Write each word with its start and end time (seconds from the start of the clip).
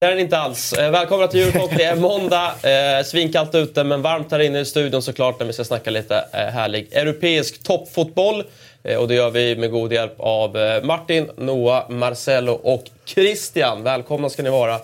Det 0.00 0.06
är 0.06 0.10
den 0.10 0.18
inte 0.18 0.38
alls. 0.38 0.72
Eh, 0.72 0.90
välkomna 0.90 1.26
till 1.26 1.40
Eurotalk. 1.40 1.70
Det 1.76 1.84
är 1.84 1.96
måndag. 1.96 2.54
Eh, 2.62 3.04
svinkallt 3.04 3.54
ute 3.54 3.84
men 3.84 4.02
varmt 4.02 4.32
här 4.32 4.38
inne 4.38 4.60
i 4.60 4.64
studion 4.64 5.02
såklart 5.02 5.38
när 5.40 5.46
vi 5.46 5.52
ska 5.52 5.64
snacka 5.64 5.90
lite 5.90 6.24
eh, 6.32 6.40
härlig 6.40 6.92
europeisk 6.92 7.62
toppfotboll. 7.62 8.44
Eh, 8.82 8.98
och 8.98 9.08
det 9.08 9.14
gör 9.14 9.30
vi 9.30 9.56
med 9.56 9.70
god 9.70 9.92
hjälp 9.92 10.14
av 10.18 10.56
eh, 10.56 10.82
Martin, 10.82 11.30
Noah, 11.36 11.90
Marcelo 11.90 12.52
och 12.52 12.84
Christian. 13.04 13.82
Välkomna 13.82 14.30
ska 14.30 14.42
ni 14.42 14.50
vara. 14.50 14.80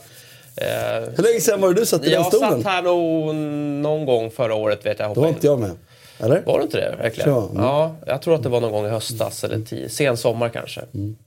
Hur 1.16 1.22
länge 1.22 1.40
sedan 1.40 1.60
var 1.60 1.68
det 1.68 1.80
du 1.80 1.86
satt 1.86 2.02
i 2.02 2.04
den 2.04 2.12
jag 2.12 2.26
stolen? 2.26 2.62
satt 2.62 2.72
här 2.72 2.82
nog 2.82 3.34
någon 3.82 4.06
gång 4.06 4.30
förra 4.30 4.54
året 4.54 4.86
vet 4.86 4.98
jag. 4.98 5.14
Då 5.14 5.20
var 5.20 5.28
in. 5.28 5.34
inte 5.34 5.46
jag 5.46 5.58
med. 5.58 5.70
Eller? 6.18 6.42
Var 6.46 6.58
det 6.58 6.64
inte 6.64 6.76
det 6.80 6.94
verkligen? 7.02 7.30
Ja, 7.30 7.48
mm. 7.50 7.62
Ja, 7.62 7.94
jag 8.06 8.22
tror 8.22 8.34
att 8.34 8.42
det 8.42 8.48
var 8.48 8.60
någon 8.60 8.72
gång 8.72 8.86
i 8.86 8.88
höstas 8.88 9.44
eller 9.44 9.88
sen 9.88 10.16
sommar 10.16 10.48
kanske. 10.48 10.80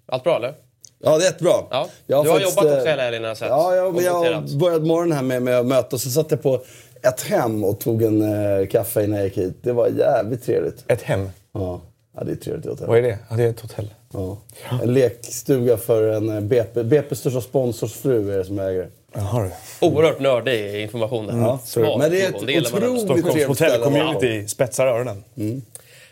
Allt 0.06 0.24
bra 0.24 0.36
eller? 0.36 0.54
Ja, 1.03 1.17
det 1.17 1.23
är 1.23 1.26
jättebra. 1.26 1.53
Ja. 1.70 1.88
Jag 2.08 2.25
du 2.25 2.30
har 2.30 2.36
faktiskt, 2.39 2.58
jobbat 2.58 2.72
eh, 2.72 2.78
också 2.78 2.89
hela 2.89 3.03
helgen 3.03 3.23
har 3.23 3.30
jag 3.30 3.38
sett. 3.38 3.47
Ja, 3.50 3.75
ja 3.75 3.92
men 3.92 4.03
jag 4.03 4.14
Konstaterat. 4.14 4.52
började 4.52 4.86
morgonen 4.86 5.17
här 5.17 5.23
med, 5.23 5.41
med 5.41 5.59
att 5.59 5.66
möta 5.66 5.95
och 5.95 6.02
så 6.02 6.09
satt 6.09 6.31
jag 6.31 6.41
på 6.41 6.61
ett 7.02 7.22
hem 7.22 7.64
och 7.64 7.80
tog 7.80 8.03
en 8.03 8.22
eh, 8.22 8.67
kaffe 8.67 9.03
innan 9.03 9.17
jag 9.17 9.25
gick 9.28 9.38
hit. 9.38 9.58
Det 9.61 9.72
var 9.72 9.88
jävligt 9.88 10.45
trevligt. 10.45 10.83
Ett 10.88 11.02
hem? 11.02 11.30
Ja, 11.53 11.81
ja 12.17 12.23
det 12.23 12.31
är 12.31 12.36
trevligt 12.36 12.66
hotell. 12.66 12.88
Vad 12.88 12.97
är 12.97 13.02
det? 13.02 13.17
Ja, 13.30 13.36
det 13.36 13.44
är 13.44 13.50
ett 13.50 13.59
hotell. 13.59 13.94
Ja. 14.14 14.38
En 14.83 14.94
lekstuga 14.94 15.78
för 15.78 16.03
en 16.14 16.30
eh, 16.30 16.41
BP, 16.41 16.83
BP's 16.83 17.13
största 17.16 17.41
sponsors 17.41 17.94
fru 17.94 18.34
är 18.34 18.38
det 18.38 18.45
som 18.45 18.59
äger. 18.59 18.88
Jaha 19.16 19.44
du. 19.44 19.88
Oerhört 19.88 20.19
nördig 20.19 20.81
information 20.81 21.28
där. 21.28 21.38
Ja, 21.38 21.59
Smart 21.66 21.97
men 22.00 22.11
det 22.11 22.22
är 22.22 22.30
ett 22.30 22.36
otroligt 22.36 22.67
Stockholms 22.67 23.34
trevligt 23.34 23.58
ställe. 23.58 23.78
hotellcommunity 23.78 24.47
spetsar 24.47 24.88
öronen. 24.88 25.23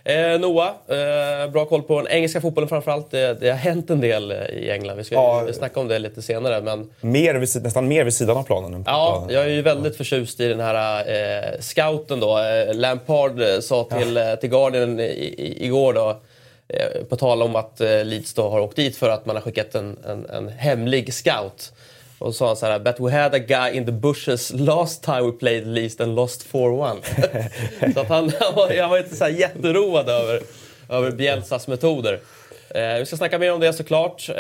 Eh, 0.08 0.40
Noah, 0.40 0.68
eh, 0.68 1.50
bra 1.52 1.66
koll 1.66 1.82
på 1.84 1.98
den 2.02 2.08
engelska 2.12 2.42
fotbollen 2.42 2.70
framförallt. 2.70 3.12
Det, 3.12 3.34
det 3.40 3.50
har 3.50 3.58
hänt 3.58 3.90
en 3.90 4.02
del 4.02 4.32
eh, 4.32 4.38
i 4.38 4.70
England. 4.72 4.98
Vi 4.98 5.04
ska 5.04 5.16
Ja. 5.16 5.44
vi 5.48 5.54
snacka 5.54 5.80
om 5.80 5.88
det 5.88 6.00
lite 6.00 6.22
senare. 6.22 6.62
Men 6.62 6.90
Mer 7.02 7.36
vid, 7.36 7.64
nästan 7.64 7.88
mer 7.88 8.04
vid 8.04 8.14
sidan 8.14 8.38
av 8.38 8.44
planen 8.44 8.84
ja, 8.88 9.12
planen. 9.18 9.36
jag 9.36 9.44
är 9.44 9.50
ju 9.50 9.62
väldigt 9.62 9.98
förtjust 9.98 10.40
i 10.40 10.48
den 10.48 10.60
här 10.60 11.00
eh, 11.54 11.60
scouten 11.60 12.20
då. 12.20 12.38
Eh, 12.40 12.74
Lampard 12.76 13.42
eh, 13.42 13.60
sa 13.60 13.84
till, 13.84 14.18
eh, 14.18 14.36
till 14.36 14.50
Guardian 14.50 15.00
i, 15.00 15.04
i, 15.04 15.66
igår 15.66 15.94
då. 15.94 16.18
På 17.10 17.16
tal 17.16 17.42
om 17.42 17.56
att 17.56 17.80
Leeds 17.80 18.34
då 18.34 18.50
har 18.50 18.60
åkt 18.60 18.76
dit 18.76 18.98
för 18.98 19.10
att 19.10 19.26
man 19.26 19.36
har 19.36 19.44
skickat 19.44 19.76
en, 19.76 19.98
en, 20.08 20.26
en 20.30 20.50
hemlig 20.50 21.14
scout. 21.14 21.72
Och 22.20 22.36
sa 22.36 22.48
han 22.48 22.56
så 22.56 22.66
här, 22.66 22.80
but 22.80 23.00
we 23.00 23.12
had 23.12 23.36
a 23.36 23.40
guy 23.40 23.72
in 23.72 23.86
the 23.86 23.92
bushes 23.92 24.54
last 24.54 25.04
time 25.04 25.22
we 25.22 25.32
played 25.32 25.68
Leeds 25.68 26.00
and 26.02 26.16
lost 26.16 26.48
4-1. 26.52 26.98
så 27.94 28.00
att 28.00 28.10
han, 28.10 28.32
han, 28.40 28.56
var, 28.56 28.72
jag 28.72 28.90
var 28.90 28.98
inte 28.98 29.16
så 29.16 29.24
här 29.24 29.32
jätteroad 29.32 30.10
över, 30.10 30.42
över 30.90 31.12
Bielsas 31.12 31.68
metoder. 31.68 32.20
Eh, 32.70 33.00
vi 33.00 33.06
ska 33.06 33.18
snacka 33.18 33.40
mer 33.40 33.54
om 33.54 33.60
det 33.60 33.74
såklart. 33.74 34.30
Eh, 34.30 34.36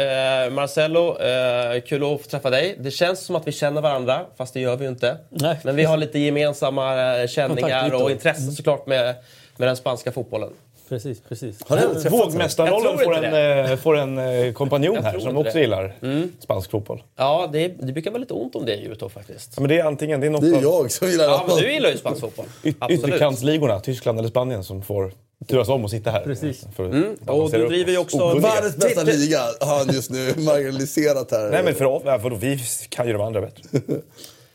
Marcelo, 0.51 1.19
eh, 1.19 1.81
kul 1.81 2.13
att 2.13 2.21
få 2.21 2.29
träffa 2.29 2.49
dig. 2.49 2.77
Det 2.79 2.91
känns 2.91 3.19
som 3.19 3.35
att 3.35 3.47
vi 3.47 3.51
känner 3.51 3.81
varandra, 3.81 4.25
fast 4.37 4.53
det 4.53 4.59
gör 4.59 4.75
vi 4.75 4.83
ju 4.85 4.89
inte. 4.89 5.17
Nej. 5.29 5.59
Men 5.63 5.75
vi 5.75 5.83
har 5.83 5.97
lite 5.97 6.19
gemensamma 6.19 7.15
eh, 7.21 7.27
känningar 7.27 8.03
och 8.03 8.11
intressen 8.11 8.51
såklart 8.51 8.87
med, 8.87 9.15
med 9.57 9.67
den 9.67 9.77
spanska 9.77 10.11
fotbollen. 10.11 10.53
Precis, 10.89 11.21
precis. 11.29 11.59
Har 11.67 12.09
Vågmästarrollen 12.09 12.97
får 12.97 13.15
en, 13.15 13.65
eh, 13.71 13.77
får 13.77 13.97
en 13.97 14.17
eh, 14.17 14.53
kompanjon 14.53 15.03
här 15.03 15.19
som 15.19 15.37
också 15.37 15.53
det. 15.53 15.59
gillar 15.61 15.95
spansk 16.39 16.71
fotboll. 16.71 17.03
Ja, 17.17 17.49
det, 17.53 17.67
det 17.67 17.93
brukar 17.93 18.11
vara 18.11 18.19
lite 18.19 18.33
ont 18.33 18.55
om 18.55 18.65
det 18.65 18.75
i 18.75 18.85
Eurotalk 18.85 19.13
faktiskt. 19.13 19.51
Ja, 19.55 19.61
men 19.61 19.69
det 19.69 19.79
är 19.79 19.83
antingen 19.83 20.19
det 20.21 20.27
är 20.27 20.31
något 20.31 20.41
Det 20.41 20.47
är 20.57 20.61
jag 20.61 20.91
som 20.91 21.07
gillar 21.07 21.25
Ja, 21.25 21.43
men 21.47 21.55
det. 21.55 21.61
du 21.61 21.71
gillar 21.73 21.89
ju 21.89 21.97
spansk 21.97 22.21
fotboll. 22.21 22.45
yt- 22.63 22.75
ytterkantsligorna, 22.89 23.79
Tyskland 23.79 24.19
eller 24.19 24.29
Spanien, 24.29 24.63
som 24.63 24.81
får 24.81 25.11
turas 25.47 25.69
om 25.69 25.83
och 25.83 25.89
sitta 25.91 26.11
här. 26.11 26.23
Precis. 26.23 26.65
För 26.75 26.85
att 26.85 27.29
Och 27.29 27.51
du 27.51 27.67
driver 27.67 27.91
ju 27.91 27.97
också... 27.97 28.33
Världens 28.39 28.77
bästa 28.77 29.03
liga 29.03 29.39
har 29.59 29.77
han 29.77 29.87
just 29.93 30.11
nu 30.11 30.33
marginaliserat 30.37 31.31
här. 31.31 31.49
Nej 31.51 31.63
men 31.63 31.75
för, 31.75 32.19
för 32.19 32.29
vi 32.29 32.59
kan 32.89 33.07
ju 33.07 33.13
de 33.13 33.21
andra 33.21 33.41
bättre. 33.41 33.61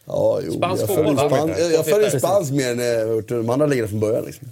Ja, 0.05 0.41
jo. 0.47 0.53
Spansk 0.53 0.83
jag 0.83 0.89
fotboll, 0.89 1.17
följer 1.17 1.29
va? 1.31 1.37
span- 1.37 1.73
jag, 1.73 1.87
följer 1.87 2.19
spansk 2.19 2.53
mer 2.53 2.71
än 2.71 3.23
de 3.29 3.51
andra 3.51 3.67
ligorna 3.67 3.89
från 3.89 4.01
början. 4.01 4.25
Liksom. 4.25 4.49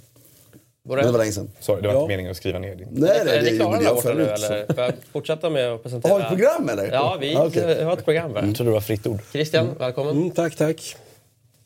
Var 0.83 0.95
Men 0.95 1.05
det 1.05 1.11
var 1.11 1.17
det, 1.19 1.23
länge 1.23 1.31
sedan. 1.31 1.51
Sorry, 1.59 1.81
det 1.81 1.87
var 1.87 1.95
inte 1.95 2.07
meningen 2.07 2.31
att 2.31 2.37
skriva 2.37 2.59
ner 2.59 2.75
din. 2.75 2.87
Nej, 2.91 3.21
nej, 3.25 3.37
är 3.37 3.41
det- 3.41 3.57
klara 3.57 3.71
men 3.71 3.79
där 3.79 3.85
jag 3.85 4.33
eller? 4.33 4.73
Får 4.73 4.83
jag 4.83 4.93
fortsätta 5.11 5.49
med 5.49 5.73
att 5.73 5.83
presentera? 5.83 6.13
Har 6.13 6.19
vi 6.19 6.23
ett 6.23 6.29
program 6.29 6.69
eller? 6.69 6.91
Ja, 6.91 7.17
vi 7.21 7.35
Ah, 7.35 7.45
vi 7.45 7.83
har 7.83 7.93
ett 7.93 8.05
program. 8.05 8.31
Jag 8.35 8.41
Här. 8.41 8.53
trodde 8.53 8.69
det 8.71 8.73
var 8.73 8.81
fritt 8.81 9.07
ord. 9.07 9.19
Christian, 9.31 9.69
välkommen. 9.79 10.17
Mm, 10.17 10.31
tack, 10.31 10.55
tack. 10.55 10.95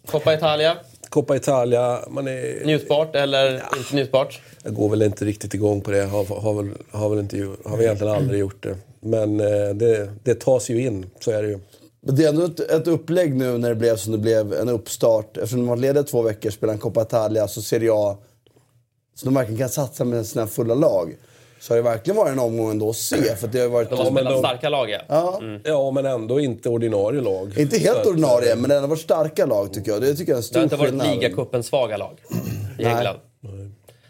Coppa 0.07 0.33
Italia, 0.33 0.77
Coppa 1.09 1.35
Italia, 1.35 1.99
man 2.09 2.27
är... 2.27 2.65
njutbart 2.65 3.15
eller 3.15 3.53
inte 3.77 3.95
njutbart? 3.95 4.41
Jag 4.63 4.73
går 4.73 4.89
väl 4.89 5.01
inte 5.01 5.25
riktigt 5.25 5.53
igång 5.53 5.81
på 5.81 5.91
det. 5.91 6.03
Har, 6.03 6.25
har, 6.41 6.53
väl, 6.53 6.69
har, 6.91 7.09
väl 7.09 7.19
inte, 7.19 7.37
har 7.65 7.77
väl 7.77 7.85
egentligen 7.85 8.13
aldrig 8.13 8.39
gjort 8.39 8.63
det. 8.63 8.75
Men 8.99 9.39
eh, 9.39 9.69
det, 9.75 10.09
det 10.23 10.35
tas 10.35 10.69
ju 10.69 10.81
in, 10.81 11.05
så 11.19 11.31
är 11.31 11.43
det 11.43 11.49
ju. 11.49 11.59
Men 12.01 12.15
det 12.15 12.23
är 12.25 12.29
ändå 12.29 12.45
ett, 12.45 12.59
ett 12.59 12.87
upplägg 12.87 13.35
nu 13.35 13.57
när 13.57 13.69
det 13.69 13.75
blev 13.75 13.95
som 13.95 14.11
det 14.11 14.17
blev, 14.17 14.53
en 14.53 14.69
uppstart. 14.69 15.37
Eftersom 15.37 15.59
de 15.59 15.67
var 15.67 15.75
lediga 15.77 16.03
två 16.03 16.21
veckor, 16.21 16.49
spelade 16.49 16.75
en 16.75 16.79
Coppa 16.79 17.01
Italia, 17.01 17.47
så 17.47 17.61
ser 17.61 17.79
jag... 17.79 18.17
Så 19.15 19.25
de 19.25 19.33
verkligen 19.33 19.59
kan 19.59 19.69
satsa 19.69 20.03
med 20.03 20.25
sina 20.25 20.47
fulla 20.47 20.73
lag. 20.75 21.15
Så 21.59 21.73
har 21.73 21.75
det 21.77 21.81
verkligen 21.83 22.17
varit 22.17 22.31
en 22.31 22.39
omgång 22.39 22.71
ändå 22.71 22.89
att 22.89 22.95
se. 22.95 23.35
För 23.35 23.47
att 23.47 23.53
det 23.53 23.59
har 23.59 23.67
varit... 23.67 23.89
De 23.89 23.95
har 23.99 24.05
spelat 24.05 24.33
de- 24.33 24.39
starka 24.39 24.69
lag, 24.69 24.89
ja. 24.89 24.99
Ja, 25.07 25.41
Ja, 25.63 25.91
men 25.91 26.05
ändå 26.05 26.39
inte 26.39 26.69
ordinarie 26.69 27.21
lag. 27.21 27.53
inte 27.57 27.75
Så 27.79 27.81
helt 27.85 27.97
att, 27.97 28.07
ordinarie, 28.07 28.55
men 28.55 28.69
det 28.69 28.75
har 28.79 28.87
varit 28.87 29.01
starka 29.01 29.45
lag 29.45 29.73
tycker 29.73 29.91
jag. 29.91 30.01
Det 30.01 30.15
tycker 30.15 30.31
jag 30.31 30.37
är 30.37 30.37
en 30.37 30.41
Det 30.41 30.43
stor 30.47 30.59
har 30.59 30.63
inte 30.63 30.75
varit 30.75 30.89
skillnad. 30.89 31.07
ligacupens 31.15 31.67
svaga 31.67 31.97
lag 31.97 32.13
i 32.79 32.83
England. 32.85 33.17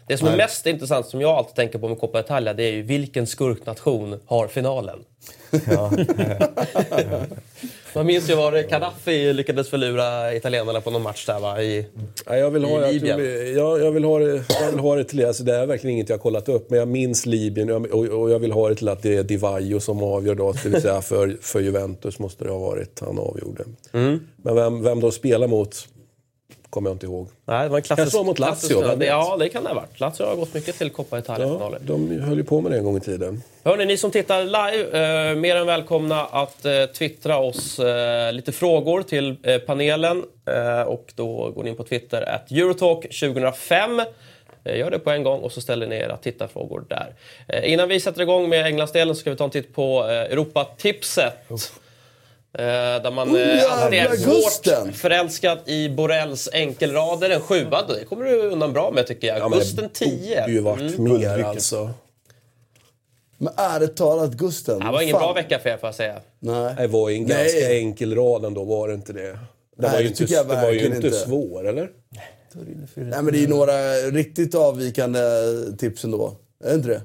Det 0.08 0.16
som 0.18 0.28
är 0.28 0.36
mest 0.36 0.66
intressant, 0.66 1.06
som 1.06 1.20
jag 1.20 1.30
alltid 1.30 1.54
tänker 1.54 1.78
på 1.78 1.88
med 1.88 1.98
Coppa 2.00 2.20
Italia, 2.20 2.54
det 2.54 2.64
är 2.64 2.72
ju 2.72 2.82
vilken 2.82 3.26
skurknation 3.26 4.20
har 4.26 4.46
finalen? 4.48 4.98
Man 7.96 8.06
minns 8.06 8.30
ju 8.30 8.34
var 8.34 8.68
Gaddafi 8.70 9.32
lyckades 9.32 9.68
förlura 9.68 10.34
italienarna 10.34 10.80
på 10.80 10.90
någon 10.90 11.02
match 11.02 11.26
där 11.26 11.40
va? 11.40 11.62
I, 11.62 11.86
Ja, 12.26 12.36
jag, 12.36 12.50
vill 12.50 12.64
ha, 12.64 12.78
I 12.78 12.82
jag, 12.82 12.92
Libyen. 12.92 13.16
tror, 13.16 13.28
jag, 13.28 13.80
jag, 13.80 13.92
vill 13.92 14.04
ha 14.04 14.18
det, 14.18 14.44
jag 14.60 14.70
vill 14.70 14.80
ha 14.80 14.96
det 14.96 15.04
till... 15.04 15.26
Alltså, 15.26 15.44
det 15.44 15.54
är 15.56 15.66
verkligen 15.66 15.94
inget 15.94 16.08
jag 16.08 16.16
har 16.16 16.22
kollat 16.22 16.48
upp, 16.48 16.70
men 16.70 16.78
jag 16.78 16.88
minns 16.88 17.26
Libyen 17.26 17.70
och, 17.70 17.86
och, 17.86 18.04
och 18.04 18.30
jag 18.30 18.38
vill 18.38 18.52
ha 18.52 18.68
det 18.68 18.74
till 18.74 18.88
att 18.88 19.02
det 19.02 19.16
är 19.16 19.22
Di 19.22 19.36
Vaio 19.36 19.80
som 19.80 20.02
avgör 20.02 20.34
då. 20.34 20.52
Det 20.52 20.68
vill 20.68 20.82
säga 20.82 21.02
för, 21.02 21.36
för 21.40 21.60
Juventus 21.60 22.18
måste 22.18 22.44
det 22.44 22.50
ha 22.50 22.58
varit 22.58 23.00
han 23.00 23.18
avgjorde. 23.18 23.64
Men 24.36 24.54
vem, 24.54 24.82
vem 24.82 25.00
de 25.00 25.12
spelar 25.12 25.46
mot 25.48 25.88
kommer 26.76 26.90
jag 26.90 26.94
inte 26.94 27.06
ihåg. 27.06 27.28
Nej, 27.44 27.62
det 27.62 27.68
var 27.68 27.76
en 27.76 27.82
klassisk... 27.82 28.04
Kanske 28.04 28.18
var 28.18 28.24
mot 28.24 28.38
Lazio, 28.38 28.50
klassisk- 28.80 28.98
vet? 29.00 29.08
Ja, 29.08 29.36
det 29.38 29.48
kan 29.48 29.62
det 29.62 29.68
ha 29.68 29.74
varit. 29.76 30.00
Lazio 30.00 30.24
har 30.26 30.36
gått 30.36 30.54
mycket 30.54 30.78
till 30.78 30.90
Coppa 30.90 31.16
Ja, 31.16 31.20
Italia-finaler. 31.20 31.78
de 31.82 32.20
höll 32.20 32.36
ju 32.38 32.44
på 32.44 32.60
med 32.60 32.72
det 32.72 32.78
en 32.78 32.84
gång 32.84 32.96
i 32.96 33.00
tiden. 33.00 33.42
Hörni, 33.64 33.84
ni 33.84 33.96
som 33.96 34.10
tittar 34.10 34.44
live, 34.44 35.30
eh, 35.30 35.36
mer 35.36 35.56
än 35.56 35.66
välkomna 35.66 36.24
att 36.24 36.64
eh, 36.64 36.84
twittra 36.86 37.38
oss 37.38 37.78
eh, 37.78 38.32
lite 38.32 38.52
frågor 38.52 39.02
till 39.02 39.36
eh, 39.42 39.58
panelen. 39.58 40.24
Eh, 40.48 40.80
och 40.82 41.12
då 41.14 41.50
går 41.50 41.62
ni 41.64 41.70
in 41.70 41.76
på 41.76 41.84
Twitter, 41.84 42.22
att 42.22 42.50
Eurotalk 42.50 43.02
2005. 43.02 44.00
Eh, 44.64 44.78
Gör 44.78 44.90
det 44.90 44.98
på 44.98 45.10
en 45.10 45.22
gång 45.22 45.40
och 45.40 45.52
så 45.52 45.60
ställer 45.60 45.86
ni 45.86 45.96
era 45.96 46.16
tittarfrågor 46.16 46.84
där. 46.88 47.14
Eh, 47.48 47.72
innan 47.72 47.88
vi 47.88 48.00
sätter 48.00 48.20
igång 48.22 48.48
med 48.48 48.66
Englandsdelen 48.66 49.14
så 49.14 49.20
ska 49.20 49.30
vi 49.30 49.36
ta 49.36 49.44
en 49.44 49.50
titt 49.50 49.74
på 49.74 50.02
Europatipset. 50.04 51.50
Eh, 51.50 51.56
där 52.62 53.10
man 53.10 53.30
Oh, 53.36 53.40
eh, 53.40 53.82
alltid 53.82 53.98
är 53.98 54.16
Gusten! 54.16 54.92
förälskad 54.92 55.58
i 55.66 55.88
Borrells 55.88 56.48
enkelrader. 56.52 57.30
En 57.30 57.40
sjua, 57.40 57.82
det 57.88 58.04
kommer 58.04 58.24
du 58.24 58.42
undan 58.42 58.72
bra 58.72 58.90
med 58.90 59.06
tycker 59.06 59.28
jag. 59.28 59.38
Ja, 59.38 59.48
men 59.48 59.58
Gusten 59.58 59.84
det 59.84 59.90
10. 60.06 60.40
borde 60.40 60.52
ju 60.52 60.60
varit 60.60 60.98
Mm. 60.98 61.12
mer 61.20 61.42
alltså. 61.44 61.90
Men 63.38 63.52
ärligt 63.56 63.96
talat, 63.96 64.32
Gusten. 64.32 64.78
Det 64.78 64.84
var 64.92 65.00
ingen 65.02 65.12
fan. 65.12 65.22
bra 65.22 65.32
vecka 65.32 65.58
för 65.58 65.70
er 65.70 65.76
får 65.76 65.86
jag 65.86 65.94
säga. 65.94 66.20
Nej. 66.38 66.74
Det 66.78 66.86
var 66.86 67.08
ju 67.08 67.16
en 67.16 67.22
Nej. 67.24 67.36
ganska 67.44 67.74
enkel 67.78 68.14
rad 68.14 68.44
ändå, 68.44 68.64
var 68.64 68.88
det 68.88 68.94
inte 68.94 69.12
det? 69.12 69.20
Det 69.22 69.38
Nej, 69.76 69.90
var 69.92 69.98
ju 69.98 70.04
det 70.08 70.20
inte, 70.20 70.24
det 70.42 70.42
var 70.62 70.70
ju 70.72 70.84
inte 70.86 70.96
inte. 70.96 71.10
svår, 71.12 71.68
eller? 71.68 71.88
Nej, 72.94 73.22
men 73.22 73.26
det 73.26 73.38
är 73.38 73.40
ju 73.40 73.48
några 73.48 73.72
riktigt 74.10 74.54
avvikande 74.54 75.20
tips 75.78 76.04
ändå. 76.04 76.32
Är 76.64 76.68
det 76.68 76.74
inte 76.74 76.88
det? 76.88 77.00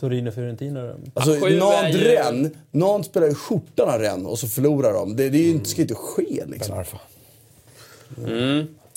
Torino 0.00 0.30
Fiorentina. 0.30 0.94
Alltså, 1.14 1.40
sju 1.40 1.46
är 1.54 1.58
någon 1.58 1.90
ju- 1.92 1.98
Rennes, 2.04 2.52
någon 2.70 3.04
spelar 3.04 3.26
ju 3.28 3.34
skjortan 3.34 3.88
av 3.88 4.00
Rennes 4.00 4.26
och 4.26 4.38
så 4.38 4.46
förlorar 4.48 4.92
de. 4.92 5.16
Det, 5.16 5.28
det 5.30 5.38
är 5.38 5.42
ju 5.42 5.50
inte, 5.50 5.68
ska 5.68 5.76
ju 5.78 5.82
inte 5.82 5.94
ske 5.94 6.44
liksom. 6.46 6.78
Arfa. 6.78 6.98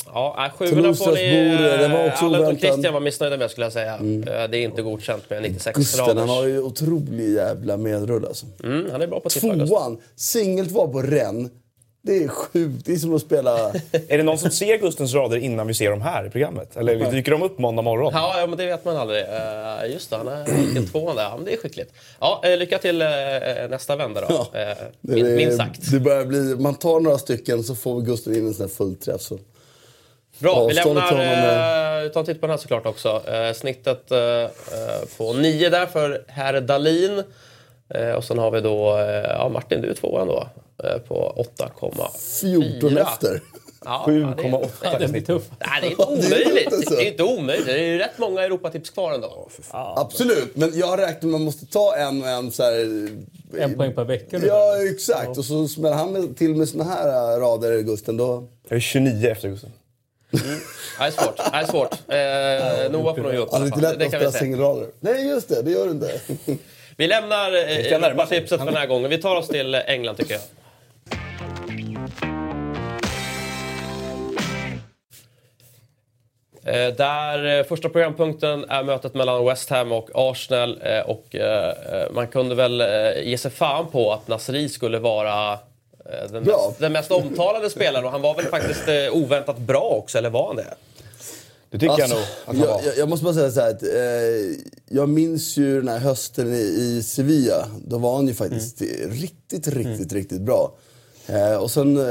Ja, 0.05 0.50
sjuorna 0.57 0.94
får 0.94 1.11
ni... 1.11 1.88
Var 1.94 2.07
också 2.07 2.25
Alla 2.25 2.38
utom. 2.38 2.57
Christian 2.57 2.94
var 2.94 3.00
missnöjda 3.00 3.38
med 3.38 3.51
skulle 3.51 3.65
jag 3.65 3.73
säga. 3.73 3.94
Eh, 3.95 4.50
Det 4.50 4.57
är 4.57 4.63
inte 4.63 4.81
godkänt 4.81 5.29
med 5.29 5.41
96 5.41 5.77
Gusten, 5.79 6.17
han 6.17 6.29
har 6.29 6.45
ju 6.45 6.61
otrolig 6.61 7.29
jävla 7.33 7.77
medrull 7.77 8.25
alltså. 8.25 8.45
Mm, 8.63 8.88
han 8.91 9.01
är 9.01 9.07
bra 9.07 9.19
på 9.19 9.27
att 9.27 9.33
tippa. 9.33 9.65
Tvåan, 9.67 9.97
singelt 10.15 10.71
var 10.71 10.88
på 10.88 11.01
Rennes. 11.01 11.51
Det 12.05 12.23
är 12.23 12.27
sjukt. 12.27 12.85
Det 12.85 12.91
är 12.94 12.95
som 12.97 13.15
att 13.15 13.21
spela... 13.21 13.71
Är 14.07 14.17
det 14.17 14.23
någon 14.23 14.38
som 14.38 14.51
ser 14.51 14.77
Gustens 14.77 15.13
rader 15.13 15.38
innan 15.38 15.67
vi 15.67 15.73
ser 15.73 15.89
dem 15.89 16.01
här 16.01 16.25
i 16.25 16.29
programmet? 16.29 16.77
Eller 16.77 17.11
dyker 17.11 17.31
de 17.31 17.41
upp 17.44 17.59
måndag 17.59 17.81
morgon? 17.81 18.11
Ja, 18.15 18.39
ja, 18.39 18.47
men 18.47 18.57
det 18.57 18.65
vet 18.65 18.85
man 18.85 18.97
aldrig. 18.97 19.21
Eh, 19.23 19.91
just 19.94 20.09
det, 20.09 20.15
han 20.17 20.27
är 20.27 20.45
vilken 20.65 20.88
tvåan 20.88 21.15
där. 21.15 21.23
Ja, 21.23 21.35
men 21.35 21.45
det 21.45 21.53
är 21.53 21.57
skickligt. 21.57 21.94
Ja, 22.19 22.41
eh, 22.45 22.57
lycka 22.57 22.77
till 22.77 23.01
eh, 23.01 23.07
nästa 23.69 23.95
vända 23.95 24.21
då. 24.21 24.27
Ja. 24.29 24.47
Det 24.53 24.75
min, 25.01 25.25
är- 25.25 25.35
minst 25.35 25.57
sagt. 25.57 25.91
Det 25.91 26.00
börjar 26.00 26.25
bli, 26.25 26.55
man 26.59 26.75
tar 26.75 27.00
några 27.00 27.17
stycken 27.17 27.63
så 27.63 27.75
får 27.75 28.01
Gustav 28.01 28.33
in 28.33 28.47
en 28.47 28.53
sån 28.53 28.63
här 28.65 28.73
fullträff. 28.75 29.21
Så. 29.21 29.39
Bra, 30.39 30.67
vi 30.67 30.79
Avståndet 30.79 31.03
lämnar... 31.11 32.03
Eh, 32.06 32.09
ta 32.09 32.19
en 32.19 32.25
titt 32.25 32.41
på 32.41 32.47
den 32.47 32.51
här 32.51 32.57
såklart 32.57 32.85
också. 32.85 33.21
Snittet 33.56 34.07
på 35.17 35.33
9 35.33 35.69
där 35.69 35.85
för 35.85 36.23
herr 36.27 36.61
Dalin. 36.61 37.23
Och 38.17 38.23
sen 38.23 38.39
har 38.39 38.51
vi 38.51 38.61
då... 38.61 38.97
Ja, 39.29 39.49
Martin, 39.53 39.81
du 39.81 39.89
är 39.89 39.94
tvåan 39.94 40.27
då. 40.27 40.47
Eh, 40.83 40.97
på 40.97 41.45
8,4. 41.57 42.79
14 42.79 42.97
efter. 42.97 43.41
Ja, 43.85 44.05
7,8 44.07 44.69
ja, 44.83 44.97
det, 44.99 45.05
i 45.05 45.07
snitt. 45.07 45.27
Nej, 45.27 45.41
det 45.81 45.87
är 45.87 45.91
inte 45.91 46.29
Det 46.29 46.35
är 46.35 46.47
omöjligt. 46.47 46.73
inte 46.73 46.81
så. 46.81 46.95
Det 46.95 47.07
är 47.07 47.11
inte 47.11 47.23
omöjligt. 47.23 47.65
Det 47.65 47.73
är 47.73 47.83
ju 47.83 47.97
rätt 47.97 48.17
många 48.17 48.41
Europatips 48.41 48.89
kvar 48.89 49.13
ändå. 49.13 49.49
Absolut, 49.71 50.55
men 50.55 50.79
jag 50.79 50.99
räknar 50.99 51.05
med 51.07 51.15
att 51.15 51.23
man 51.23 51.41
måste 51.41 51.65
ta 51.65 51.95
en 51.95 52.21
och 52.21 52.27
en 52.27 52.51
så 52.51 52.63
här... 52.63 53.09
En 53.57 53.77
poäng 53.77 53.93
per 53.95 54.03
vecka. 54.03 54.41
Ja, 54.45 54.83
exakt. 54.93 55.37
Och 55.37 55.45
så 55.45 55.67
smäller 55.67 55.95
han 55.95 56.11
med, 56.11 56.37
till 56.37 56.55
med 56.55 56.69
såna 56.69 56.83
här 56.83 57.07
äh, 57.07 57.39
rader, 57.39 57.81
Gusten, 57.81 58.17
då... 58.17 58.47
Jag 58.69 58.75
är 58.75 58.79
29 58.79 59.27
efter 59.29 59.49
Gusten. 59.49 59.71
Det 60.31 61.05
är 61.05 61.11
svårt. 61.11 61.37
Det 61.37 61.43
är 61.53 61.65
svårt. 61.65 61.93
Eh, 61.93 62.91
Noah 62.91 63.15
får 63.15 63.21
nog 63.23 63.33
ge 63.33 63.37
upp 63.37 63.49
Ja, 63.51 63.57
det 63.59 63.63
är 63.63 63.67
inte 63.67 63.81
lätt 63.81 63.99
Det 63.99 64.05
att 64.05 64.11
spela 64.11 64.31
singelrader. 64.31 64.87
Nej, 64.99 65.27
just 65.27 65.49
det. 65.49 65.61
Det 65.61 65.71
gör 65.71 65.85
du 65.85 65.91
inte. 65.91 66.21
Vi 66.97 67.07
lämnar 67.07 67.53
eh, 67.53 67.93
Europatipset 67.93 68.59
för 68.59 68.65
den 68.65 68.75
här 68.75 68.87
gången. 68.87 69.09
Vi 69.09 69.17
tar 69.17 69.35
oss 69.35 69.47
till 69.47 69.75
England 69.75 70.15
tycker 70.15 70.33
jag. 70.33 70.41
Eh, 76.65 76.95
där 76.97 77.59
eh, 77.59 77.65
första 77.65 77.89
programpunkten 77.89 78.65
är 78.69 78.83
mötet 78.83 79.13
mellan 79.13 79.45
West 79.45 79.69
Ham 79.69 79.91
och 79.91 80.09
Arsenal. 80.13 80.81
Eh, 80.83 81.00
och 81.00 81.35
man 82.13 82.27
kunde 82.27 82.55
väl 82.55 82.83
ge 83.25 83.38
sig 83.38 83.51
fan 83.51 83.85
på 83.91 84.13
att 84.13 84.27
Nasri 84.27 84.69
skulle 84.69 85.00
vara 85.00 85.59
den, 86.31 86.44
mest, 86.44 86.79
den 86.79 86.91
mest 86.91 87.11
omtalade 87.11 87.69
spelaren. 87.69 88.06
Och 88.06 88.11
han 88.11 88.21
var 88.21 88.35
väl 88.35 88.45
faktiskt 88.45 88.83
oväntat 89.11 89.57
bra 89.57 89.81
också, 90.03 90.17
eller 90.17 90.29
var 90.29 90.47
han 90.47 90.56
det? 90.56 90.73
Det 91.69 91.79
tycker 91.79 91.94
Alltså, 91.94 92.07
jag 92.07 92.15
nog 92.15 92.23
att 92.23 92.45
han 92.45 92.59
var. 92.59 92.67
jag, 92.67 92.85
jag, 92.85 92.97
jag 92.97 93.09
måste 93.09 93.23
bara 93.23 93.33
säga 93.33 93.51
så 93.51 93.61
här 93.61 93.69
att, 93.69 93.83
eh, 93.83 94.63
jag 94.97 95.09
minns 95.09 95.57
ju 95.57 95.79
den 95.79 95.88
här 95.88 95.99
hösten 95.99 96.53
i, 96.53 96.57
i 96.97 97.03
Sevilla. 97.03 97.67
Då 97.88 97.97
var 97.97 98.15
han 98.15 98.27
ju 98.27 98.33
faktiskt 98.33 98.81
Mm. 98.81 99.11
riktigt, 99.11 99.67
riktigt, 99.67 100.13
riktigt 100.13 100.41
bra. 100.41 100.73
Eh, 101.27 101.55
och 101.55 101.71
sen, 101.71 101.97
eh, 101.97 102.03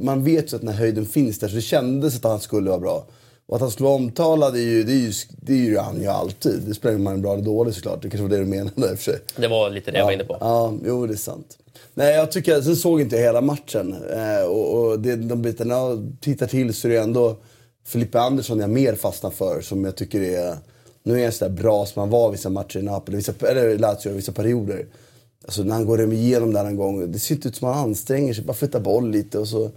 man 0.00 0.24
vet 0.24 0.52
ju 0.52 0.56
att 0.56 0.62
den 0.62 0.70
här 0.70 0.78
höjden 0.78 1.06
finns 1.06 1.38
där 1.38 1.48
så 1.48 1.54
det 1.54 1.60
kändes 1.60 2.16
att 2.16 2.24
han 2.24 2.40
skulle 2.40 2.70
vara 2.70 2.80
bra. 2.80 3.06
Och 3.46 3.56
att 3.56 3.60
han 3.60 3.70
skulle 3.70 3.84
vara 3.84 3.96
omtalad, 3.96 4.54
det 4.54 4.60
är 4.60 4.62
ju, 4.62 4.84
det 4.84 4.92
är 4.92 4.96
ju, 4.96 5.12
det 5.40 5.52
är 5.52 5.56
ju 5.56 5.78
han 5.78 6.00
ju 6.00 6.06
alltid. 6.06 6.62
Det 6.66 6.74
spelar 6.74 6.94
ingen 6.94 7.06
roll 7.06 7.08
om 7.08 7.12
man 7.12 7.18
är 7.18 7.22
bra 7.22 7.32
eller 7.34 7.44
dålig 7.44 7.74
såklart. 7.74 8.02
Det 8.02 8.10
kanske 8.10 8.22
var 8.22 8.30
det 8.30 8.36
du 8.38 8.44
menade 8.44 8.70
i 8.90 8.94
och 8.94 8.98
för 8.98 9.04
sig. 9.12 9.18
Det 9.36 9.48
var 9.48 9.70
lite 9.70 9.90
det 9.90 9.98
jag 9.98 10.04
var 10.04 10.12
inne 10.12 10.24
på. 10.24 10.36
Ja, 10.40 10.74
jo 10.86 11.06
det 11.06 11.14
är 11.14 11.16
sant. 11.16 11.58
Nej, 11.94 12.14
jag 12.14 12.32
tycker, 12.32 12.60
sen 12.60 12.76
såg 12.76 13.00
inte 13.00 13.16
jag 13.16 13.22
hela 13.22 13.40
matchen. 13.40 13.96
Eh, 14.12 14.46
och 14.46 14.78
och 14.78 15.00
det, 15.00 15.16
de 15.16 15.42
bitarna 15.42 15.74
jag 15.74 16.12
tittar 16.20 16.46
till 16.46 16.74
så 16.74 16.88
är 16.88 16.92
det 16.92 16.98
ändå 16.98 17.36
Filippe 17.86 18.20
Andersson 18.20 18.58
jag 18.58 18.70
mer 18.70 18.94
fastnar 18.94 19.30
för. 19.30 19.60
Som 19.60 19.84
jag 19.84 19.96
tycker 19.96 20.20
är, 20.20 20.56
nu 21.02 21.20
är 21.20 21.24
han 21.24 21.32
sådär 21.32 21.52
bra 21.52 21.86
som 21.86 22.00
han 22.00 22.10
var 22.10 22.30
vissa 22.30 22.50
matcher 22.50 22.78
i 22.78 22.82
Napoli, 22.82 23.16
vissa, 23.16 23.32
eller 23.48 23.78
Lazio, 23.78 24.12
vissa 24.12 24.32
perioder. 24.32 24.86
Alltså 25.48 25.62
när 25.62 25.74
han 25.74 25.86
går 25.86 26.12
igenom 26.12 26.52
där 26.52 26.64
en 26.64 26.76
gång, 26.76 27.12
det 27.12 27.18
ser 27.18 27.34
ut 27.34 27.56
som 27.56 27.68
att 27.68 27.74
han 27.76 27.84
anstränger 27.84 28.34
sig, 28.34 28.44
bara 28.44 28.52
flyttar 28.52 28.80
boll 28.80 29.10
lite 29.10 29.38
och 29.38 29.48
så 29.48 29.70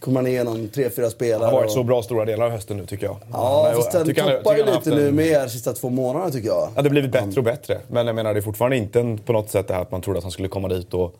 kommer 0.00 0.20
han 0.20 0.26
igenom 0.26 0.68
tre, 0.68 0.90
fyra 0.90 1.10
spelare. 1.10 1.38
Han 1.44 1.48
har 1.54 1.60
varit 1.60 1.66
och- 1.66 1.72
så 1.72 1.82
bra 1.82 2.02
stora 2.02 2.24
delar 2.24 2.46
av 2.46 2.50
hösten 2.52 2.76
nu 2.76 2.86
tycker 2.86 3.06
jag. 3.06 3.16
Ja, 3.32 3.64
Han 3.66 3.76
fast 3.82 3.92
den 3.92 4.14
toppar 4.14 4.56
ju 4.56 4.64
lite 4.64 4.90
nu 4.90 5.08
en- 5.08 5.14
med 5.14 5.40
de 5.44 5.48
sista 5.50 5.72
två 5.72 5.90
månaderna 5.90 6.30
tycker 6.32 6.48
jag. 6.48 6.68
Ja, 6.76 6.82
det 6.82 6.88
har 6.88 6.90
blivit 6.90 7.12
bättre 7.12 7.40
och 7.40 7.44
bättre. 7.44 7.80
Men 7.90 8.06
jag 8.06 8.16
menar, 8.16 8.34
det 8.34 8.40
är 8.40 8.42
fortfarande 8.42 8.76
inte 8.76 9.00
en, 9.00 9.18
på 9.18 9.32
något 9.32 9.50
sätt 9.50 9.68
det 9.68 9.74
här 9.74 9.82
att 9.82 9.90
man 9.90 10.00
trodde 10.00 10.18
att 10.18 10.24
han 10.24 10.32
skulle 10.32 10.48
komma 10.48 10.68
dit 10.68 10.94
och, 10.94 11.14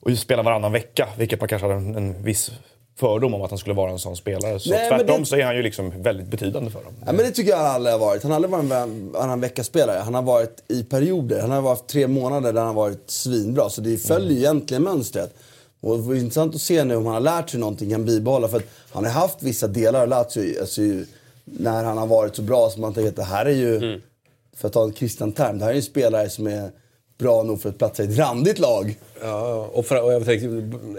och 0.00 0.18
spela 0.18 0.42
varannan 0.42 0.72
vecka. 0.72 1.08
Vilket 1.18 1.40
man 1.40 1.48
kanske 1.48 1.66
hade 1.68 1.78
en, 1.78 1.94
en 1.96 2.22
viss 2.22 2.50
fördom 2.96 3.34
om 3.34 3.42
att 3.42 3.50
han 3.50 3.58
skulle 3.58 3.74
vara 3.74 3.90
en 3.90 3.98
sån 3.98 4.16
spelare. 4.16 4.58
Så 4.60 4.70
Nej, 4.70 4.88
tvärtom 4.88 5.20
det- 5.20 5.26
så 5.26 5.36
är 5.36 5.44
han 5.44 5.56
ju 5.56 5.62
liksom 5.62 6.02
väldigt 6.02 6.26
betydande 6.26 6.70
för 6.70 6.84
dem. 6.84 6.92
Ja, 7.06 7.12
men 7.12 7.16
det 7.24 7.30
tycker 7.30 7.50
jag 7.50 7.56
han 7.56 7.66
aldrig 7.66 7.92
har 7.92 7.98
varit. 8.00 8.22
Han 8.22 8.30
har 8.32 8.36
aldrig 8.36 8.50
varit 8.50 8.72
en 8.72 9.12
varannan 9.12 9.40
vecka-spelare. 9.40 9.98
Han 9.98 10.14
har 10.14 10.22
varit 10.22 10.62
i 10.68 10.82
perioder. 10.84 11.40
Han 11.40 11.50
har 11.50 11.62
varit 11.62 11.86
tre 11.86 12.06
månader 12.06 12.52
där 12.52 12.60
han 12.60 12.68
har 12.68 12.74
varit 12.74 13.10
svinbra. 13.10 13.70
Så 13.70 13.80
det 13.80 13.96
följer 13.98 14.30
ju 14.30 14.38
egentligen 14.38 14.82
mönstret. 14.82 15.34
Och 15.80 15.96
det 15.96 16.02
var 16.02 16.14
intressant 16.14 16.54
att 16.54 16.60
se 16.60 16.84
nu 16.84 16.96
om 16.96 17.04
han 17.06 17.14
har 17.14 17.20
lärt 17.20 17.50
sig 17.50 17.60
någonting, 17.60 17.90
kan 17.90 18.04
bibehålla. 18.04 18.48
För 18.48 18.56
att 18.56 18.64
han 18.92 19.04
har 19.04 19.12
haft 19.12 19.42
vissa 19.42 19.66
delar 19.68 20.02
av 20.02 20.08
Lazio, 20.08 20.60
alltså, 20.60 20.80
när 21.44 21.84
han 21.84 21.98
har 21.98 22.06
varit 22.06 22.36
så 22.36 22.42
bra 22.42 22.70
som 22.70 22.80
man 22.82 22.94
tänker 22.94 23.08
att 23.10 23.16
det 23.16 23.22
här 23.24 23.46
är 23.46 23.50
ju, 23.50 24.00
för 24.56 24.68
att 24.68 24.72
ta 24.74 24.84
en 24.84 24.92
kristen 24.92 25.32
term, 25.32 25.58
det 25.58 25.64
här 25.64 25.70
är 25.70 25.74
ju 25.74 25.78
en 25.78 25.82
spelare 25.84 26.30
som 26.30 26.46
är 26.46 26.70
bra 27.22 27.42
nog 27.42 27.60
för 27.62 27.68
att 27.68 27.78
platsa 27.78 28.02
i 28.02 28.06
ett 28.06 28.18
randigt 28.18 28.58
lag. 28.58 28.96
Ja, 29.22 29.70
och, 29.72 29.86
för, 29.86 30.02
och 30.04 30.12
jag 30.12 30.24
tänkte, 30.24 30.46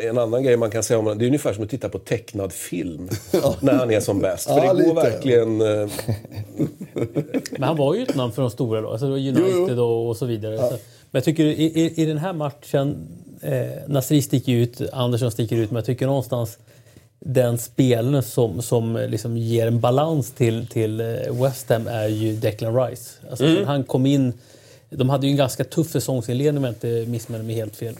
en 0.07 0.17
annan 0.17 0.43
grej 0.43 0.57
man 0.57 0.71
kan 0.71 0.83
säga 0.83 0.99
om 0.99 1.05
honom, 1.05 1.19
det 1.19 1.25
är 1.25 1.27
ungefär 1.27 1.53
som 1.53 1.63
att 1.63 1.69
titta 1.69 1.89
på 1.89 1.99
tecknad 1.99 2.51
film. 2.53 3.09
när 3.59 3.73
han 3.73 3.91
är 3.91 3.99
som 3.99 4.19
bäst. 4.19 4.47
För 4.47 4.57
Ja, 4.57 4.73
det 4.73 4.83
går 4.83 4.95
lite. 4.95 5.09
verkligen... 5.09 5.61
eh, 5.61 5.89
Men 7.51 7.63
han 7.63 7.77
var 7.77 7.95
ju 7.95 8.03
ett 8.03 8.15
namn 8.15 8.33
för 8.33 8.41
de 8.41 8.51
stora 8.51 8.81
då. 8.81 8.89
Alltså 8.91 9.05
United 9.05 9.79
Och, 9.79 10.07
och 10.09 10.17
så 10.17 10.25
vidare. 10.25 10.57
Så, 10.57 10.69
men 10.69 10.77
jag 11.11 11.23
tycker 11.23 11.43
i, 11.43 11.63
i, 11.63 12.01
i 12.01 12.05
den 12.05 12.17
här 12.17 12.33
matchen, 12.33 13.07
eh, 13.41 13.67
Nasri 13.87 14.21
sticker 14.21 14.51
ut, 14.51 14.81
Andersson 14.93 15.31
sticker 15.31 15.55
ut, 15.55 15.71
men 15.71 15.75
jag 15.75 15.85
tycker 15.85 16.05
någonstans 16.05 16.57
den 17.25 17.57
spelaren 17.57 18.23
som, 18.23 18.61
som 18.61 18.95
eh, 18.95 19.07
liksom 19.07 19.37
ger 19.37 19.67
en 19.67 19.79
balans 19.79 20.31
till, 20.31 20.67
till 20.67 20.99
eh, 21.01 21.05
West 21.43 21.69
Ham 21.69 21.87
är 21.87 22.07
ju 22.07 22.33
Declan 22.35 22.75
Rice. 22.87 23.11
Alltså, 23.29 23.45
Mm. 23.45 23.67
Han 23.67 23.83
kom 23.83 24.05
in, 24.05 24.33
de 24.95 25.09
hade 25.09 25.27
ju 25.27 25.31
en 25.31 25.37
ganska 25.37 25.63
tuff 25.63 25.91
säsongsinledning 25.91 26.57
om 26.57 26.63
jag 26.63 26.71
inte 26.71 27.05
missminner 27.11 27.43
mig 27.43 27.55
helt 27.55 27.75
fel. 27.75 27.95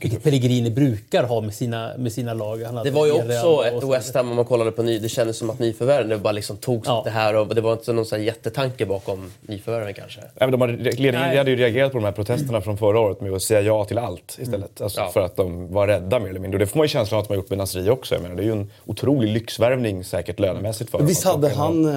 Vilket 0.00 0.22
Pellegrini 0.22 0.70
brukar 0.70 1.24
ha 1.24 1.40
med 1.40 1.54
sina, 1.54 1.90
med 1.98 2.12
sina 2.12 2.34
lag. 2.34 2.58
Det 2.84 2.90
var 2.90 3.06
ju 3.06 3.12
också 3.12 3.64
ett 3.66 3.84
West 3.84 4.14
Ham 4.14 4.30
om 4.30 4.36
man 4.36 4.44
kollade 4.44 4.70
på 4.70 4.82
ny. 4.82 4.98
Det 4.98 5.08
kändes 5.08 5.38
som 5.38 5.50
att 5.50 5.58
nyförvärven 5.58 6.08
det 6.08 6.18
bara 6.18 6.32
liksom 6.32 6.56
togs 6.56 6.88
Ja. 6.88 7.02
det 7.04 7.10
här 7.10 7.36
och 7.36 7.54
det 7.54 7.60
var 7.60 7.72
inte 7.72 7.92
någon 7.92 8.06
sån 8.06 8.18
här 8.18 8.26
jättetanke 8.26 8.86
bakom 8.86 9.32
nyförvärven 9.40 9.94
kanske. 9.94 10.20
Nej, 10.20 10.30
men 10.38 10.50
de 10.50 10.60
hade, 10.60 10.72
ledningen 10.76 11.14
Nej. 11.20 11.36
hade 11.36 11.50
ju 11.50 11.56
reagerat 11.56 11.92
på 11.92 11.98
de 11.98 12.04
här 12.04 12.12
protesterna 12.12 12.60
från 12.60 12.78
förra 12.78 13.00
året 13.00 13.20
med 13.20 13.32
att 13.32 13.42
säga 13.42 13.60
ja 13.60 13.84
till 13.84 13.98
allt 13.98 14.38
istället. 14.40 14.80
Alltså 14.80 15.00
Ja. 15.00 15.10
För 15.10 15.20
att 15.20 15.36
de 15.36 15.72
var 15.72 15.86
rädda 15.86 16.18
mer 16.18 16.28
eller 16.28 16.40
mindre. 16.40 16.56
Och 16.56 16.60
det 16.60 16.66
får 16.66 16.78
man 16.78 16.84
ju 16.84 16.88
känslan 16.88 17.18
av 17.18 17.22
att 17.22 17.28
de 17.28 17.34
har 17.34 17.36
gjort 17.36 17.50
med 17.50 17.58
Nasri 17.58 17.90
också. 17.90 18.14
Jag 18.14 18.22
menar, 18.22 18.36
det 18.36 18.42
är 18.42 18.44
ju 18.44 18.52
en 18.52 18.70
otrolig 18.86 19.28
lyxvärvning 19.28 20.04
säkert 20.04 20.40
lönemässigt 20.40 20.90
för 20.90 21.02
Visst 21.02 21.24
hade 21.24 21.48
han, 21.48 21.84
eh, 21.84 21.92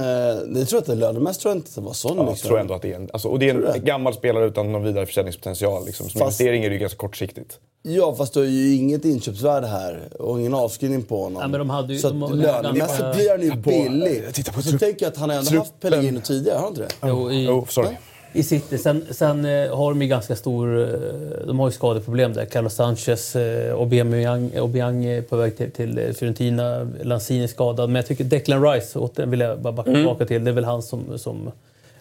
jag 0.59 0.67
tror 0.67 0.79
att 0.79 0.85
det 0.85 0.95
lönemässigt 0.95 1.41
tror 1.41 1.51
jag 1.51 1.57
inte 1.57 1.69
att 1.69 1.75
det 1.75 1.81
var 1.81 1.93
sån 1.93 2.17
Ja, 2.17 2.23
jag 2.23 2.29
liksom. 2.31 2.47
tror 2.47 2.59
ändå 2.59 2.73
att 2.73 2.81
det 2.81 2.91
är 2.91 2.95
en, 2.95 3.09
alltså, 3.13 3.27
och 3.27 3.39
det 3.39 3.49
är 3.49 3.53
en 3.75 3.85
gammal 3.85 4.13
spelare 4.13 4.45
utan 4.45 4.71
någon 4.71 4.83
vidare 4.83 5.05
försäljningspotential. 5.05 5.85
Liksom. 5.85 6.09
Som 6.09 6.19
Fast- 6.19 6.39
investering 6.41 6.63
är 6.63 6.69
det 6.69 6.73
ju 6.75 6.79
ganska 6.79 6.97
kortsiktigt. 6.97 7.59
Ja, 7.89 8.15
fast 8.15 8.33
du 8.33 8.39
har 8.39 8.45
ju 8.47 8.75
inget 8.75 9.05
inköpsvärde 9.05 9.67
här 9.67 9.99
och 10.19 10.39
ingen 10.39 10.53
avskrivning 10.53 11.03
på 11.03 11.23
honom. 11.23 11.41
Ja, 11.41 11.47
men 11.47 11.59
de 11.59 11.69
hade 11.69 11.93
ju- 11.93 11.99
så 11.99 12.09
de- 12.09 12.33
lönemässigt 12.39 12.99
de- 12.99 13.15
blir 13.17 13.29
han 13.29 13.41
ju 13.41 13.51
på- 13.51 13.57
billig. 13.69 14.23
titta 14.33 14.51
på 14.51 14.61
så 14.61 14.77
tänker 14.77 15.05
jag 15.05 15.11
att 15.11 15.17
han 15.17 15.29
har 15.29 15.37
ändå 15.37 15.57
haft 15.57 15.71
truppen. 15.81 15.91
Pellegrino 15.91 16.19
tidigare, 16.21 16.55
har 16.57 16.61
han 16.63 16.69
inte 16.71 16.81
det? 16.81 17.07
Jo, 17.07 17.31
i, 17.31 17.47
Oh, 17.47 17.65
sorry. 17.65 17.89
I 18.33 18.43
City. 18.43 18.77
Sen, 18.77 19.05
sen 19.11 19.45
eh, 19.45 19.75
har 19.77 19.89
de 19.91 20.01
ju 20.01 20.07
ganska 20.07 20.35
stor... 20.35 20.81
eh, 20.83 21.47
De 21.47 21.59
har 21.59 21.67
ju 21.67 21.71
skadeproblem 21.71 22.33
där. 22.33 22.45
Carlos 22.45 22.73
Sanchez, 22.73 23.35
eh, 23.35 23.73
Aubameyang, 23.73 24.51
Aubameyang 24.57 25.05
är 25.05 25.21
på 25.21 25.35
väg 25.35 25.57
till, 25.57 25.71
till 25.71 26.13
Fiorentina. 26.19 26.87
Lanzini 27.03 27.43
är 27.43 27.47
skadad. 27.47 27.89
Men 27.89 27.95
jag 27.95 28.05
tycker 28.07 28.23
Declan 28.23 28.63
Rice, 28.71 28.99
återigen 28.99 29.31
vill 29.31 29.39
jag 29.39 29.59
bara 29.59 29.73
backa 29.73 29.91
tillbaka 29.93 30.25
till. 30.25 30.43
Det 30.43 30.51
är 30.51 30.53
väl 30.53 30.63
han 30.65 30.81
som, 30.83 31.17
som 31.17 31.51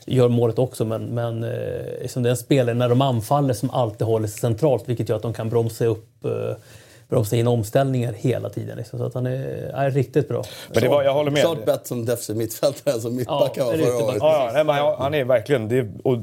gör 0.07 0.29
målet 0.29 0.59
också. 0.59 0.85
Men, 0.85 1.05
men 1.05 1.45
eh, 1.45 2.03
liksom 2.03 2.23
det 2.23 2.29
är 2.29 2.31
en 2.31 2.37
spelare 2.37 2.75
när 2.75 2.89
de 2.89 3.01
anfaller 3.01 3.55
som 3.55 3.71
alltid 3.71 4.07
håller 4.07 4.29
sig 4.29 4.41
centralt. 4.41 4.89
Vilket 4.89 5.09
gör 5.09 5.17
att 5.17 5.23
de 5.23 5.33
kan 5.33 5.49
bromsa 5.49 5.87
upp 5.87 6.25
eh, 6.25 6.57
bromsa 7.09 7.37
in 7.37 7.47
omställningar 7.47 8.13
hela 8.13 8.49
tiden. 8.51 8.77
Liksom. 8.77 8.99
Så 8.99 9.05
att 9.05 9.15
han 9.15 9.27
är, 9.27 9.33
är 9.75 9.91
riktigt 9.91 10.29
bra. 10.29 10.43
Men 10.73 10.83
det 10.83 10.89
var, 10.89 11.03
jag 11.03 11.15
håller 11.15 11.31
med. 11.31 11.41
Klart 11.43 11.65
bättre 11.67 11.85
som 11.85 12.05
defensiv 12.05 12.37
mittfältare 12.37 12.95
än 12.95 13.01
som 13.01 13.17
mittback 13.17 13.53
Ja, 13.57 13.63
han 13.65 13.67
var 13.67 13.73
förra 13.73 13.87
riktigt 13.87 14.03
året. 14.09 14.19
bra. 14.21 14.33
Ja, 14.47 14.51
nej, 14.55 14.65
men 14.65 14.75
han- 14.75 14.95
han 14.99 15.15
är 15.15 15.25
verkligen, 15.25 15.69
det 15.69 15.79
är 15.79 15.89
och 16.05 16.19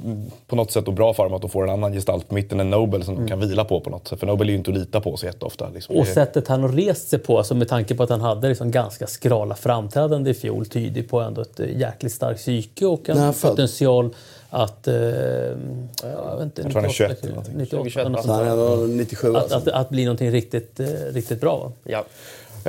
på 0.48 0.56
något 0.56 0.72
sätt 0.72 0.86
då 0.86 0.92
bra 0.92 1.14
för 1.14 1.24
dem 1.24 1.34
att 1.34 1.42
de 1.42 1.50
får 1.50 1.64
en 1.64 1.70
annan 1.70 1.94
gestalt 1.94 2.28
på 2.30 2.36
mitten 2.36 2.60
än 2.60 2.70
Nobel 2.70 3.04
som 3.04 3.16
de 3.16 3.28
kan 3.28 3.40
vila 3.40 3.66
på 3.66 3.80
på 3.80 3.90
något 3.90 4.08
sätt. 4.08 4.20
För 4.20 4.28
Nobel 4.28 4.48
är 4.48 4.52
ju 4.52 4.58
inte 4.58 4.72
att 4.72 4.78
lita 4.78 5.02
på 5.02 5.18
så 5.18 5.26
jätteofta. 5.26 5.70
Liksom. 5.74 5.96
Och 5.96 6.08
sättet 6.08 6.48
han 6.48 6.62
har 6.62 6.70
rest 6.70 7.10
sig 7.10 7.20
på, 7.20 7.38
alltså 7.38 7.56
med 7.56 7.68
tanke 7.68 7.96
på 7.96 8.04
att 8.04 8.10
han 8.10 8.22
hade 8.22 8.50
liksom 8.50 8.72
ganska 8.72 9.08
skrala 9.08 9.56
framträdande 9.56 10.32
i 10.32 10.34
fjol, 10.34 10.66
tyder 10.66 11.04
på 11.04 11.20
ändå 11.22 11.42
ett 11.42 11.60
jäkligt 11.76 12.14
starkt 12.14 12.40
psyke 12.40 12.86
och 12.86 13.10
en 13.10 13.34
potential 13.34 14.10
att... 14.54 14.88
Eh, 14.88 14.94
jag 14.94 16.36
vet 16.36 16.44
inte, 16.44 16.62
Jag 16.62 16.72
tror 16.72 16.82
han 16.82 16.86
är 16.86 16.90
21 16.90 17.24
eller 17.24 17.30
någonting. 17.30 17.54
98, 17.58 17.78
2021, 17.78 18.12
något 18.12 18.22
Så 18.22 18.28
sånt 18.28 18.38
han 18.38 18.58
där. 18.58 18.66
är 18.68 18.82
ändå 18.82 18.86
97 18.96 19.30
att, 19.30 19.36
alltså. 19.36 19.58
att, 19.58 19.68
att 19.68 19.90
bli 19.90 20.06
någonting 20.06 20.32
riktigt, 20.32 20.80
eh, 20.80 20.86
riktigt 21.14 21.42
bra. 21.42 21.58
Va? 21.58 21.72
Ja. 21.84 22.04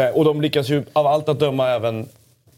Eh, 0.02 0.08
Och 0.16 0.24
de 0.24 0.40
lyckas 0.40 0.68
ju 0.68 0.82
av 0.92 1.06
allt 1.06 1.28
att 1.28 1.38
döma 1.40 1.68
även 1.70 2.08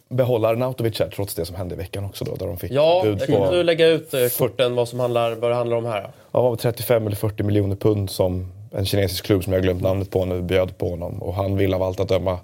behålla 0.09 0.49
Arnautovic 0.49 0.99
här 1.00 1.09
trots 1.16 1.35
det 1.35 1.45
som 1.47 1.56
hände 1.56 1.75
i 1.75 1.78
veckan 1.78 2.04
också 2.04 2.25
då. 2.25 2.35
Där 2.35 2.47
de 2.47 2.56
fick 2.56 2.73
Ja, 2.73 3.00
bud 3.04 3.26
kan 3.26 3.37
på 3.37 3.50
du 3.50 3.62
lägga 3.62 3.87
ut 3.87 4.14
eh, 4.14 4.21
korten 4.38 4.75
vad, 4.75 4.88
som 4.88 5.00
handlar, 5.00 5.35
vad 5.35 5.50
det 5.50 5.54
handlar 5.54 5.76
om 5.76 5.85
här? 5.85 6.00
ja, 6.02 6.11
vad 6.33 6.42
var 6.42 6.50
det, 6.50 6.56
35 6.62 7.06
eller 7.06 7.16
40 7.16 7.42
miljoner 7.42 7.76
pund 7.76 8.11
som 8.11 8.52
en 8.73 8.85
kinesisk 8.85 9.25
klubb 9.25 9.45
som 9.45 9.52
jag 9.52 9.62
glömt 9.62 9.83
namnet 9.83 10.11
på 10.11 10.25
nu 10.25 10.42
bjöd 10.42 10.78
på 10.78 10.90
honom. 10.90 11.23
Och 11.23 11.35
han 11.35 11.56
ville 11.56 11.76
av 11.76 11.83
allt 11.83 12.00
att 12.00 12.09
döma 12.09 12.38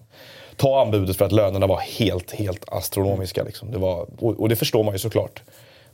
ta 0.57 0.83
anbudet 0.83 1.17
för 1.17 1.25
att 1.25 1.33
lönerna 1.33 1.67
var 1.67 1.79
helt, 1.79 2.31
helt 2.31 2.65
astronomiska. 2.73 3.43
Liksom. 3.43 3.71
Det 3.71 3.79
var, 3.79 4.07
och, 4.19 4.41
och 4.41 4.49
det 4.49 4.57
förstår 4.57 4.83
man 4.85 4.95
ju 4.95 4.99
såklart. 4.99 5.43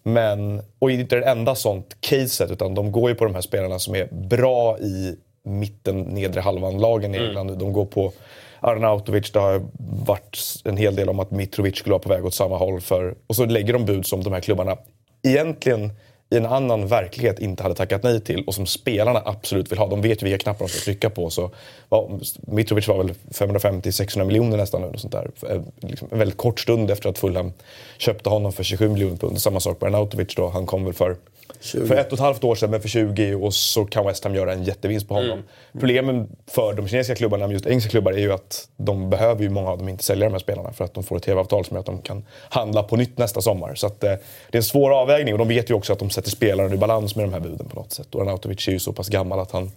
Men, 0.09 0.63
och 0.79 0.91
inte 0.91 1.17
det 1.17 1.27
enda 1.27 1.55
sånt 1.55 1.97
caset 2.01 2.51
utan 2.51 2.75
de 2.75 2.93
går 2.93 3.11
ju 3.11 3.15
på 3.15 3.25
de 3.25 3.35
här 3.35 3.41
spelarna 3.41 3.79
som 3.79 3.95
är 3.95 4.09
bra 4.13 4.79
i 4.79 5.17
mitten, 5.43 6.01
nedre 6.01 6.41
halvan-lagen 6.41 7.15
i 7.15 7.19
England. 7.19 7.59
De 7.59 7.73
går 7.73 7.85
på 7.85 8.13
Arnautovic, 8.61 9.33
det 9.33 9.39
har 9.39 9.63
varit 10.07 10.39
en 10.65 10.77
hel 10.77 10.97
del 10.97 11.09
om 11.09 11.21
att 11.21 11.31
Mitrovic 11.31 11.77
skulle 11.79 11.93
vara 11.93 12.03
på 12.03 12.09
väg 12.09 12.25
åt 12.25 12.35
samma 12.35 12.57
håll. 12.57 12.81
För, 12.81 13.15
och 13.27 13.37
så 13.37 13.45
lägger 13.45 13.73
de 13.73 13.85
bud 13.85 14.07
som 14.07 14.23
de 14.23 14.33
här 14.33 14.41
klubbarna 14.41 14.77
egentligen 15.23 15.91
i 16.31 16.37
en 16.37 16.47
annan 16.47 16.87
verklighet 16.87 17.39
inte 17.39 17.63
hade 17.63 17.75
tackat 17.75 18.03
nej 18.03 18.21
till 18.21 18.45
och 18.45 18.55
som 18.55 18.67
spelarna 18.67 19.23
absolut 19.25 19.73
vill 19.73 19.79
ha. 19.79 19.89
De 19.89 20.03
vet 20.03 20.23
ju 20.23 20.25
vilka 20.25 20.43
knappar 20.43 20.67
de 20.67 20.69
ska 20.69 20.85
trycka 20.85 21.11
på. 21.11 21.31
Så, 21.31 21.51
ja, 21.89 22.11
Mitrovic 22.41 22.89
var 22.89 22.99
väl 22.99 23.15
550-600 23.31 24.25
miljoner 24.25 24.57
nästan 24.57 24.83
nu. 24.83 24.99
Sånt 24.99 25.13
där. 25.13 25.31
Eh, 25.51 25.63
liksom 25.81 26.09
en 26.13 26.19
väldigt 26.19 26.37
kort 26.37 26.61
stund 26.61 26.91
efter 26.91 27.09
att 27.09 27.19
Fulham 27.19 27.53
köpte 27.99 28.29
honom 28.29 28.53
för 28.53 28.65
27 28.65 28.89
miljoner 28.89 29.17
pund. 29.17 29.41
Samma 29.41 29.61
sak 29.61 29.81
med 29.81 29.89
Arnautovic 29.89 30.35
då. 30.35 30.49
Han 30.49 30.67
kom 30.67 30.85
väl 30.85 30.95
för 30.95 31.17
20. 31.61 31.87
för 31.87 31.95
ett 31.95 32.07
och 32.07 32.13
ett 32.13 32.21
halvt 32.21 32.45
år 32.45 32.55
sedan, 32.55 32.71
men 32.71 32.81
för 32.81 32.89
20 32.89 33.35
och 33.35 33.55
så 33.55 33.85
kan 33.85 34.07
West 34.07 34.25
Ham 34.25 34.35
göra 34.35 34.53
en 34.53 34.65
jättevinst 34.65 35.09
på 35.09 35.15
honom. 35.15 35.43
Problemen 35.73 36.29
för 36.47 36.73
de 36.73 36.89
kinesiska 36.89 37.15
klubbarna, 37.15 37.47
men 37.47 37.53
just 37.53 37.67
engelska 37.67 37.91
klubbar, 37.91 38.13
är 38.13 38.19
ju 38.19 38.33
att 38.33 38.69
de 38.77 39.11
behöver 39.11 39.43
ju 39.43 39.51
många 39.51 39.71
av 39.71 39.79
dem 39.79 39.89
inte 39.89 40.05
sälja 40.05 40.25
de 40.25 40.33
här 40.33 40.39
spelarna 40.39 40.73
för 40.73 40.85
att 40.85 40.95
de 40.95 41.05
får 41.05 41.17
ett 41.17 41.23
tv-avtal 41.23 41.65
som 41.65 41.75
gör 41.75 41.81
att 41.81 41.87
de 41.87 42.03
kan 42.03 42.25
handla 42.49 42.83
på 42.83 42.97
nytt 42.97 43.19
nästa 43.19 43.41
sommar. 43.41 43.75
Så 43.75 43.87
att, 43.87 44.05
eh, 44.05 44.11
det 44.51 44.57
är 44.57 44.57
en 44.57 44.63
svår 44.63 45.01
avvägning 45.01 45.35
och 45.35 45.39
de 45.39 45.49
vet 45.49 45.71
ju 45.71 45.75
också 45.75 45.93
att 45.93 45.99
de 45.99 46.11
sätter 46.11 46.31
spelaren 46.31 46.73
i 46.73 46.77
balans 46.77 47.17
med 47.17 47.25
de 47.25 47.33
här 47.33 47.41
buden 47.41 47.69
på 47.69 47.77
något 47.77 47.93
sätt. 47.93 48.15
Och 48.15 48.23
Arnautovic 48.23 48.69
är 48.69 48.73
ju 48.73 48.79
så 48.79 48.93
pass 48.93 49.09
gammal 49.09 49.41
att 49.41 49.51
han, 49.51 49.71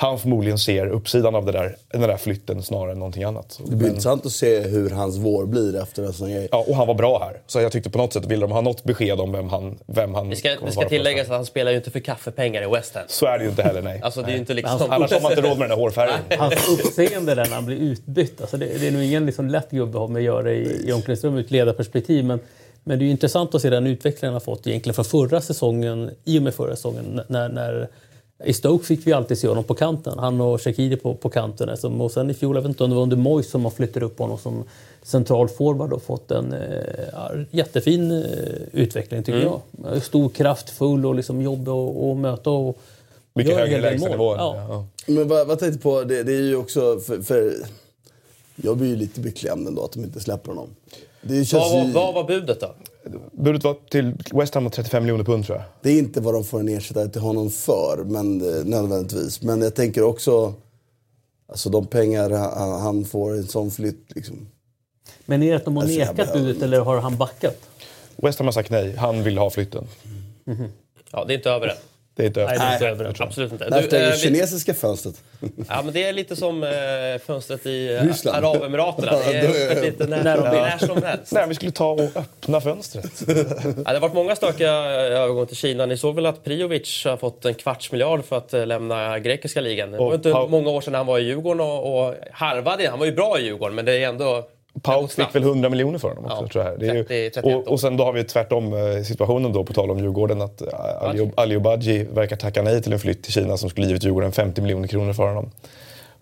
han 0.00 0.18
förmodligen 0.18 0.58
ser 0.58 0.86
uppsidan 0.86 1.34
av 1.34 1.46
det 1.46 1.52
där, 1.52 1.76
den 1.90 2.00
där 2.00 2.16
flytten 2.16 2.62
snarare 2.62 2.92
än 2.92 2.98
någonting 2.98 3.22
annat. 3.24 3.60
Det 3.66 3.76
blir 3.76 3.88
intressant 3.88 4.26
att 4.26 4.32
se 4.32 4.60
hur 4.60 4.90
hans 4.90 5.16
vår 5.16 5.46
blir 5.46 5.82
efter 5.82 6.02
en 6.02 6.12
sån 6.12 6.30
grej. 6.30 6.48
Ja, 6.52 6.64
och 6.68 6.76
han 6.76 6.86
var 6.86 6.94
bra 6.94 7.18
här. 7.18 7.40
Så 7.46 7.60
jag 7.60 7.72
tyckte 7.72 7.90
på 7.90 7.98
något 7.98 8.12
sätt, 8.12 8.26
vill 8.26 8.40
de 8.40 8.50
ha 8.50 8.60
något 8.60 8.84
besked 8.84 9.20
om 9.20 9.32
vem 9.32 9.48
han, 9.48 9.78
vem 9.86 10.14
han 10.14 10.30
Det 10.30 10.36
ska, 10.36 10.56
det 10.64 10.72
ska 10.72 10.88
tilläggas 10.88 11.26
att 11.26 11.32
han 11.32 11.46
spelar 11.46 11.70
ju 11.70 11.76
inte 11.76 11.90
för 11.90 12.00
kaffepengar 12.00 12.62
i 12.62 12.66
West 12.66 12.94
Ham. 12.94 13.04
Så 13.08 13.26
är 13.26 13.38
det 13.38 13.44
ju 13.44 13.50
inte 13.50 13.62
heller, 13.62 13.82
nej. 13.82 14.00
Alltså 14.04 14.22
det 14.22 14.28
är 14.28 14.32
ju 14.32 14.38
inte 14.38 14.54
liksom... 14.54 14.90
Annars 14.90 15.12
har 15.12 15.20
man 15.20 15.32
inte 15.32 15.42
råd 15.42 15.58
med 15.58 15.70
den 15.70 15.78
där 15.78 15.84
hårfärgen. 15.84 16.20
Hans 16.38 16.68
uppseende 16.68 17.34
där 17.34 17.44
när 17.44 17.54
han 17.54 17.66
blir 17.66 17.76
utbytt. 17.76 18.40
Alltså 18.40 18.56
det, 18.56 18.66
det 18.80 18.86
är 18.86 18.90
nog 18.90 19.02
ingen 19.02 19.26
liksom 19.26 19.48
lätt 19.48 19.70
gubbe 19.70 19.98
att 19.98 20.00
ha 20.00 20.08
med 20.08 20.20
att 20.20 20.24
göra 20.24 20.52
i, 20.52 20.88
i 20.88 20.92
omklädningsrummet 20.92 21.38
ur 21.38 21.44
ett 21.44 21.50
ledarperspektiv. 21.50 22.24
Men, 22.24 22.40
men 22.84 22.98
det 22.98 23.02
är 23.02 23.06
ju 23.06 23.12
intressant 23.12 23.54
att 23.54 23.62
se 23.62 23.70
den 23.70 23.86
utveckling 23.86 24.26
han 24.26 24.32
har 24.32 24.40
fått 24.40 24.66
egentligen 24.66 24.94
från 24.94 25.04
förra 25.04 25.40
säsongen, 25.40 26.10
i 26.24 26.38
och 26.38 26.42
med 26.42 26.54
förra 26.54 26.76
säsongen. 26.76 27.20
När, 27.28 27.48
när, 27.48 27.88
I 28.44 28.52
Stoke 28.52 28.84
fick 28.84 29.06
vi 29.06 29.12
alltid 29.12 29.38
se 29.38 29.48
honom 29.48 29.64
på 29.64 29.74
kanten. 29.74 30.18
Han 30.18 30.40
och 30.40 30.62
Shaqiri 30.62 30.96
på, 30.96 31.14
på 31.14 31.30
kanten. 31.30 31.68
Alltså, 31.68 31.88
och 31.88 32.10
sen 32.10 32.30
i 32.30 32.34
fjol, 32.34 32.56
jag 32.56 32.62
vet 32.62 32.68
inte 32.68 32.84
om 32.84 32.90
det 32.90 32.96
var 32.96 33.02
under 33.02 33.16
Moyes 33.16 33.50
som 33.50 33.62
man 33.62 33.72
flyttade 33.72 34.06
upp 34.06 34.18
honom 34.18 34.38
som 34.38 34.64
central 35.02 35.48
forward 35.48 35.92
och 35.92 36.02
fått 36.02 36.30
en 36.30 36.52
eh, 36.52 37.40
jättefin 37.50 38.10
eh, 38.10 38.22
utveckling 38.72 39.22
tycker 39.22 39.42
jag. 39.82 40.02
Stor, 40.02 40.28
kraftfull 40.28 41.06
och 41.06 41.14
liksom 41.14 41.42
jobbig 41.42 41.72
att 41.72 42.16
möta. 42.16 42.50
Och, 42.50 42.78
Mycket 43.34 43.56
högre 43.56 43.80
lägstanivå. 43.80 44.36
Ja. 44.36 44.66
Ja. 44.68 44.86
Men 45.06 45.28
vad, 45.28 45.46
vad 45.46 45.58
tänkte 45.58 45.80
på, 45.80 46.04
det, 46.04 46.22
det 46.22 46.32
är 46.32 46.42
ju 46.42 46.56
också 46.56 46.98
för, 46.98 47.22
för... 47.22 47.54
Jag 48.62 48.76
blir 48.76 48.88
ju 48.88 48.96
lite 48.96 49.20
beklämd 49.20 49.68
ändå 49.68 49.84
att 49.84 49.92
de 49.92 50.04
inte 50.04 50.20
släpper 50.20 50.48
honom. 50.48 50.68
Det 51.28 51.44
känns 51.44 51.72
Vad 51.72 51.88
vad 51.88 52.14
var 52.14 52.24
budet 52.24 52.60
då? 52.60 52.74
Budet 53.32 53.64
var 53.64 53.76
till 53.90 54.14
West 54.32 54.54
Ham 54.54 54.66
och 54.66 54.72
35 54.72 55.02
miljoner 55.02 55.24
pund 55.24 55.46
tror 55.46 55.58
jag. 55.58 55.64
Det 55.82 55.90
är 55.90 55.98
inte 55.98 56.20
vad 56.20 56.34
de 56.34 56.44
får 56.44 56.60
en 56.60 56.68
ersättare 56.68 57.08
till 57.08 57.20
honom 57.20 57.50
för, 57.50 58.04
men, 58.04 58.40
eh, 58.40 58.64
nödvändigtvis. 58.64 59.42
Men 59.42 59.62
jag 59.62 59.74
tänker 59.74 60.02
också... 60.02 60.54
Alltså 61.50 61.70
de 61.70 61.86
pengar 61.86 62.30
han, 62.30 62.80
han 62.80 63.04
får 63.04 63.34
i 63.34 63.38
en 63.38 63.46
sån 63.46 63.70
flytt. 63.70 64.14
Liksom. 64.14 64.48
Men 65.26 65.42
är 65.42 65.50
det 65.50 65.56
att 65.56 65.64
de 65.64 65.76
har 65.76 65.82
Alltså, 65.82 65.98
nekat 65.98 66.16
behöver 66.16 66.40
budet 66.40 66.62
eller 66.62 66.80
har 66.80 67.00
han 67.00 67.16
backat? 67.16 67.56
West 68.16 68.38
Ham 68.38 68.46
har 68.46 68.52
sagt 68.52 68.70
nej. 68.70 68.96
Han 68.96 69.22
vill 69.22 69.38
ha 69.38 69.50
flytten. 69.50 69.86
Ja, 71.12 71.24
det 71.24 71.32
är 71.32 71.36
inte 71.36 71.50
över 71.50 71.66
än. 71.68 71.76
Det 72.18 72.24
är 72.24 72.26
inte 72.26 72.44
Nej, 72.44 72.58
det 72.58 72.64
är 72.64 72.72
inte 72.72 72.84
Nej. 72.84 72.92
över. 72.92 73.22
Absolut 73.22 73.52
inte. 73.52 73.70
När 73.70 73.94
eh, 73.94 74.10
vi- 74.10 74.18
kinesiska 74.18 74.74
fönstret? 74.74 75.22
Ja, 75.68 75.82
men 75.82 75.92
det 75.94 76.04
är 76.04 76.12
lite 76.12 76.36
som 76.36 76.62
eh, 76.62 76.70
fönstret 77.26 77.66
i 77.66 77.94
eh, 77.94 78.02
Ryssland. 78.02 78.44
Arabemiraterna. 78.46 79.12
Det 79.12 79.38
är 79.38 79.70
öppet 79.70 79.84
lite 79.84 80.06
när, 80.06 80.86
som 80.86 81.02
helst. 81.02 81.32
Nej, 81.32 81.44
vi 81.48 81.54
skulle 81.54 81.72
ta 81.72 81.90
och 81.90 82.00
öppna 82.16 82.60
fönstret. 82.60 83.22
Ja, 83.28 83.92
det 83.92 83.92
har 83.92 84.00
varit 84.00 84.14
många 84.14 84.36
stökiga 84.36 84.72
övergångar 84.72 85.46
till 85.46 85.56
Kina. 85.56 85.86
Ni 85.86 85.96
såg 85.96 86.14
väl 86.14 86.26
att 86.26 86.44
Priovic 86.44 87.04
har 87.04 87.16
fått 87.16 87.44
en 87.44 87.54
kvarts 87.54 87.92
miljard 87.92 88.24
för 88.24 88.36
att 88.36 88.54
eh, 88.54 88.66
lämna 88.66 89.18
grekiska 89.18 89.60
ligan. 89.60 89.90
Det 89.90 89.98
var 89.98 90.14
inte 90.14 90.28
många 90.48 90.70
år 90.70 90.80
sedan 90.80 90.94
han 90.94 91.06
var 91.06 91.18
i 91.18 91.22
Djurgården 91.22 91.60
och, 91.60 92.06
och 92.08 92.14
harvade. 92.32 92.88
Han 92.88 92.98
var 92.98 93.06
ju 93.06 93.12
bra 93.12 93.38
i 93.38 93.44
Djurgården, 93.44 93.74
men 93.74 93.84
det 93.84 93.92
är 93.92 94.08
ändå... 94.08 94.48
Pauk 94.82 95.10
fick 95.12 95.34
väl 95.34 95.42
100 95.42 95.68
miljoner 95.68 95.98
för 95.98 96.08
honom 96.08 96.24
också, 96.24 96.42
Ja, 96.42 96.48
tror 96.48 96.64
jag. 96.64 96.80
Det 96.80 96.86
är 96.88 96.94
ju, 96.94 97.04
30, 97.04 97.30
31 97.34 97.44
och, 97.56 97.72
och 97.72 97.80
sen 97.80 97.96
då 97.96 98.04
har 98.04 98.12
vi 98.12 98.24
tvärtom 98.24 98.72
eh, 98.72 99.02
situationen 99.02 99.52
då, 99.52 99.64
på 99.64 99.72
tal 99.72 99.90
om 99.90 99.98
Djurgården, 99.98 100.42
att 100.42 100.60
eh, 100.60 100.68
Ali- 101.36 102.04
verkar 102.14 102.36
tacka 102.36 102.62
nej 102.62 102.82
till 102.82 102.92
en 102.92 102.98
flytt 102.98 103.22
till 103.22 103.32
Kina 103.32 103.56
som 103.56 103.70
skulle 103.70 103.86
givit 103.86 104.04
Djurgården 104.04 104.32
50 104.32 104.60
miljoner 104.60 104.88
kronor 104.88 105.12
för 105.12 105.26
honom. 105.26 105.50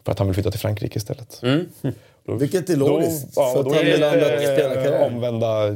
För 0.04 0.12
att 0.12 0.18
han 0.18 0.28
vill 0.28 0.34
flytta 0.34 0.50
till 0.50 0.60
Frankrike 0.60 0.98
istället. 0.98 1.42
Vilket 2.38 2.70
är 2.70 2.76
Då, 2.76 2.88
logiskt. 2.88 3.26
ja, 3.36 3.52
då 3.54 3.70
att 3.70 3.76
är 3.76 3.84
det 3.84 3.92
vill 3.92 4.02
ändå 4.02 4.26
lite 4.26 4.56
spela 4.56 4.96
eh, 4.96 5.06
omvända... 5.06 5.66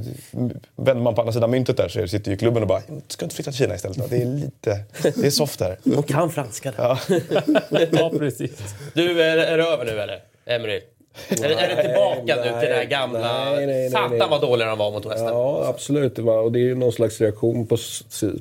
Vänder 0.76 1.02
man 1.02 1.14
på 1.14 1.20
andra 1.20 1.32
sidan 1.32 1.50
myntet 1.50 1.76
där 1.76 1.88
så 1.88 2.06
sitter 2.08 2.30
ju 2.30 2.36
klubben 2.36 2.62
och 2.62 2.68
bara 2.68 2.82
“ska 3.08 3.24
inte 3.24 3.34
flytta 3.36 3.50
till 3.50 3.58
Kina 3.58 3.74
istället 3.74 3.96
då? 3.96 4.04
Det 4.10 4.16
är 4.22 4.26
lite... 4.26 4.80
Det 5.02 5.26
är 5.26 5.30
soft 5.30 5.60
här”. 5.60 5.76
Och 5.96 6.08
kan 6.08 6.30
franska. 6.30 6.72
Ja. 6.76 6.98
ja, 7.90 8.10
precis. 8.18 8.58
Du, 8.94 9.22
är, 9.22 9.36
är 9.38 9.58
det 9.58 9.64
över 9.64 9.84
nu 9.84 9.90
eller? 10.00 10.22
Emery? 10.46 10.80
Är, 11.28 11.36
det- 11.48 11.54
är 11.54 11.76
det 11.76 11.82
tillbaka 11.82 12.36
nu 12.44 12.60
till 12.60 12.68
det 12.68 12.74
här 12.74 12.84
gamla... 12.84 13.20
nej, 13.54 13.56
nej, 13.56 13.66
nej, 13.66 13.90
Satan 13.90 14.10
nej. 14.18 14.26
vad 14.30 14.40
dålig 14.40 14.66
de 14.66 14.78
var 14.78 14.90
mot 14.90 15.06
West 15.06 15.18
Ham. 15.24 15.28
Ja, 15.32 15.66
absolut. 15.68 16.16
Det 16.16 16.22
var, 16.22 16.42
och 16.42 16.52
det 16.52 16.58
är 16.58 16.62
ju 16.62 16.74
någon 16.74 16.92
slags 16.92 17.20
reaktion 17.20 17.66
på, 17.66 17.76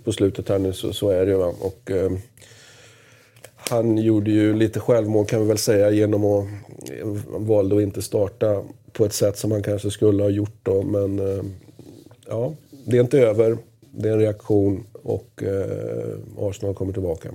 på 0.04 0.12
slutet 0.12 0.50
här 0.50 0.60
nu, 0.60 0.74
så, 0.74 0.94
så 0.94 1.10
är 1.10 1.26
det 1.26 1.32
ju. 1.32 1.38
Och, 1.38 1.92
eh, 1.92 2.12
han 3.56 3.98
gjorde 3.98 4.32
ju 4.32 4.56
lite 4.56 4.80
självmål 4.80 5.26
kan 5.26 5.42
vi 5.42 5.48
väl 5.48 5.58
säga 5.58 5.90
genom 5.92 6.26
att 6.26 6.46
han 7.02 7.24
valde 7.46 7.76
att 7.76 7.82
inte 7.82 8.02
starta 8.02 8.64
på 8.94 9.06
ett 9.06 9.14
sätt 9.14 9.38
som 9.38 9.52
han 9.52 9.64
kanske 9.64 9.92
skulle 9.92 10.24
ha 10.24 10.30
gjort 10.30 10.60
då. 10.64 10.82
Men 10.84 11.20
eh, 11.20 11.44
ja, 12.28 12.54
det 12.86 12.98
är 12.98 13.02
inte 13.02 13.20
över. 13.20 13.58
Det 13.92 14.10
är 14.10 14.14
en 14.14 14.20
reaktion 14.20 14.88
och 15.04 15.44
eh, 15.44 16.48
Arsenal 16.50 16.76
kommer 16.76 16.94
tillbaka. 16.94 17.30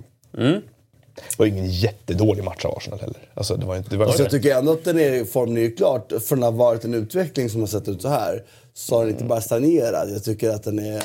Det 1.15 1.39
var 1.39 1.47
ingen 1.47 1.71
jättedålig 1.71 2.45
match 2.45 2.65
av 2.65 2.77
Arsenal 2.77 3.01
heller. 3.01 3.29
Alltså, 3.35 3.57
det 3.57 3.67
var 3.67 3.77
inte, 3.77 3.91
det 3.91 3.97
var 3.97 4.07
Alltså 4.07 4.23
jag 4.23 4.31
tycker 4.31 4.59
ändå 4.59 4.73
att 4.73 4.85
den 4.85 4.99
är, 4.99 5.25
formen 5.25 5.57
är 5.57 5.61
ju 5.61 5.71
klart. 5.77 6.13
Från 6.25 6.39
att 6.43 6.45
ha 6.45 6.59
varit 6.59 6.85
en 6.85 6.95
utveckling 6.95 7.51
som 7.51 7.61
har 7.61 7.69
sett 7.69 7.89
ut 7.89 8.03
så 8.03 8.09
här 8.09 8.43
så 8.75 8.95
har 8.95 9.05
den 9.05 9.13
inte 9.13 9.25
bara 9.25 9.41
stagnerat. 9.41 10.11
Jag 10.11 10.25
tycker 10.25 10.51
att 10.51 10.63
den 10.63 10.79
är... 10.79 11.03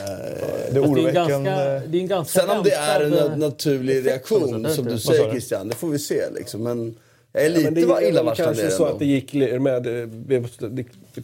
det 0.71 0.79
är 0.79 0.83
oroväckande. 0.83 1.49
ganska, 1.49 1.87
det 1.87 1.97
är 1.97 2.01
en 2.01 2.07
ganska 2.07 2.39
Sen 2.39 2.49
om 2.49 2.63
det 2.63 2.71
är 2.71 3.01
en 3.01 3.39
naturlig 3.39 4.03
på 4.03 4.09
reaktion 4.09 4.67
som 4.75 4.85
du 4.85 4.99
säger? 4.99 5.31
Christian, 5.31 5.67
det 5.67 5.75
får 5.75 5.87
vi 5.87 5.99
se 5.99 6.23
liksom. 6.35 6.63
Men 6.63 6.95
jag 7.33 7.45
är 7.45 7.49
lite 7.49 7.69
det 7.69 7.81
ja, 7.81 8.01
illavarslande 8.01 8.61
kanske 8.61 8.77
så 8.77 8.85
att 8.85 8.99
det 8.99 9.05
gick 9.05 9.33
med, 9.33 9.87
eh, 9.87 10.09
vi 10.27 10.43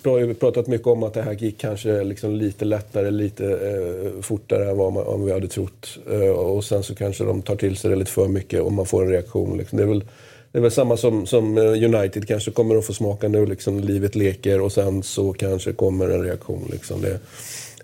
har 0.04 0.20
ju 0.20 0.34
pratat 0.34 0.68
mycket 0.68 0.88
om 0.88 1.04
att 1.04 1.14
det 1.14 1.22
här 1.22 1.34
gick 1.34 1.58
kanske 1.58 2.04
liksom 2.04 2.36
lite 2.36 2.66
lättare, 2.66 3.12
lite 3.12 3.46
eh, 3.46 4.22
fortare 4.22 4.70
än 4.70 4.78
vad, 4.78 4.94
man, 4.94 5.06
vad 5.06 5.26
vi 5.26 5.32
hade 5.32 5.48
trott. 5.48 5.98
Eh, 6.12 6.30
och 6.30 6.64
sen 6.64 6.84
så 6.84 6.96
kanske 6.96 7.24
de 7.24 7.42
tar 7.42 7.56
till 7.56 7.78
sig 7.78 7.90
det 7.90 7.96
lite 7.96 8.12
för 8.12 8.28
mycket 8.28 8.62
och 8.62 8.72
man 8.72 8.86
får 8.86 9.04
en 9.04 9.10
reaktion. 9.10 9.58
Liksom. 9.58 9.78
Det, 9.78 9.84
är 9.84 9.88
väl, 9.88 10.04
det 10.52 10.58
är 10.58 10.62
väl 10.62 10.72
samma 10.72 10.98
som, 10.98 11.28
som 11.28 11.58
eh, 11.58 11.64
United 11.64 12.28
kanske 12.28 12.52
kommer 12.52 12.76
att 12.76 12.86
få 12.86 12.94
smaka 12.94 13.28
nu, 13.28 13.46
liksom, 13.46 13.80
livet 13.80 14.16
leker 14.16 14.62
och 14.62 14.72
sen 14.72 15.04
så 15.04 15.34
kanske 15.34 15.74
kommer 15.74 16.10
en 16.10 16.24
reaktion. 16.24 16.70
Liksom. 16.72 17.02
Det, 17.02 17.20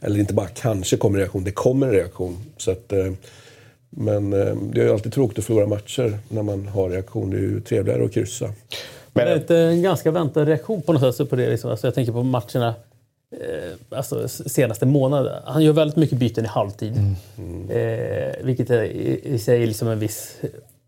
eller 0.02 0.20
inte 0.20 0.34
bara 0.34 0.48
kanske 0.48 0.98
kommer 0.98 1.18
en 1.18 1.20
reaktion, 1.20 1.44
det 1.44 1.52
kommer 1.52 1.88
en 1.88 1.94
reaktion. 1.94 2.38
Så 2.58 2.72
att, 2.72 2.94
eh, 2.94 3.12
men 3.92 4.34
eh, 4.34 4.56
det 4.56 4.82
är 4.82 4.86
ju 4.86 4.94
alltid 4.94 5.14
tråkigt 5.14 5.40
att 5.40 5.46
förlora 5.46 5.68
matcher 5.68 6.18
när 6.30 6.44
man 6.44 6.68
har 6.68 6.90
reaktion. 6.90 7.30
Det 7.30 7.38
är 7.38 7.42
ju 7.42 7.62
trevligare 7.62 8.06
att 8.06 8.14
kryssa. 8.14 8.46
Det 9.14 9.22
är 9.22 9.26
Men, 9.26 9.38
inte 9.38 9.58
en 9.58 9.82
ganska 9.82 10.12
väntad 10.12 10.46
reaktion 10.46 10.82
på 10.82 10.94
något 10.94 11.16
sätt 11.16 11.30
på 11.30 11.36
det. 11.36 11.50
Liksom. 11.50 11.72
Alltså 11.72 11.88
jag 11.88 11.96
tänker 11.96 12.12
på 12.12 12.24
matcherna 12.24 12.76
eh, 13.32 13.98
alltså 13.98 14.28
senaste 14.28 14.86
månaden. 14.86 15.42
Han 15.46 15.64
gör 15.64 15.74
väldigt 15.74 15.98
mycket 15.98 16.18
byten 16.18 16.46
i 16.46 16.48
halvtid. 16.48 16.98
Eh, 17.70 18.44
vilket 18.44 18.70
är 18.70 18.84
i, 18.84 19.40
sig 19.40 19.66
liksom 19.66 19.88
en 19.88 20.00
viss 20.00 20.36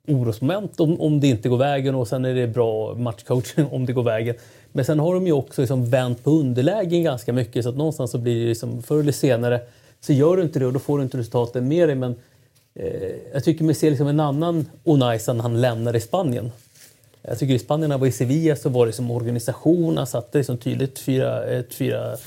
orosmoment 0.08 0.80
om, 0.80 1.02
om 1.02 1.20
det 1.20 1.28
inte 1.28 1.50
går 1.50 1.58
vägen 1.58 1.96
och 1.96 2.08
sen 2.08 2.26
är 2.26 2.34
det 2.34 2.48
bra 2.48 2.96
matchcoaching 2.96 3.66
om 3.72 3.86
det 3.86 3.94
går 3.94 4.04
vägen. 4.04 4.36
Men 4.72 4.86
sen 4.86 5.00
har 5.00 5.14
de 5.14 5.28
ju 5.28 5.34
också 5.34 5.62
liksom 5.62 5.90
vänt 5.90 6.24
på 6.24 6.32
underlägen 6.32 7.04
ganska 7.04 7.34
mycket 7.34 7.64
så 7.64 7.70
att 7.70 7.78
någonstans 7.78 8.12
så 8.12 8.18
blir 8.18 8.42
det 8.42 8.48
liksom 8.48 8.84
förr 8.84 9.00
eller 9.00 9.12
senare 9.12 9.60
så 10.02 10.14
gör 10.14 10.38
du 10.38 10.44
inte 10.44 10.60
det 10.60 10.66
och 10.66 10.74
då 10.74 10.80
får 10.80 10.98
du 10.98 11.04
inte 11.04 11.18
resultaten 11.18 11.68
med 11.68 11.90
dig. 11.90 11.96
Men 11.96 12.16
Eh, 12.76 13.12
jag 13.34 13.44
tycker 13.44 13.64
mig 13.64 13.76
se 13.76 13.90
liksom 13.90 14.08
en 14.08 14.20
annan 14.20 14.66
Unai 14.84 15.20
sen 15.20 15.40
han 15.40 15.62
lämnade 15.62 16.00
Spanien. 16.00 16.52
Jag 17.22 17.40
tycker 17.40 17.54
i 17.54 17.60
Spanien, 17.60 17.90
när 17.90 17.94
han 17.94 18.00
var 18.00 18.08
i 18.08 18.12
Sevilla, 18.12 18.56
så 18.56 18.70
var 18.70 18.86
det 18.86 18.94
som 18.94 19.12
organisation. 19.12 19.98
Han 19.98 20.08
satte 20.08 20.38
liksom 20.38 20.58
tydligt 20.58 21.00
4-1-4-1. 21.00 22.18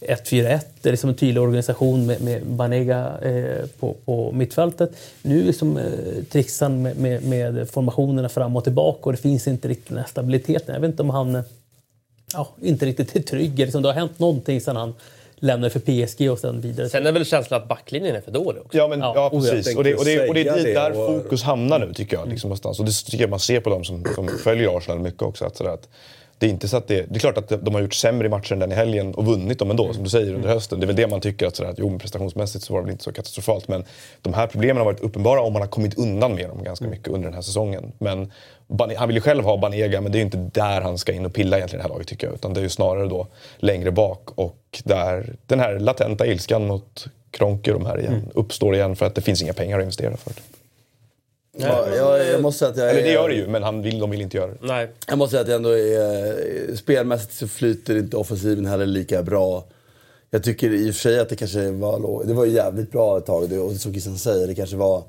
det 0.00 0.88
är 0.88 0.90
liksom 0.90 1.10
en 1.10 1.16
tydlig 1.16 1.42
organisation 1.42 2.06
med, 2.06 2.20
med 2.20 2.46
Banega 2.46 3.18
eh, 3.22 3.66
på, 3.78 3.96
på 4.04 4.32
mittfältet. 4.32 4.90
Nu 5.22 5.42
liksom, 5.42 5.76
eh, 5.76 6.24
trixar 6.30 6.66
han 6.66 6.82
med, 6.82 6.96
med, 6.96 7.22
med 7.22 7.70
formationerna 7.70 8.28
fram 8.28 8.56
och 8.56 8.64
tillbaka 8.64 9.00
och 9.02 9.12
det 9.12 9.18
finns 9.18 9.46
inte 9.46 9.68
riktigt 9.68 9.88
den 9.88 9.98
här 9.98 10.06
stabiliteten. 10.06 10.74
Jag 10.74 10.80
vet 10.80 10.90
inte 10.90 11.02
om 11.02 11.10
han 11.10 11.34
eh, 11.34 11.42
ja, 12.32 12.48
inte 12.62 12.86
riktigt 12.86 13.16
är 13.16 13.20
trygg. 13.20 13.58
Liksom, 13.58 13.82
det 13.82 13.88
har 13.88 13.94
hänt 13.94 14.18
någonting 14.18 14.60
sedan 14.60 14.76
han 14.76 14.94
lämnade 15.40 15.70
för 15.70 15.80
PSG 15.80 16.30
och 16.30 16.38
sen 16.38 16.60
vidare. 16.60 16.88
Sen 16.88 17.06
är 17.06 17.12
väl 17.12 17.24
känslan 17.24 17.62
att 17.62 17.68
backlinjen 17.68 18.16
är 18.16 18.20
för 18.20 18.30
dålig 18.32 18.62
också. 18.62 18.78
Ja, 18.78 18.88
men, 18.88 19.00
Ja, 19.00 19.12
ja, 19.14 19.30
precis. 19.30 19.76
Och 19.76 19.84
det, 19.84 19.94
och, 19.94 20.04
det, 20.04 20.28
och 20.28 20.34
det 20.34 20.40
är 20.48 20.54
dit 20.56 20.64
det 20.64 20.72
där 20.72 20.90
och- 20.90 21.22
fokus 21.22 21.42
hamnar 21.42 21.78
nu, 21.78 21.92
tycker 21.94 22.16
jag. 22.16 22.28
Liksom, 22.28 22.48
någonstans. 22.48 22.78
Och 22.78 22.84
det 22.84 22.92
tycker 22.92 23.20
jag 23.24 23.30
man 23.30 23.40
ser 23.40 23.60
på 23.60 23.70
dem 23.70 23.84
som, 23.84 24.04
som 24.14 24.28
följer 24.28 24.76
Arsenal 24.78 24.98
mycket 25.00 25.22
också. 25.22 25.44
Att, 25.44 25.56
sådär, 25.56 25.70
att 25.70 25.88
det, 26.38 26.46
är 26.46 26.50
inte 26.50 26.68
så 26.68 26.76
att 26.76 26.88
det, 26.88 27.06
det 27.08 27.16
är 27.16 27.18
klart 27.18 27.38
att 27.38 27.64
de 27.64 27.74
har 27.74 27.82
gjort 27.82 27.94
sämre 27.94 28.28
matcher 28.28 28.52
än 28.52 28.58
den 28.58 28.72
i 28.72 28.74
helgen 28.74 29.14
och 29.14 29.24
vunnit 29.24 29.58
dem 29.58 29.70
ändå, 29.70 29.92
som 29.92 30.04
du 30.04 30.10
säger, 30.10 30.34
under 30.34 30.48
hösten. 30.48 30.80
Det 30.80 30.84
är 30.84 30.86
väl 30.86 30.96
det 30.96 31.06
man 31.06 31.20
tycker, 31.20 31.46
att, 31.46 31.56
sådär, 31.56 31.70
att 31.70 31.78
jo, 31.78 31.98
prestationsmässigt 31.98 32.64
så 32.64 32.72
var 32.72 32.80
det 32.80 32.84
väl 32.84 32.92
inte 32.92 33.04
så 33.04 33.12
katastrofalt. 33.12 33.68
Men 33.68 33.84
de 34.22 34.34
här 34.34 34.46
problemen 34.46 34.76
har 34.76 34.84
varit 34.84 35.00
uppenbara 35.00 35.40
om 35.40 35.52
man 35.52 35.62
har 35.62 35.68
kommit 35.68 35.98
undan 35.98 36.34
med 36.34 36.48
dem 36.48 36.62
ganska 36.64 36.84
mycket 36.84 37.08
under 37.08 37.24
den 37.24 37.34
här 37.34 37.42
säsongen. 37.42 37.92
Men 37.98 38.32
han 38.96 39.08
vill 39.08 39.16
ju 39.16 39.20
själv 39.20 39.44
ha 39.44 39.56
Banega, 39.56 40.00
men 40.00 40.12
det 40.12 40.16
är 40.16 40.20
ju 40.20 40.24
inte 40.24 40.50
där 40.60 40.80
han 40.80 40.98
ska 40.98 41.12
in 41.12 41.26
och 41.26 41.34
pilla 41.34 41.56
egentligen 41.56 41.80
i 41.80 41.82
det 41.82 41.88
här 41.88 41.94
laget 41.94 42.08
tycker 42.08 42.26
jag. 42.26 42.34
Utan 42.34 42.54
det 42.54 42.60
är 42.60 42.62
ju 42.62 42.68
snarare 42.68 43.08
då 43.08 43.26
längre 43.58 43.90
bak 43.90 44.30
och 44.34 44.82
där 44.84 45.34
den 45.46 45.60
här 45.60 45.78
latenta 45.78 46.26
ilskan 46.26 46.66
mot 46.66 47.06
Kronke 47.30 47.72
de 47.72 47.86
här 47.86 48.00
igen 48.00 48.30
uppstår 48.34 48.74
igen 48.74 48.96
för 48.96 49.06
att 49.06 49.14
det 49.14 49.20
finns 49.20 49.42
inga 49.42 49.52
pengar 49.52 49.78
att 49.78 49.82
investera 49.82 50.16
för. 50.16 50.32
Ja, 51.58 51.94
jag, 51.96 52.26
jag 52.28 52.42
måste 52.42 52.58
säga 52.58 52.70
att 52.70 52.76
jag 52.76 52.90
Eller 52.90 53.02
det 53.02 53.10
gör 53.12 53.28
det 53.28 53.34
ju, 53.34 53.46
men 53.48 53.62
han 53.62 53.82
vill, 53.82 53.98
de 53.98 54.10
vill 54.10 54.20
inte 54.20 54.36
göra 54.36 54.46
det. 54.50 54.58
Nej. 54.60 54.90
Jag 55.08 55.18
måste 55.18 55.30
säga 55.30 55.42
att 55.42 55.48
jag 55.48 55.56
ändå 55.56 55.70
är, 55.70 56.76
spelmässigt 56.76 57.32
så 57.32 57.48
flyter 57.48 57.96
inte 57.96 58.16
offensiven 58.16 58.66
heller 58.66 58.86
lika 58.86 59.22
bra. 59.22 59.64
Jag 60.30 60.42
tycker 60.44 60.70
i 60.70 60.90
och 60.90 60.94
för 60.94 61.00
sig 61.00 61.18
att 61.20 61.28
det 61.28 61.36
kanske 61.36 61.70
var, 61.70 62.24
det 62.24 62.34
var 62.34 62.46
jävligt 62.46 62.92
bra 62.92 63.18
ett 63.18 63.26
tag. 63.26 63.48
Det- 63.48 63.58
Och 63.58 63.72
som 63.72 63.92
Christian 63.92 64.18
säger, 64.18 64.46
det 64.46 64.54
kanske 64.54 64.76
var 64.76 65.02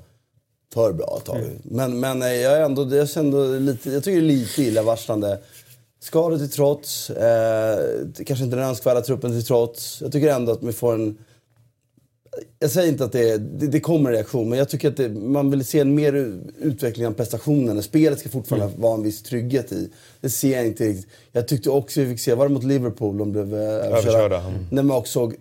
för 0.74 0.92
bra 0.92 1.16
ett 1.20 1.24
tag. 1.24 1.38
Men, 1.62 2.00
men 2.00 2.22
eh, 2.22 2.32
jag 2.34 2.52
är 2.52 2.60
ändå, 2.64 2.96
jag 2.96 3.08
ändå 3.16 3.44
lite, 3.44 3.90
jag 3.90 4.04
tycker 4.04 4.20
det 4.20 4.26
är 4.26 4.28
lite 4.28 4.62
illavarslande. 4.62 5.38
Skador 6.00 6.38
till 6.38 6.50
trots, 6.50 7.10
eh, 7.10 7.78
kanske 8.26 8.44
inte 8.44 8.56
den 8.56 8.64
önskvärda 8.68 9.00
truppen 9.00 9.30
till 9.32 9.44
trots. 9.44 10.00
Jag 10.00 10.12
tycker 10.12 10.28
ändå 10.28 10.52
att 10.52 10.62
vi 10.62 10.72
får 10.72 10.94
en 10.94 11.18
jag 12.58 12.70
säger 12.70 12.88
inte 12.88 13.04
att 13.04 13.12
det, 13.12 13.38
det, 13.38 13.66
det 13.66 13.80
kommer 13.80 14.10
en 14.10 14.16
reaktion, 14.16 14.48
men 14.48 14.58
jag 14.58 14.68
tycker 14.68 14.88
att 14.88 14.96
det, 14.96 15.08
man 15.08 15.50
vill 15.50 15.64
se 15.64 15.80
en 15.80 15.94
mer 15.94 16.40
utveckling 16.58 17.06
av 17.06 17.12
prestationen. 17.12 17.82
Spelet 17.82 18.18
ska 18.18 18.28
fortfarande 18.28 18.70
vara 18.76 18.94
en 18.94 19.02
viss 19.02 19.22
trygghet 19.22 19.72
i. 19.72 19.90
Det 20.20 20.30
ser 20.30 20.56
jag 20.56 20.66
inte 20.66 20.84
riktigt. 20.84 21.10
Jag 21.32 21.48
tyckte 21.48 21.70
också 21.70 22.00
vi 22.00 22.06
fick 22.10 22.20
se, 22.20 22.34
var 22.34 22.48
det 22.48 22.54
mot 22.54 22.64
Liverpool 22.64 23.18
de 23.18 23.32
blev 23.32 23.54
eh, 23.54 23.60
Överkörda, 23.60 24.40
mm. 24.40 24.66
När 24.70 24.82
man 24.82 24.96
också 24.96 25.12
såg 25.12 25.34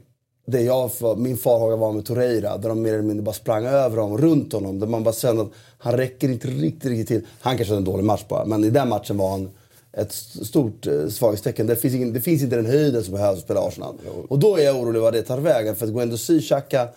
det 0.47 0.61
jag, 0.61 0.91
min 1.17 1.37
farhåga 1.37 1.75
var 1.75 1.91
med 1.91 2.05
Torreira, 2.05 2.57
där 2.57 2.69
de 2.69 2.81
mer 2.81 2.93
eller 2.93 3.03
mindre 3.03 3.23
bara 3.23 3.33
sprang 3.33 3.65
över 3.65 3.97
honom, 3.97 4.17
runt 4.17 4.53
honom. 4.53 4.79
Där 4.79 4.87
man 4.87 5.03
bara 5.03 5.13
kände 5.13 5.41
att 5.41 5.51
han 5.77 5.97
räcker 5.97 6.29
inte 6.29 6.47
riktigt, 6.47 6.85
riktigt 6.85 7.07
till. 7.07 7.21
Han 7.41 7.57
kanske 7.57 7.73
hade 7.73 7.81
en 7.81 7.91
dålig 7.91 8.03
match 8.03 8.23
bara, 8.29 8.45
men 8.45 8.63
i 8.63 8.69
den 8.69 8.89
matchen 8.89 9.17
var 9.17 9.29
han 9.29 9.49
ett 9.97 10.13
stort 10.13 10.87
eh, 10.87 11.07
svaghetstecken. 11.07 11.67
Det 11.67 11.75
finns, 11.75 11.93
ingen, 11.93 12.13
det 12.13 12.21
finns 12.21 12.43
inte 12.43 12.55
den 12.55 12.65
höjden 12.65 13.03
som 13.03 13.13
behövs 13.13 13.37
att 13.37 13.43
spela 13.43 13.59
Arsenal. 13.59 13.95
Och 14.27 14.39
då 14.39 14.57
är 14.57 14.63
jag 14.63 14.75
orolig 14.75 15.01
vad 15.01 15.13
det 15.13 15.21
tar 15.21 15.37
vägen. 15.37 15.75
För 15.75 15.85
att 15.85 15.91
Guendouzi, 15.91 16.41
Xhaka... 16.41 16.87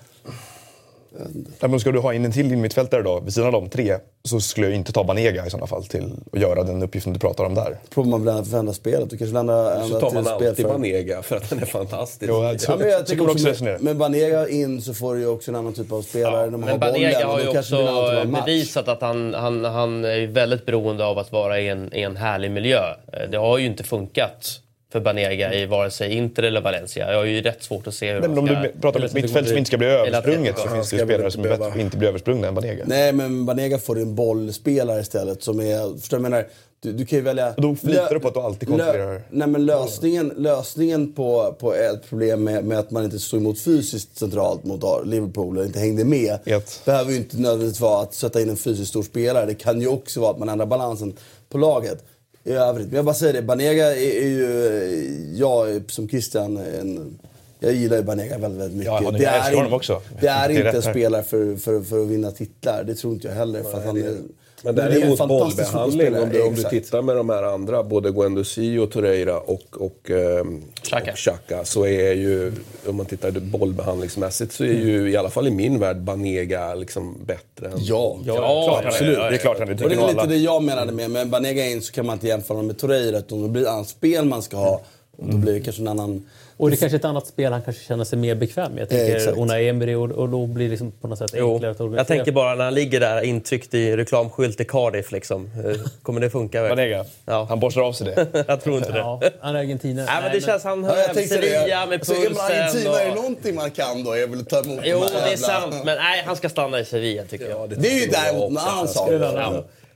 Ja, 1.61 1.69
men 1.69 1.81
ska 1.81 1.93
du 1.93 1.99
ha 1.99 2.15
in 2.15 2.25
en 2.25 2.33
till 2.33 2.57
mittfältare 2.57 3.03
då, 3.03 3.21
vid 3.21 3.35
sidan 3.35 3.47
av 3.47 3.53
de 3.63 3.69
tre, 3.71 3.97
så 4.25 4.41
skulle 4.41 4.67
jag 4.67 4.77
inte 4.77 4.93
ta 4.93 5.05
Banega 5.05 5.47
i 5.47 5.51
sådana 5.51 5.67
fall 5.67 5.85
till 5.85 6.13
att 6.33 6.41
göra 6.41 6.63
den 6.65 6.83
uppgiften 6.83 7.13
du 7.13 7.19
pratar 7.19 7.45
om 7.45 7.55
där. 7.55 7.79
Provar 7.95 8.11
man 8.11 8.25
väl 8.25 8.45
förändra 8.45 8.73
spelet. 8.73 9.11
Du 9.11 9.17
kanske 9.17 9.39
ändrar 9.39 9.83
Så 9.89 10.01
tar 10.01 10.11
man 10.11 10.27
alltid 10.27 10.67
Banega 10.67 11.23
för 11.23 11.37
att 11.37 11.51
han 11.51 11.59
är 11.59 11.67
fantastisk. 11.67 12.25
Jo, 12.29 12.43
alltså, 12.43 12.73
Ja, 12.73 12.77
men 12.79 12.89
jag 12.89 13.07
tycker 13.07 13.23
också 13.23 13.33
också 13.33 13.49
resonera. 13.49 13.75
med, 13.75 13.83
med 13.85 13.97
Banega 13.97 14.49
in 14.49 14.83
så 14.83 14.95
får 14.95 15.15
du 15.15 15.21
ju 15.21 15.27
också 15.27 15.51
en 15.51 15.55
annan 15.57 15.73
typ 15.73 15.93
av 15.93 16.03
spelare. 16.03 16.45
Ja, 16.45 16.51
de 16.51 16.63
har 16.63 16.71
men 16.71 16.81
Banega 16.81 17.11
bollen, 17.13 17.29
har 17.29 17.39
ju 17.41 17.45
då 17.45 17.59
också 17.59 17.77
typ 18.25 18.45
bevisat 18.45 18.89
att 18.89 19.01
han, 19.01 19.35
han, 19.35 19.65
han 19.65 20.05
är 20.05 20.27
väldigt 20.27 20.67
beroende 20.67 21.05
av 21.05 21.19
att 21.19 21.33
vara 21.33 21.61
i 21.61 21.69
en, 21.69 21.95
i 21.95 22.03
en 22.03 22.17
härlig 22.17 22.51
miljö. 22.51 22.81
Eh, 23.13 23.31
Det 23.31 23.37
har 23.39 23.59
ju 23.59 23.67
inte 23.67 23.85
funkat 23.85 24.61
för 24.93 25.01
Banega 25.01 25.55
i 25.55 25.67
vare 25.67 25.91
sig 25.91 26.13
Inter 26.13 26.43
eller 26.43 26.61
Valencia. 26.61 27.11
Jag 27.11 27.19
har 27.19 27.25
ju 27.25 27.43
rätt 27.43 27.63
svårt 27.63 27.87
att 27.87 27.95
se 27.95 28.13
hur 28.13 28.21
Nej, 28.21 28.29
men 28.29 28.39
om 28.39 28.47
du 28.47 28.73
pratar 28.81 29.01
om 29.01 29.07
ett 29.07 29.13
mittfält 29.13 29.49
som 29.49 29.57
inte 29.57 29.69
ska 29.69 29.79
bli 29.79 29.87
översprunget 29.87 30.59
så 30.59 30.69
finns 30.69 30.91
det 30.91 30.97
ju 30.97 31.05
spelare 31.05 31.31
som 31.31 31.43
bättre 31.43 31.81
inte 31.81 31.97
bli 31.97 32.09
översprungna 32.09 32.49
än 32.49 32.55
Banega. 32.55 32.85
Nej, 32.87 33.13
men 33.13 33.47
Banega 33.47 33.79
får 33.79 33.99
en 33.99 34.15
bollspelare 34.15 35.01
istället 35.01 35.43
som 35.43 35.61
är... 35.61 35.99
Förstår 35.99 36.17
du 36.17 36.23
menar? 36.23 36.47
Du, 36.83 36.93
du 36.93 37.07
kan 37.07 37.19
ju 37.19 37.25
välja... 37.25 37.55
Och 37.55 37.63
då 37.63 37.77
litar 37.83 38.15
du 38.15 38.21
på 38.21 38.29
att 38.29 38.35
du 38.35 38.41
alltid 38.41 38.69
kontrollerar. 38.69 39.23
nej, 39.31 39.49
men 39.49 39.67
lösningen, 39.67 40.33
lösningen 40.37 41.13
på, 41.13 41.57
på 41.61 41.75
ett 41.75 42.09
problem 42.09 42.45
med, 42.45 42.65
med 42.65 42.79
att 42.79 42.91
man 42.91 43.05
inte 43.05 43.19
stod 43.19 43.41
emot 43.41 43.61
fysiskt 43.61 44.19
centralt 44.19 44.65
mot 44.65 45.07
Liverpool 45.07 45.59
och 45.59 45.65
inte 45.65 45.79
hängde 45.79 46.05
med. 46.05 46.39
Ett. 46.45 46.83
behöver 46.85 47.11
ju 47.11 47.17
inte 47.17 47.37
nödvändigtvis 47.37 47.81
vara 47.81 48.03
att 48.03 48.15
sätta 48.15 48.41
in 48.41 48.51
en 48.51 48.57
fysiskt 48.57 48.89
stor 48.89 49.03
spelare. 49.03 49.47
Det 49.47 49.55
kan 49.55 49.81
ju 49.81 49.89
också 49.89 50.21
vara 50.21 50.31
att 50.31 50.39
man 50.39 50.49
ändrar 50.49 50.67
balansen 50.67 51.17
på 51.49 51.59
laget. 51.59 52.05
I 52.45 52.53
övrigt. 52.53 52.87
Men 52.87 52.97
jag 52.97 53.05
bara 53.05 53.15
säger 53.15 53.33
det, 53.33 53.43
Banega 53.43 53.87
är, 53.87 53.97
är 53.97 54.29
ju... 54.29 55.33
Jag 55.35 55.71
är 55.71 55.83
som 55.89 56.09
Christian 56.09 56.57
en, 56.57 57.19
jag 57.61 57.73
gillar 57.73 57.97
ju 57.97 58.03
Banega 58.03 58.39
väldigt, 58.39 58.61
väldigt 58.61 58.79
mycket. 58.79 58.93
Ja, 59.03 59.09
är- 59.09 59.13
det 59.13 59.53
in- 59.53 59.59
honom 59.59 59.73
också. 59.73 60.03
Det 60.21 60.27
är 60.29 60.49
är 60.51 60.67
inte 60.67 60.77
en 60.77 60.83
spelare 60.83 61.23
för, 61.23 61.57
för, 61.57 61.81
för 61.83 62.03
att 62.03 62.09
vinna 62.09 62.31
titlar. 62.31 62.85
Det 62.85 62.95
tror 62.95 63.13
inte 63.13 63.29
jag 63.29 63.35
heller. 63.35 63.63
För 63.63 63.81
han 63.87 63.97
är, 63.97 64.17
Men 64.65 64.75
det 64.75 64.83
är 64.83 64.87
en 64.87 64.93
däremot 64.95 65.19
fantastisk 65.19 65.73
bollbehandling, 65.73 66.23
om 66.23 66.29
du, 66.31 66.43
om 66.43 66.55
du 66.55 66.63
tittar 66.63 67.03
med 67.03 67.17
de 67.17 67.31
här 67.31 67.43
andra, 67.43 67.83
både 67.83 68.11
Guendouzi 68.11 68.79
och 68.79 68.91
Torreira 68.91 69.41
och, 69.41 69.63
och, 69.73 70.11
ehm, 70.11 70.63
Xhaka. 70.83 71.13
och 71.13 71.17
Xhaka, 71.17 71.65
så 71.65 71.87
är 71.87 72.13
ju, 72.13 72.53
om 72.87 72.97
man 72.97 73.07
tittar 73.07 73.31
bollbehandlingsmässigt, 73.31 74.53
så 74.53 74.65
är 74.65 74.73
ju 74.73 75.11
i 75.11 75.17
alla 75.17 75.31
fall 75.31 75.47
i 75.49 75.51
min 75.51 75.79
värld 75.79 75.97
Banega 75.97 76.75
liksom 76.75 77.17
bättre 77.27 77.67
än... 77.67 77.79
Ja, 77.79 78.19
Ja, 78.25 78.35
klart 78.37 78.75
han 78.77 78.85
är. 78.85 78.89
absolut. 78.89 79.19
Det 79.19 79.25
är 79.35 79.37
klart 79.39 79.59
han 79.59 79.69
är. 79.69 79.83
Och 79.83 79.91
det 79.91 79.95
är 79.97 80.09
lite 80.09 80.27
det 80.27 80.37
jag 80.37 80.63
menade 80.63 80.93
med, 80.93 81.11
med 81.11 81.29
Banega 81.29 81.67
in 81.67 81.83
så 81.83 81.93
kan 81.93 82.07
man 82.07 82.13
inte 82.13 82.27
jämföra 82.29 82.55
honom 82.57 82.67
med 82.67 82.79
Torreira 82.79 83.19
utan 83.19 83.43
då 83.43 83.49
blir 83.49 83.63
det 83.63 83.71
annat 83.71 83.89
spel 83.89 84.25
man 84.25 84.43
ska 84.43 84.57
ha. 84.57 84.81
Och 85.17 85.29
då 85.29 85.37
blir 85.37 85.53
det 85.53 85.61
kanske 85.61 85.83
en 85.83 85.89
annan... 85.89 86.27
Och 86.61 86.71
det 86.71 86.77
är 86.77 86.79
kanske 86.79 86.97
ett 86.97 87.05
annat 87.05 87.27
spel 87.27 87.53
han 87.53 87.63
kanske 87.63 87.85
känner 87.85 88.05
sig 88.05 88.19
mer 88.19 88.35
bekväm 88.35 88.73
med. 88.73 88.81
Jag 88.83 88.89
tänker 88.89 89.17
exakt. 89.17 89.37
Unai 89.39 89.69
Emery 89.69 89.95
och, 89.95 90.11
och 90.11 90.29
då 90.29 90.47
blir 90.47 90.65
det 90.65 90.71
liksom 90.71 90.93
på 90.93 91.09
något 91.09 91.19
sätt 91.19 91.31
Jo, 91.35 91.53
enklare 91.55 91.73
att 91.73 91.81
organisera. 91.81 92.01
jag 92.01 92.07
tänker 92.07 92.33
bara 92.33 92.55
när 92.55 92.65
han 92.65 92.75
ligger 92.75 93.01
där 93.01 93.23
intryckt 93.23 93.75
i 93.75 93.97
reklamskylt 93.97 94.61
i 94.61 94.65
Cardiff. 94.65 95.13
Liksom. 95.13 95.51
Eh, 95.67 95.77
Kommer 96.03 96.21
det 96.21 96.31
funka? 96.31 96.63
Banega, 96.69 97.05
Ja. 97.27 97.47
han 97.49 97.61
borstar 97.61 97.81
av 97.83 97.93
sig 97.93 98.07
det. 98.07 98.45
Jag 98.49 98.61
tror 98.63 98.77
inte 98.77 98.93
det. 98.93 98.99
Ja, 98.99 99.21
han 99.41 99.57
är 99.57 99.61
argentinare. 99.61 100.07
Nej, 100.07 100.23
men 100.23 100.33
det 100.33 100.41
känns 100.41 100.65
han 100.65 100.85
hör 100.85 100.97
Ja, 100.97 101.13
det. 101.15 101.27
Sevilla 101.27 101.87
med 101.87 101.99
Alltså, 101.99 102.15
pulsen. 102.15 102.33
är 102.33 102.35
man 102.35 102.51
Argentina 102.51 103.01
är 103.01 103.05
det 103.05 103.11
och... 103.11 103.17
någonting 103.17 103.55
man 103.55 103.71
kan 103.71 104.05
då. 104.05 104.17
Jag 104.17 104.27
vill 104.27 104.45
ta 104.47 104.59
emot 104.61 104.81
Jo, 104.85 105.01
det 105.27 105.33
är 105.33 105.37
sant. 105.37 105.75
Men 105.85 105.97
nej, 105.97 106.23
han 106.27 106.37
ska 106.37 106.49
stanna 106.49 106.81
i 106.81 106.85
Sevilla 106.85 107.23
tycker 107.31 107.51
jag. 107.51 107.71
Det 107.79 107.89
är 107.89 108.01
ju 108.01 108.07
däremot 108.07 108.51
en 108.51 108.59
annan 108.59 108.89
sak. 108.89 109.11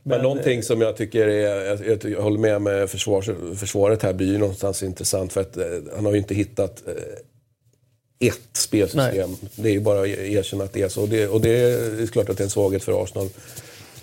Men 0.07 0.23
någonting 0.23 0.62
som 0.62 0.81
jag 0.81 0.97
tycker 0.97 1.29
är, 1.29 1.64
jag, 1.87 2.05
jag, 2.05 2.21
håller 2.21 2.38
med 2.38 2.62
med 2.62 2.90
försvars, 2.90 3.31
försvaret 3.57 4.03
här 4.03 4.12
blir 4.12 4.27
ju 4.27 4.38
någonstans 4.38 4.83
intressant 4.83 5.33
för 5.33 5.40
att 5.40 5.57
eh, 5.57 5.64
han 5.95 6.05
har 6.05 6.12
ju 6.12 6.19
inte 6.19 6.35
hittat 6.35 6.83
eh, 6.87 8.29
ett 8.29 8.49
spelsystem. 8.53 9.37
Det 9.55 9.69
är 9.69 9.73
ju 9.73 9.81
bara 9.81 10.01
att 10.01 10.07
erkänna 10.07 10.64
att 10.64 10.73
det 10.73 10.83
är 10.83 10.88
så. 10.88 11.03
Och 11.03 11.09
det, 11.09 11.29
och 11.29 11.40
det 11.40 11.51
är 11.51 12.07
klart 12.07 12.29
att 12.29 12.37
det 12.37 12.43
är 12.43 12.45
en 12.45 12.51
svaghet 12.51 12.85
för 12.85 13.03
Arsenal. 13.03 13.29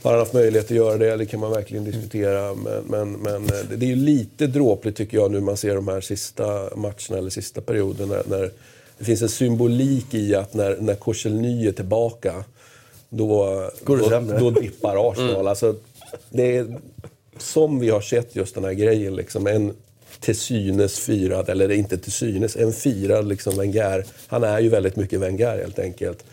Har 0.02 0.12
han 0.12 0.20
haft 0.20 0.34
möjlighet 0.34 0.66
att 0.66 0.78
göra 0.78 0.98
det? 0.98 1.18
Det 1.18 1.26
kan 1.26 1.40
man 1.40 1.52
verkligen 1.52 1.84
diskutera. 1.84 2.56
Men, 2.56 2.84
men, 2.88 3.12
men 3.12 3.44
eh, 3.44 3.66
det 3.76 3.86
är 3.86 3.90
ju 3.90 3.96
lite 3.96 4.48
dråpligt 4.48 4.98
tycker 4.98 5.18
jag 5.18 5.32
nu 5.32 5.40
man 5.40 5.58
ser 5.58 5.76
de 5.76 5.88
här 5.88 6.02
sista 6.02 6.76
matcherna 6.76 7.18
eller 7.18 7.30
sista 7.30 7.62
perioden 7.62 8.10
när, 8.10 8.24
när 8.30 8.52
det 8.98 9.06
finns 9.06 9.22
en 9.22 9.30
symbolik 9.30 10.14
i 10.14 10.36
att 10.36 10.54
när, 10.54 10.78
när 10.80 10.96
Korselny 10.96 11.68
är 11.68 11.72
tillbaka 11.72 12.44
då, 13.10 13.70
Går 13.84 13.98
det 13.98 14.34
då, 14.34 14.40
då 14.40 14.60
dippar 14.60 15.12
Arsenal. 15.12 15.48
Alltså, 15.48 15.76
det 16.30 16.58
är 16.58 16.80
som 17.38 17.80
vi 17.80 17.89
har 17.89 18.02
sett 18.02 18.36
just 18.36 18.56
den 18.56 18.63
här 18.63 18.74
grejen. 18.74 19.15
Liksom, 19.15 19.47
en 19.47 19.74
till 20.19 20.36
synes 20.36 21.00
firad, 21.00 21.50
eller 21.50 21.71
inte 21.71 21.97
till 21.97 22.12
synes, 22.12 22.56
en 22.56 22.74
firad 22.74 23.28
liksom 23.28 23.58
Wenger. 23.58 24.06
Han 24.28 24.43
är 24.43 24.60
ju 24.60 24.69
väldigt 24.69 24.95
mycket 24.95 25.19
Wenger 25.19 25.58
helt 25.58 25.80
enkelt. 25.80 26.24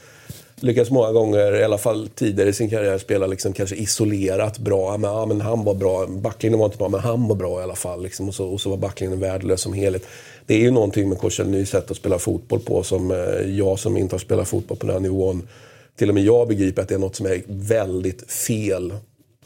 Lyckas 0.61 0.91
många 0.91 1.13
gånger, 1.13 1.61
i 1.61 1.65
alla 1.65 1.79
fall 1.79 2.09
tidigare 2.15 2.49
i 2.49 2.53
sin 2.53 2.71
karriär, 2.71 2.99
spela 2.99 3.27
liksom 3.27 3.53
kanske 3.53 3.77
isolerat 3.77 4.59
bra. 4.59 4.93
Ja, 4.93 4.97
Men, 4.97 5.11
ja, 5.11 5.27
men 5.27 5.41
han 5.41 5.65
var 5.65 5.75
bra. 5.75 6.07
Backlinjen 6.07 6.59
var 6.59 6.67
inte 6.67 6.79
bra, 6.79 6.89
men 6.89 7.01
han 7.01 7.29
var 7.29 7.37
bra 7.37 7.61
i 7.61 7.63
alla 7.63 7.75
fall. 7.75 8.03
Liksom. 8.03 8.29
Och, 8.29 8.35
så, 8.35 8.47
och 8.47 8.61
så 8.61 8.71
var 8.71 8.77
backlinjen 8.77 9.21
värdelös 9.21 9.61
som 9.61 9.73
helhet. 9.73 10.07
Det 10.47 10.55
är 10.55 10.59
ju 10.59 10.71
någonting 10.71 11.09
med 11.09 11.19
Korselnys 11.19 11.71
sätt 11.71 11.91
att 11.91 11.97
spela 11.97 12.19
fotboll 12.19 12.61
på 12.61 12.83
som 12.83 13.11
eh, 13.11 13.57
jag 13.59 13.79
som 13.79 13.97
inte 13.97 14.15
har 14.15 14.21
spelat 14.21 14.49
fotboll 14.49 14.77
på 14.79 14.87
den 14.87 14.95
här 14.95 15.01
nivån, 15.01 15.49
till 15.97 16.09
och 16.09 16.15
med 16.15 16.25
jag 16.25 16.49
begriper 16.49 16.83
att 16.83 16.89
det 16.89 16.95
är 16.95 16.99
något 16.99 17.17
som 17.17 17.27
är 17.27 17.43
väldigt 17.47 18.31
fel 18.33 18.93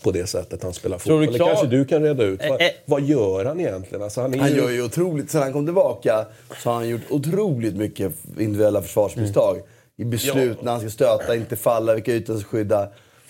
på 0.03 0.11
det 0.11 0.27
sättet 0.27 0.62
han 0.62 0.73
spelar 0.73 0.99
Tror 0.99 1.21
du 1.21 1.27
fotboll. 1.27 1.47
Det 1.47 1.55
kanske 1.55 1.77
du 1.77 1.85
kan 1.85 2.03
reda 2.03 2.25
ut. 2.25 2.41
Vad, 2.49 2.61
Eh, 2.61 2.67
eh. 2.67 2.73
vad 2.85 3.03
gör 3.03 3.45
han 3.45 3.61
egentligen? 3.61 4.03
Alltså, 4.05 4.21
han 4.21 4.35
är 4.35 4.38
Han 4.38 4.57
gör 4.57 4.71
ju 4.71 4.83
otroligt, 4.83 5.31
sen 5.31 5.43
han 5.43 5.53
kom 5.53 5.67
tillbaka 5.67 6.27
så 6.62 6.69
har 6.71 6.77
han 6.77 6.88
gjort 6.88 7.03
otroligt 7.11 7.77
mycket 7.77 8.12
individuella 8.38 8.83
försvarsmisstag. 8.83 9.61
I 9.97 10.05
beslut, 10.05 10.62
när 10.62 10.73
han 10.73 10.81
ska 10.81 10.91
stöta, 10.91 11.37
inte 11.37 11.57
falla, 11.57 11.95
vilka 11.95 12.12
ytor 12.12 12.37
ska 12.38 12.49
skydda. 12.49 12.88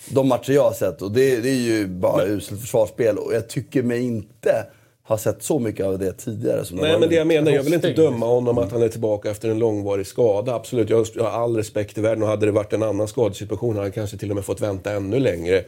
De 0.09 0.27
matcher 0.27 0.53
jag 0.53 0.63
har 0.63 0.73
sett, 0.73 1.01
och 1.01 1.11
det, 1.11 1.39
det 1.39 1.49
är 1.49 1.61
ju 1.61 1.87
bara 1.87 2.25
uselt 2.25 2.61
försvarsspel. 2.61 3.17
Och 3.17 3.33
jag 3.33 3.47
tycker 3.49 3.83
mig 3.83 4.01
inte 4.01 4.65
ha 5.07 5.17
sett 5.17 5.43
så 5.43 5.59
mycket 5.59 5.85
av 5.85 5.99
det 5.99 6.13
tidigare. 6.13 6.65
Som 6.65 6.77
Nej, 6.77 6.99
men 6.99 7.09
det 7.09 7.15
jag 7.15 7.27
menar, 7.27 7.51
jag 7.51 7.63
vill 7.63 7.73
inte 7.73 7.93
döma 7.93 8.25
honom 8.25 8.57
att 8.57 8.71
han 8.71 8.81
är 8.81 8.89
tillbaka 8.89 9.31
efter 9.31 9.49
en 9.49 9.59
långvarig 9.59 10.07
skada. 10.07 10.55
Absolut, 10.55 10.89
jag 10.89 11.07
jag 11.15 11.23
har 11.23 11.43
all 11.43 11.55
respekt 11.57 11.97
i 11.97 12.01
världen 12.01 12.23
och 12.23 12.29
hade 12.29 12.45
det 12.45 12.51
varit 12.51 12.73
en 12.73 12.83
annan 12.83 13.07
skadesituation 13.07 13.75
hade 13.75 13.85
han 13.85 13.91
kanske 13.91 14.17
till 14.17 14.29
och 14.29 14.35
med 14.35 14.45
fått 14.45 14.61
vänta 14.61 14.91
ännu 14.91 15.19
längre. 15.19 15.63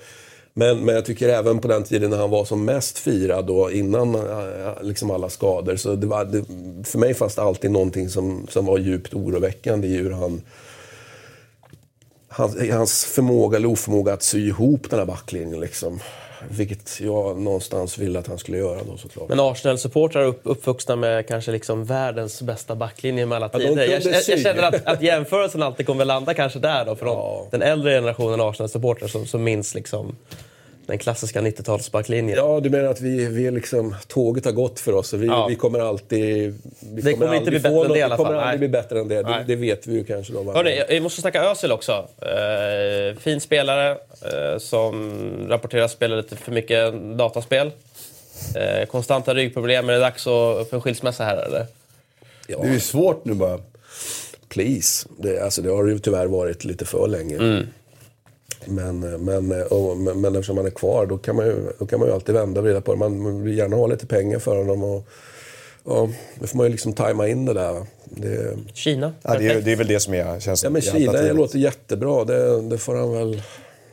Men, 0.58 0.86
men 0.86 0.96
jag 0.96 1.06
tycker 1.06 1.30
även 1.30 1.60
på 1.60 1.68
den 1.68 1.84
tiden 1.84 2.10
när 2.10 2.18
han 2.18 2.30
var 2.30 2.46
som 2.46 2.65
mest 2.65 2.98
firad 3.00 3.46
då, 3.46 3.72
innan 3.72 4.15
eh, 4.15 4.74
liksom 4.82 5.12
alla 5.12 5.30
skador, 5.30 5.76
så 5.76 5.96
det 5.96 6.08
var, 6.08 6.26
det, 6.26 6.44
för 6.88 7.00
mig 7.00 7.13
fanns 7.13 7.36
det 7.36 7.41
alltid 7.41 7.72
någonting 7.72 8.10
som, 8.10 8.48
som 8.50 8.65
var 8.65 8.78
djupt 8.78 9.13
oroväckande 9.13 9.88
i 9.88 9.98
hur 9.98 10.12
han 10.12 10.41
hans, 12.28 12.70
hans 12.72 13.06
förmåga 13.06 13.58
eller 13.58 13.68
oförmåga 13.70 14.13
att 14.13 14.24
sy 14.24 14.48
ihop 14.48 14.89
den 14.89 15.00
här 15.00 15.06
backlinjen. 15.06 15.60
Liksom. 15.60 16.00
Vilket 16.50 17.00
jag 17.02 17.38
någonstans 17.39 17.98
ville 17.98 18.20
att 18.20 18.28
han 18.28 18.38
skulle 18.38 18.58
göra 18.58 18.80
då 18.84 18.98
såklart. 18.98 19.30
Men 19.30 19.39
Arsenal-supportrar 19.39 20.24
upp, 20.26 20.39
uppvuxna 20.44 20.96
med 20.96 21.28
kanske 21.28 21.52
liksom 21.52 21.86
världens 21.86 22.41
bästa 22.41 22.76
backlinje 22.76 23.26
med 23.26 23.36
alla 23.36 23.50
Ja, 23.54 23.60
de 23.60 23.68
tider. 23.68 23.84
jag, 23.86 24.02
kunde 24.02 24.18
jag, 24.18 24.24
sy. 24.26 24.32
jag 24.32 24.41
känner 24.41 24.63
att, 24.63 24.86
att 24.86 25.02
jämförelsen 25.02 25.63
alltid 25.63 25.86
kommer 25.86 26.06
landa 26.06 26.34
kanske 26.34 26.60
där 26.60 26.86
då, 26.86 26.96
för 26.96 27.06
Ja. 27.06 27.48
de, 27.52 27.58
den 27.60 27.70
äldre 27.70 27.91
generationen 27.91 28.41
Arsenal-supportrar 28.41 29.08
som, 29.08 29.26
som 29.26 29.44
minns 29.44 29.76
liksom 29.76 30.15
den 30.88 30.98
klassiska 30.98 31.41
90-talsbacklinjen. 31.41 32.36
Ja, 32.36 32.60
du 32.60 32.69
menar 32.69 32.89
att 32.89 33.02
vi, 33.02 33.26
vi 33.26 33.48
är 33.48 33.52
liksom, 33.52 33.95
tåget 34.08 34.45
har 34.45 34.52
gått 34.52 34.80
för 34.80 34.93
oss 34.93 35.13
och 35.13 35.24
vi, 35.24 35.28
Ja. 35.28 35.48
vi 35.48 35.56
kommer 35.56 35.80
alltid... 35.80 36.60
Vi 36.93 37.02
Det 37.02 37.13
kommer 37.13 37.28
aldrig 37.28 37.62
bli 37.62 37.69
få 37.69 37.84
något- 37.84 37.93
det 38.10 38.15
kommer 38.17 38.34
aldrig 38.34 38.60
bli 38.60 38.67
bättre 38.69 39.00
än 39.00 39.08
det. 39.08 39.24
Det, 39.24 39.43
det 39.48 39.56
vet 39.56 39.88
vi 39.88 39.93
ju 39.93 40.04
kanske 40.04 40.34
då. 40.34 40.54
Hörrni, 40.54 40.82
jag 40.89 41.04
måste 41.04 41.21
snacka 41.21 41.43
Özil 41.43 41.71
också. 41.71 42.08
Eh, 42.21 43.17
fin 43.19 43.41
spelare 43.41 43.91
eh, 43.91 44.58
som 44.60 45.21
rapporteras 45.50 45.91
spela 45.91 46.15
lite 46.15 46.36
för 46.36 46.52
mycket 46.52 46.93
dataspel. 47.17 47.71
Eh, 48.56 48.86
konstanta 48.86 49.34
ryggproblem. 49.34 49.89
Är 49.89 49.93
det 49.93 50.00
dags 50.00 50.28
att, 50.28 50.69
för 50.69 50.76
en 50.76 50.82
skilsmässa 50.82 51.24
här 51.24 51.38
eller? 51.38 51.65
Ja, 52.48 52.58
Det 52.62 52.67
är 52.67 52.74
ju 52.74 52.80
svårt 52.80 53.26
nu 53.26 53.34
bara. 53.34 53.60
please. 54.50 55.08
Det, 55.17 55.39
alltså, 55.39 55.62
det 55.62 55.69
har 55.69 55.88
ju 55.88 56.00
tyvärr 56.00 56.26
varit 56.26 56.63
lite 56.63 56.86
för 56.86 57.08
länge. 57.08 57.36
Mm. 57.36 57.67
Men, 58.67 58.99
men, 58.99 59.63
och, 59.63 59.97
men, 59.97 60.21
men 60.21 60.36
eftersom 60.36 60.56
man 60.56 60.65
är 60.65 60.69
kvar, 60.69 61.06
då 61.06 61.17
kan 61.17 61.36
man 61.36 61.45
ju, 61.45 61.56
då 61.80 61.86
kan 61.86 61.99
man 61.99 62.08
ju 62.08 62.13
alltid 62.13 62.36
vända 62.36 62.60
och 62.60 62.65
vrida 62.65 62.82
på 62.82 62.93
det. 62.93 62.99
Man 62.99 63.43
vill 63.43 63.58
gärna 63.58 63.75
ha 63.75 63.88
lite 63.88 64.08
pengar 64.08 64.39
för 64.39 64.58
honom. 64.58 64.84
Och, 64.84 65.08
ja, 65.86 66.10
då 66.39 66.47
får 66.47 66.58
man 66.58 66.65
ju 66.65 66.71
liksom 66.71 66.93
tajma 66.93 67.28
in 67.28 67.45
det 67.45 67.54
där. 67.54 67.86
Det, 68.06 68.58
Kina? 68.73 69.13
Ja, 69.21 69.38
det, 69.39 69.47
är, 69.47 69.62
det 69.62 69.71
är 69.71 69.75
väl 69.75 69.88
det 69.88 69.99
som 69.99 70.13
är, 70.13 70.39
känns 70.39 70.63
ja, 70.63 70.69
men 70.69 70.82
Kina 70.82 71.12
det 71.12 71.34
låter 71.34 71.60
jättebra. 71.60 72.23
Det, 72.23 72.62
det 72.62 72.78
får 72.78 72.95
han 72.95 73.12
väl... 73.12 73.41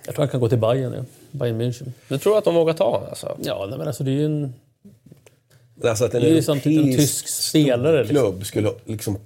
Jag 0.07 0.15
tror 0.15 0.23
han 0.23 0.29
kan 0.29 0.41
gå 0.41 0.49
till 0.49 0.59
Bayern, 0.59 0.93
ja. 0.93 1.05
Bayern 1.31 1.61
München. 1.61 1.93
Du 2.09 2.19
tror 2.19 2.39
att 2.39 2.45
de 2.45 2.55
vågar 2.55 2.75
ta 2.75 2.91
honom 2.91 3.09
alltså? 3.09 3.37
Ja, 3.43 3.75
men 3.79 3.87
alltså 3.87 4.05
det 4.05 4.11
är 4.11 4.13
ju 4.13 4.25
en... 4.25 4.55
Alltså 5.85 6.05
att 6.05 6.15
en 6.15 6.23
Det 6.23 6.29
är 6.29 6.35
ju 6.35 6.43
samtidigt 6.43 6.87
en 6.87 6.97
tysk 6.97 7.29
spelare, 7.29 7.99
liksom. 7.99 8.17
klubb 8.17 8.47
skulle 8.47 8.71
liksom 8.85 9.19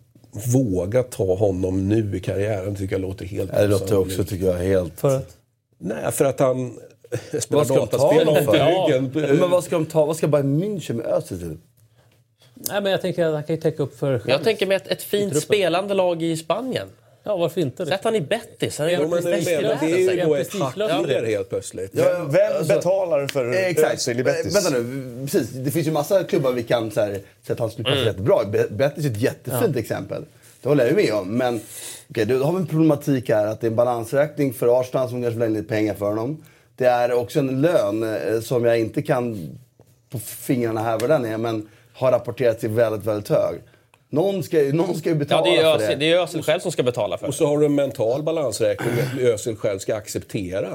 våga 0.55 1.03
ta 1.03 1.35
honom 1.35 1.89
nu 1.89 2.17
i 2.17 2.21
karriären 2.21 2.77
tycker 2.77 2.95
jag 2.95 3.03
låter 3.03 3.25
helt 3.25 3.51
Ja, 3.55 3.61
Det 3.61 3.67
låter 3.67 3.99
också, 3.99 4.25
tycker 4.25 4.47
jag, 4.47 4.55
helt... 4.55 5.01
För 5.01 5.17
att... 5.17 5.37
Nej, 5.79 6.13
för 6.13 6.25
att 6.25 6.41
han 6.41 6.79
spelar 7.41 7.59
Vad 7.59 7.67
ska 7.67 7.75
de 7.75 7.87
ta 7.87 7.97
dataspel 7.97 8.29
om 8.29 8.35
ryggen. 8.35 9.39
Men 9.41 9.51
vad 9.51 9.65
ska 9.65 9.77
de 9.77 9.87
ta? 9.87 10.07
Vad 10.07 10.17
ska 10.17 10.29
Bayern 10.29 10.63
München 10.63 10.93
med 10.93 11.07
Özil 11.07 11.39
till? 11.39 11.57
Nej, 12.55 12.83
men 12.83 12.93
jag 12.93 13.01
tänker 13.01 13.25
att 13.25 13.35
han 13.35 13.45
kan 13.45 13.57
ju 13.57 13.63
täcka 13.63 13.83
upp 13.83 13.99
för 13.99 14.19
själv. 14.19 14.31
Jag 14.31 14.45
tänker 14.45 14.67
mig 14.67 14.77
ett, 14.77 14.87
ett 14.89 15.03
fint 15.03 15.43
spelande 15.43 15.95
lag 15.95 16.23
i 16.23 16.37
Spanien. 16.37 16.89
Ja, 17.27 17.37
varför 17.37 17.61
inte? 17.61 17.87
Sätt 17.87 18.01
han 18.05 18.15
i 18.15 18.21
Betis. 18.21 18.79
Han 18.79 18.87
har 18.87 18.93
Jo, 18.95 19.09
men 19.09 19.25
det, 19.25 19.31
är- 19.31 19.49
är 19.49 20.13
ju 20.17 20.25
då 20.25 20.35
ett 20.35 20.53
hack 20.55 20.77
ner 20.77 21.25
helt 21.27 21.49
plötsligt. 21.49 21.91
Ja, 21.95 22.05
Vem 22.31 22.57
alltså- 22.59 22.75
betalar 22.75 23.27
för 23.27 23.55
Eh. 23.55 23.93
Özil 23.93 24.21
i 24.21 24.23
Betis? 24.25 24.57
Vänta 24.57 24.71
nu, 24.71 25.27
precis. 25.31 25.51
Det 25.51 25.71
finns 25.71 25.87
ju 25.87 25.91
massa 25.91 26.25
klubbar 26.25 26.53
vi 26.53 26.63
kan 26.63 26.91
så 26.91 27.01
här, 27.01 27.09
säga 27.11 27.21
att 27.49 27.59
han 27.59 27.71
skulle 27.71 27.85
passa 27.85 27.97
Mm. 27.97 28.07
jättebra. 28.07 28.37
Be- 28.53 28.67
Betis 28.71 29.05
är 29.05 29.11
ett 29.11 29.21
jättefint 29.21 29.77
exempel. 29.77 30.25
Det 30.63 30.69
håller 30.69 30.85
jag 30.87 30.91
ju 31.01 31.07
med 31.07 31.15
om. 31.15 31.29
Men 31.37 31.61
okej, 32.11 32.25
då 32.25 32.45
har 32.45 32.53
vi 32.53 32.59
en 32.59 32.67
problematik 32.67 33.29
här 33.29 33.47
att 33.47 33.61
det 33.61 33.67
är 33.67 33.71
en 33.71 33.77
balansräkning 33.77 34.53
för 34.53 34.81
Arsenal 34.81 35.09
som 35.09 35.23
kanske 35.23 35.39
vill 35.39 35.41
ha 35.43 35.47
in 35.47 35.53
lite 35.55 35.69
pengar 35.69 35.95
för 35.95 36.07
honom. 36.07 36.45
Det 36.77 36.85
är 36.87 37.13
också 37.13 37.39
en 37.39 37.61
lön 37.61 38.03
eh, 38.03 38.41
som 38.41 38.65
jag 38.65 38.79
inte 38.79 39.03
kan 39.03 39.49
på 40.11 40.19
fingrarna 40.19 40.83
här 40.83 40.99
vad 40.99 41.11
den 41.11 41.25
är, 41.25 41.39
men 41.39 41.69
har 41.95 42.13
rapporterats 42.13 42.61
till 42.61 42.71
väldigt, 42.71 43.05
väldigt 43.07 43.29
hög. 43.29 43.55
Någon 44.11 44.43
ska, 44.43 44.57
någon 44.59 44.95
ska 44.95 45.09
ju 45.09 45.15
Ja, 45.15 45.19
betala 45.19 45.43
det 45.51 45.57
är 45.57 45.63
för 45.63 45.75
Özil, 45.75 45.89
det. 45.89 45.95
det 46.07 46.13
är 46.13 46.19
Özil 46.23 46.43
själv 46.43 46.61
som 46.61 46.73
ska 46.73 46.83
betala 46.83 47.19
för 47.19 47.27
Och 47.27 47.33
det. 47.33 47.39
så 47.39 47.47
har 47.47 47.59
du 47.59 47.67
en 47.67 47.75
mental 47.75 48.23
balansräkning 48.23 48.89
att 49.15 49.21
Özil 49.21 49.57
själv 49.57 49.79
ska 49.79 49.97
acceptera. 49.97 50.69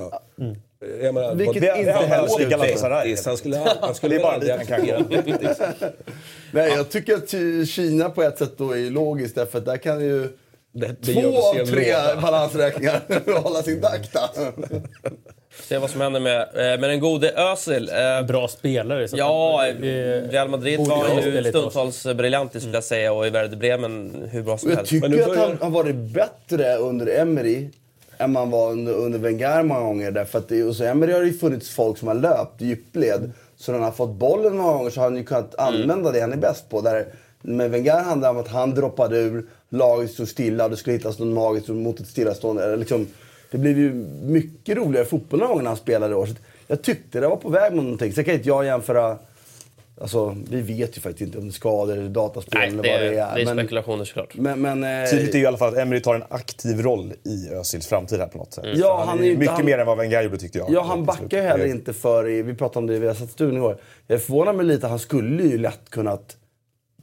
Jag 1.01 1.13
menar, 1.13 1.35
Vilket 1.35 1.55
vad- 1.63 1.73
Det- 1.75 1.79
inte 1.79 1.91
heller 1.91 2.41
i 2.41 2.43
är 2.43 2.49
Galatasaray. 2.49 3.15
Han 3.25 3.37
skulle, 3.37 3.57
han 3.81 3.95
skulle 3.95 4.15
Det 4.15 4.19
är 4.21 4.23
bara 4.23 4.33
aldrig 4.33 4.59
dit 4.59 4.69
han 4.69 4.79
kan 4.87 4.99
acceptera. 4.99 5.91
Nej, 6.51 6.71
jag 6.75 6.89
tycker 6.89 7.13
att 7.15 7.33
Ki- 7.33 7.65
Kina 7.65 8.09
på 8.09 8.23
ett 8.23 8.37
sätt 8.37 8.53
då 8.57 8.77
är 8.77 8.89
logiskt 8.91 9.35
därför 9.35 9.57
att 9.57 9.65
där 9.65 9.77
kan 9.77 10.01
ju 10.01 10.27
Det, 10.73 10.95
det 11.01 11.13
två 11.13 11.37
av 11.37 11.65
tre 11.65 11.93
balansräkningar 12.21 13.01
hållas 13.43 13.67
intakta. 13.67 14.19
Se 15.59 15.77
vad 15.77 15.89
som 15.89 16.01
händer 16.01 16.19
med, 16.19 16.41
eh, 16.41 16.79
med 16.79 16.81
den 16.89 16.99
gode 16.99 17.31
Özil. 17.51 17.89
Eh, 17.89 18.25
Bra 18.27 18.47
spelare. 18.47 19.07
Så 19.07 19.17
Ja, 19.17 19.63
det- 19.81 20.21
Real 20.21 20.49
Madrid 20.49 20.79
var 20.79 21.07
jag 21.09 21.25
ju 21.25 21.43
stundtals 21.49 22.03
briljant 22.03 22.51
skulle 22.51 22.73
jag 22.73 22.83
säga 22.83 23.13
och 23.13 23.27
i 23.27 23.29
Werder 23.29 23.57
Bremen 23.57 24.27
hur 24.31 24.41
bra 24.43 24.57
som 24.57 24.67
Och 24.67 24.71
jag 24.71 24.77
helst. 24.77 24.89
tycker 24.89 25.09
Men 25.09 25.17
nu 25.17 25.23
att 25.23 25.29
börjar- 25.29 25.47
han 25.47 25.57
har 25.61 25.69
varit 25.69 25.95
bättre 25.95 26.75
under 26.75 27.19
Emery 27.19 27.69
än 28.17 28.31
man 28.31 28.49
var 28.49 28.71
under, 28.71 28.93
under 28.93 29.19
Wenger 29.19 29.63
många 29.63 29.81
gånger. 29.81 30.11
Därför 30.11 30.39
att 30.39 30.49
det, 30.49 30.61
hos 30.63 30.81
Emery 30.81 31.13
har 31.13 31.19
det 31.19 31.27
ju 31.27 31.37
funnits 31.37 31.69
folk 31.69 31.97
som 31.97 32.07
har 32.07 32.15
löpt 32.15 32.61
djupled. 32.61 33.31
Så 33.57 33.71
när 33.71 33.79
han 33.79 33.85
har 33.85 33.91
fått 33.91 34.09
bollen 34.15 34.57
många 34.57 34.73
gånger 34.73 34.89
så 34.89 34.99
har 34.99 35.05
han 35.07 35.17
ju 35.17 35.23
kunnat 35.23 35.55
använda 35.59 36.11
det 36.11 36.21
han 36.21 36.33
är 36.33 36.37
bäst 36.37 36.69
på. 36.69 36.81
Där, 36.81 37.05
med 37.41 37.71
Wenger 37.71 37.91
handlar 38.03 38.33
det 38.33 38.39
om 38.39 38.45
att 38.45 38.51
han 38.51 38.75
droppade 38.75 39.17
ur, 39.17 39.45
laget 39.69 40.11
stod 40.11 40.27
stilla, 40.27 40.69
det 40.69 40.77
skulle 40.77 40.95
hittas 40.95 41.19
någon 41.19 41.33
magiskt 41.33 41.67
mot 41.67 41.99
ett 41.99 42.07
stillastående. 42.07 42.63
Eller 42.63 42.77
Liksom, 42.77 43.07
det 43.51 43.57
blev 43.57 43.77
ju 43.79 43.93
mycket 44.23 44.77
roligare 44.77 45.05
fotboll 45.05 45.39
någon 45.39 45.49
gång 45.49 45.57
när 45.63 45.67
han 45.67 45.77
spelade 45.77 46.11
i 46.11 46.15
år. 46.15 46.25
Så 46.25 46.33
jag 46.67 46.81
tyckte 46.81 47.19
det 47.19 47.27
var 47.27 47.35
på 47.35 47.49
väg 47.49 47.73
mot 47.73 47.83
någonting. 47.83 48.13
Sen 48.13 48.23
kan 48.23 48.33
inte 48.33 48.47
jag 48.47 48.65
jämföra... 48.65 49.17
Alltså, 50.01 50.37
vi 50.49 50.61
vet 50.61 50.97
ju 50.97 51.01
faktiskt 51.01 51.21
inte 51.21 51.37
om 51.37 51.43
det 51.43 51.49
är 51.49 51.53
skador 51.53 51.97
eller 51.97 52.09
dataspel 52.09 52.59
Nej, 52.59 52.67
eller 52.69 52.83
det, 52.83 52.89
vad 52.89 52.97
är, 53.01 53.11
det 53.11 53.17
är. 53.19 53.35
det 53.35 53.41
är 53.41 53.45
Men- 53.45 53.57
spekulationer 53.57 54.05
såklart. 54.05 54.35
men, 54.35 54.61
men, 54.61 54.83
eh, 55.03 55.09
Tydligt 55.09 55.33
är 55.33 55.37
ju 55.37 55.43
i 55.43 55.47
alla 55.47 55.57
fall 55.57 55.73
att 55.73 55.77
Emery 55.79 55.99
tar 56.01 56.15
en 56.15 56.23
aktiv 56.29 56.81
roll 56.81 57.13
i 57.23 57.49
Özils 57.53 57.87
framtid 57.87 58.19
här 58.19 58.27
på 58.27 58.37
något 58.37 58.53
sätt. 58.53 58.65
Ja, 58.75 58.97
han, 58.99 59.07
han 59.07 59.19
är 59.19 59.23
ju 59.23 59.37
mycket 59.37 59.53
han- 59.55 59.65
mer 59.65 59.77
än 59.77 59.85
vad 59.85 59.97
Wenger 59.97 60.21
gjorde 60.23 60.37
tyckte 60.37 60.57
jag. 60.57 60.69
Ja, 60.71 60.81
han 60.81 61.05
backar 61.05 61.37
ju 61.37 61.43
heller 61.43 61.65
inte 61.65 61.93
för... 61.93 62.23
Vi 62.43 62.53
pratade 62.53 62.79
om 62.79 62.87
det, 62.87 62.99
vi 62.99 63.07
har 63.07 63.13
sett 63.13 63.31
studion 63.31 63.57
igår. 63.57 63.77
Jag 64.07 64.21
förvånar 64.21 64.53
mig 64.53 64.65
lite, 64.65 64.87
han 64.87 64.99
skulle 64.99 65.43
ju 65.43 65.57
lätt 65.57 65.89
kunnat 65.89 66.37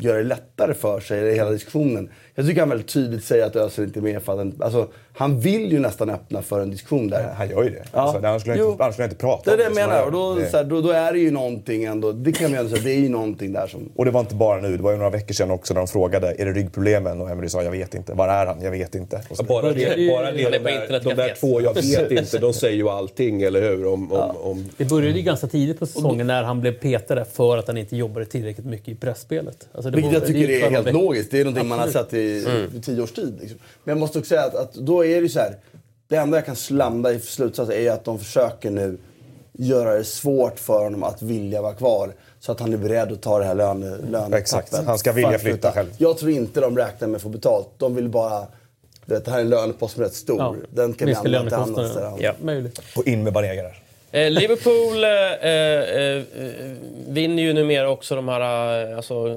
göra 0.01 0.17
det 0.19 0.25
lättare 0.25 0.75
för 0.75 1.01
sig 1.01 1.21
i 1.29 1.35
hela 1.35 1.51
diskussionen. 1.51 2.11
Jag 2.39 2.47
tycker 2.47 2.61
han 2.61 2.69
väldigt 2.69 2.89
tydligt 2.89 3.25
säger 3.25 3.45
att 3.47 3.57
Özil 3.57 3.85
inte 3.85 3.99
är 3.99 4.03
med 4.03 4.23
för 4.23 4.33
att 4.33 4.39
han, 4.39 4.55
alltså, 4.61 4.89
han 5.15 5.41
vill 5.41 5.73
ju 5.73 5.79
nästan 5.79 6.11
öppna 6.11 6.43
för 6.43 6.61
en 6.61 6.71
diskussion 6.71 7.09
där. 7.09 7.29
Han 7.37 7.49
gör 7.51 7.63
ju 7.63 7.71
det. 7.71 7.83
Ja. 7.93 7.99
Alltså, 8.01 8.27
annars 8.27 8.41
skulle 8.43 8.57
han 8.59 8.71
inte, 8.71 8.83
annars 8.85 8.95
skulle 8.95 9.05
han 9.05 9.11
inte 9.11 9.21
prata 9.21 9.57
Det 9.57 9.63
är 9.65 9.69
om 9.69 9.75
det 9.75 9.81
jag 9.81 9.89
menar. 9.89 10.07
Och 10.07 10.13
då, 10.13 10.35
Det- 10.35 10.51
så 10.51 10.57
här, 10.57 10.65
då, 10.65 10.81
då 10.81 10.91
är 10.91 11.13
det 11.13 11.19
ju 11.19 11.31
någonting 11.31 11.85
ändå. 11.85 12.13
Det 12.13 12.33
kan 12.33 12.53
vi 12.53 12.59
ändå 12.59 12.71
säga, 12.71 12.83
det 12.85 12.91
är 12.91 12.99
ju 13.01 13.09
någonting 13.09 13.53
där 13.53 13.67
som... 13.67 13.93
Och 13.97 14.05
det 14.05 14.11
var 14.11 14.21
inte 14.21 14.35
bara 14.35 14.61
nu, 14.61 14.77
det 14.77 14.83
var 14.83 14.91
ju 14.91 14.97
några 14.97 15.11
veckor 15.11 15.35
sedan 15.35 15.51
också 15.51 15.75
när 15.75 15.81
de 15.81 15.89
frågade 15.89 16.35
är 16.39 16.47
det 16.47 16.53
ryggproblemen? 16.53 17.21
Och 17.21 17.31
Emery 17.31 17.49
sa 17.49 17.63
jag 17.63 17.71
vet 17.71 17.95
inte. 17.95 18.15
Var 18.15 18.29
är 18.29 18.47
han? 18.47 18.63
Jag 18.63 18.71
vet 18.71 18.95
inte. 18.95 19.21
Och 19.31 19.37
så- 19.37 19.43
Bara 19.45 19.63
det, 19.73 20.09
bara 20.11 20.31
det 20.33 20.51
de, 20.51 20.59
där, 20.59 21.01
de 21.05 21.15
där 21.15 21.35
två, 21.41 21.61
jag 21.61 21.75
vet 21.75 22.11
inte, 22.11 22.39
de 22.39 22.53
säger 22.53 22.77
ju 22.77 22.89
allting, 22.89 23.43
eller 23.43 23.63
hur? 23.63 23.87
Om, 23.87 24.13
om, 24.13 24.37
om, 24.37 24.69
Det 24.77 24.85
började 24.85 25.17
ju 25.19 25.23
ganska 25.23 25.47
tidigt 25.47 25.79
på 25.79 25.87
säsongen 25.87 26.27
när 26.27 26.43
han 26.43 26.61
blev 26.61 26.73
petad 26.73 27.25
för 27.25 27.57
att 27.59 27.67
han 27.67 27.77
inte 27.77 27.97
jobbade 27.97 28.27
tillräckligt 28.27 28.67
mycket 28.67 28.89
i 28.89 28.95
pressspelet. 28.95 29.69
Alltså 29.73 29.91
det 29.91 29.97
Vilket 29.97 30.13
jag 30.13 30.27
tycker 30.27 30.49
det 30.49 30.63
är 30.63 30.71
helt 30.71 30.93
logiskt. 30.93 31.31
Det 31.31 31.41
är 31.41 31.45
någonting 31.45 31.69
man 31.69 31.79
har 31.79 31.87
sett 31.87 32.15
i, 32.15 32.28
i 32.29 32.81
tio 32.83 33.03
års 33.03 33.13
tid. 33.13 33.39
Liksom. 33.41 33.59
Men 33.85 33.93
jag 33.93 33.99
måste 33.99 34.19
också 34.19 34.29
säga 34.29 34.45
att, 34.45 34.55
att 34.55 34.75
då 34.75 35.05
är 35.05 35.17
det 35.17 35.23
ju 35.23 35.29
så 35.29 35.41
här. 35.41 35.57
Det 36.09 36.17
enda 36.17 36.37
jag 36.37 36.47
kan 36.47 36.57
slanda 36.57 37.13
i 37.13 37.21
slutsats 37.21 37.71
är 37.71 37.91
att 37.91 38.05
de 38.05 38.19
försöker 38.19 38.71
nu 38.71 38.99
göra 39.53 39.95
det 39.95 40.05
svårt 40.05 40.59
för 40.59 40.85
honom 40.85 41.03
att 41.03 41.23
vilja 41.23 41.63
vara 41.63 41.75
kvar. 41.75 42.13
Så 42.41 42.53
att 42.53 42.61
han 42.61 42.73
är 42.73 42.77
beredd 42.77 43.13
att 43.13 43.23
ta 43.23 43.39
det 43.39 43.45
här 43.45 43.55
löne, 43.55 43.87
lönetappet. 43.87 44.35
Exakt. 44.35 44.87
Han 44.87 44.99
ska 44.99 45.13
vilja 45.13 45.39
flytta 45.39 45.73
själv. 45.73 45.89
Jag 45.99 46.19
tror 46.19 46.31
inte 46.31 46.61
de 46.61 46.79
räknar 46.79 47.09
med 47.09 47.17
att 47.17 47.23
få 47.23 47.29
betalt. 47.29 47.69
De 47.77 47.95
vill 47.95 48.09
bara... 48.09 48.47
Vet, 49.05 49.25
det 49.25 49.31
här 49.31 49.39
är 49.39 49.43
en 49.43 49.51
lönepost 49.51 49.95
som 49.95 50.03
är 50.03 50.07
rätt 50.07 50.15
stor. 50.15 50.39
Ja, 50.39 50.55
Den 50.71 50.93
kan 50.93 51.09
vi 51.09 51.15
använda 51.15 51.65
till 51.65 51.77
annat. 51.77 52.21
Ja. 52.21 52.33
Möjligt. 52.43 52.81
Och 52.97 53.07
in 53.07 53.25
med 53.25 53.33
där. 53.33 53.83
Eh, 54.13 54.31
Liverpool 54.31 55.05
eh, 55.05 55.51
eh, 55.51 56.17
eh, 56.17 56.23
vinner 57.09 57.43
ju 57.43 57.53
numera 57.53 57.91
också 57.91 58.15
de 58.17 58.29
här 58.29 58.91
eh, 58.91 58.97
alltså, 58.97 59.29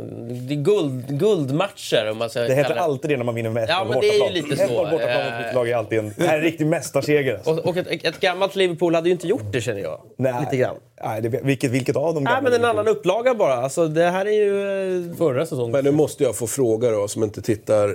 det 0.47 0.55
guld, 0.55 1.19
guldmatcher. 1.19 2.09
Om 2.11 2.17
man 2.17 2.29
ska 2.29 2.39
Det 2.39 2.55
heter 2.55 2.69
kalla 2.69 2.81
alltid 2.81 3.11
det 3.11 3.17
när 3.17 3.23
man 3.23 3.35
vinner 3.35 3.49
med 3.49 3.63
1-0 3.63 3.69
Ja, 3.69 3.85
men 3.89 3.99
det 3.99 4.07
är 4.09 4.13
ju 4.13 4.19
bortaplan. 4.19 4.33
lite 4.49 4.57
så. 4.57 4.63
1-0 4.63 4.91
bortaplan 4.91 5.25
mot 5.37 5.45
mitt 5.45 5.55
lag 5.55 5.69
är 5.69 5.75
alltid 5.75 5.99
en, 5.99 6.13
det 6.17 6.23
här 6.27 6.33
är 6.33 6.37
en 6.37 6.43
riktig 6.43 6.67
mästarseger. 6.67 7.33
Alltså. 7.33 7.51
Och, 7.51 7.59
och 7.59 7.77
ett, 7.77 7.87
ett 8.05 8.19
gammalt 8.19 8.55
Liverpool 8.55 8.95
hade 8.95 9.09
ju 9.09 9.13
inte 9.13 9.27
gjort 9.27 9.51
det 9.51 9.61
känner 9.61 9.81
jag. 9.81 10.01
Lite 10.41 10.57
grann. 10.57 10.75
Nej, 11.03 11.21
det, 11.21 11.29
vilket, 11.43 11.71
vilket 11.71 11.95
av 11.95 12.13
dem? 12.13 12.23
Nej, 12.23 12.33
men 12.33 12.45
en 12.45 12.51
Liverpool? 12.51 12.69
annan 12.79 12.87
upplaga 12.87 13.33
bara. 13.35 13.53
Alltså, 13.53 13.87
det 13.87 14.09
här 14.09 14.25
är 14.25 14.31
ju... 14.31 15.09
eh, 15.11 15.15
Förra 15.17 15.45
säsongen. 15.45 15.71
men 15.71 15.83
nu 15.83 15.91
måste 15.91 16.23
jag 16.23 16.35
få 16.35 16.47
fråga 16.47 16.91
då, 16.91 17.07
som 17.07 17.23
inte 17.23 17.41
tittar. 17.41 17.89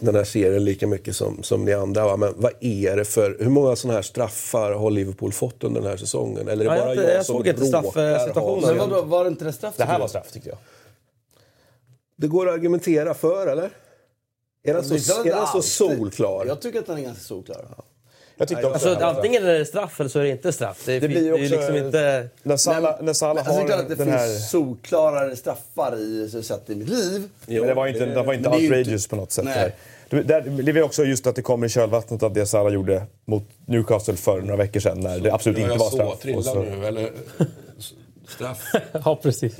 Den 0.00 0.14
här 0.14 0.24
serien 0.24 0.64
lika 0.64 0.86
mycket 0.86 1.16
som, 1.16 1.42
som 1.42 1.64
ni 1.64 1.72
andra. 1.72 2.04
Va? 2.04 2.16
Men 2.16 2.34
vad 2.36 2.52
är 2.60 2.96
det 2.96 3.04
för... 3.04 3.36
Hur 3.40 3.50
många 3.50 3.76
sådana 3.76 3.94
här 3.94 4.02
straffar 4.02 4.72
har 4.72 4.90
Liverpool 4.90 5.32
fått 5.32 5.64
under 5.64 5.80
den 5.80 5.90
här 5.90 5.96
säsongen? 5.96 6.48
Eller 6.48 6.64
är 6.64 6.70
det 6.70 6.76
Ja, 6.76 6.84
bara 6.84 6.94
jag- 6.94 7.04
jag, 7.04 7.14
jag 7.16 7.26
som 7.26 7.36
såg 7.36 7.46
inte 7.46 7.66
straffsituationen. 7.66 8.76
Men 8.76 8.90
vadå, 8.90 9.02
var 9.02 9.24
det 9.24 9.28
inte 9.28 9.44
det 9.44 9.52
straff? 9.52 9.74
Det 9.76 9.84
här 9.84 9.98
var 9.98 10.08
straff 10.08 10.32
tyckte 10.32 10.48
jag. 10.48 10.58
Det 12.16 12.26
går 12.26 12.48
att 12.48 12.54
argumentera 12.54 13.14
för, 13.14 13.46
eller? 13.46 13.70
Är 14.62 14.74
den 14.74 14.84
så, 14.84 15.22
Det 15.22 15.30
är 15.30 15.36
den 15.36 15.46
så 15.46 15.62
solklar? 15.62 16.44
Jag 16.46 16.60
tycker 16.60 16.78
att 16.78 16.86
den 16.86 16.98
är 16.98 17.02
ganska 17.02 17.22
solklar. 17.24 17.66
Jag 18.40 18.48
tyckte 18.48 18.66
också 18.66 18.72
Alltså, 18.74 18.94
det 18.94 19.06
antingen 19.06 19.46
är 19.46 19.58
det 19.58 19.64
straff 19.64 20.00
eller 20.00 20.10
så 20.10 20.18
är 20.18 20.22
det 20.22 20.28
inte 20.30 20.52
straff. 20.52 20.82
Det, 20.86 21.00
Det 21.00 21.08
blir 21.08 21.22
ju 21.22 21.26
det 21.28 21.32
också... 21.32 21.56
liksom 21.56 21.76
inte... 21.76 22.28
När 22.42 22.56
Salah, 22.56 23.02
när 23.02 23.12
Salah 23.12 23.46
Alltså, 23.48 23.52
det 23.52 23.60
är 23.62 23.66
klart 23.66 23.76
har 23.76 23.82
att 23.82 23.88
det 23.88 23.94
den 23.94 24.06
finns 24.06 24.20
här... 24.20 24.28
solklarare 24.38 25.36
straffar 25.36 25.96
i, 25.96 26.28
så 26.32 26.42
sett 26.42 26.70
i 26.70 26.74
mitt 26.74 26.88
liv. 26.88 27.28
Men 27.46 27.66
det 27.66 27.74
var 27.74 27.86
inte, 27.86 28.06
det 28.06 28.22
var 28.22 28.34
inte 28.34 28.50
det 28.50 28.56
outrageous 28.56 29.06
på 29.06 29.16
något 29.16 29.32
sätt. 29.32 29.44
Nej. 29.44 29.54
Där. 29.54 29.72
Du, 30.08 30.22
där, 30.22 30.40
det 30.62 30.80
är 30.80 30.82
också 30.82 31.04
just 31.04 31.26
att 31.26 31.36
det 31.36 31.42
kommer 31.42 31.66
i 31.66 31.70
kölvattnet 31.70 32.22
av 32.22 32.32
det 32.32 32.46
Salah 32.46 32.72
gjorde 32.72 33.02
mot 33.24 33.44
Newcastle 33.66 34.16
för 34.16 34.40
några 34.40 34.56
veckor 34.56 34.80
sedan 34.80 35.00
när 35.00 35.18
det 35.20 35.32
absolut 35.32 35.58
inte 35.58 35.76
var 35.76 35.90
straff. 35.90 36.44
Så- 36.44 36.62
nu, 36.62 36.86
eller? 36.86 37.10
Straff? 38.28 38.62
Ja, 39.04 39.18
precis. 39.22 39.54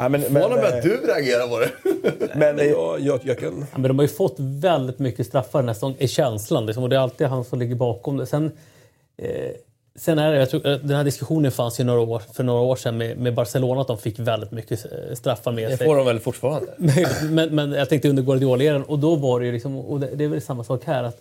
Nej, 0.00 0.08
men, 0.10 0.20
men, 0.32 0.42
eh, 0.42 0.64
att 0.76 0.82
du 0.82 0.96
reagerar 0.96 1.48
på 1.48 1.58
det. 1.60 1.70
men, 2.34 2.58
eh, 2.58 2.64
Ja, 2.66 2.96
jag, 2.98 3.20
jag 3.24 3.38
kan... 3.38 3.66
Ja, 3.72 3.78
men 3.78 3.82
de 3.82 3.98
har 3.98 4.04
ju 4.04 4.08
fått 4.08 4.36
väldigt 4.38 4.98
mycket 4.98 5.26
straffar 5.26 5.58
den 5.58 5.68
här 5.68 5.74
säsongen, 5.74 5.96
i 6.02 6.08
känslan. 6.08 6.66
Liksom, 6.66 6.82
och 6.82 6.88
det 6.88 6.96
är 6.96 7.00
alltid 7.00 7.26
han 7.26 7.44
som 7.44 7.58
ligger 7.58 7.74
bakom 7.74 8.16
det. 8.16 8.26
Sen, 8.26 8.52
eh, 9.22 9.28
sen 9.96 10.18
är 10.18 10.32
det, 10.32 10.38
jag 10.38 10.50
tror, 10.50 10.66
eh, 10.66 10.76
den 10.78 10.96
här 10.96 11.04
diskussionen 11.04 11.52
fanns 11.52 11.80
ju 11.80 11.84
några 11.84 12.00
år, 12.00 12.22
för 12.34 12.44
några 12.44 12.60
år 12.60 12.76
sedan 12.76 12.96
med, 12.98 13.18
med 13.18 13.34
Barcelona, 13.34 13.80
att 13.80 13.86
de 13.86 13.98
fick 13.98 14.18
väldigt 14.18 14.50
mycket 14.50 14.86
straffar 15.14 15.52
med 15.52 15.70
Det 15.70 15.76
sig. 15.76 15.86
får 15.86 15.96
de 15.96 16.06
väl 16.06 16.20
fortfarande? 16.20 16.68
men, 17.30 17.54
men 17.54 17.72
jag 17.72 17.88
tänkte 17.88 18.08
under 18.08 18.22
Guardiola-eran, 18.22 18.82
och 18.82 18.98
då 18.98 19.16
var 19.16 19.40
det 19.40 19.46
ju 19.46 19.52
liksom, 19.52 19.78
och 19.78 20.00
det, 20.00 20.10
det 20.14 20.24
är 20.24 20.28
väl 20.28 20.40
samma 20.40 20.64
sak 20.64 20.84
här, 20.84 21.04
att 21.04 21.20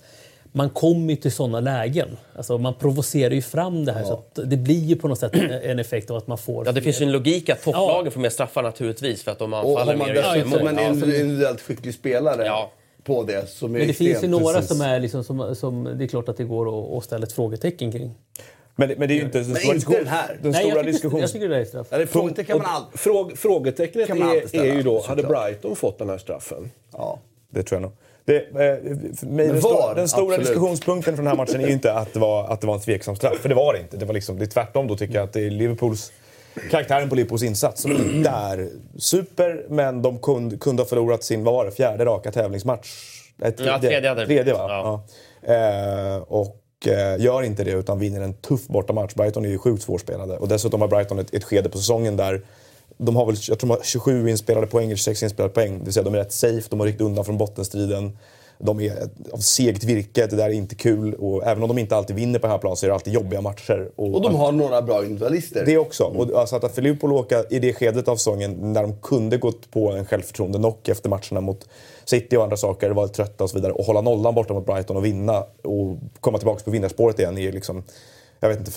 man 0.57 0.69
kommer 0.69 1.09
ju 1.09 1.15
till 1.15 1.31
sådana 1.31 1.59
lägen. 1.59 2.17
Alltså 2.35 2.57
man 2.57 2.73
provocerar 2.73 3.33
ju 3.33 3.41
fram 3.41 3.85
det 3.85 3.91
här 3.91 4.03
så 4.03 4.13
att 4.13 4.39
det 4.49 4.57
blir 4.57 4.83
ju 4.85 4.95
på 4.95 5.07
något 5.07 5.19
sätt 5.19 5.31
en 5.63 5.79
effekt 5.79 6.11
av 6.11 6.17
att 6.17 6.27
man 6.27 6.37
får... 6.37 6.65
Ja, 6.65 6.71
det 6.71 6.81
finns 6.81 7.01
ju 7.01 7.05
en 7.05 7.11
logik 7.11 7.49
att 7.49 7.63
topplagen 7.63 8.11
får 8.11 8.19
mer 8.19 8.29
straffar 8.29 8.63
naturligtvis 8.63 9.23
för 9.23 9.31
att 9.31 9.39
de 9.39 9.53
anfaller 9.53 9.85
har 9.85 9.95
man 9.95 10.07
mer 10.07 10.13
dessutom 10.13 10.49
mål. 10.49 10.67
en 10.67 10.79
individuellt 10.93 11.61
skicklig 11.61 11.93
spelare 11.93 12.45
Ja. 12.45 12.71
på 13.03 13.23
det 13.23 13.49
som 13.49 13.75
är 13.75 13.79
Men 13.79 13.87
det 13.87 13.93
finns 13.93 14.23
ju 14.23 14.27
några 14.27 14.53
precis. 14.53 14.69
som 14.69 14.81
är 14.81 14.99
liksom, 14.99 15.23
som, 15.23 15.55
som 15.55 15.83
det 15.97 16.03
är 16.05 16.07
klart 16.07 16.29
att 16.29 16.37
det 16.37 16.43
går 16.43 16.67
att, 16.93 16.97
att 16.97 17.03
ställa 17.03 17.25
ett 17.25 17.33
frågetecken 17.33 17.91
kring. 17.91 18.15
men, 18.75 18.89
men 18.97 19.07
det 19.07 19.13
är 19.13 19.15
ju 19.15 19.21
inte 19.21 19.37
den 19.39 19.55
stora, 19.55 19.75
inte 19.75 19.97
den 19.97 20.07
här. 20.07 20.39
Den 20.41 20.51
Nej, 20.51 20.65
stora 20.69 20.83
diskussionen. 20.83 21.21
jag 21.21 21.31
tycker 21.31 21.49
det 21.49 21.57
är 21.57 21.65
straff. 21.65 21.93
Eller 21.93 22.05
frågetecken 22.05 22.45
kan 22.45 22.57
man 22.57 22.75
alltid... 22.75 22.99
Fråg, 22.99 23.37
frågetecknet 23.37 24.07
Kan 24.07 24.19
man 24.19 24.29
alltid 24.29 24.61
är, 24.61 24.65
är 24.65 24.73
ju 24.75 24.83
då, 24.83 25.01
hade 25.07 25.23
Brighton 25.23 25.75
fått 25.75 25.97
den 25.99 26.09
här 26.09 26.17
straffen? 26.17 26.71
Ja. 26.93 27.19
Det 27.49 27.63
tror 27.63 27.81
jag 27.81 27.81
nog. 27.81 27.91
Det, 28.27 28.35
eh, 28.35 28.51
för 29.15 29.25
mig, 29.25 29.47
den, 29.47 29.59
var, 29.59 29.71
stora, 29.71 29.93
den 29.93 30.07
stora 30.07 30.23
absolut. 30.23 30.47
diskussionspunkten 30.47 31.15
för 31.15 31.23
den 31.23 31.27
här 31.27 31.37
matchen 31.37 31.61
är 31.61 31.67
ju 31.67 31.73
inte 31.73 31.93
att 31.93 32.13
det, 32.13 32.19
var, 32.19 32.47
att 32.47 32.61
det 32.61 32.67
var 32.67 32.73
en 32.73 32.81
tveksam 32.81 33.15
straff. 33.15 33.37
För 33.41 33.49
det 33.49 33.55
var 33.55 33.73
det 33.73 33.79
inte. 33.79 33.97
Det, 33.97 34.05
var 34.05 34.13
liksom, 34.13 34.39
det 34.39 34.45
är 34.45 34.47
tvärtom 34.47 34.87
då 34.87 34.97
tycker 34.97 35.15
jag 35.15 35.23
att 35.23 35.33
det 35.33 35.45
är 35.45 35.49
Liverpools 35.49 36.11
karaktären 36.71 37.09
på 37.09 37.15
Liverpools 37.15 37.43
insats 37.43 37.81
som 37.81 37.91
inte 37.91 38.29
är 38.29 38.69
super, 38.97 39.65
men 39.69 40.01
de 40.01 40.19
kunde, 40.19 40.57
kunde 40.57 40.81
ha 40.81 40.87
förlorat 40.87 41.23
sin, 41.23 41.43
vad 41.43 41.53
var 41.53 41.65
det, 41.65 41.71
fjärde 41.71 42.05
raka 42.05 42.31
tävlingsmatch? 42.31 42.87
Eh, 43.41 43.53
Ja, 43.57 43.79
tredje 43.79 44.09
hade 44.09 44.21
det 44.21 44.27
Tredje 44.27 44.53
va? 44.53 44.65
Ja. 44.69 45.03
Ja. 45.41 45.53
Eh, 45.53 46.17
och 46.17 46.87
eh, 46.87 47.21
gör 47.21 47.43
inte 47.43 47.63
det 47.63 47.71
utan 47.71 47.99
vinner 47.99 48.21
en 48.21 48.33
tuff 48.33 48.67
bortamatch. 48.67 49.13
Brighton 49.13 49.45
är 49.45 49.49
ju 49.49 49.57
sjukt 49.57 49.83
svårspelade. 49.83 50.37
Och 50.37 50.47
dessutom 50.47 50.81
har 50.81 50.87
Brighton 50.87 51.19
ett, 51.19 51.33
ett 51.33 51.43
skede 51.43 51.69
på 51.69 51.77
säsongen 51.77 52.17
där 52.17 52.41
de 52.97 53.15
har 53.15 53.25
väl, 53.25 53.35
jag 53.47 53.59
tror 53.59 53.69
de 53.69 53.73
har 53.73 53.83
27 53.83 54.29
inspelade 54.29 54.67
poäng, 54.67 54.85
eller 54.85 54.95
26 54.95 55.23
inspelade 55.23 55.53
poäng. 55.53 55.79
Det 55.79 55.83
vill 55.83 55.93
säga 55.93 56.03
de 56.03 56.13
är 56.13 56.17
rätt 56.17 56.31
safe, 56.31 56.67
de 56.69 56.79
har 56.79 56.87
ryckt 56.87 57.01
undan 57.01 57.25
från 57.25 57.37
bottenstriden. 57.37 58.17
De 58.59 58.79
är 58.79 59.09
av 59.31 59.37
segt 59.37 59.83
virke, 59.83 60.27
det 60.27 60.35
där 60.35 60.45
är 60.45 60.53
inte 60.53 60.75
kul. 60.75 61.13
Och 61.13 61.47
även 61.47 61.63
om 61.63 61.69
de 61.69 61.77
inte 61.77 61.95
alltid 61.95 62.15
vinner 62.15 62.39
på 62.39 62.47
den 62.47 62.51
här 62.51 62.57
planen 62.57 62.77
så 62.77 62.85
är 62.85 62.87
det 62.87 62.93
alltid 62.93 63.13
jobbiga 63.13 63.41
matcher. 63.41 63.91
Och 63.95 64.21
de 64.21 64.35
har 64.35 64.51
några 64.51 64.81
bra 64.81 65.03
individualister. 65.03 65.65
Det 65.65 65.77
också. 65.77 66.03
Och 66.03 66.39
alltså 66.39 66.55
att 66.55 66.77
Liverpool 66.77 67.13
åka 67.13 67.43
i 67.49 67.59
det 67.59 67.73
skedet 67.73 68.07
av 68.07 68.15
säsongen 68.15 68.73
när 68.73 68.81
de 68.81 68.93
kunde 69.01 69.37
gått 69.37 69.71
på 69.71 69.91
en 69.91 70.05
självförtroende 70.05 70.57
knock 70.57 70.87
efter 70.87 71.09
matcherna 71.09 71.41
mot 71.41 71.67
City 72.05 72.37
och 72.37 72.43
andra 72.43 72.57
saker, 72.57 72.89
var 72.89 73.07
trötta 73.07 73.43
och 73.43 73.49
så 73.49 73.57
vidare 73.57 73.73
och 73.73 73.85
hålla 73.85 74.01
nollan 74.01 74.35
borta 74.35 74.53
mot 74.53 74.65
Brighton 74.65 74.97
och 74.97 75.05
vinna 75.05 75.43
och 75.63 75.97
komma 76.19 76.37
tillbaka 76.37 76.63
på 76.63 76.71
vinnarspåret 76.71 77.19
igen 77.19 77.37
är 77.37 77.51
liksom 77.51 77.83
jag 78.39 78.49
vet 78.49 78.59
inte, 78.59 78.71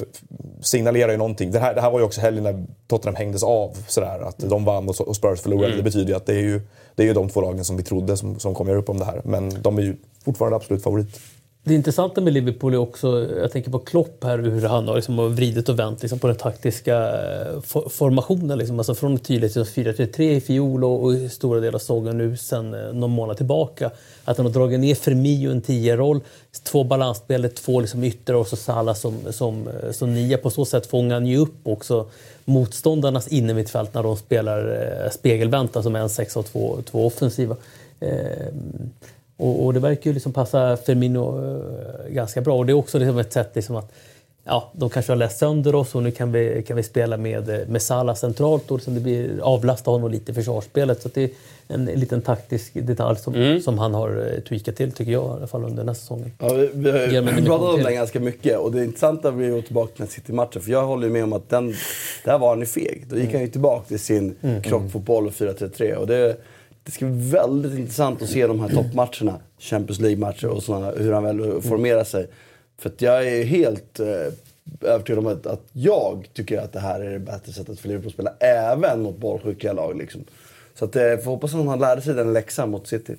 signalerar 0.61 1.13
ju 1.13 1.19
någonting. 1.19 1.51
Det 1.51 1.59
här, 1.59 1.75
det 1.75 1.81
här 1.81 1.91
var 1.91 1.99
ju 1.99 2.05
också 2.05 2.21
helgen 2.21 2.45
när 2.45 2.65
Tottenham 2.87 3.15
hängdes 3.15 3.43
av. 3.43 3.77
Sådär, 3.87 4.21
att 4.21 4.39
de 4.39 4.65
vann 4.65 4.89
och, 4.89 5.17
Spurs 5.17 5.41
förlorade. 5.41 5.77
Det 5.77 5.83
betyder 5.83 6.09
ju 6.09 6.17
att 6.17 6.27
det 6.27 6.35
är 6.35 6.41
ju, 6.41 6.61
det 6.95 7.03
är 7.03 7.07
ju 7.07 7.13
de 7.13 7.29
två 7.29 7.41
lagen 7.41 7.65
som 7.65 7.77
vi 7.77 7.83
trodde 7.83 8.17
som, 8.17 8.39
som 8.39 8.55
kommer 8.55 8.71
göra 8.71 8.81
upp 8.81 8.89
om 8.89 8.99
det 8.99 9.05
här. 9.05 9.21
Men 9.25 9.63
de 9.63 9.79
är 9.79 9.83
ju 9.83 9.97
fortfarande 10.25 10.57
absolut 10.57 10.83
favorit. 10.83 11.21
Det 11.65 11.75
intressanta 11.75 12.21
med 12.21 12.33
Liverpool 12.33 12.75
är 12.75 12.79
också, 12.79 13.29
jag 13.41 13.53
tänker 13.53 13.71
på 13.71 13.79
Klopp 13.79 14.25
här, 14.25 14.39
hur 14.39 14.67
han 14.67 14.89
har 14.89 14.95
liksom 14.95 15.35
vridit 15.35 15.69
och 15.69 15.79
vänt 15.79 16.03
liksom 16.03 16.19
på 16.19 16.27
den 16.27 16.37
taktiska 16.37 16.97
eh, 16.97 17.61
formationen. 17.91 18.59
Liksom. 18.59 18.79
Alltså 18.79 18.95
från 18.95 19.19
tydligt 19.19 19.57
liksom 19.57 19.83
4-3-3 19.83 20.21
i 20.21 20.41
fjol 20.41 20.85
och, 20.85 21.15
i 21.15 21.29
stora 21.29 21.61
delar 21.61 21.75
av 21.75 21.79
sågen 21.79 22.19
nu 22.19 22.37
sen 22.37 22.75
eh, 22.75 22.93
någon 22.93 23.11
månad 23.11 23.37
tillbaka. 23.37 23.91
Att 24.25 24.37
han 24.37 24.47
har 24.47 24.53
dragit 24.53 24.81
ner 24.81 24.95
Firmino 24.95 25.51
en 25.51 25.63
10-roll, 25.63 26.21
två 26.63 26.85
balansspelare, 26.85 27.51
två 27.51 27.81
liksom 27.81 28.05
ytter 28.05 28.35
och 28.35 28.47
så 28.47 28.57
Salah 28.57 28.95
som, 28.95 29.15
som, 29.31 29.69
eh, 29.69 29.91
som 29.91 30.15
nia. 30.15 30.39
På 30.39 30.51
så 30.51 30.65
sätt 30.65 30.87
fångar 30.87 31.15
han 31.15 31.27
ju 31.27 31.39
upp 31.39 31.57
också 31.63 32.07
motståndarnas 32.45 33.29
innermittfält 33.29 33.95
när 33.95 34.03
de 34.03 34.17
spelar 34.17 34.91
eh, 35.05 35.11
spegelvänt, 35.11 35.77
alltså 35.77 35.91
med 35.91 36.03
en 36.03 36.11
sexa 36.11 36.41
och 36.41 36.47
två, 36.47 36.79
två 36.91 37.07
offensiva. 37.07 37.57
Eh, 38.01 38.47
och, 39.41 39.65
och 39.65 39.75
det 39.75 39.81
verkar 39.81 40.11
ju 40.11 40.15
liksom 40.15 40.33
passa 40.33 40.77
Firmino 40.77 41.45
eh, 41.45 42.13
ganska 42.13 42.41
bra. 42.41 42.57
Och 42.57 42.67
det 42.67 42.73
är 42.73 42.75
också 42.75 42.99
liksom 42.99 43.19
ett 43.19 43.33
sätt 43.33 43.51
liksom 43.55 43.77
att 43.77 43.93
ja, 44.45 44.71
de 44.73 44.91
kanske 44.91 45.13
har 45.13 45.17
läst 45.17 45.39
sönder 45.39 45.75
oss 45.75 45.95
och 45.95 46.03
nu 46.03 46.11
kan 46.11 46.33
vi, 46.33 46.65
kan 46.67 46.77
vi 46.77 46.83
spela 46.83 47.17
med, 47.17 47.49
eh, 47.49 47.69
med 47.69 47.83
Salah 47.83 48.15
centralt 48.15 48.71
och 48.71 48.79
liksom 48.79 48.95
det 48.95 49.01
blir, 49.01 49.41
avlasta 49.43 49.91
honom 49.91 50.11
lite 50.11 50.33
i 50.33 50.35
försvarsspelet. 50.35 51.03
Så 51.03 51.09
att 51.09 51.15
det 51.15 51.23
är 51.23 51.31
en, 51.69 51.85
liten 51.85 52.23
taktisk 52.23 52.73
detalj 52.75 53.19
som, 53.19 53.61
som 53.65 53.79
han 53.79 53.95
har 53.95 54.33
eh, 54.35 54.41
tweakat 54.41 54.77
till, 54.77 54.93
tycker 54.93 55.13
jag, 55.13 55.25
i 55.25 55.31
alla 55.31 55.47
fall 55.47 55.65
under 55.65 55.77
den 55.77 55.89
här 55.89 55.95
säsongen. 55.95 56.33
Ja, 56.39 56.55
vi, 56.55 56.67
vi 56.75 56.91
har 56.91 57.39
ju 57.39 57.45
pratat 57.45 57.75
om 57.75 57.83
den 57.83 57.95
ganska 57.95 58.21
mycket 58.21 58.59
och 58.59 58.73
det 58.73 58.85
intressanta 58.85 59.33
blir 59.33 59.59
att 59.59 59.67
tillbaka 59.67 59.93
till 59.93 60.09
City-matchen. 60.09 60.63
För 60.63 60.71
jag 60.71 60.87
håller 60.87 61.07
ju 61.07 61.13
med 61.13 61.25
om 61.25 61.33
att 61.33 61.49
den, 61.49 61.75
där 62.25 62.39
var 62.39 62.49
han 62.49 62.61
ju 62.61 62.67
feg. 62.67 63.05
Då 63.09 63.17
gick 63.17 63.33
han 63.33 63.41
ju 63.41 63.49
tillbaka 63.49 63.85
till 63.87 64.01
sin 64.01 64.35
krockfotboll 64.63 65.27
och 65.27 65.33
4-3-3. 65.33 65.95
Och 65.95 66.07
det, 66.07 66.37
det 66.85 66.93
ska 66.93 67.07
bli 67.07 67.31
väldigt 67.31 67.79
intressant 67.79 68.23
att 68.23 68.29
se 68.29 68.47
de 68.47 68.61
här 68.61 68.69
toppmatcherna, 68.69 69.41
Champions 69.59 70.01
League-matcher 70.01 70.49
och 70.49 70.63
sådana, 70.63 70.91
hur 70.91 71.13
han 71.13 71.25
väl 71.25 71.63
formerar 71.63 72.05
sig. 72.05 72.29
För 72.79 72.89
att 72.89 73.03
jag 73.03 73.29
är 73.29 73.45
helt 73.45 74.01
eh, 74.01 74.33
övertygad 74.81 75.19
om 75.19 75.27
att, 75.27 75.47
att 75.47 75.63
jag 75.73 76.29
tycker 76.33 76.59
att 76.59 76.73
det 76.73 76.81
här 76.81 77.01
är 77.01 77.11
det 77.11 77.19
bättre 77.19 77.53
sättet 77.53 77.81
för 77.81 77.89
Liverpool 77.89 78.09
att 78.09 78.15
spela, 78.15 78.35
även 78.41 79.03
mot 79.03 79.17
bollsjuka 79.17 79.73
lag. 79.73 79.97
Liksom. 79.97 80.25
Så 80.75 80.85
att, 80.85 80.97
eh, 80.97 81.17
får 81.17 81.31
hoppas 81.31 81.55
att 81.55 81.67
han 81.67 81.79
lärde 81.79 82.03
sig 82.03 82.15
den 82.15 82.33
läxan 82.33 82.71
mot 82.71 82.87
City. 82.87 83.17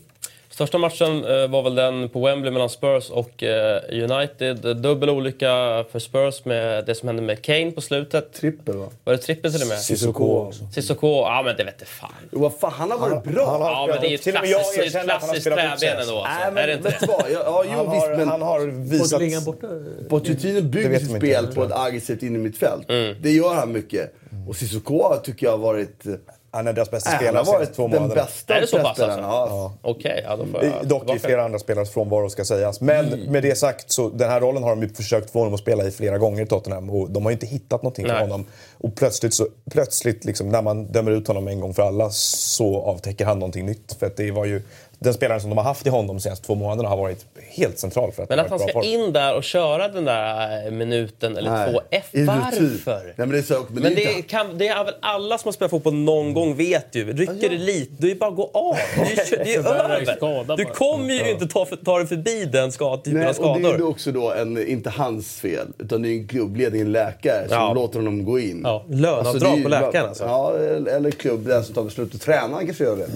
Största 0.51 0.77
matchen 0.77 1.25
eh, 1.25 1.47
var 1.47 1.61
väl 1.63 1.75
den 1.75 2.09
på 2.09 2.25
Wembley 2.25 2.51
mellan 2.51 2.69
Spurs 2.69 3.09
och 3.09 3.43
eh, 3.43 3.81
United. 3.89 4.77
Dubbel 4.77 5.09
olycka 5.09 5.47
för 5.91 5.99
Spurs 5.99 6.45
med 6.45 6.85
det 6.85 6.95
som 6.95 7.07
hände 7.07 7.21
med 7.21 7.41
Kane 7.41 7.71
på 7.71 7.81
slutet. 7.81 8.33
Trippel 8.33 8.77
va? 8.77 8.87
Var 9.03 9.13
det 9.13 9.19
trippel 9.19 9.51
till 9.53 9.61
och 9.61 9.67
med? 9.67 9.77
Sissoko 9.79 10.23
också. 10.47 10.67
Sissoko, 10.73 11.07
ja 11.07 11.41
men 11.45 11.55
det 11.57 11.63
vet 11.63 11.87
fan. 11.87 12.09
Jo, 12.31 12.51
fan, 12.61 12.71
han 12.75 12.91
har 12.91 12.97
varit 12.97 13.23
bra! 13.23 13.51
han 13.51 13.61
har- 13.61 13.71
Ja 13.71 13.87
men 13.87 14.01
det 14.01 14.07
är 14.07 14.09
ju 14.09 14.15
ett 14.15 14.23
klassiskt, 14.23 15.03
klassiskt 15.03 15.43
träben 15.43 15.99
ändå 15.99 15.99
alltså. 15.99 16.23
Nej, 16.23 16.51
men 16.53 16.63
är 16.63 16.67
det 16.67 16.73
inte 16.73 16.89
det? 16.89 17.07
vad? 17.07 17.25
Ja, 17.31 17.63
jo, 17.65 17.71
Han 17.71 17.91
visst, 17.91 18.05
har, 18.07 18.15
men 18.15 18.27
han 18.27 18.41
har 18.41 18.59
visat... 18.67 19.45
Borta. 19.45 19.67
Pochettino 20.09 20.61
bygger 20.61 20.99
sitt 20.99 21.15
spel 21.17 21.47
på 21.55 21.63
ett 21.63 21.71
aggressivt 21.71 22.23
innermittfält. 22.23 22.89
Mm. 22.89 23.15
Det 23.21 23.31
gör 23.31 23.53
han 23.53 23.71
mycket. 23.71 24.13
Och 24.47 24.55
Cissoko 24.55 25.15
tycker 25.23 25.45
jag 25.45 25.51
har 25.51 25.57
varit... 25.57 26.05
Han 26.53 26.67
är 26.67 26.73
deras 26.73 26.91
bästa 26.91 27.09
Han 27.09 27.19
spelare 27.19 27.43
de 27.43 27.51
senaste 27.51 27.73
två 27.75 27.81
den 27.87 27.91
månaderna. 28.01 28.21
bästa 28.23 28.55
Är 28.57 28.61
det 28.61 28.67
så 28.67 28.79
pass 28.79 28.97
spelarna. 28.97 29.27
alltså? 29.27 29.55
Ja. 29.55 29.73
Okej, 29.81 30.21
ja 30.25 30.35
då 30.35 30.45
får 30.45 30.63
jag 30.63 30.83
I- 30.83 30.87
Dock 30.87 31.15
i 31.15 31.19
flera 31.19 31.43
andra 31.45 31.59
spelares 31.59 31.89
frånvaro 31.89 32.29
ska 32.29 32.45
sägas. 32.45 32.81
Men 32.81 33.09
med 33.09 33.43
det 33.43 33.55
sagt, 33.57 33.91
så 33.91 34.09
den 34.09 34.29
här 34.29 34.39
rollen 34.41 34.63
har 34.63 34.69
de 34.69 34.81
ju 34.81 34.89
försökt 34.89 35.31
få 35.31 35.39
honom 35.39 35.53
att 35.53 35.59
spela 35.59 35.83
i 35.83 35.91
flera 35.91 36.17
gånger 36.17 36.43
i 36.43 36.45
Tottenham 36.45 36.89
och 36.89 37.11
de 37.11 37.23
har 37.23 37.31
ju 37.31 37.33
inte 37.33 37.45
hittat 37.45 37.83
någonting 37.83 38.05
för 38.05 38.13
Nej. 38.13 38.21
honom. 38.21 38.45
Och 38.77 38.95
plötsligt, 38.95 39.33
så, 39.33 39.47
plötsligt 39.71 40.25
liksom, 40.25 40.49
när 40.49 40.61
man 40.61 40.85
dömer 40.85 41.11
ut 41.11 41.27
honom 41.27 41.47
en 41.47 41.59
gång 41.59 41.73
för 41.73 41.83
alla 41.83 42.09
så 42.09 42.81
avtäcker 42.81 43.25
han 43.25 43.39
någonting 43.39 43.65
nytt. 43.65 43.93
För 43.99 44.05
att 44.07 44.17
det 44.17 44.31
var 44.31 44.45
ju, 44.45 44.61
den 45.03 45.13
spelaren 45.13 45.41
som 45.41 45.49
de 45.49 45.57
har 45.57 45.63
haft 45.65 45.85
i 45.87 45.89
honom 45.89 46.07
de 46.07 46.19
senaste 46.19 46.45
två 46.45 46.55
månaderna 46.55 46.89
har 46.89 46.97
varit 46.97 47.25
helt 47.49 47.79
central 47.79 48.11
för 48.11 48.23
att 48.23 48.29
Men 48.29 48.37
det 48.37 48.43
att 48.43 48.49
han 48.49 48.59
ska 48.59 48.71
form. 48.73 48.83
in 48.83 49.13
där 49.13 49.35
och 49.35 49.43
köra 49.43 49.87
den 49.87 50.05
där 50.05 50.65
eh, 50.65 50.71
minuten 50.71 51.37
eller 51.37 51.51
Nej. 51.51 51.71
två. 51.73 51.81
F, 51.91 52.05
varför? 52.13 53.03
Nej, 53.03 53.13
men 53.15 53.29
det 53.29 53.37
är 53.37 53.41
så, 53.41 53.65
men, 53.69 53.83
Men 53.83 53.95
det 53.95 54.05
är 54.05 54.21
kan, 54.21 54.57
det 54.57 54.67
är 54.67 54.83
väl 54.83 54.93
alla 55.01 55.37
som 55.37 55.47
har 55.47 55.53
spelat 55.53 55.71
fotboll 55.71 55.93
någon 55.93 56.33
gång 56.33 56.55
vet 56.55 56.95
ju. 56.95 57.13
Rycker 57.13 57.49
det 57.49 57.57
lite, 57.57 57.91
det 57.97 58.11
är 58.11 58.15
bara 58.15 58.29
att 58.29 58.35
gå 58.35 58.51
av. 58.53 58.75
Det 58.95 59.33
är, 59.33 59.43
det 59.43 59.55
är 59.55 59.59
över. 59.59 60.57
Du 60.57 60.65
kommer 60.65 61.13
ju 61.13 61.31
inte 61.31 61.47
ta, 61.47 61.65
ta 61.65 61.97
dig 61.97 62.07
förbi 62.07 62.45
den 62.45 62.71
typen 62.71 62.97
Nej, 63.05 63.21
av 63.23 63.27
och 63.27 63.27
det 63.27 63.33
skador. 63.33 63.73
är 63.73 63.77
ju 63.77 63.83
också 63.83 64.11
då 64.11 64.31
en, 64.31 64.67
inte 64.67 64.89
hans 64.89 65.39
fel, 65.39 65.67
utan 65.79 66.01
det 66.01 66.09
är 66.09 66.13
en 66.13 66.27
klubbledning, 66.27 66.81
en 66.81 66.91
läkare, 66.91 67.47
som 67.47 67.57
Ja. 67.57 67.73
låter 67.73 67.99
honom 67.99 68.25
gå 68.25 68.39
in. 68.39 68.61
Ja, 68.63 68.85
löneavdrag 68.89 69.57
ju- 69.57 69.63
på 69.63 69.69
läkaren, 69.69 70.07
alltså. 70.07 70.23
Ja, 70.23 70.53
eller 70.91 71.11
klubb, 71.11 71.47
den 71.47 71.63
som 71.63 71.75
tar 71.75 71.83
beslutet. 71.83 72.21
Tränaren 72.21 72.65
kanske 72.65 72.83
gör 72.83 72.97
det. 72.97 73.07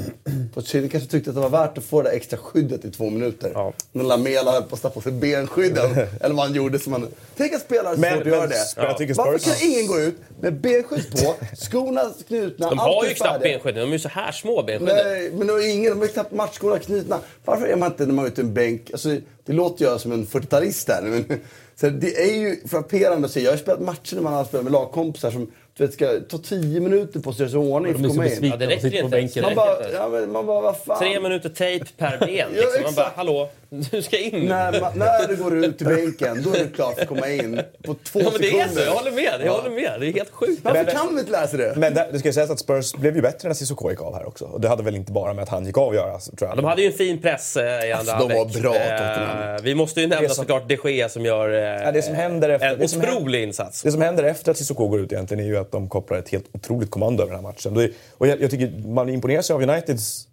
Pochettino 0.53 0.89
kanske 0.89 1.09
tyckte 1.09 1.29
att 1.29 1.35
det 1.35 1.41
var 1.41 1.49
värt 1.49 1.74
värt 1.75 1.83
att 1.83 1.89
få 1.89 2.01
det 2.01 2.09
där 2.09 2.15
extra 2.15 2.37
skyddet 2.37 2.85
i 2.85 2.91
två 2.91 3.09
minuter. 3.09 3.51
Ja. 3.53 3.73
När 3.91 4.03
Lamela 4.03 4.51
höll 4.51 4.63
på 4.63 4.75
att 4.75 4.93
på 4.93 5.01
sig 5.01 5.11
benskydden. 5.11 5.91
eller 6.21 6.35
vad 6.35 6.45
han 6.45 6.55
gjorde. 6.55 6.79
Som 6.79 6.91
man, 6.91 7.07
tänk 7.37 7.53
att 7.53 7.61
spelare 7.61 7.97
Men- 7.97 8.11
svårt 8.11 8.19
att 8.19 8.25
men 8.25 8.33
göra 8.33 8.47
det. 8.47 8.97
Tycker 8.97 9.13
Varför 9.13 9.39
kan 9.39 9.71
ingen 9.71 9.87
gå 9.87 9.99
ut 9.99 10.15
med 10.41 10.53
benskydd 10.53 11.11
på, 11.11 11.35
skorna 11.55 12.01
knutna, 12.27 12.69
De 12.69 12.79
har 12.79 13.05
ju 13.05 13.13
knappt 13.13 13.43
benskydden, 13.43 13.81
de 13.81 13.89
är 13.89 13.93
ju 13.93 13.99
så 13.99 14.09
här 14.09 14.31
små 14.31 14.63
benskydden. 14.63 14.95
Nej, 15.05 15.31
men 15.31 15.47
de 15.47 15.53
har 15.53 15.69
ingen, 15.69 15.91
de 15.91 15.99
har 15.99 16.07
knappt 16.07 16.31
matchskorna 16.31 16.79
knutna. 16.79 17.19
Varför 17.45 17.65
är 17.67 17.75
man 17.75 17.91
inte 17.91 18.05
när 18.05 18.13
man 18.13 18.25
är 18.25 18.29
ute 18.29 18.41
i 18.41 18.43
en 18.43 18.53
bänk? 18.53 18.89
Alltså, 18.91 19.09
det 19.45 19.53
låter 19.53 19.85
jag 19.85 20.01
som 20.01 20.11
en 20.11 20.25
40-talist 20.25 20.89
här. 20.89 21.01
Men, 21.01 21.25
så 21.75 21.89
det 21.89 22.21
är 22.21 22.35
ju 22.35 22.67
frapperande 22.67 23.25
att 23.25 23.31
se. 23.31 23.39
Jag 23.41 23.51
har 23.51 23.57
ju 23.57 23.63
spelat 23.63 23.81
matcher 23.81 24.15
när 24.15 24.23
man 24.23 24.33
har 24.33 24.45
spelat 24.45 24.63
med 24.63 24.73
lagkompisar 24.73 25.31
som 25.31 25.51
vet, 25.83 25.93
ska 25.93 26.19
ta 26.29 26.37
10 26.37 26.79
minuter 26.79 27.19
på 27.19 27.33
sig 27.33 27.45
att 27.45 27.51
göra 27.53 27.61
sig 27.61 27.69
i 27.69 27.73
ordning 27.73 27.93
för 27.93 28.01
är 28.01 28.05
att 28.05 28.11
så 28.11 28.17
komma 28.17 28.27
in. 28.27 28.39
Ja, 28.51 28.57
det 28.57 28.65
att 28.65 28.71
räcker 28.71 28.95
inte 28.97 29.09
bänken. 29.09 29.43
Man 29.43 29.55
bara, 29.55 29.89
ja, 29.93 30.07
men 30.09 30.31
man 30.31 30.45
bara, 30.45 30.61
vad 30.61 30.77
fan. 30.77 30.99
Tre 30.99 31.19
minuter 31.19 31.49
tejp 31.49 31.85
per 31.97 32.17
ben. 32.19 32.29
Ja, 32.55 32.61
Liksom. 32.61 32.83
Man 32.83 32.93
bara, 32.95 33.11
hallå, 33.15 33.49
du 33.91 34.01
ska 34.01 34.17
in. 34.17 34.45
När, 34.45 34.81
man, 34.81 34.91
när 34.95 35.27
du 35.27 35.35
går 35.35 35.57
ut 35.65 35.77
till 35.77 35.87
bänken, 35.87 36.43
då 36.43 36.53
är 36.53 36.59
du 36.63 36.69
klar 36.69 36.91
för 36.91 37.01
att 37.01 37.07
komma 37.07 37.29
in 37.29 37.61
på 37.85 37.95
två 38.03 38.19
Ja, 38.19 38.29
men 38.31 38.41
det 38.41 38.47
är 38.47 38.51
sekunder. 38.51 38.81
så, 38.81 38.87
jag 38.87 38.91
håller 38.95 39.11
med. 39.11 39.41
Jag 39.45 39.51
håller 39.53 39.69
med. 39.69 39.99
Det 39.99 40.07
är 40.07 40.13
helt 40.13 40.31
sjukt. 40.31 40.59
Varför 40.63 40.83
Men- 40.83 40.95
kan 40.95 41.07
de 41.07 41.19
inte 41.19 41.31
lära 41.31 41.47
sig 41.47 41.59
det? 41.59 41.73
Men 41.77 41.93
det, 41.93 42.07
det 42.11 42.19
ska 42.19 42.27
ju 42.29 42.33
sägas 42.33 42.49
att 42.49 42.59
Spurs 42.59 42.93
blev 42.93 43.15
ju 43.15 43.21
bättre 43.21 43.47
när 43.49 43.53
Cissoko 43.55 43.89
gick 43.89 44.01
av 44.01 44.13
här 44.15 44.27
också. 44.27 44.45
Och 44.45 44.61
det 44.61 44.67
hade 44.67 44.83
väl 44.83 44.95
inte 44.95 45.11
bara 45.11 45.33
med 45.33 45.43
att 45.43 45.49
han 45.49 45.65
gick 45.65 45.77
av 45.77 45.89
att 45.89 45.95
göra, 45.95 46.19
tror 46.19 46.49
jag. 46.49 46.57
De 46.57 46.65
hade 46.65 46.81
ju 46.81 46.87
en 46.87 46.93
fin 46.93 47.21
press 47.21 47.57
eh, 47.57 47.63
i 47.89 47.91
andra 47.91 48.13
Alltså, 48.13 48.27
de 48.27 48.37
var 48.37 48.61
bra, 48.61 48.75
Eh. 48.75 49.61
Vi 49.63 49.75
måste 49.75 50.01
ju 50.01 50.07
nämna 50.07 50.29
som- 50.29 50.35
såklart 50.35 50.69
de 50.69 50.77
Gea 50.91 51.09
som 51.09 51.25
gör 51.25 51.49
eh, 51.53 51.83
Ja, 51.85 51.91
det 51.91 52.01
som 52.01 52.15
händer 52.15 52.49
efter- 52.49 52.67
en 52.67 52.81
otrolig 52.83 53.43
insats. 53.43 53.81
Det 53.81 53.91
som 53.91 54.01
händer 54.01 54.23
efter 54.23 54.51
att 54.51 54.57
Cissoko 54.57 54.87
går 54.87 54.99
ut 54.99 55.11
egentligen 55.11 55.43
är 55.43 55.47
ju 55.47 55.57
att 55.65 55.71
de 55.71 55.89
kopplar 55.89 56.17
ett 56.17 56.29
helt 56.29 56.45
otroligt 56.53 56.91
kommando 56.91 57.23
över 57.23 57.33
den 57.33 57.45
här 57.45 57.51
matchen. 57.51 57.91
Och 58.17 58.27
jag, 58.27 58.41
jag 58.41 58.51
tycker 58.51 58.87
man 58.87 59.09
imponeras 59.09 59.49
ju 59.49 59.53
av 59.53 59.61
Uniteds 59.61 60.27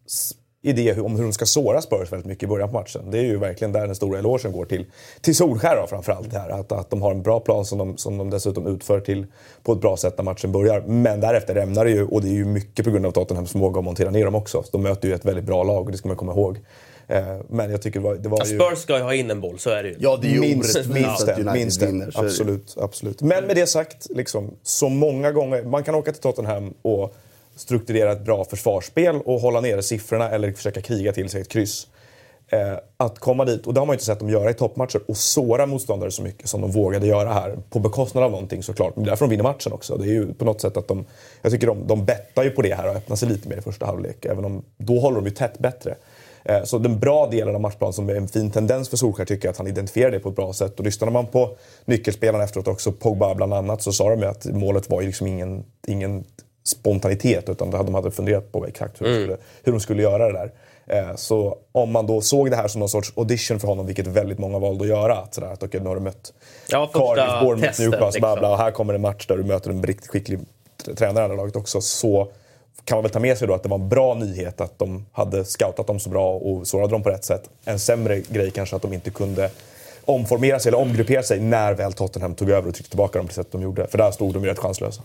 idé 0.62 1.00
om 1.00 1.16
hur 1.16 1.22
de 1.22 1.32
ska 1.32 1.46
såra 1.46 1.82
Spurs 1.82 2.12
väldigt 2.12 2.26
mycket 2.26 2.42
i 2.42 2.46
början 2.46 2.68
på 2.68 2.74
matchen. 2.74 3.10
Det 3.10 3.18
är 3.18 3.22
ju 3.22 3.38
verkligen 3.38 3.72
där 3.72 3.86
den 3.86 3.94
stora 3.94 4.18
elogen 4.18 4.52
går 4.52 4.64
till, 4.64 4.86
till 5.20 5.36
Solskär 5.36 5.76
då, 5.76 5.86
framförallt. 5.86 6.32
Här. 6.32 6.50
Att, 6.50 6.72
att 6.72 6.90
de 6.90 7.02
har 7.02 7.10
en 7.10 7.22
bra 7.22 7.40
plan 7.40 7.64
som 7.64 7.78
de, 7.78 7.96
som 7.96 8.18
de 8.18 8.30
dessutom 8.30 8.66
utför 8.66 9.00
till, 9.00 9.26
på 9.62 9.72
ett 9.72 9.80
bra 9.80 9.96
sätt 9.96 10.14
när 10.18 10.24
matchen 10.24 10.52
börjar. 10.52 10.80
Men 10.80 11.20
därefter 11.20 11.54
rämnar 11.54 11.84
det 11.84 11.90
ju 11.90 12.06
och 12.06 12.22
det 12.22 12.28
är 12.28 12.32
ju 12.32 12.44
mycket 12.44 12.84
på 12.84 12.90
grund 12.90 13.06
av 13.06 13.10
Tottenhams 13.10 13.52
förmåga 13.52 13.78
att 13.78 13.84
montera 13.84 14.10
ner 14.10 14.24
dem 14.24 14.34
också. 14.34 14.64
De 14.72 14.82
möter 14.82 15.08
ju 15.08 15.14
ett 15.14 15.24
väldigt 15.24 15.44
bra 15.44 15.62
lag 15.62 15.84
och 15.84 15.92
det 15.92 15.98
ska 15.98 16.08
man 16.08 16.16
komma 16.16 16.32
ihåg. 16.32 16.58
Eh, 17.12 17.36
Men 17.48 17.70
jag 17.70 17.82
tycker 17.82 18.00
det 18.00 18.04
var, 18.04 18.14
det 18.14 18.28
var 18.28 18.38
Ja, 18.38 18.46
ju... 18.46 18.58
Spurs 18.58 18.78
ska 18.78 18.96
ju 18.96 19.02
ha 19.02 19.14
in 19.14 19.30
en 19.30 19.40
boll, 19.40 19.58
så 19.58 19.70
är 19.70 19.82
det 19.82 19.88
ju. 19.88 19.96
Ja, 19.98 20.18
det 20.22 20.28
är 20.28 20.32
ju 20.32 20.40
Minst, 20.40 20.86
minst 20.86 21.28
United 21.28 21.52
minst 21.52 21.82
vinner. 21.82 22.10
Absolut, 22.14 22.76
absolut. 22.80 23.22
Men 23.22 23.44
med 23.44 23.56
det 23.56 23.66
sagt, 23.66 24.06
liksom, 24.10 24.50
så 24.62 24.88
många 24.88 25.32
gånger... 25.32 25.62
Man 25.62 25.84
kan 25.84 25.94
åka 25.94 26.12
till 26.12 26.20
Tottenham 26.22 26.74
och 26.82 27.14
strukturera 27.56 28.12
ett 28.12 28.24
bra 28.24 28.44
försvarsspel 28.44 29.16
och 29.16 29.40
hålla 29.40 29.60
nere 29.60 29.82
siffrorna 29.82 30.30
eller 30.30 30.52
försöka 30.52 30.80
kriga 30.80 31.12
till 31.12 31.28
sig 31.28 31.40
ett 31.40 31.48
kryss. 31.48 31.86
Eh, 32.48 32.74
att 32.96 33.18
komma 33.18 33.44
dit, 33.44 33.66
och 33.66 33.74
det 33.74 33.80
har 33.80 33.86
man 33.86 33.94
ju 33.94 33.96
inte 33.96 34.04
sett 34.04 34.18
dem 34.18 34.30
göra 34.30 34.50
i 34.50 34.54
toppmatcher, 34.54 35.00
och 35.08 35.16
såra 35.16 35.66
motståndare 35.66 36.10
så 36.10 36.22
mycket 36.22 36.48
som 36.48 36.60
de 36.60 36.70
vågade 36.70 37.06
göra 37.06 37.32
här. 37.32 37.58
På 37.70 37.78
bekostnad 37.78 38.24
av 38.24 38.30
någonting 38.30 38.62
såklart, 38.62 38.96
men 38.96 39.04
det 39.04 39.08
är 39.08 39.10
därför 39.10 39.24
de 39.24 39.30
vinner 39.30 39.42
matchen 39.42 39.72
också. 39.72 39.96
Det 39.96 40.04
är 40.04 40.12
ju 40.12 40.34
på 40.34 40.44
något 40.44 40.60
sätt 40.60 40.76
att 40.76 40.88
de... 40.88 41.04
Jag 41.42 41.52
tycker 41.52 41.66
de, 41.66 41.86
de 41.86 42.04
bettar 42.04 42.44
ju 42.44 42.50
på 42.50 42.62
det 42.62 42.74
här 42.74 42.88
och 42.90 42.96
öppnar 42.96 43.16
sig 43.16 43.28
lite 43.28 43.48
mer 43.48 43.56
i 43.56 43.60
första 43.60 43.86
halvlek. 43.86 44.24
Även 44.24 44.44
om, 44.44 44.64
då 44.76 44.98
håller 44.98 45.16
de 45.16 45.24
ju 45.24 45.30
tätt 45.30 45.58
bättre. 45.58 45.94
Eh, 46.44 46.62
Så 46.64 46.78
den 46.78 46.98
bra 46.98 47.26
delen 47.26 47.54
av 47.54 47.60
matchplanen 47.60 47.92
som 47.92 48.08
är 48.08 48.14
en 48.14 48.28
fin 48.28 48.50
tendens 48.50 48.88
för 48.88 48.96
Solskjaer 48.96 49.26
tycker 49.26 49.48
jag 49.48 49.50
att 49.52 49.58
han 49.58 49.66
identifierar 49.66 50.10
det 50.10 50.18
på 50.20 50.28
ett 50.28 50.36
bra 50.36 50.52
sätt. 50.52 50.78
Och 50.78 50.84
lyssnade 50.84 51.12
man 51.12 51.26
på 51.26 51.56
nyckelspelarna 51.84 52.44
efteråt 52.44 52.68
också, 52.68 52.92
Pogba 52.92 53.34
bland 53.34 53.54
annat, 53.54 53.82
så 53.82 53.92
sa 53.92 54.10
de 54.10 54.20
ju 54.20 54.26
att 54.26 54.44
målet 54.46 54.90
var 54.90 55.00
ju 55.00 55.06
liksom 55.06 55.26
ingen, 55.26 55.64
ingen 55.86 56.24
spontanitet 56.64 57.48
utan 57.48 57.70
de 57.70 57.94
hade 57.94 58.10
funderat 58.10 58.52
på 58.52 58.66
exakt 58.66 59.00
hur, 59.00 59.06
de 59.06 59.14
skulle, 59.14 59.36
hur 59.62 59.72
de 59.72 59.80
skulle 59.80 60.02
göra 60.02 60.26
det 60.26 60.32
där. 60.32 60.52
Eh, 60.86 61.16
Så 61.16 61.58
om 61.72 61.92
man 61.92 62.06
då 62.06 62.20
såg 62.20 62.50
det 62.50 62.56
här 62.56 62.68
som 62.68 62.78
någon 62.78 62.88
sorts 62.88 63.12
audition 63.16 63.60
för 63.60 63.68
honom, 63.68 63.86
vilket 63.86 64.06
väldigt 64.06 64.38
många 64.38 64.58
valde 64.58 64.84
att 64.84 64.88
göra, 64.90 65.16
att, 65.16 65.34
sådär, 65.34 65.48
att 65.52 65.62
okej, 65.62 65.80
nu 65.80 65.88
har 65.88 65.94
du 65.94 66.00
mött 66.00 66.32
Ja, 66.68 66.90
Cardiff, 66.92 67.40
Bournemouth, 67.40 67.80
Newcastle, 67.80 68.06
liksom. 68.20 68.38
bla, 68.38 68.50
och 68.50 68.58
här 68.58 68.70
kommer 68.70 68.94
en 68.94 69.00
match 69.00 69.26
där 69.26 69.36
du 69.36 69.44
möter 69.44 69.70
en 69.70 69.82
riktigt 69.82 70.10
skicklig 70.10 70.40
tränare 70.96 71.22
i 71.22 71.24
andra 71.24 71.36
laget 71.36 71.56
också, 71.56 71.80
så 71.80 72.28
kan 72.84 72.96
man 72.96 73.02
väl 73.02 73.12
ta 73.12 73.20
med 73.20 73.38
sig 73.38 73.48
då 73.48 73.54
att 73.54 73.62
det 73.62 73.68
var 73.68 73.78
en 73.78 73.88
bra 73.88 74.14
nyhet 74.14 74.60
att 74.60 74.78
de 74.78 75.06
hade 75.12 75.44
scoutat 75.44 75.86
dem 75.86 75.98
så 76.00 76.10
bra 76.10 76.34
och 76.34 76.66
sårade 76.66 76.92
dem 76.92 77.02
på 77.02 77.10
rätt 77.10 77.24
sätt. 77.24 77.50
En 77.64 77.78
sämre 77.78 78.20
grej 78.20 78.50
kanske 78.50 78.76
att 78.76 78.82
de 78.82 78.92
inte 78.92 79.10
kunde 79.10 79.50
omformera 80.04 80.58
sig 80.58 80.68
eller 80.70 80.78
omgruppera 80.78 81.22
sig 81.22 81.40
när 81.40 81.74
väl 81.74 81.92
Tottenham 81.92 82.34
tog 82.34 82.50
över 82.50 82.68
och 82.68 82.74
tryckte 82.74 82.90
tillbaka 82.90 83.18
dem 83.18 83.26
på 83.26 83.30
det 83.30 83.34
sätt 83.34 83.52
de 83.52 83.62
gjorde. 83.62 83.86
För 83.86 83.98
där 83.98 84.10
stod 84.10 84.34
de 84.34 84.44
ju 84.44 84.50
rätt 84.50 84.58
chanslösa. 84.58 85.02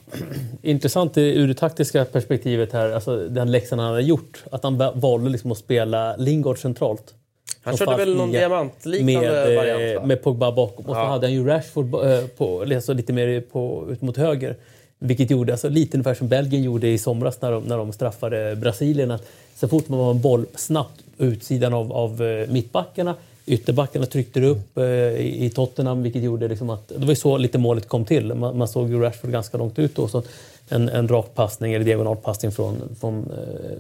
Intressant 0.62 1.18
ur 1.18 1.48
det 1.48 1.54
taktiska 1.54 2.06
perspektivet 2.06 2.74
här, 2.74 2.92
alltså 2.92 3.28
den 3.30 3.52
läxan 3.52 3.80
han 3.80 3.88
hade 3.90 4.02
gjort. 4.04 4.44
Att 4.52 4.64
han 4.64 4.78
va- 4.78 4.92
valde 4.96 5.30
liksom 5.30 5.52
att 5.52 5.58
spela 5.58 6.16
Lingard 6.16 6.58
centralt. 6.62 7.14
Han 7.62 7.78
körde 7.78 7.98
väl 7.98 8.16
någon 8.16 8.32
diamantliknande 8.32 9.30
med, 9.30 9.50
eh, 9.52 9.56
variant, 9.58 10.02
va? 10.02 10.06
Med 10.08 10.24
Pogba 10.24 10.52
bakom. 10.52 10.86
Och 10.86 10.96
så 10.96 11.02
hade 11.02 11.28
han 11.28 11.34
ju 11.34 11.46
Rashford 11.48 11.94
eh, 11.94 12.22
på, 12.38 12.62
alltså 12.62 12.94
lite 12.94 13.14
mer 13.14 13.42
på, 13.42 13.88
ut 13.90 14.02
mot 14.02 14.18
höger. 14.18 14.56
Vilket 15.00 15.32
gjorde, 15.32 15.52
alltså 15.52 15.70
lite 15.70 15.98
ungefär 15.98 16.14
som 16.14 16.28
Belgien 16.28 16.64
gjorde 16.64 16.88
i 16.88 16.98
somras 16.98 17.42
när 17.42 17.52
de, 17.52 17.64
när 17.64 17.78
de 17.78 17.94
straffade 17.94 18.56
Brasilien. 18.56 19.12
Att 19.12 19.28
så 19.56 19.68
fort 19.68 19.90
man 19.90 20.00
var 20.00 20.12
en 20.12 20.22
boll 20.22 20.46
snabbt 20.56 21.02
utsidan 21.18 21.74
av, 21.74 21.94
av 21.94 22.24
eh, 22.24 22.50
mittbackarna 22.50 23.16
Ytterbackarna 23.50 24.06
tryckte 24.06 24.42
upp 24.42 24.78
eh, 24.78 24.86
i, 24.86 25.46
i 25.46 25.50
Tottenham 25.50 26.04
vilket 26.04 26.24
gjorde 26.24 26.48
liksom 26.48 26.70
att... 26.70 26.88
Det 26.88 27.00
var 27.00 27.10
ju 27.10 27.16
så 27.16 27.38
lite 27.38 27.58
målet 27.58 27.88
kom 27.88 28.06
till. 28.06 28.34
Man, 28.34 28.58
man 28.58 28.68
såg 28.68 28.90
ju 28.90 29.00
Rashford 29.00 29.32
ganska 29.32 29.58
långt 29.58 29.80
ut 29.80 29.96
då. 29.96 30.08
Så 30.08 30.24
en, 30.70 30.90
en 30.90 31.08
rak 31.08 31.36
passning 31.36 31.74
eller 31.74 31.86
diagonalpassning 31.86 32.52
från, 32.52 32.96
från 33.00 33.32
eh, 33.32 33.78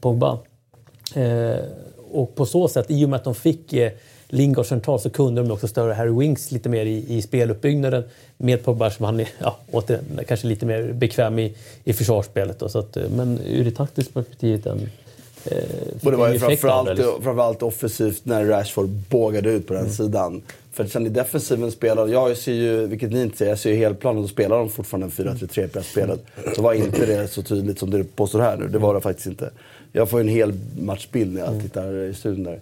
Pogba. 0.00 0.38
Eh, 1.14 1.56
och 2.12 2.34
på 2.34 2.46
så 2.46 2.68
sätt, 2.68 2.86
i 2.88 3.04
och 3.04 3.08
med 3.08 3.16
att 3.16 3.24
de 3.24 3.34
fick 3.34 3.72
eh, 3.72 3.92
Lingard 4.28 4.66
centralt 4.66 5.02
så 5.02 5.10
kunde 5.10 5.42
de 5.42 5.50
också 5.50 5.68
störa 5.68 5.94
Harry 5.94 6.18
Winks 6.18 6.52
lite 6.52 6.68
mer 6.68 6.86
i, 6.86 7.16
i 7.16 7.22
speluppbyggnaden 7.22 8.04
med 8.36 8.64
Pogba 8.64 8.90
som 8.90 9.04
han 9.04 9.20
är 9.20 9.28
ja, 9.38 9.58
återigen, 9.70 10.20
kanske 10.28 10.46
lite 10.46 10.66
mer 10.66 10.92
bekväm 10.92 11.38
i, 11.38 11.54
i 11.84 11.92
försvarsspelet. 11.92 12.58
Då, 12.58 12.68
så 12.68 12.78
att, 12.78 12.96
eh, 12.96 13.08
men 13.16 13.40
ur 13.46 13.64
det 13.64 13.70
taktiska 13.70 14.12
perspektivet 14.12 14.66
en, 14.66 14.90
eh, 15.44 15.58
Och 16.04 16.10
det 16.10 16.16
var 16.16 16.32
ju 16.32 16.38
framförallt, 16.38 16.88
liksom. 16.88 17.22
framförallt 17.22 17.62
offensivt 17.62 18.24
när 18.24 18.44
Rashford 18.44 18.88
bågade 18.88 19.50
ut 19.50 19.66
på 19.66 19.74
den 19.74 19.90
sidan. 19.90 20.42
För 20.72 20.86
sen 20.86 21.06
i 21.06 21.08
defensiven 21.08 21.72
spelade, 21.72 22.12
jag 22.12 22.36
ser 22.36 22.52
ju, 22.52 22.86
vilket 22.86 23.12
ni 23.12 23.22
inte 23.22 23.36
ser, 23.36 23.48
jag 23.48 23.58
ser 23.58 23.70
ju 23.70 23.76
helplanen, 23.76 24.22
då 24.22 24.28
spelar 24.28 24.58
de 24.58 24.70
fortfarande 24.70 25.06
en 25.06 25.36
4-3-3 25.36 25.68
pressspelet. 25.68 26.20
Så 26.56 26.62
var 26.62 26.72
inte 26.72 27.06
det 27.06 27.28
så 27.28 27.42
tydligt 27.42 27.78
som 27.78 27.90
du 27.90 28.04
påstår 28.04 28.40
här 28.40 28.56
nu, 28.56 28.68
det 28.68 28.78
var 28.78 28.94
det 28.94 29.00
faktiskt 29.00 29.26
inte. 29.26 29.50
Jag 29.92 30.10
får 30.10 30.20
en 30.20 30.28
hel 30.28 30.52
matchbild 30.80 31.34
när 31.34 31.40
jag 31.40 31.62
tittar 31.62 31.94
i 31.94 32.14
studion 32.14 32.44
där. 32.44 32.60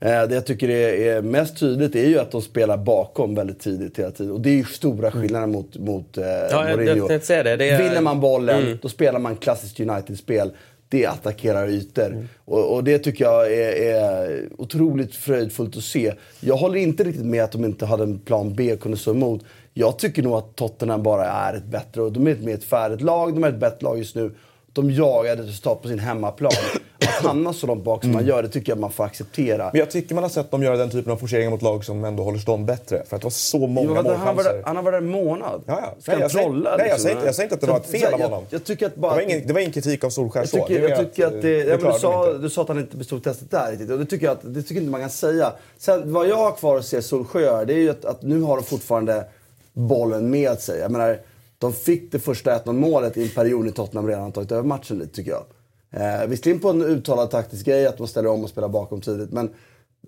Eh, 0.00 0.22
Det 0.28 0.34
jag 0.34 0.46
tycker 0.46 0.68
är, 0.68 1.22
mest 1.22 1.58
tydligt 1.58 1.94
är 1.96 2.06
ju 2.08 2.18
att 2.18 2.30
de 2.30 2.42
spelar 2.42 2.76
bakom 2.76 3.34
väldigt 3.34 3.60
tidigt 3.60 3.98
hela 3.98 4.10
tiden. 4.10 4.32
Och 4.32 4.40
det 4.40 4.50
är 4.50 4.54
ju 4.54 4.64
stora 4.64 5.10
skillnader 5.10 5.46
mot, 5.46 5.76
mot 5.76 6.18
eh, 6.18 6.24
jag 6.26 6.70
Mourinho. 6.78 7.08
tänkte 7.08 7.26
säga 7.26 7.42
det. 7.42 7.56
Det 7.56 7.68
är- 7.70 7.82
Vinner 7.82 8.00
man 8.00 8.20
bollen, 8.20 8.62
Mm. 8.62 8.78
då 8.82 8.88
spelar 8.88 9.18
man 9.18 9.36
klassiskt 9.36 9.80
United-spel. 9.80 10.50
Det 10.90 11.06
attackerar 11.06 11.68
ytor. 11.68 12.26
Och, 12.44 12.74
och 12.74 12.84
det 12.84 12.98
tycker 12.98 13.24
jag 13.24 13.52
är, 13.52 13.72
är 13.94 14.42
otroligt 14.58 15.14
fröjdfullt 15.16 15.76
att 15.76 15.82
se. 15.82 16.12
Jag 16.40 16.56
håller 16.56 16.76
inte 16.76 17.04
riktigt 17.04 17.24
med 17.26 17.44
att 17.44 17.52
de 17.52 17.64
inte 17.64 17.86
hade 17.86 18.02
en 18.02 18.18
plan 18.18 18.54
B 18.54 18.72
och 18.72 18.80
kunde 18.80 18.96
stå 18.98 19.10
emot. 19.10 19.44
Jag 19.74 19.98
tycker 19.98 20.22
nog 20.22 20.32
att 20.34 20.56
Tottenham 20.56 21.02
bara 21.02 21.26
är 21.26 21.54
ett 21.54 21.64
bättre, 21.64 22.02
och 22.02 22.12
de 22.12 22.26
är 22.26 22.30
ett 22.30 22.44
mer 22.44 22.54
ett 22.54 22.64
färdigt 22.64 23.00
lag, 23.00 23.34
de 23.34 23.44
är 23.44 23.48
ett 23.48 23.60
bättre 23.60 23.78
lag 23.84 23.98
just 23.98 24.14
nu. 24.16 24.30
De 24.72 24.90
jagar 24.90 25.32
ett 25.32 25.40
resultat 25.48 25.82
på 25.82 25.88
sin 25.88 25.98
hemmaplan. 25.98 26.52
Att 27.00 27.24
hamna 27.26 27.52
så 27.52 27.66
långt 27.66 27.84
bak 27.84 28.02
som 28.02 28.12
man 28.12 28.26
gör, 28.26 28.42
det 28.42 28.48
tycker 28.48 28.72
jag 28.72 28.78
man 28.78 28.90
får 28.92 29.04
acceptera. 29.04 29.70
Men 29.72 29.78
jag 29.78 29.90
tycker 29.90 30.14
man 30.14 30.24
har 30.24 30.30
sett 30.30 30.50
dem 30.50 30.62
göra 30.62 30.76
den 30.76 30.90
typen 30.90 31.12
av 31.12 31.16
forceringar 31.16 31.50
mot 31.50 31.62
lag 31.62 31.84
som 31.84 32.04
ändå 32.04 32.22
håller 32.22 32.38
stånd 32.38 32.64
bättre. 32.66 33.02
För 33.08 33.16
att 33.16 33.22
det 33.22 33.26
var 33.26 33.30
så 33.30 33.66
många 33.66 34.02
Jo, 34.04 34.12
han, 34.16 34.36
var 34.36 34.44
där, 34.44 34.62
han 34.64 34.76
har 34.76 34.82
varit 34.82 34.92
där 34.94 34.98
en 34.98 35.10
månad. 35.10 35.62
Ja, 35.66 35.80
ja. 35.82 35.94
Ska 36.00 36.12
Nej, 36.12 36.14
han 36.14 36.20
jag 36.20 36.30
säger- 36.30 36.44
trolla? 36.44 36.70
nej, 36.70 36.78
jag 36.78 36.84
liksom? 36.84 37.02
säger 37.02 37.16
inte- 37.16 37.26
jag 37.26 37.34
säger 37.34 37.44
inte 37.46 37.54
att 37.54 37.60
det 37.60 37.66
Så- 37.66 37.72
var 37.72 37.80
ett 37.80 37.86
fel 38.02 38.14
av 38.14 38.20
honom. 38.20 38.44
Jag 38.50 38.64
tycker 38.64 38.86
att 38.86 38.94
det, 38.94 39.00
bara... 39.00 39.14
var 39.14 39.20
ingen, 39.20 39.46
det 39.46 39.52
var 39.52 39.60
ingen 39.60 39.72
kritik 39.72 40.04
av 40.04 40.10
Solskjaer 40.10 40.42
Jag 40.42 40.48
så. 40.48 40.66
tycker, 40.66 40.82
Det 40.82 40.88
jag 40.88 40.98
tycker 40.98 41.26
att, 41.26 41.42
det, 41.42 41.58
ja, 41.58 41.76
men 41.82 41.92
du, 41.92 41.98
sa, 41.98 42.32
du 42.32 42.50
sa 42.50 42.62
att 42.62 42.68
han 42.68 42.78
inte 42.78 42.96
bestod 42.96 43.24
testet 43.24 43.50
där 43.50 43.70
riktigt. 43.70 43.90
Och 43.90 43.98
det 43.98 44.06
tycker 44.06 44.26
jag, 44.26 44.32
att, 44.32 44.54
det 44.54 44.62
tycker 44.62 44.80
inte 44.80 44.90
man 44.90 45.00
kan 45.00 45.10
säga. 45.10 45.52
Sen, 45.78 46.12
vad 46.12 46.28
jag 46.28 46.36
har 46.36 46.52
kvar 46.52 46.78
att 46.78 46.84
se 46.86 47.02
Solskjaer 47.02 47.64
det 47.64 47.72
är 47.72 47.78
ju 47.78 47.90
att, 47.90 48.04
att 48.04 48.22
nu 48.22 48.40
har 48.42 48.56
de 48.56 48.64
fortfarande 48.64 49.24
bollen 49.72 50.30
med 50.30 50.58
sig. 50.58 50.80
Jag 50.80 50.90
menar, 50.90 51.18
de 51.58 51.72
fick 51.72 52.12
det 52.12 52.18
första 52.18 52.58
1-0 52.58 52.72
målet 52.72 53.16
i 53.16 53.22
en 53.22 53.28
period 53.28 53.64
när 53.64 53.72
Tottenham 53.72 54.08
redan 54.08 54.32
tagit 54.32 54.52
över 54.52 54.62
matchen 54.62 54.98
lite 54.98 55.14
tycker 55.14 55.30
jag. 55.30 55.44
Eh, 55.90 56.26
visserligen 56.26 56.60
på 56.60 56.70
en 56.70 56.82
uttalad 56.82 57.30
taktisk 57.30 57.66
grej 57.66 57.86
att 57.86 57.98
man 57.98 58.08
ställer 58.08 58.28
om 58.28 58.44
och 58.44 58.50
spelar 58.50 58.68
bakom 58.68 59.00
tidigt. 59.00 59.32
Men 59.32 59.50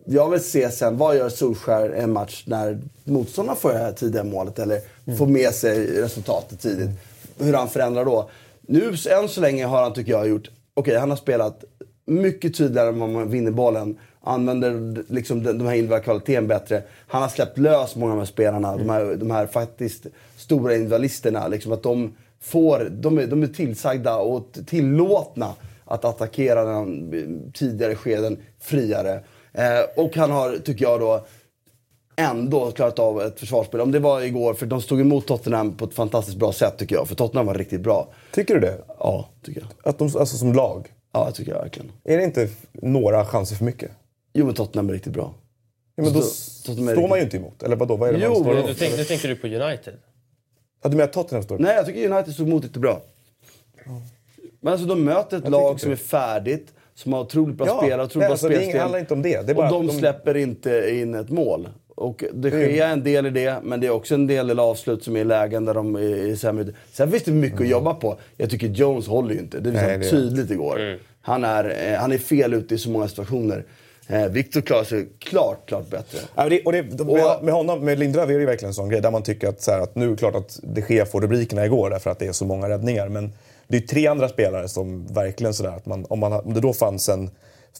jag 0.04 0.30
vill 0.30 0.40
se 0.40 0.70
sen, 0.70 0.96
vad 0.96 1.16
gör 1.16 1.28
Solskjaer 1.28 1.90
en 1.90 2.12
match 2.12 2.44
när 2.46 2.80
motståndarna 3.04 3.56
får 3.56 3.72
det 3.72 3.78
här 3.78 3.92
tidiga 3.92 4.24
målet 4.24 4.58
eller 4.58 4.80
får 5.18 5.26
med 5.26 5.54
sig 5.54 5.86
resultatet 6.02 6.60
tidigt. 6.60 6.90
Hur 7.38 7.52
han 7.52 7.68
förändrar 7.68 8.04
då. 8.04 8.30
Nu, 8.60 8.94
än 9.10 9.28
så 9.28 9.40
länge 9.40 9.66
har 9.66 9.82
han, 9.82 9.92
tycker 9.92 10.12
jag, 10.12 10.28
gjort... 10.28 10.50
Okej, 10.74 10.98
han 10.98 11.10
har 11.10 11.16
spelat 11.16 11.64
mycket 12.04 12.56
tydligare 12.56 12.88
om 12.88 12.98
man 13.12 13.30
vinner 13.30 13.50
bollen. 13.50 13.98
Använder 14.22 15.02
liksom 15.08 15.42
de 15.42 15.52
de 15.58 15.66
här 15.66 15.74
individuella 15.74 16.04
kvaliteten 16.04 16.46
bättre. 16.46 16.82
Han 17.06 17.22
har 17.22 17.28
släppt 17.28 17.58
lös 17.58 17.96
många 17.96 18.12
av 18.12 18.16
de 18.16 18.20
här 18.20 18.32
spelarna. 18.32 18.76
De, 18.76 18.90
här, 18.90 19.14
de 19.16 19.30
här 19.30 19.46
faktiskt 19.46 20.06
stora 20.36 20.74
individualisterna. 20.74 21.48
Liksom 21.48 21.72
att 21.72 21.82
de, 21.82 22.14
får, 22.40 22.88
de, 22.90 23.18
är, 23.18 23.26
de 23.26 23.42
är 23.42 23.46
tillsagda 23.46 24.16
och 24.16 24.58
tillåtna 24.66 25.54
att 25.84 26.04
attackera 26.04 26.64
den 26.64 27.52
tidigare 27.54 27.94
skeden 27.94 28.38
friare. 28.60 29.20
Eh, 29.52 30.04
och 30.04 30.16
han 30.16 30.30
har, 30.30 30.56
tycker 30.56 30.84
jag 30.84 31.00
då, 31.00 31.24
ändå 32.16 32.70
klarat 32.70 32.98
av 32.98 33.22
ett 33.22 33.40
försvarsspel. 33.40 33.80
Om 33.80 33.92
det 33.92 33.98
var 33.98 34.20
igår, 34.20 34.54
för 34.54 34.66
de 34.66 34.82
stod 34.82 35.00
emot 35.00 35.26
Tottenham 35.26 35.76
på 35.76 35.84
ett 35.84 35.94
fantastiskt 35.94 36.38
bra 36.38 36.52
sätt 36.52 36.78
tycker 36.78 36.94
jag. 36.94 37.08
För 37.08 37.14
Tottenham 37.14 37.46
var 37.46 37.54
riktigt 37.54 37.80
bra. 37.80 38.08
Tycker 38.32 38.54
du 38.54 38.60
det? 38.60 38.78
Ja, 38.98 39.28
tycker 39.44 39.60
jag. 39.60 39.90
Att 39.90 39.98
de, 39.98 40.04
alltså 40.04 40.36
som 40.36 40.52
lag? 40.52 40.92
Ja, 41.12 41.30
tycker 41.30 41.52
jag 41.52 41.60
verkligen. 41.60 41.92
Är 42.04 42.16
det 42.16 42.24
inte 42.24 42.48
några 42.72 43.24
chanser 43.24 43.56
för 43.56 43.64
mycket? 43.64 43.90
Jo, 44.32 44.46
men 44.46 44.54
Tottenham 44.54 44.88
är 44.88 44.92
riktigt 44.92 45.12
bra. 45.12 45.34
Ja, 45.96 46.02
men 46.02 46.12
då 46.12 46.20
Så- 46.20 46.66
Tottenham 46.66 46.88
är 46.88 46.92
står 46.94 47.08
man 47.08 47.18
ju 47.18 47.24
riktigt- 47.24 47.34
inte 47.40 47.46
emot. 47.48 47.62
Eller 47.62 47.76
vadå? 47.76 47.96
Vad 47.96 48.08
är 48.08 48.12
det 48.12 48.18
Jo, 48.24 48.30
man 48.32 48.42
står 48.42 48.52
emot? 48.54 48.66
Nu, 48.66 48.74
tänk, 48.74 48.96
nu 48.96 49.04
tänker 49.04 49.28
du 49.28 49.36
på 49.36 49.46
United. 49.46 49.94
Ja, 50.82 50.88
du 50.88 50.96
menar 50.96 51.04
att 51.04 51.12
Tottenham 51.12 51.42
står 51.42 51.58
Nej, 51.58 51.74
jag 51.76 51.86
tycker 51.86 52.10
United 52.12 52.34
stod 52.34 52.46
emot 52.48 52.62
lite 52.64 52.78
bra. 52.78 53.02
Men 54.60 54.72
alltså 54.72 54.86
de 54.88 55.04
möter 55.04 55.36
ett 55.36 55.42
Jag 55.44 55.50
lag 55.52 55.80
som 55.80 55.92
är 55.92 55.96
färdigt, 55.96 56.72
som 56.94 57.12
har 57.12 57.20
otroligt 57.20 57.56
bra 57.56 57.66
Ja, 57.66 57.78
spelare, 57.82 58.02
otroligt 58.04 58.14
nej, 58.16 58.26
bra 58.28 58.32
alltså, 58.32 58.48
det 58.48 58.54
spelsystem. 58.54 58.80
handlar 58.80 58.98
inte 58.98 59.14
om 59.14 59.22
det. 59.22 59.46
Det 59.46 59.52
är 59.52 59.54
bara 59.54 59.66
och 59.66 59.72
de, 59.72 59.86
de- 59.86 59.98
släpper 59.98 60.36
inte 60.36 60.90
in 60.90 61.14
ett 61.14 61.30
mål. 61.30 61.68
Och 61.88 62.24
det 62.32 62.50
sker 62.50 62.86
en 62.86 63.04
del 63.04 63.26
i 63.26 63.30
det, 63.30 63.56
men 63.62 63.80
det 63.80 63.86
är 63.86 63.90
också 63.90 64.14
en 64.14 64.26
del 64.26 64.46
del 64.46 64.58
avslut 64.58 65.04
som 65.04 65.16
är 65.16 65.20
i 65.20 65.24
lägen 65.24 65.64
där 65.64 65.74
de 65.74 65.96
är, 65.96 66.00
är 66.00 66.36
sämre. 66.36 66.64
Sen 66.92 67.10
finns 67.10 67.22
det 67.22 67.32
mycket 67.32 67.60
att 67.60 67.68
jobba 67.68 67.94
på. 67.94 68.18
Jag 68.36 68.50
tycker 68.50 68.66
Jones 68.66 69.06
håller 69.06 69.34
ju 69.34 69.40
inte. 69.40 69.60
Det 69.60 69.70
visade 69.70 69.88
Nej, 69.88 69.98
det- 69.98 70.10
tydligt 70.10 70.50
igår. 70.50 70.98
Han, 71.20 71.44
är, 71.44 71.92
eh, 71.92 71.98
han 71.98 72.12
är 72.12 72.18
fel 72.18 72.54
ute 72.54 72.74
i 72.74 72.78
så 72.78 72.90
många 72.90 73.08
situationer. 73.08 73.64
Eh, 74.12 74.28
Victor 74.28 74.60
klarar 74.60 74.84
sig 74.84 75.08
klart, 75.18 75.68
klart 75.68 75.90
bättre. 75.90 76.18
Ja, 76.34 76.48
det, 76.48 76.62
och 76.62 76.72
det, 76.72 76.82
med, 77.04 77.42
med 77.42 77.54
honom, 77.54 77.84
med 77.84 77.98
Lindelöf 77.98 78.30
är 78.30 78.38
det 78.38 78.46
verkligen 78.46 78.70
en 78.70 78.74
sån 78.74 78.88
grej 78.88 79.00
där 79.00 79.10
man 79.10 79.22
tycker 79.22 79.48
att, 79.48 79.62
så 79.62 79.70
här, 79.70 79.80
att 79.80 79.94
nu 79.94 80.06
är 80.06 80.10
det 80.10 80.16
klart 80.16 80.34
att 80.34 80.60
de 80.62 80.82
Gea 80.88 81.06
får 81.06 81.20
rubrikerna 81.20 81.66
igår 81.66 81.90
därför 81.90 82.10
att 82.10 82.18
det 82.18 82.26
är 82.26 82.32
så 82.32 82.44
många 82.44 82.68
räddningar. 82.68 83.08
Men 83.08 83.32
det 83.68 83.76
är 83.76 83.80
tre 83.80 84.06
andra 84.06 84.28
spelare 84.28 84.68
som 84.68 85.06
verkligen 85.06 85.54
sådär 85.54 85.70
att 85.70 85.86
man, 85.86 86.06
om, 86.08 86.18
man, 86.18 86.32
om 86.32 86.54
det 86.54 86.60
då 86.60 86.72
fanns 86.72 87.08
en, 87.08 87.30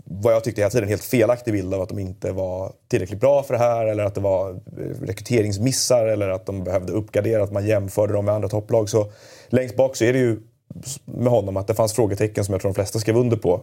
vad 0.05 0.35
jag 0.35 0.45
tyckte 0.45 0.61
hela 0.61 0.71
tiden, 0.71 0.89
helt 0.89 1.05
felaktig 1.05 1.53
bild 1.53 1.75
av 1.75 1.81
att 1.81 1.89
de 1.89 1.99
inte 1.99 2.33
var 2.33 2.73
tillräckligt 2.89 3.21
bra 3.21 3.43
för 3.43 3.55
det 3.55 3.61
här 3.61 3.87
eller 3.87 4.05
att 4.05 4.15
det 4.15 4.21
var 4.21 4.51
eh, 4.51 5.07
rekryteringsmissar 5.07 6.07
eller 6.07 6.29
att 6.29 6.47
de 6.47 6.65
behövde 6.65 6.93
uppgradera, 6.93 7.43
att 7.43 7.53
man 7.53 7.67
jämförde 7.67 8.13
dem 8.13 8.25
med 8.25 8.35
andra 8.35 8.49
topplag. 8.49 8.89
Så 8.89 9.13
längst 9.49 9.77
bak 9.77 9.97
så 9.97 10.05
är 10.05 10.13
det 10.13 10.19
ju 10.19 10.39
med 11.05 11.33
honom 11.33 11.57
att 11.57 11.67
det 11.67 11.75
fanns 11.75 11.93
frågetecken 11.93 12.45
som 12.45 12.53
jag 12.53 12.61
tror 12.61 12.71
de 12.71 12.75
flesta 12.75 12.99
skrev 12.99 13.17
under 13.17 13.37
på 13.37 13.61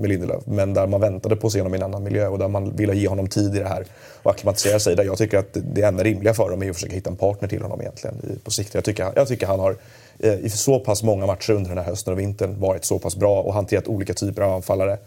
med 0.00 0.10
Lindelöf. 0.10 0.42
Men 0.46 0.74
där 0.74 0.86
man 0.86 1.00
väntade 1.00 1.36
på 1.36 1.46
att 1.46 1.52
se 1.52 1.60
honom 1.60 1.74
i 1.74 1.76
en 1.76 1.82
annan 1.82 2.02
miljö 2.02 2.28
och 2.28 2.38
där 2.38 2.48
man 2.48 2.76
ville 2.76 2.94
ge 2.94 3.08
honom 3.08 3.28
tid 3.28 3.56
i 3.56 3.58
det 3.58 3.68
här 3.68 3.84
och 4.22 4.30
acklimatisera 4.30 4.80
sig. 4.80 4.96
Där 4.96 5.04
jag 5.04 5.18
tycker 5.18 5.38
att 5.38 5.56
det 5.74 5.82
enda 5.82 6.04
rimliga 6.04 6.34
för 6.34 6.50
dem 6.50 6.62
är 6.62 6.70
att 6.70 6.76
försöka 6.76 6.94
hitta 6.94 7.10
en 7.10 7.16
partner 7.16 7.48
till 7.48 7.62
honom 7.62 7.80
egentligen 7.80 8.40
på 8.44 8.50
sikt. 8.50 8.74
Jag 8.74 8.84
tycker, 8.84 9.12
jag 9.16 9.28
tycker 9.28 9.46
han 9.46 9.60
har 9.60 9.76
eh, 10.18 10.34
i 10.34 10.50
så 10.50 10.80
pass 10.80 11.02
många 11.02 11.26
matcher 11.26 11.52
under 11.52 11.68
den 11.68 11.78
här 11.78 11.84
hösten 11.84 12.12
och 12.12 12.18
vintern 12.18 12.60
varit 12.60 12.84
så 12.84 12.98
pass 12.98 13.16
bra 13.16 13.42
och 13.42 13.54
hanterat 13.54 13.88
olika 13.88 14.14
typer 14.14 14.42
av 14.42 14.52
anfallare. 14.52 14.98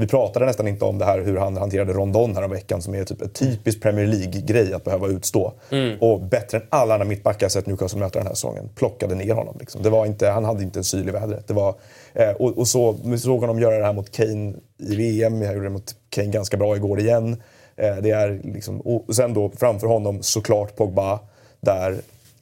Vi 0.00 0.06
pratade 0.06 0.46
nästan 0.46 0.68
inte 0.68 0.84
om 0.84 0.98
det 0.98 1.04
här 1.04 1.20
hur 1.20 1.36
han 1.36 1.56
hanterade 1.56 1.92
Rondon 1.92 2.36
här 2.36 2.42
om 2.42 2.50
veckan 2.50 2.82
som 2.82 2.94
är 2.94 3.04
typ 3.04 3.22
en 3.22 3.28
typisk 3.28 3.82
Premier 3.82 4.06
League-grej 4.06 4.74
att 4.74 4.84
behöva 4.84 5.08
utstå. 5.08 5.52
Och 6.00 6.20
bättre 6.20 6.58
än 6.58 6.64
alla 6.68 6.94
andra 6.94 7.06
mittbackar 7.06 7.44
jag 7.44 7.52
sett 7.52 7.66
Newcastle 7.66 8.00
möta 8.00 8.18
den 8.18 8.26
här 8.26 8.34
säsongen. 8.34 8.68
Plockade 8.74 9.14
ner 9.14 9.34
honom. 9.34 9.56
Liksom. 9.60 9.82
Det 9.82 9.90
var 9.90 10.06
inte, 10.06 10.28
han 10.28 10.44
hade 10.44 10.62
inte 10.62 10.78
en 10.78 10.84
syl 10.84 11.08
i 11.08 11.12
vädret. 11.12 11.48
Det 11.48 11.54
var, 11.54 11.74
eh, 12.12 12.30
och, 12.30 12.58
och 12.58 12.68
så 12.68 12.96
vi 13.04 13.18
såg 13.18 13.40
honom 13.40 13.60
göra 13.60 13.78
det 13.78 13.84
här 13.84 13.92
mot 13.92 14.12
Kane 14.12 14.54
i 14.78 14.96
VM. 14.96 15.42
Jag 15.42 15.54
gjorde 15.54 15.66
det 15.66 15.70
mot 15.70 15.94
Kane 16.10 16.28
ganska 16.28 16.56
bra 16.56 16.76
igår 16.76 17.00
igen. 17.00 17.36
Eh, 17.76 17.96
det 17.96 18.10
är 18.10 18.40
liksom, 18.44 18.80
och 18.80 19.14
sen 19.16 19.34
då 19.34 19.50
framför 19.56 19.86
honom 19.86 20.22
såklart 20.22 20.76
Pogba. 20.76 21.20
Där, 21.60 21.96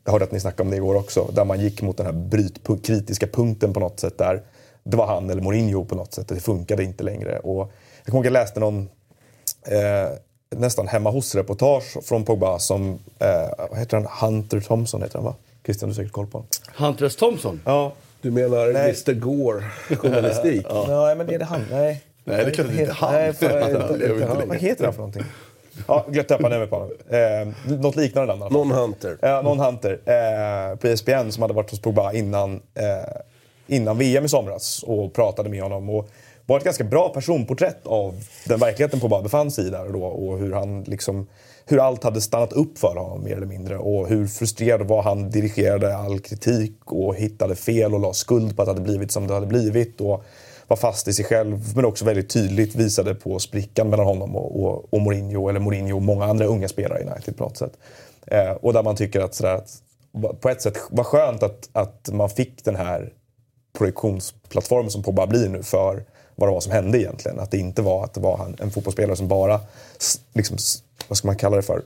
jag 0.05 0.13
hörde 0.13 0.25
att 0.25 0.33
ni 0.33 0.41
snackade 0.41 0.63
om 0.63 0.71
det 0.71 0.77
igår 0.77 0.95
också. 0.95 1.31
Där 1.35 1.45
man 1.45 1.61
gick 1.61 1.83
mot 1.83 1.97
den 1.97 2.07
här 2.07 2.13
brytpunkt, 2.13 2.87
kritiska 2.87 3.27
punkten 3.27 3.73
på 3.73 3.81
något 3.81 4.01
sätt. 4.01 4.19
Där 4.19 4.43
det 4.91 4.97
var 4.97 5.07
han 5.07 5.30
eller 5.30 5.43
Mourinho 5.43 5.84
på 5.84 5.95
något 5.95 6.14
sätt. 6.14 6.28
Det 6.28 6.41
funkade 6.41 6.84
inte 6.84 7.05
längre. 7.05 7.39
Och 7.39 7.59
jag 8.05 8.11
kommer 8.12 8.16
ihåg 8.18 8.22
att 8.26 8.32
jag 8.34 8.41
läste 8.41 8.61
någon 8.61 8.89
eh, 9.66 10.09
nästan 10.51 10.89
hemma 10.89 11.11
hos-reportage 11.11 12.05
från 12.05 12.24
Pogba 12.24 12.59
som, 12.59 12.99
eh, 13.18 13.66
vad 13.70 13.78
heter 13.78 13.97
han, 13.97 14.07
Hunter 14.30 14.61
Thompson 14.61 15.03
heter 15.03 15.14
han 15.14 15.24
va? 15.24 15.34
Christian, 15.64 15.89
du 15.89 15.95
har 15.95 15.97
säkert 15.97 16.12
koll 16.12 16.26
på 16.26 16.39
honom. 16.39 16.49
Hunter 16.76 17.07
S. 17.07 17.16
Thompson? 17.16 17.61
Ja. 17.64 17.93
Du 18.22 18.30
menar 18.30 18.72
Nej. 18.72 18.82
Mr 19.07 19.12
Gore, 19.12 19.64
journalistik? 19.97 20.66
Nej, 20.89 21.16
men 21.16 21.30
är 21.30 21.39
det 21.39 21.45
han? 21.45 21.64
Nej. 21.70 22.03
Nej, 22.24 22.45
det 22.45 22.51
är 22.51 22.51
klart 22.51 22.70
inte 22.70 22.93
han. 22.93 23.12
Nej, 23.12 23.22
Han 23.41 23.62
inte- 23.93 24.05
inte 24.14 24.26
han. 24.26 24.49
Vad 24.49 24.57
heter 24.57 24.84
han 24.84 24.93
för 24.93 25.01
någonting? 25.01 25.24
Ja, 25.89 26.07
glömt 26.09 26.28
tappa 26.28 26.49
numret 26.49 26.70
på 26.70 26.76
honom. 26.76 26.93
Eh, 27.09 27.72
något 27.78 27.97
liknande 27.97 28.34
namn. 28.36 28.53
Någon 28.53 28.70
Hunter. 28.70 29.18
Ja, 29.20 29.43
någon 29.43 29.59
Hunter 29.61 29.93
eh, 29.93 30.76
på 30.76 30.86
ESPN 30.89 31.30
som 31.30 31.43
hade 31.43 31.55
varit 31.55 31.70
hos 31.70 31.80
Pogba 31.80 32.12
innan, 32.12 32.55
eh, 32.74 32.84
innan 33.69 33.99
VM 33.99 34.25
i 34.25 34.29
somras 34.29 34.83
och 34.83 35.12
pratade 35.12 35.49
med 35.49 35.62
honom. 35.62 35.89
Och 35.89 36.09
var 36.47 36.59
ett 36.59 36.64
ganska 36.64 36.85
bra 36.85 37.09
personporträtt 37.09 37.87
av 37.87 38.14
den 38.45 38.61
verkligheten 38.61 39.01
Pogba 39.01 39.23
befann 39.23 39.51
sig 39.51 39.66
i 39.66 39.71
där 39.71 39.87
och 39.87 39.93
då. 39.93 40.05
Och 40.05 40.39
hur, 40.39 40.53
han 40.53 40.83
liksom, 40.83 41.27
hur 41.66 41.79
allt 41.79 42.05
hade 42.05 42.21
stannat 42.21 42.53
upp 42.53 42.79
för 42.79 42.95
honom 42.97 43.25
mer 43.25 43.37
eller 43.37 43.47
mindre. 43.47 43.79
Och 43.79 44.09
hur 44.09 44.27
frustrerad 44.27 44.87
var 44.87 45.03
han 45.03 45.31
dirigerade 45.31 45.97
all 45.97 46.21
kritik 46.21 46.79
och 46.85 47.14
hittade 47.14 47.57
fel 47.57 47.95
och 47.95 48.01
la 48.01 48.12
skuld 48.12 48.57
på 48.57 48.62
att 48.62 48.66
det 48.66 48.71
hade 48.71 48.85
blivit 48.85 49.12
som 49.12 49.27
det 49.27 49.35
hade 49.35 49.47
blivit. 49.47 50.01
Och 50.01 50.25
var 50.69 50.77
fast 50.77 51.09
i 51.09 51.12
sig 51.12 51.25
själv 51.25 51.77
men 51.77 51.85
också 51.85 52.05
väldigt 52.05 52.31
tydligt 52.31 52.75
visade 52.75 53.14
på 53.14 53.39
sprickan 53.39 53.91
mellan 53.91 54.07
honom 54.07 54.37
och, 54.37 54.64
och, 54.64 54.95
och 54.95 55.01
Mourinho, 55.01 55.49
eller 55.49 55.61
Mourinho 55.61 55.97
och 55.97 56.03
många 56.03 56.25
andra 56.25 56.47
unga 56.47 56.69
spelare 56.69 57.01
i 57.01 57.03
United 57.03 57.37
på 57.37 57.45
något 57.45 57.57
sätt. 57.57 57.73
Eh, 58.27 58.51
och 58.51 58.73
där 58.73 58.83
man 58.83 58.97
tycker 58.97 59.21
att, 59.21 59.35
sådär, 59.35 59.55
att 59.55 59.83
på 60.41 60.49
ett 60.49 60.62
sätt 60.62 60.79
var 60.91 61.05
skönt 61.05 61.43
att, 61.43 61.69
att 61.73 62.09
man 62.12 62.31
fick 62.31 62.64
den 62.64 62.77
här 62.77 63.12
projektionsplattformen 63.79 64.91
som 64.91 65.03
Pogba 65.03 65.26
blir 65.26 65.49
nu 65.49 65.62
för 65.62 66.05
vad 66.35 66.49
det 66.49 66.53
var 66.53 66.61
som 66.61 66.72
hände 66.72 66.99
egentligen. 66.99 67.41
Att 67.41 67.51
det 67.51 67.59
inte 67.59 67.83
var 67.83 68.05
att 68.05 68.14
det 68.14 68.20
var 68.20 68.37
han, 68.37 68.57
en 68.61 68.70
fotbollsspelare 68.70 69.16
som 69.16 69.29
bara, 69.29 69.61
liksom, 70.33 70.57
vad 71.09 71.18
ska 71.18 71.29
man 71.29 71.37
kalla 71.37 71.57
det 71.57 71.62
för, 71.62 71.83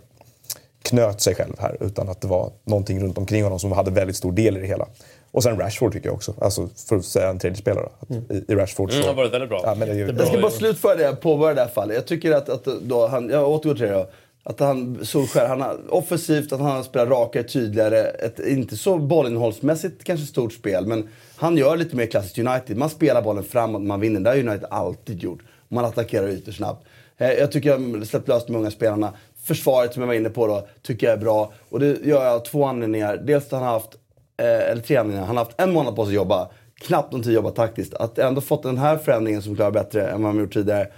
knöt 0.82 1.20
sig 1.20 1.34
själv 1.34 1.54
här. 1.58 1.76
Utan 1.80 2.08
att 2.08 2.20
det 2.20 2.28
var 2.28 2.50
någonting 2.64 3.02
runt 3.02 3.18
omkring 3.18 3.42
honom 3.42 3.58
som 3.58 3.72
hade 3.72 3.90
väldigt 3.90 4.16
stor 4.16 4.32
del 4.32 4.56
i 4.56 4.60
det 4.60 4.66
hela. 4.66 4.86
Och 5.30 5.42
sen 5.42 5.58
Rashford 5.58 5.92
tycker 5.92 6.06
jag 6.06 6.14
också. 6.14 6.34
Alltså 6.40 6.68
för 6.88 6.96
att 6.96 7.04
säga 7.04 7.30
en 7.30 7.38
tredje 7.38 7.58
spelare. 7.58 7.88
Att 8.00 8.10
I, 8.10 8.44
I 8.48 8.54
Rashford 8.54 8.90
så... 8.90 8.96
Mm, 8.96 9.08
har 9.08 9.14
varit 9.14 9.32
väldigt 9.32 9.48
bra. 9.48 9.60
Ja, 9.64 9.74
men 9.74 9.88
det 9.88 9.94
är 9.94 9.98
ju, 9.98 10.14
Jag 10.18 10.28
ska 10.28 10.40
bara 10.40 10.50
slutföra 10.50 10.94
det, 10.94 11.16
påbörja 11.16 11.54
det 11.54 11.60
här 11.60 11.68
fallet. 11.68 11.94
Jag 11.94 12.06
tycker 12.06 12.32
att, 12.32 12.48
att 12.48 12.64
då 12.64 13.06
han, 13.06 13.30
jag 13.30 13.48
återgår 13.48 13.74
till 13.74 13.86
det 13.86 13.92
då. 13.92 14.06
Att 14.44 14.60
han, 14.60 14.98
Solskär, 15.02 15.48
han 15.48 15.60
har 15.60 15.78
offensivt, 15.88 16.52
att 16.52 16.60
han 16.60 16.70
har 16.70 16.82
spelat 16.82 17.08
rakare, 17.08 17.42
tydligare. 17.42 17.98
Ett 17.98 18.38
inte 18.38 18.76
så 18.76 18.98
bollinnehållsmässigt 18.98 20.04
kanske 20.04 20.26
stort 20.26 20.52
spel, 20.52 20.86
men 20.86 21.08
han 21.42 21.56
gör 21.56 21.76
lite 21.76 21.96
mer 21.96 22.06
klassiskt 22.06 22.38
United. 22.38 22.76
Man 22.76 22.90
spelar 22.90 23.22
bollen 23.22 23.44
framåt, 23.44 23.82
man 23.82 24.00
vinner. 24.00 24.20
Det 24.20 24.30
har 24.30 24.36
United 24.36 24.64
alltid 24.70 25.22
gjort. 25.22 25.40
Man 25.68 25.84
attackerar 25.84 26.28
ytor 26.28 26.52
snabbt. 26.52 26.86
Eh, 27.18 27.30
jag 27.30 27.52
tycker 27.52 27.68
jag 27.68 27.78
har 27.78 28.04
släppt 28.04 28.28
löst 28.28 28.46
de 28.46 28.56
unga 28.56 28.70
spelarna. 28.70 29.12
Försvaret 29.44 29.92
som 29.92 30.02
jag 30.02 30.06
var 30.06 30.14
inne 30.14 30.30
på 30.30 30.46
då, 30.46 30.66
tycker 30.82 31.06
jag 31.06 31.16
är 31.16 31.20
bra. 31.20 31.52
Och 31.68 31.80
det 31.80 31.86
gör 31.86 32.24
jag 32.24 32.34
av 32.34 32.40
två 32.40 32.64
anledningar. 32.64 33.16
Dels 33.16 33.44
att 33.44 33.52
han 33.52 33.62
har 33.62 33.70
haft, 33.72 33.94
eh, 34.36 34.70
eller 34.70 34.82
tre 34.82 34.96
anledningar. 34.96 35.26
Han 35.26 35.36
har 35.36 35.44
haft 35.44 35.60
en 35.60 35.72
månad 35.72 35.96
på 35.96 36.04
sig 36.04 36.10
att 36.10 36.14
jobba. 36.14 36.48
Knappt 36.74 37.12
någon 37.12 37.22
tid 37.22 37.30
att 37.30 37.34
jobba 37.34 37.50
taktiskt. 37.50 37.94
Att 37.94 38.18
ändå 38.18 38.40
fått 38.40 38.62
den 38.62 38.78
här 38.78 38.98
förändringen 38.98 39.42
som 39.42 39.56
klarar 39.56 39.70
bättre 39.70 40.06
än 40.06 40.22
vad 40.22 40.34
de 40.34 40.40
gjort 40.40 40.52
tidigare 40.52 40.88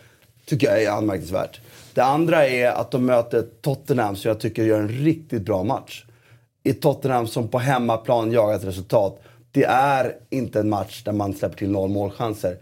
tycker 0.47 0.67
jag 0.67 0.83
är 0.83 0.91
anmärkningsvärt. 0.91 1.61
Det 1.95 2.05
andra 2.05 2.47
är 2.47 2.69
att 2.73 2.91
de 2.91 3.07
möter 3.07 3.45
Tottenham 3.63 4.17
som 4.17 4.29
jag 4.29 4.41
tycker 4.41 4.65
gör 4.65 4.81
en 4.81 4.89
riktigt 4.89 5.43
bra 5.43 5.63
match. 5.63 6.05
I 6.63 6.73
Tottenham 6.73 7.27
som 7.27 7.49
på 7.49 7.59
hemmaplan 7.59 8.33
jagar 8.33 8.57
ett 8.57 8.65
resultat. 8.65 9.21
Det 9.55 9.65
är 9.65 10.17
inte 10.31 10.61
en 10.61 10.69
match 10.69 11.03
där 11.05 11.13
man 11.13 11.35
släpper 11.35 11.57
till 11.57 11.71
noll 11.71 11.91
målchanser. 11.91 12.57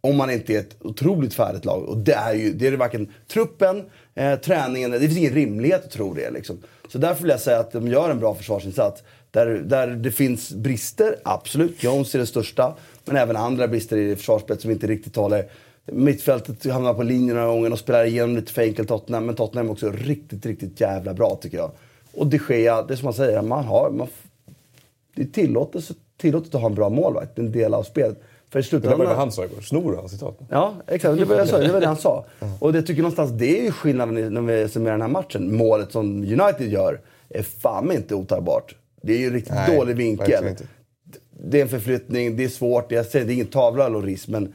Om 0.00 0.16
man 0.16 0.30
inte 0.30 0.54
är 0.54 0.58
ett 0.58 0.76
otroligt 0.80 1.34
färdigt 1.34 1.64
lag. 1.64 1.82
Och 1.82 1.96
det 1.96 2.14
är 2.14 2.34
ju 2.34 2.52
det 2.52 2.66
är 2.66 2.70
det 2.70 2.76
varken 2.76 3.12
truppen, 3.28 3.84
eh, 4.14 4.38
träningen, 4.38 4.90
det 4.90 5.00
finns 5.00 5.18
ingen 5.18 5.34
rimlighet 5.34 5.84
att 5.84 5.90
tro 5.90 6.14
det. 6.14 6.30
Liksom. 6.30 6.58
Så 6.88 6.98
därför 6.98 7.22
vill 7.22 7.30
jag 7.30 7.40
säga 7.40 7.58
att 7.58 7.72
de 7.72 7.88
gör 7.88 8.10
en 8.10 8.18
bra 8.18 8.34
försvarsinsats. 8.34 9.02
Där, 9.30 9.46
där 9.46 9.86
det 9.86 10.10
finns 10.10 10.50
brister, 10.50 11.16
absolut. 11.24 11.82
Jones 11.82 12.14
är 12.14 12.18
den 12.18 12.26
största. 12.26 12.74
Men 13.04 13.16
även 13.16 13.36
andra 13.36 13.68
brister 13.68 13.96
i 13.96 14.16
försvarsspelet 14.16 14.62
som 14.62 14.70
inte 14.70 14.86
riktigt 14.86 15.16
håller. 15.16 15.44
Mittfältet 15.86 16.72
hamnar 16.72 16.94
på 16.94 17.02
linjen 17.02 17.36
några 17.36 17.48
gånger 17.48 17.72
och 17.72 17.78
spelar 17.78 18.04
igenom 18.04 18.36
lite 18.36 18.52
för 18.52 18.62
enkelt 18.62 18.88
Tottenham. 18.88 19.26
Men 19.26 19.34
Tottenham 19.34 19.66
är 19.66 19.72
också 19.72 19.90
riktigt, 19.90 20.46
riktigt 20.46 20.80
jävla 20.80 21.14
bra 21.14 21.38
tycker 21.42 21.56
jag. 21.56 21.70
Och 22.14 22.26
de 22.26 22.40
Gea, 22.48 22.82
det 22.82 22.94
är 22.94 22.96
som 22.96 23.04
man 23.04 23.14
säger, 23.14 23.42
man 23.42 23.64
har, 23.64 23.90
man, 23.90 24.08
det 25.14 25.22
är 25.22 25.26
tillåtet, 26.18 26.54
att 26.54 26.60
ha 26.60 26.68
en 26.68 26.74
bra 26.74 26.88
målvakt. 26.88 27.36
Det 27.36 27.42
är 27.42 27.46
en 27.46 27.52
del 27.52 27.74
av 27.74 27.82
spelet. 27.82 28.18
För 28.50 28.58
i 28.58 28.62
det 28.62 28.72
var 28.72 28.80
slutändan... 28.80 28.98
vad 28.98 29.16
han 29.16 29.32
sa 29.32 29.44
igår. 29.44 29.60
Snor 29.60 29.96
han 29.96 30.08
citat? 30.08 30.38
Ja, 30.50 30.74
exakt. 30.86 31.18
Det 31.18 31.24
var, 31.24 31.36
jag 31.36 31.48
sa, 31.48 31.58
det 31.58 31.72
var 31.72 31.80
det 31.80 31.86
han 31.86 31.96
sa. 31.96 32.24
Och 32.60 32.72
det 32.72 32.82
tycker 32.82 33.02
någonstans, 33.02 33.30
det 33.30 33.60
är 33.60 33.64
ju 33.64 33.72
skillnaden 33.72 34.34
när 34.34 34.40
vi 34.40 34.68
summerar 34.68 34.92
den 34.92 35.00
här 35.00 35.08
matchen. 35.08 35.56
Målet 35.56 35.92
som 35.92 36.06
United 36.16 36.68
gör 36.68 37.00
är 37.28 37.42
fan 37.42 37.92
inte 37.92 38.14
otagbart. 38.14 38.74
Det 39.02 39.12
är 39.12 39.18
ju 39.18 39.26
en 39.26 39.32
riktigt 39.32 39.54
Nej, 39.54 39.76
dålig 39.76 39.96
vinkel. 39.96 40.44
Det 41.40 41.58
är 41.58 41.62
en 41.62 41.68
förflyttning, 41.68 42.36
det 42.36 42.44
är 42.44 42.48
svårt. 42.48 42.92
Jag 42.92 43.06
säger, 43.06 43.26
det 43.26 43.32
är 43.32 43.34
ingen 43.34 43.46
tavla 43.46 43.88
risk, 43.88 44.28
men 44.28 44.54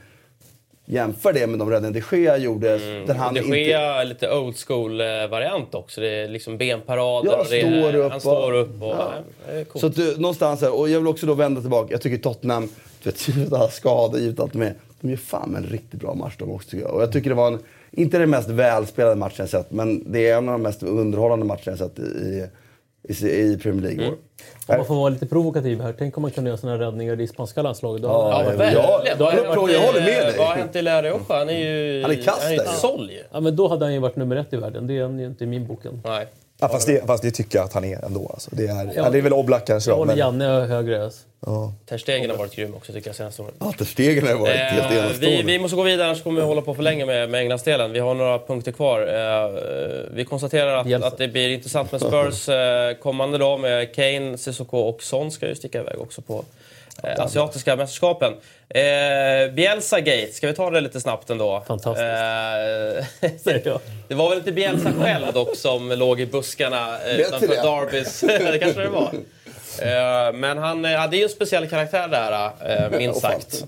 jämför 0.86 1.32
det 1.32 1.46
med 1.46 1.58
de 1.58 1.70
räddningar 1.70 2.00
de 2.10 2.16
Gea 2.16 2.36
gjorde. 2.36 2.78
Där 3.06 3.14
han 3.14 3.34
De 3.34 3.40
inte, 3.40 3.56
Gea 3.58 3.80
är 4.00 4.04
lite 4.04 4.30
old 4.34 4.56
school-variant 4.56 5.74
också. 5.74 6.00
Det 6.00 6.08
är 6.08 6.28
liksom 6.28 6.58
benparader. 6.58 7.30
Ja, 7.30 7.36
och 7.38 7.46
det 7.50 7.60
står 7.60 7.94
upp 7.96 8.10
han 8.10 8.20
står 8.20 8.52
upp. 8.52 8.82
Och, 8.82 8.88
Ja. 8.88 9.12
coolt. 9.68 9.80
Så 9.80 9.86
att, 9.86 9.96
du, 9.96 10.16
någonstans 10.16 10.60
här, 10.60 10.78
och 10.78 10.88
jag 10.88 10.98
vill 11.00 11.08
också 11.08 11.26
då 11.26 11.34
vända 11.34 11.60
tillbaka. 11.60 11.92
Jag 11.92 12.00
tycker 12.02 12.22
Tottenham, 12.22 12.68
du 13.02 13.10
vet, 13.10 13.28
givet 13.36 13.52
alla 13.52 13.68
skador, 13.70 14.20
givet 14.20 14.40
allt 14.40 14.54
med. 14.54 14.74
de 15.00 15.10
gör 15.10 15.16
fan 15.16 15.56
en 15.56 15.64
riktigt 15.66 16.00
bra 16.00 16.14
match 16.14 16.34
de 16.38 16.50
också 16.50 16.76
jag. 16.76 16.90
Och 16.90 17.02
jag 17.02 17.12
tycker 17.12 17.30
det 17.30 17.36
var 17.36 17.46
en, 17.48 17.58
inte 17.90 18.18
den 18.18 18.30
mest 18.30 18.48
välspelade 18.48 19.14
matchen 19.16 19.34
jag 19.38 19.48
sett, 19.48 19.70
men 19.70 20.12
det 20.12 20.28
är 20.28 20.36
en 20.38 20.48
av 20.48 20.52
de 20.52 20.62
mest 20.62 20.82
underhållande 20.82 21.46
matcherna 21.46 21.60
jag 21.64 21.78
sett 21.78 21.98
i, 21.98 22.46
i, 23.04 23.12
i 23.26 23.58
Premier 23.62 23.82
League. 23.82 24.04
Mm. 24.06 24.18
Om 24.66 24.76
man 24.76 24.86
får 24.86 24.94
vara 24.94 25.08
lite 25.08 25.26
provokativ 25.26 25.80
här. 25.80 25.94
Tänk 25.98 26.16
om 26.16 26.22
man 26.22 26.30
kunde 26.30 26.50
göra 26.50 26.58
såna 26.58 26.72
här 26.72 26.78
räddningar 26.78 27.20
i 27.20 27.26
spanska 27.26 27.62
landslaget. 27.62 28.02
Då 28.02 28.08
Ja, 28.08 28.44
Ja, 28.58 28.70
Ja, 28.72 29.14
Vad 29.18 29.32
har 29.32 29.38
jag- 29.38 29.70
jag 29.70 29.80
håller 29.86 30.00
med 30.00 30.06
dig. 30.26 30.34
Vad 30.38 30.46
har 30.46 30.54
hänt 30.54 30.76
i 30.76 30.82
Lariocha? 30.82 31.34
Han 31.38 31.48
är 31.48 31.58
ju... 31.58 32.02
Han 32.02 32.10
är 32.10 32.14
kast 32.22 32.42
Han 32.42 32.52
är 32.52 32.56
där. 32.56 32.64
ett 32.64 32.70
såll 32.70 33.10
ju. 33.10 33.22
Ja, 33.32 33.40
men 33.40 33.56
då 33.56 33.68
hade 33.68 33.84
han 33.84 33.92
ju 33.94 33.98
varit 33.98 34.16
nummer 34.16 34.36
ett 34.36 34.52
i 34.52 34.56
världen. 34.56 34.86
Det 34.86 34.98
är 34.98 35.02
han 35.02 35.18
ju 35.18 35.26
inte 35.26 35.44
i 35.44 35.46
min 35.46 35.66
boken. 35.66 36.00
Nej. 36.04 36.26
Ja, 36.60 36.68
fast, 36.68 36.86
det, 36.86 37.06
fast 37.06 37.22
det 37.22 37.30
tycker 37.30 37.58
jag 37.58 37.64
att 37.64 37.72
han 37.72 37.84
är 37.84 38.04
ändå. 38.04 38.30
Alltså. 38.34 38.50
Det, 38.52 38.66
är, 38.66 38.84
Ja. 38.84 38.92
ja, 38.96 39.10
det 39.10 39.18
är 39.18 39.22
väl 39.22 39.32
Oblak 39.32 39.66
kanske 39.66 39.90
Jag 39.90 39.96
håller 39.96 40.12
men, 40.12 40.18
Janne 40.18 40.44
högre. 40.44 41.04
Alltså. 41.04 41.20
Ter 41.88 41.98
Stegen 41.98 42.30
har 42.30 42.36
varit 42.36 42.54
grym 42.56 42.74
också 42.74 42.92
tycker 42.92 43.08
jag 43.08 43.16
senaste 43.16 43.42
året. 43.42 43.54
Ja, 43.58 43.72
Ter 43.78 43.84
Stegen 43.84 44.26
har 44.26 44.34
varit 44.34 44.56
helt 44.56 44.92
Eh, 44.92 44.98
enastående. 44.98 45.26
vi, 45.36 45.42
vi 45.42 45.58
måste 45.58 45.76
gå 45.76 45.82
vidare 45.82 46.06
annars 46.06 46.22
kommer 46.22 46.40
vi 46.40 46.46
hålla 46.46 46.62
på 46.62 46.74
för 46.74 46.82
länge 46.82 47.06
med, 47.06 47.30
med 47.30 47.40
Englandsdelen. 47.40 47.92
Vi 47.92 47.98
har 47.98 48.14
några 48.14 48.38
punkter 48.38 48.72
kvar. 48.72 49.00
Eh, 49.00 49.50
vi 50.14 50.24
konstaterar 50.24 50.76
att, 50.76 51.02
att 51.04 51.18
det 51.18 51.28
blir 51.28 51.48
intressant 51.48 51.92
med 51.92 52.00
Spurs 52.00 52.48
eh, 52.48 52.94
kommande 53.02 53.38
dag 53.38 53.60
med 53.60 53.94
Kane, 53.94 54.38
Sissoko 54.38 54.78
och 54.78 55.02
Son 55.02 55.30
ska 55.30 55.48
ju 55.48 55.54
sticka 55.54 55.80
iväg 55.80 56.00
också 56.00 56.22
på 56.22 56.44
asiatiska 57.18 57.76
mästerskapen. 57.76 58.32
Eh, 58.68 59.52
Bielsa 59.54 60.00
Gate, 60.00 60.32
ska 60.32 60.46
vi 60.46 60.54
ta 60.54 60.70
det 60.70 60.80
lite 60.80 61.00
snabbt 61.00 61.30
ändå? 61.30 61.62
Fantastiskt. 61.66 63.46
Eh, 63.46 63.74
det 64.08 64.14
var 64.14 64.28
väl 64.28 64.38
inte 64.38 64.52
Bielsa 64.52 64.92
själv 64.92 65.32
dock 65.32 65.56
som 65.56 65.88
låg 65.92 66.20
i 66.20 66.26
buskarna 66.26 66.98
eh, 67.06 67.20
utanför? 67.20 67.62
Darbys... 67.62 68.20
det 68.26 68.58
kanske 68.58 68.80
det 68.80 68.88
var. 68.88 69.10
Eh, 69.82 70.32
men 70.34 70.58
han 70.58 70.84
eh, 70.84 70.98
hade 70.98 71.16
ju 71.16 71.22
en 71.22 71.28
speciell 71.28 71.68
karaktär 71.68 72.08
där, 72.08 72.50
eh, 72.66 72.90
minst 72.98 73.20
sagt. 73.20 73.64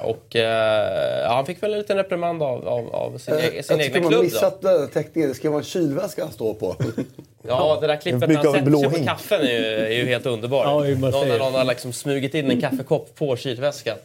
Och 0.00 0.26
ja, 0.30 1.34
han 1.34 1.46
fick 1.46 1.62
väl 1.62 1.72
en 1.72 1.78
liten 1.78 1.96
reprimand 1.96 2.42
av, 2.42 2.68
av, 2.68 2.94
av 2.94 3.18
sin, 3.18 3.34
Eh, 3.34 3.44
e- 3.44 3.62
sin 3.62 3.78
jag 3.78 3.86
tycker 3.86 3.96
egna 3.96 4.00
man 4.00 4.02
har 4.02 4.10
klubb. 4.10 4.20
Då. 4.20 4.22
missat 4.22 4.62
den 4.62 4.88
teckningen. 4.88 5.28
Det 5.28 5.34
ska 5.34 5.50
vara 5.50 5.58
en 5.58 5.64
kylväska 5.64 6.22
han 6.22 6.32
står 6.32 6.54
på. 6.54 6.76
Ja, 7.48 7.78
det 7.80 7.86
där 7.86 7.96
klippet 7.96 8.28
när 8.28 8.36
han 8.36 8.52
sätter 8.52 8.90
sig 8.90 9.00
på 9.00 9.06
kaffen 9.06 9.40
är 9.40 9.44
ju, 9.52 9.66
är 9.66 9.92
ju 9.92 10.06
helt 10.06 10.26
underbart. 10.26 10.66
Ja, 10.66 10.72
någon, 10.72 11.28
när 11.28 11.38
någon 11.38 11.54
har 11.54 11.64
liksom 11.64 11.92
smugit 11.92 12.34
in 12.34 12.50
en 12.50 12.60
kaffekopp 12.60 13.14
på 13.14 13.36
kylväskan. 13.36 13.96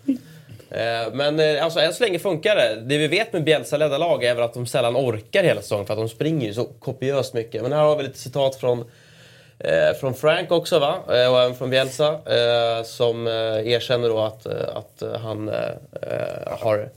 Men 1.13 1.59
alltså, 1.63 1.79
än 1.79 1.93
så 1.93 2.03
länge 2.03 2.19
funkar 2.19 2.55
det. 2.55 2.81
Det 2.85 2.97
vi 2.97 3.07
vet 3.07 3.33
med 3.33 3.43
Bielsa-ledda 3.43 3.97
lag 3.97 4.23
är 4.23 4.35
väl 4.35 4.43
att 4.43 4.53
de 4.53 4.67
sällan 4.67 4.95
orkar 4.95 5.43
hela 5.43 5.61
säsongen 5.61 5.85
för 5.85 5.93
att 5.93 5.99
de 5.99 6.09
springer 6.09 6.47
ju 6.47 6.53
så 6.53 6.65
kopiöst 6.65 7.33
mycket. 7.33 7.61
Men 7.61 7.71
här 7.73 7.79
har 7.83 7.95
vi 7.95 8.03
lite 8.03 8.19
citat 8.19 8.55
från, 8.55 8.85
eh, 9.59 9.97
från 9.99 10.13
Frank 10.13 10.51
också 10.51 10.79
va? 10.79 10.95
Eh, 11.07 11.31
och 11.33 11.39
även 11.41 11.55
från 11.55 11.69
Bielsa. 11.69 12.07
Eh, 12.13 12.83
som 12.83 13.27
eh, 13.27 13.33
erkänner 13.67 14.09
då 14.09 14.19
att, 14.19 14.45
eh, 14.45 14.53
att 14.75 15.01
eh, 15.01 15.13
han 15.13 15.47
har 16.47 16.89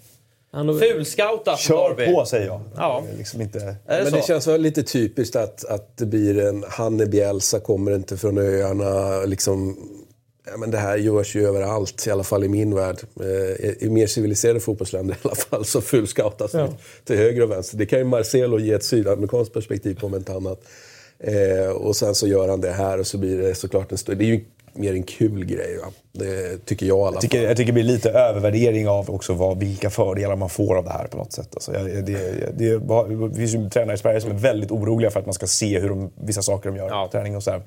Han 0.52 0.68
har- 0.68 0.78
fulscoutat 0.78 1.58
Kör 1.58 2.12
på 2.12 2.24
säger 2.26 2.46
jag. 2.46 2.60
Ja. 2.76 3.02
Är 3.12 3.16
Liksom 3.18 3.40
inte... 3.40 3.58
Är 3.86 3.98
det 3.98 4.02
Men 4.02 4.10
så? 4.10 4.16
det 4.16 4.22
känns 4.26 4.46
väl 4.46 4.60
lite 4.60 4.82
typiskt 4.82 5.36
att, 5.36 5.64
att 5.64 5.96
det 5.96 6.06
blir 6.06 6.38
en... 6.38 6.64
Hanne 6.68 7.06
Bielsa 7.06 7.60
kommer 7.60 7.94
inte 7.94 8.16
från 8.16 8.38
öarna. 8.38 9.20
Liksom, 9.24 9.76
ja, 10.50 10.56
men 10.56 10.70
det 10.70 10.78
här 10.78 10.96
görs 10.96 11.36
ju 11.36 11.46
överallt, 11.48 12.06
i 12.06 12.10
alla 12.10 12.24
fall 12.24 12.44
i 12.44 12.48
min 12.48 12.74
värld. 12.74 12.96
Eh, 13.20 13.26
I, 13.66 13.76
i 13.80 13.88
mer 13.90 14.06
civiliserade 14.06 14.60
fotbollsländer 14.60 15.14
i 15.14 15.18
alla 15.22 15.34
fall 15.34 15.64
så 15.64 15.80
fullscoutas 15.80 16.52
det 16.52 16.68
till 17.04 17.16
höger 17.16 17.42
och 17.42 17.50
vänster. 17.50 17.76
Det 17.78 17.86
kan 17.86 17.98
ju 17.98 18.04
Marcelo 18.04 18.58
ge 18.58 18.72
ett 18.72 18.84
sydamerikanskt 18.84 19.54
perspektiv 19.54 20.00
på 20.00 20.06
om 20.06 20.14
inte 20.14 20.32
annat. 20.32 20.60
Eh, 21.20 21.68
och 21.70 21.96
sen 21.96 22.14
så 22.14 22.26
gör 22.26 22.48
han 22.48 22.60
det 22.60 22.70
här 22.72 22.98
och 23.00 23.06
så 23.06 23.18
blir 23.18 23.38
det 23.38 23.54
såklart 23.54 23.92
en 23.92 23.98
stor... 23.98 24.14
Det 24.14 24.24
är 24.24 24.26
ju 24.26 24.44
mer 24.72 24.92
en 24.92 25.02
kul 25.02 25.44
grej, 25.44 25.78
va? 25.78 25.86
Det 26.12 26.64
tycker 26.66 26.86
jag 26.86 26.98
i 26.98 27.00
alla 27.02 27.12
Jag 27.14 27.20
tycker, 27.20 27.38
fall. 27.38 27.46
jag 27.48 27.56
tycker 27.56 27.66
det 27.66 27.72
blir 27.72 27.84
lite 27.84 28.10
övervärdering 28.10 28.88
av 28.88 29.10
också 29.10 29.32
vad, 29.32 29.58
vilka 29.58 29.90
fördelar 29.90 30.36
man 30.36 30.48
får 30.50 30.76
av 30.76 30.84
det 30.84 30.90
här 30.90 31.06
på 31.06 31.16
något 31.16 31.32
sätt. 31.32 31.48
Alltså, 31.54 31.72
jag, 31.74 31.84
det, 31.84 32.00
det, 32.56 32.78
det 33.28 33.34
finns 33.36 33.54
ju 33.54 33.70
tränare 33.70 33.94
i 33.94 33.98
Sverige 33.98 34.20
som 34.20 34.30
är 34.30 34.34
väldigt 34.34 34.70
oroliga 34.70 35.10
för 35.10 35.20
att 35.20 35.26
man 35.26 35.34
ska 35.34 35.46
se 35.46 35.78
hur 35.80 35.88
de, 35.88 36.10
vissa 36.20 36.42
saker 36.42 36.70
de 36.70 36.76
gör 36.78 36.88
Ja. 36.88 37.04
på 37.06 37.12
träning 37.12 37.36
och 37.36 37.42
så 37.42 37.50
här. 37.50 37.62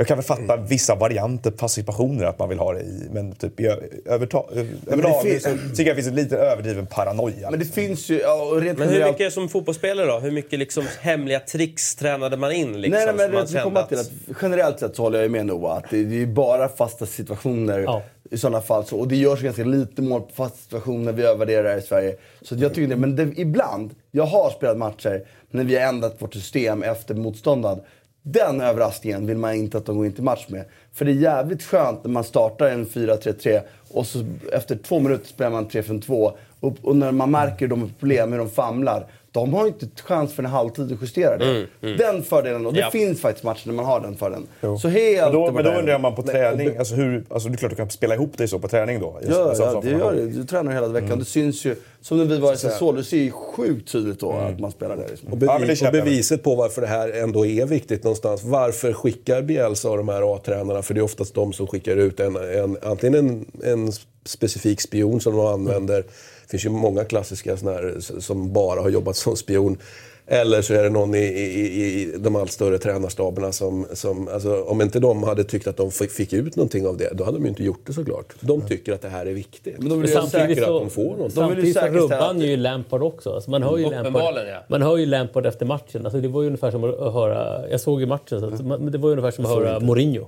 Jag 0.00 0.06
kan 0.06 0.16
väl 0.16 0.24
fatta 0.24 0.56
vissa 0.56 0.94
varianter 0.94 1.50
på 1.50 1.68
situationer 1.68 2.24
att 2.24 2.38
man 2.38 2.48
vill 2.48 2.58
ha 2.58 2.72
det 2.72 2.80
i, 2.80 3.08
men 3.12 3.32
typ 3.34 3.60
i 3.60 3.66
överta, 4.06 4.42
överlag 4.86 5.22
finns- 5.22 5.42
så 5.42 5.50
tycker 5.50 5.82
jag 5.82 5.86
det 5.86 5.94
finns 5.94 6.08
en 6.08 6.14
lite 6.14 6.36
överdriven 6.36 6.86
paranoia. 6.86 7.50
Men 7.50 7.58
det 7.60 7.64
finns 7.66 8.08
ju... 8.10 8.18
Ja, 8.20 8.50
rent 8.60 8.78
Men 8.78 8.88
hur 8.88 9.04
mycket 9.04 9.32
som 9.32 9.48
fotbollsspelare 9.48 10.06
då? 10.06 10.18
Hur 10.18 10.30
mycket 10.30 10.58
liksom 10.58 10.84
hemliga 11.00 11.40
tricks 11.40 11.94
tränade 11.94 12.36
man 12.36 12.52
in? 12.52 12.80
Liksom, 12.80 12.96
Nej, 13.04 13.06
nej, 13.06 13.14
men 13.16 13.32
man 13.34 13.40
det, 13.40 13.46
vi 13.46 13.52
kände 13.52 13.62
kommer 13.64 13.80
att- 13.80 13.88
till 13.88 13.98
att 13.98 14.10
generellt 14.42 14.78
sett 14.80 14.96
så 14.96 15.02
håller 15.02 15.22
jag 15.22 15.30
med 15.30 15.46
Noah. 15.46 15.76
Att 15.76 15.90
det, 15.90 16.04
det 16.04 16.22
är 16.22 16.26
bara 16.26 16.68
fasta 16.68 17.06
situationer 17.06 17.78
Ja. 17.80 18.02
i 18.30 18.38
sådana 18.38 18.60
fall. 18.60 18.84
Så, 18.84 18.96
och 18.98 19.08
det 19.08 19.16
görs 19.16 19.40
ganska 19.40 19.64
lite 19.64 20.02
mål 20.02 20.20
på 20.20 20.32
fasta 20.34 20.58
situationer. 20.58 21.12
Vi 21.12 21.22
övervärderar 21.22 21.78
i 21.78 21.82
Sverige. 21.82 22.16
Så 22.42 22.54
jag 22.54 22.74
tycker 22.74 22.88
det. 22.88 22.96
Men 22.96 23.16
det, 23.16 23.32
ibland, 23.36 23.90
jag 24.10 24.24
har 24.24 24.50
spelat 24.50 24.76
matcher 24.78 25.22
när 25.50 25.64
vi 25.64 25.76
har 25.78 25.82
ändrat 25.88 26.16
vårt 26.18 26.34
system 26.34 26.82
efter 26.82 27.14
motståndaren. 27.14 27.80
Den 28.22 28.60
överraskningen 28.60 29.26
vill 29.26 29.36
man 29.36 29.54
inte 29.54 29.78
att 29.78 29.86
de 29.86 29.96
går 29.96 30.06
in 30.06 30.12
till 30.12 30.24
match 30.24 30.46
med. 30.48 30.64
För 30.92 31.04
det 31.04 31.10
är 31.10 31.14
jävligt 31.14 31.62
skönt 31.62 32.04
när 32.04 32.10
man 32.10 32.24
startar 32.24 32.66
en 32.66 32.86
4-3-3 32.86 33.60
och 33.90 34.06
så 34.06 34.24
efter 34.52 34.76
två 34.76 35.00
minuter 35.00 35.26
spelar 35.26 35.50
man 35.50 35.68
3-5-2. 35.68 36.32
Och, 36.60 36.76
och 36.82 36.96
när 36.96 37.12
man 37.12 37.30
märker 37.30 37.68
de 37.68 37.80
har 37.80 37.88
problem, 37.98 38.32
hur 38.32 38.38
de 38.38 38.50
famlar. 38.50 39.06
De 39.32 39.54
har 39.54 39.66
inte 39.66 39.86
chans 40.04 40.32
för 40.34 40.42
en 40.42 40.50
halvtid 40.50 40.92
att 40.92 41.02
justera 41.02 41.38
det. 41.38 41.66
Den 41.80 42.22
fördelen, 42.22 42.66
och 42.66 42.72
det 42.74 42.80
Ja. 42.80 42.90
finns 42.90 43.20
faktiskt 43.20 43.44
matcher 43.44 43.62
när 43.66 43.74
man 43.74 43.84
har 43.84 44.00
den 44.00 44.16
fördelen. 44.16 44.46
Jo. 44.60 44.78
Så 44.78 44.88
helt 44.88 45.22
men 45.22 45.32
då, 45.32 45.52
men 45.52 45.64
då 45.64 45.70
undrar 45.70 45.98
man 45.98 46.14
på 46.14 46.22
träning, 46.22 46.76
alltså, 46.76 46.94
hur, 46.94 47.24
alltså, 47.28 47.48
det 47.48 47.54
är 47.54 47.56
klart 47.56 47.70
du 47.70 47.76
kan 47.76 47.90
spela 47.90 48.14
ihop 48.14 48.38
dig 48.38 48.48
så 48.48 48.58
på 48.58 48.68
träning 48.68 49.00
då. 49.00 49.18
Just- 49.22 49.32
Ja, 49.38 49.48
alltså, 49.48 49.62
ja 49.62 49.80
det 49.84 49.90
gör 49.90 50.12
det. 50.14 50.26
Du 50.26 50.44
tränar 50.44 50.72
hela 50.72 50.88
veckan. 50.88 51.18
Det 51.18 51.24
syns 51.24 51.64
ju. 51.64 51.76
Som 52.02 52.18
när 52.18 52.24
vi 52.24 52.38
var 52.38 52.52
i 52.52 52.56
Sassuolo, 52.56 52.96
det 52.98 53.04
ser 53.04 53.16
ju 53.16 53.30
sjukt 53.30 53.92
tydligt 53.92 54.20
då 54.20 54.32
att 54.32 54.60
man 54.60 54.70
spelar 54.72 54.96
där. 54.96 55.06
Liksom. 55.10 55.28
Och, 55.32 55.38
Ja, 55.42 55.46
men 55.58 55.60
det 55.60 55.66
bevis, 55.66 55.82
och 55.82 55.92
beviset 55.92 56.42
på 56.42 56.54
varför 56.54 56.80
det 56.80 56.86
här 56.86 57.08
ändå 57.22 57.46
är 57.46 57.66
viktigt 57.66 58.04
någonstans. 58.04 58.44
Varför 58.44 58.92
skickar 58.92 59.42
Bielsa 59.42 59.90
och 59.90 59.96
de 59.96 60.08
här 60.08 60.34
A-tränarna, 60.36 60.82
för 60.82 60.94
det 60.94 61.00
är 61.00 61.04
oftast 61.04 61.34
de 61.34 61.52
som 61.52 61.66
skickar 61.66 61.96
ut 61.96 62.20
en, 62.20 62.36
en, 62.36 62.76
antingen 62.82 63.14
en, 63.14 63.46
en 63.72 63.92
specifik 64.26 64.80
spion 64.80 65.20
som 65.20 65.36
de 65.36 65.46
använder. 65.46 66.04
Det 66.50 66.58
finns 66.58 66.64
ju 66.64 66.70
många 66.70 67.04
klassiska 67.04 67.56
såna 67.56 67.72
här, 67.72 67.94
s- 67.98 68.24
som 68.26 68.52
bara 68.52 68.80
har 68.80 68.88
jobbat 68.90 69.16
som 69.16 69.36
spion. 69.36 69.78
Eller 70.26 70.62
så 70.62 70.74
är 70.74 70.82
det 70.82 70.90
någon 70.90 71.14
i, 71.14 71.18
i, 71.18 72.02
i 72.02 72.12
de 72.18 72.36
allt 72.36 72.52
större 72.52 72.78
tränarstaberna 72.78 73.52
som, 73.52 73.86
som 73.92 74.28
alltså, 74.28 74.62
om 74.62 74.80
inte 74.80 75.00
de 75.00 75.22
hade 75.22 75.44
tyckt 75.44 75.66
att 75.66 75.76
de 75.76 75.90
fick, 75.90 76.32
ut 76.32 76.56
någonting 76.56 76.86
av 76.86 76.96
det, 76.96 77.10
då 77.14 77.24
hade 77.24 77.36
de 77.38 77.42
ju 77.44 77.48
inte 77.48 77.62
gjort 77.64 77.80
det 77.86 77.92
såklart. 77.92 78.34
De 78.40 78.60
tycker 78.68 78.92
att 78.92 79.02
det 79.02 79.08
här 79.08 79.26
är 79.26 79.32
viktigt. 79.32 79.74
Men 79.78 79.88
de 79.88 80.00
vill 80.00 80.10
ju 80.10 80.16
säkra 80.26 80.54
så- 80.66 80.76
att 80.76 80.82
de 80.82 80.90
får 80.90 81.02
någonting. 81.02 81.30
Samtidigt 81.74 81.74
så 82.08 82.14
han 82.26 82.40
ju 82.40 82.56
Lampard 82.56 83.02
också. 83.02 83.30
Alltså 83.34 83.50
man 83.50 83.62
hör 83.62 83.76
ju 83.78 83.82
Lampard, 83.82 84.00
Uppenbarligen, 84.00 84.48
ja. 84.48 84.60
man 84.68 84.82
hör 84.82 84.96
ju 84.96 85.06
Lampard 85.06 85.46
efter 85.46 85.66
matchen. 85.66 86.04
Alltså 86.06 86.20
det 86.20 86.28
var 86.28 86.40
ju 86.42 86.46
ungefär 86.46 86.70
som 86.70 86.84
att 86.84 87.12
höra... 87.12 87.68
Jag 87.70 87.80
såg 87.80 88.00
ju 88.00 88.06
matchen, 88.06 88.40
så 88.40 88.46
att, 88.46 88.64
men 88.66 88.92
det 88.92 88.98
var 88.98 89.08
ju 89.08 89.12
ungefär 89.12 89.30
som 89.30 89.44
att 89.44 89.50
höra 89.50 89.80
Mourinho. 89.80 90.26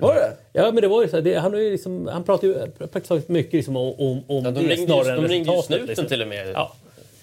Var 0.00 0.14
det? 0.14 0.32
Ja, 0.52 0.70
men 0.72 0.82
det 0.82 0.88
var 0.88 1.02
ju 1.02 1.08
så. 1.08 1.16
här, 1.16 1.22
Det, 1.22 1.34
han, 1.34 1.52
har 1.52 1.60
ju 1.60 1.70
liksom, 1.70 2.06
han 2.06 2.24
pratar 2.24 2.48
ju 2.48 2.54
praktiskt 2.78 3.08
taget 3.08 3.28
mycket 3.28 3.52
liksom 3.52 3.76
om, 3.76 3.94
om, 3.98 4.22
om 4.26 4.44
Ja, 4.44 4.50
de 4.50 4.50
det 4.50 4.60
ringde 4.60 4.74
ju- 4.74 4.86
snarare 4.86 5.16
än 5.16 5.22
de 5.22 5.28
ringde 5.28 5.52
ju 5.56 5.62
snuten 5.62 5.86
liksom. 5.86 6.06
till 6.06 6.22
och 6.22 6.28
med. 6.28 6.48
Ja. 6.54 6.72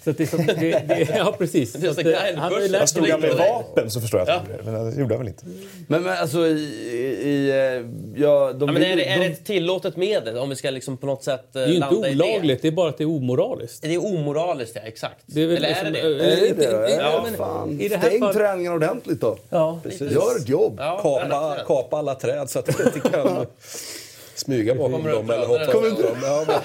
Så 0.04 0.10
att 0.10 0.18
det, 0.18 0.22
är 0.24 0.26
så, 0.26 0.36
det, 0.36 0.82
det, 0.88 1.08
ja, 1.16 1.34
precis. 1.38 1.72
Det 1.72 1.88
att, 1.88 1.98
eh, 1.98 2.12
han 2.36 2.52
har 2.52 2.68
lärt 2.68 2.88
stod 2.88 3.08
han 3.08 3.20
med 3.20 3.34
vapen 3.36 3.90
så 3.90 4.00
förstår 4.00 4.20
jag 4.20 4.28
att 4.30 4.42
det, 4.46 4.70
men 4.70 4.90
det 4.90 5.00
gjorde 5.00 5.14
han 5.14 5.18
väl 5.24 5.28
inte. 5.28 5.44
Men, 5.88 6.02
men 6.02 6.18
alltså 6.18 6.46
i... 6.46 6.50
i, 7.24 7.50
eh, 7.50 8.22
ja, 8.22 8.52
de 8.52 8.68
Ja, 8.68 8.72
men 8.72 8.76
är, 8.82 8.96
det, 8.96 9.04
är 9.08 9.18
de- 9.18 9.26
det 9.26 9.32
ett 9.32 9.44
tillåtet 9.44 9.96
medel 9.96 10.38
om 10.38 10.48
vi 10.50 10.56
ska 10.56 10.70
liksom 10.70 10.96
på 10.96 11.06
något 11.06 11.24
sätt 11.24 11.40
eh, 11.40 11.52
Det 11.52 11.60
är 11.62 11.66
ju 11.66 11.74
inte 11.74 11.90
landa 11.90 12.08
i 12.08 12.14
olagligt, 12.14 12.62
det 12.62 12.68
är 12.68 12.72
bara 12.72 12.88
att 12.88 12.98
det 12.98 13.04
är 13.04 13.08
omoraliskt. 13.08 13.82
det? 13.82 13.88
Det 13.88 13.94
är 13.94 14.06
omoraliskt, 14.06 14.72
ja. 14.76 14.82
Exakt. 14.84 15.22
Det 15.26 15.42
är 15.42 15.46
väl 15.46 15.56
Eller 15.56 15.68
liksom, 15.68 15.86
är 15.86 15.92
det 15.92 15.98
eh, 15.98 16.04
det? 16.16 16.32
Är 16.36 16.40
det 16.40 16.48
inte- 16.48 16.70
det? 16.80 16.90
ja, 16.90 16.96
Ja, 17.00 17.20
men 17.24 17.34
fan. 17.34 17.80
i 17.80 17.88
det 17.88 17.96
här 17.96 18.08
Stäng 18.08 18.20
fallet- 18.20 18.36
träningen 18.36 18.72
ordentligt 18.72 19.20
då. 19.20 19.36
Ja, 19.50 19.80
Gör 20.00 20.36
ett 20.40 20.48
jobb. 20.48 20.74
Ja, 20.78 21.00
Kapa, 21.02 21.56
kapa 21.66 21.96
alla 21.96 22.14
träd 22.14 22.50
så 22.50 22.58
att 22.58 22.66
de 22.66 22.82
inte 22.86 23.00
kan 23.10 23.46
smyga 24.44 24.74
bakom 24.74 24.92
Kommer 24.92 25.10
dem 25.10 25.30
eller 25.30 25.46
hoppa 25.46 25.72
Kommer 25.72 25.90
dem. 25.90 26.18
Ja, 26.22 26.44
men, 26.46 26.56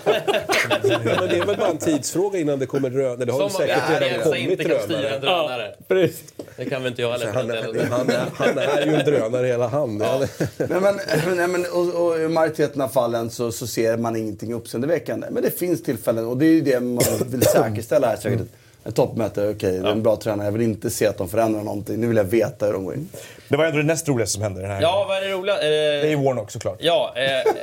ja, 0.92 1.00
men 1.20 1.30
det 1.30 1.38
är 1.38 1.46
väl 1.46 1.58
bara 1.58 1.68
en 1.70 1.78
tidsfråga 1.78 2.40
innan 2.40 2.60
det 2.60 2.66
kommer 2.66 2.90
drönare. 2.90 3.26
Det 3.26 3.32
har 3.32 3.40
Som 3.40 3.50
säkert 3.50 3.88
Bielsa 3.88 4.06
redan 4.06 4.24
kommit 4.24 4.52
inte 4.52 4.64
kan 4.64 4.80
styra 4.80 4.98
en 5.16 5.22
drönare. 5.22 5.48
drönare. 5.48 5.76
precis. 5.88 6.24
Det 6.58 6.66
kan 6.66 6.84
väl 6.84 6.92
inte 6.92 7.02
jag 7.02 7.12
heller. 7.12 7.32
Han 7.34 7.50
är, 7.50 7.86
han, 7.90 8.10
är, 8.10 8.26
han 8.36 8.58
är 8.58 8.86
ju 8.86 8.94
en 8.96 9.06
drönare 9.06 9.48
hela 9.48 9.68
han. 9.68 9.98
Nej, 9.98 10.28
men, 10.58 11.00
nej, 11.38 11.48
men, 11.48 11.66
och, 11.74 12.06
och 12.06 12.20
I 12.20 12.28
majoriteten 12.28 12.82
av 12.82 12.88
fallen 12.88 13.30
så, 13.30 13.52
så 13.52 13.68
ser 13.68 13.98
man 13.98 14.16
ingenting 14.16 14.54
uppseendeväckande. 14.54 15.28
Men 15.32 15.44
det 15.44 15.60
finns 15.60 15.84
tillfällen 15.84 16.26
och 16.26 16.38
det 16.38 16.46
är 16.46 16.52
ju 16.52 16.62
det 16.62 16.80
man 16.80 17.04
vill 17.26 17.42
säkerställa 17.54 18.08
här. 18.08 18.16
Säkert. 18.18 18.48
Ett 18.86 18.96
toppmöte, 18.96 19.50
okej, 19.50 19.72
det 19.80 19.88
är 19.88 19.92
en 19.92 20.04
bra 20.04 20.16
tränare. 20.16 20.48
Jag 20.48 20.52
vill 20.52 20.62
inte 20.62 20.90
se 20.90 21.08
att 21.08 21.18
de 21.18 21.30
förändrar 21.30 21.62
någonting. 21.64 22.00
Nu 22.02 22.08
vill 22.08 22.18
jag 22.18 22.24
veta 22.24 22.66
hur 22.66 22.74
de 22.74 22.86
går 22.86 22.94
in. 22.96 23.10
Det 23.50 23.58
var 23.58 23.66
ändå 23.66 23.78
det 23.78 23.84
näst 23.84 24.08
roligaste 24.10 24.34
som 24.34 24.42
hände 24.44 24.62
den 24.62 24.72
här 24.72 24.82
Ja, 24.82 25.06
vad 25.08 25.18
är 25.18 25.22
det 25.22 25.32
roliga? 25.32 25.56
Det 25.58 25.68
är 25.68 26.04
Eh, 26.04 26.10
ju 26.10 26.16
Warnock 26.16 26.52
såklart. 26.52 26.78
ja, 26.80 27.14
eh, 27.16 27.54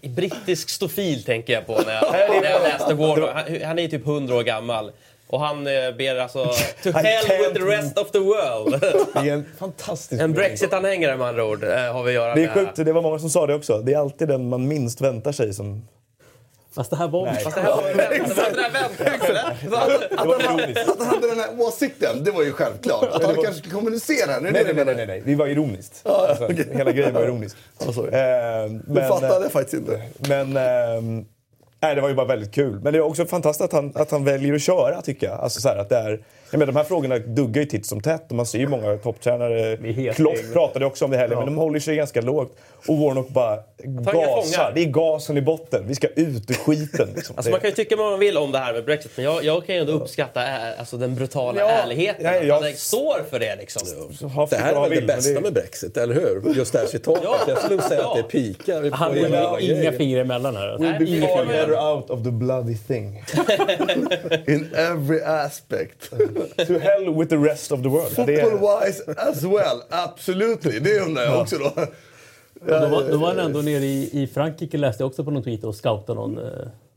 brittisk 0.10 0.68
stofil 0.70 1.24
tänker 1.24 1.52
jag 1.52 1.66
på 1.66 1.72
när 1.86 1.94
jag, 1.94 2.12
när 2.42 2.50
jag 2.50 2.62
läste 2.62 2.94
Ward. 2.94 3.18
Han, 3.18 3.62
han 3.64 3.78
är 3.78 3.82
ju 3.82 3.88
typ 3.88 4.06
100 4.06 4.34
år 4.36 4.42
gammal. 4.42 4.92
Och 5.26 5.40
han 5.40 5.66
eh, 5.66 5.72
ber 5.98 6.16
alltså 6.16 6.44
to 6.82 6.90
hell 6.90 7.38
with 7.38 7.52
the 7.54 7.60
rest 7.76 7.98
of 7.98 8.10
the 8.10 8.18
world. 8.18 8.80
Det 9.14 9.28
är 9.30 9.32
en 9.32 9.46
fantastisk 9.58 10.22
En 10.22 10.32
Brexit-anhängare 10.32 11.16
med 11.16 11.26
andra 11.28 11.44
ord 11.44 11.64
eh, 11.64 11.70
har 11.92 12.02
vi 12.02 12.10
att 12.10 12.14
göra 12.14 12.34
Det 12.34 12.42
är 12.42 12.46
med. 12.46 12.54
sjukt, 12.54 12.76
det 12.76 12.92
var 12.92 13.02
många 13.02 13.18
som 13.18 13.30
sa 13.30 13.46
det 13.46 13.54
också. 13.54 13.78
Det 13.78 13.92
är 13.92 13.98
alltid 13.98 14.28
den 14.28 14.48
man 14.48 14.68
minst 14.68 15.00
väntar 15.00 15.32
sig 15.32 15.52
som 15.54 15.88
Fast 16.74 16.90
det 16.90 16.96
här 16.96 17.08
var... 17.08 17.26
Fast 17.26 17.56
det 17.56 17.62
här 17.62 17.82
det 17.96 18.08
det 18.08 19.26
eller? 19.28 19.40
Att 20.90 20.98
han, 20.98 21.06
hade 21.06 21.28
den 21.28 21.38
här 21.38 21.60
åsikten, 21.60 22.24
det 22.24 22.30
var 22.30 22.42
ju 22.42 22.52
självklart. 22.52 23.04
Att 23.12 23.24
han 23.24 23.34
kanske 23.34 23.54
skulle 23.54 23.74
kommunicera. 23.74 24.38
Nu 24.40 24.50
Nej, 24.50 24.64
det 24.64 24.72
nej, 24.72 24.74
det 24.74 24.84
nej, 24.84 24.96
nej, 24.96 25.06
nej. 25.06 25.22
Vi 25.24 25.34
var 25.34 25.46
ironiskt. 25.46 26.06
Alltså, 26.06 26.48
Hela 26.72 26.92
grejen 26.92 27.14
var 27.14 27.22
ironiskt. 27.22 27.56
sorry. 27.94 28.08
Eh, 28.08 28.70
Du 28.70 28.92
men, 28.92 29.08
fattade 29.08 29.42
jag 29.44 29.52
faktiskt 29.52 29.74
inte. 29.74 30.02
Men 30.28 30.56
ehm, 30.56 31.24
nej, 31.80 31.94
det 31.94 32.00
var 32.00 32.08
ju 32.08 32.14
bara 32.14 32.26
väldigt 32.26 32.54
kul. 32.54 32.80
Men 32.80 32.92
det 32.92 32.98
är 32.98 33.02
också 33.02 33.26
fantastiskt 33.26 33.64
att 33.64 33.72
han, 33.72 33.92
att 33.94 34.10
han 34.10 34.24
väljer 34.24 34.54
att 34.54 34.62
köra 34.62 35.02
tycker 35.02 35.26
jag. 35.26 35.40
Alltså, 35.40 35.60
så 35.60 35.68
här, 35.68 35.76
att 35.76 35.88
det 35.88 35.96
är, 35.96 36.20
jag 36.50 36.58
menar, 36.58 36.72
de 36.72 36.76
här 36.78 36.84
frågorna 36.84 37.18
duggar 37.18 37.62
ju 37.62 37.66
titt 37.68 37.86
som 37.86 38.00
tätt 38.00 38.24
och 38.30 38.34
man 38.36 38.46
ser 38.46 38.58
ju 38.58 38.68
många 38.68 38.96
topptränare. 38.96 40.12
Klopp 40.14 40.52
pratade 40.52 40.86
också 40.86 41.04
om 41.04 41.10
det 41.10 41.16
heller, 41.16 41.36
men 41.36 41.46
de 41.46 41.56
håller 41.56 41.80
sig 41.80 41.96
ganska 41.96 42.20
lågt. 42.20 42.56
Och 42.86 42.98
Warnock 42.98 43.28
bara 43.28 43.58
gasar. 43.84 44.72
Det 44.74 44.80
är 44.80 44.86
gasen 44.86 45.36
i 45.36 45.42
botten. 45.42 45.84
Vi 45.86 45.94
ska 45.94 46.06
ut 46.08 46.50
ur 46.50 46.54
skiten. 46.54 47.08
Liksom. 47.16 47.36
Alltså 47.36 47.50
man 47.50 47.60
kan 47.60 47.70
ju 47.70 47.76
tycka 47.76 47.96
vad 47.96 48.10
man 48.10 48.18
vill 48.20 48.36
om 48.38 48.52
det 48.52 48.58
här 48.58 48.72
med 48.72 48.84
Brexit, 48.84 49.10
men 49.16 49.24
jag, 49.24 49.44
jag 49.44 49.66
kan 49.66 49.74
ju 49.74 49.80
ändå 49.80 49.92
uppskatta 49.92 50.42
ä, 50.46 50.74
alltså, 50.78 50.96
den 50.96 51.14
brutala 51.14 51.60
Ja. 51.60 51.68
ärligheten. 51.68 52.24
Ja, 52.24 52.38
att 52.40 52.46
jag- 52.46 52.60
han 52.62 52.72
står 52.74 53.22
för 53.30 53.38
det 53.38 53.56
liksom. 53.56 53.82
ha 54.28 54.46
Det 54.46 54.56
här 54.56 54.72
är 54.84 54.88
väl 54.88 55.00
det 55.00 55.06
bästa 55.06 55.40
med 55.40 55.52
Brexit, 55.52 55.96
eller 55.96 56.14
hur? 56.14 56.54
Just 56.56 56.72
det 56.72 56.78
här 56.78 56.86
citatet. 56.86 57.22
Ja. 57.24 57.36
Jag 57.48 57.58
skulle 57.58 57.82
säga 57.82 58.00
Ja. 58.00 58.10
att 58.10 58.16
det 58.16 58.22
pikar. 58.22 58.90
Han 58.90 59.34
har 59.34 59.58
inga 59.60 59.92
fingrar 59.92 60.20
emellan 60.20 60.56
här. 60.56 60.76
Nej, 60.78 60.98
Be 61.20 61.26
far 61.28 61.44
better 61.44 61.92
out 61.94 62.10
of 62.10 62.22
the 62.24 62.30
bloody 62.30 62.76
thing. 62.88 63.24
In 64.46 64.68
every 64.74 65.20
aspect. 65.22 66.10
to 66.66 66.78
hell 66.78 67.14
with 67.18 67.30
the 67.30 67.36
rest 67.36 67.72
of 67.72 67.82
the 67.82 67.88
world. 67.88 68.10
Football-wise 68.12 69.14
as 69.16 69.44
well, 69.44 69.82
absolutely. 69.90 70.78
Det 70.78 71.00
undrar 71.00 71.22
jag 71.24 71.40
också 71.40 71.58
då. 71.58 71.70
Då 72.66 72.86
var, 72.88 73.10
då 73.10 73.18
var 73.18 73.28
han 73.28 73.38
ändå 73.38 73.60
nere 73.60 73.84
i, 73.84 74.22
i 74.22 74.26
Frankrike, 74.26 74.78
läste 74.78 75.02
jag 75.02 75.08
också 75.08 75.24
på 75.24 75.30
någon 75.30 75.42
tweet, 75.42 75.64
och 75.64 75.74
scoutade 75.74 76.14
någon, 76.20 76.38
eh, 76.38 76.44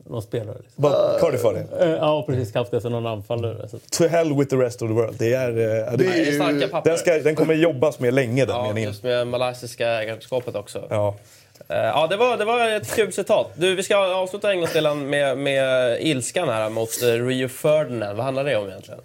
någon 0.06 0.22
spelare. 0.22 0.56
Liksom. 0.62 0.82
Vad 0.82 1.20
Cardiff 1.20 1.42
var 1.44 1.52
det? 1.54 1.96
Ja, 2.00 2.24
precis. 2.28 2.48
Scoutade 2.48 2.76
efter 2.76 2.90
någon 2.90 3.06
anfallare. 3.06 3.68
Så. 3.68 3.78
To 3.98 4.04
hell 4.06 4.34
with 4.38 4.50
the 4.50 4.56
rest 4.56 4.82
of 4.82 4.88
the 4.88 4.94
world. 4.94 5.14
Det 5.18 5.32
är... 5.34 5.48
eh, 5.48 5.54
Det 5.92 5.96
det, 5.96 6.06
är 6.06 6.24
ju... 6.26 6.32
starka 6.32 6.68
papper. 6.68 6.90
den, 6.90 6.98
ska, 6.98 7.18
den 7.18 7.36
kommer 7.36 7.54
jobbas 7.54 8.00
med 8.00 8.14
länge 8.14 8.44
den 8.44 8.56
Ja, 8.56 8.62
meningen. 8.66 8.90
just 8.90 9.02
med 9.02 9.26
malaysiska 9.26 9.88
ägarskapet 9.88 10.54
också. 10.56 10.82
Ja. 10.90 11.14
Eh, 11.68 11.76
Ja, 11.76 12.06
det 12.10 12.16
var, 12.16 12.36
det 12.36 12.44
var 12.44 12.68
ett 12.70 12.94
kul 12.94 13.12
citat. 13.12 13.50
Du, 13.56 13.74
vi 13.74 13.82
ska 13.82 13.96
avsluta 13.96 14.50
Englandsdelen 14.50 15.10
med, 15.10 15.38
med 15.38 15.96
ilskan 16.02 16.48
här 16.48 16.70
mot 16.70 17.02
eh, 17.02 17.06
Rio 17.26 17.48
Ferdinand. 17.48 18.16
Vad 18.16 18.24
handlar 18.24 18.44
det 18.44 18.56
om 18.56 18.68
egentligen? 18.68 19.00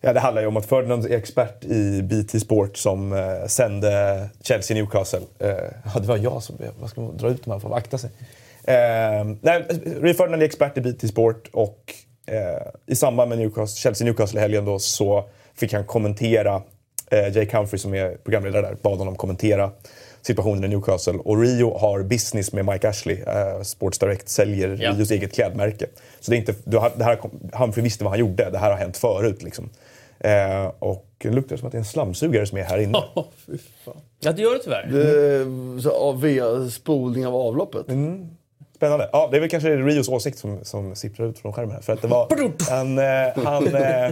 Ja, 0.00 0.12
det 0.12 0.20
handlar 0.20 0.42
ju 0.42 0.48
om 0.48 0.56
att 0.56 0.66
Ferdinand 0.66 1.04
är 1.04 1.10
expert 1.10 1.64
i 1.64 2.02
BT 2.02 2.40
Sport 2.40 2.76
som 2.76 3.12
eh, 3.12 3.46
sände 3.46 4.28
Chelsea-Newcastle. 4.42 5.22
Eh, 5.38 5.48
ja, 5.94 6.00
det 6.00 6.08
var 6.08 6.16
jag 6.16 6.42
som... 6.42 6.56
Vad 6.80 6.90
ska 6.90 7.00
man 7.00 7.16
dra 7.16 7.28
ut 7.28 7.44
de 7.44 7.50
här? 7.50 7.58
Får 7.58 7.76
akta 7.76 7.98
sig. 7.98 8.10
Eh, 8.64 9.24
nej, 9.40 9.66
Rio 10.00 10.14
Ferdinand 10.14 10.42
är 10.42 10.46
expert 10.46 10.78
i 10.78 10.80
BT 10.80 11.08
Sport 11.08 11.48
och 11.52 11.94
eh, 12.26 12.36
i 12.86 12.96
samband 12.96 13.28
med 13.28 13.38
Newcastle, 13.38 13.90
Chelsea-Newcastle 13.90 14.36
i 14.36 14.40
helgen 14.40 14.64
då 14.64 14.78
så 14.78 15.24
fick 15.54 15.72
han 15.72 15.84
kommentera 15.84 16.62
eh, 17.10 17.36
Jake 17.36 17.56
Humphrey 17.56 17.78
som 17.78 17.94
är 17.94 18.16
programledare 18.24 18.62
där, 18.62 18.76
bad 18.82 18.98
honom 18.98 19.16
kommentera 19.16 19.70
situationen 20.22 20.64
i 20.64 20.68
Newcastle. 20.68 21.12
Och 21.12 21.42
Rio 21.42 21.78
har 21.78 22.02
business 22.02 22.52
med 22.52 22.64
Mike 22.64 22.88
Ashley. 22.88 23.20
Eh, 23.20 23.62
Sports 23.62 23.98
Direct 23.98 24.28
säljer 24.28 24.78
Ja. 24.80 24.92
Rios 24.92 25.10
eget 25.10 25.34
klädmärke. 25.34 25.86
Så 26.20 26.30
det 26.30 26.36
är 26.36 26.38
inte, 26.38 26.54
det 26.96 27.04
här, 27.04 27.18
Humphrey 27.52 27.84
visste 27.84 28.04
vad 28.04 28.12
han 28.12 28.20
gjorde. 28.20 28.50
Det 28.50 28.58
här 28.58 28.70
har 28.70 28.78
hänt 28.78 28.96
förut. 28.96 29.42
Liksom. 29.42 29.70
Eh, 30.24 30.72
och 30.78 31.06
det 31.18 31.30
luktar 31.30 31.56
som 31.56 31.66
att 31.66 31.72
det 31.72 31.76
är 31.76 31.80
en 31.80 31.84
slamsugare 31.84 32.46
som 32.46 32.58
är 32.58 32.62
här 32.62 32.78
inne. 32.78 32.98
Ja, 34.22 34.32
det 34.32 34.42
gör 34.42 34.52
det 34.54 34.58
tyvärr. 34.58 34.84
Eh, 34.84 35.80
så, 35.80 35.90
av- 35.90 36.20
via 36.20 36.68
spolning 36.70 37.26
av 37.26 37.36
avloppet. 37.36 37.86
Spännande. 38.76 39.10
Ja, 39.12 39.28
det 39.30 39.36
är 39.36 39.40
väl 39.40 39.50
kanske 39.50 39.76
Rios 39.76 40.08
åsikt 40.08 40.38
som, 40.38 40.64
som 40.64 40.94
sipprar 40.94 41.26
ut 41.26 41.38
från 41.38 41.52
skärmen 41.52 41.74
här. 41.74 41.80
För 41.82 41.92
att 41.92 42.02
det 42.02 42.08
var, 42.08 42.28
han 42.70 42.98
eh, 42.98 43.44
han 43.44 43.66
eh, 43.74 44.06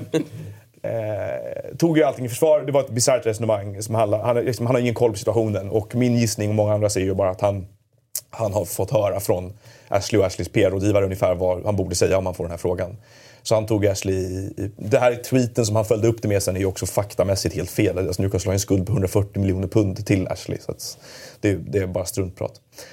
eh, 0.83 1.77
tog 1.79 1.99
ju 1.99 2.05
allting 2.05 2.25
i 2.25 2.29
försvar. 2.29 2.61
Det 2.61 2.73
var 2.73 2.81
ett 2.81 2.91
bisarrt 2.91 3.27
resonemang. 3.27 3.83
Som 3.83 3.95
handlar, 3.95 4.19
han, 4.19 4.37
liksom, 4.37 4.67
han 4.67 4.75
har 4.75 4.81
ingen 4.81 4.95
koll 4.95 5.13
på 5.13 5.19
situationen. 5.19 5.71
Och 5.71 5.95
min 5.95 6.17
gissning 6.17 6.49
och 6.49 6.55
många 6.55 6.75
andra 6.75 6.91
säger 6.91 7.07
ju 7.07 7.15
bara 7.15 7.31
att 7.31 7.41
han, 7.41 7.67
han 8.31 8.53
har 8.53 8.65
fått 8.65 8.91
höra 8.91 9.21
från 9.21 9.53
Ashley 9.89 10.21
och 10.21 10.27
Ashleys 10.27 10.49
PR-rådgivare 10.49 11.05
ungefär 11.05 11.35
vad 11.35 11.65
han 11.65 11.77
borde 11.77 11.95
säga 11.95 12.19
om 12.19 12.27
han 12.27 12.35
får 12.35 12.45
den 12.45 12.51
här 12.51 12.59
frågan. 12.59 12.97
Så 13.49 13.55
han 13.55 13.67
tog 13.67 13.87
Ashley 13.87 14.15
i, 14.15 14.55
i, 14.57 14.71
Det 14.77 14.99
här 14.99 15.15
tweeten 15.15 15.67
som 15.67 15.77
han 15.77 15.85
följde 15.85 16.09
upp 16.09 16.23
det 16.23 16.29
med 16.29 16.43
sen 16.43 16.57
är 16.57 16.61
ju 16.61 16.67
också 16.67 16.87
faktamässigt 16.87 17.55
helt 17.55 17.71
fel. 17.71 17.99
Alltså 17.99 18.23
Newcastle 18.23 18.49
har 18.49 18.53
en 18.55 18.61
skuld 18.61 18.87
på 18.87 18.93
140 18.93 19.41
miljoner 19.41 19.69
pund 19.69 20.07
till 20.07 20.29
Ashley. 20.29 20.59
Så 20.61 20.75
det, 21.41 21.55
det 21.55 21.79
är 21.79 21.87
bara 21.87 22.05
struntprat. 22.05 22.53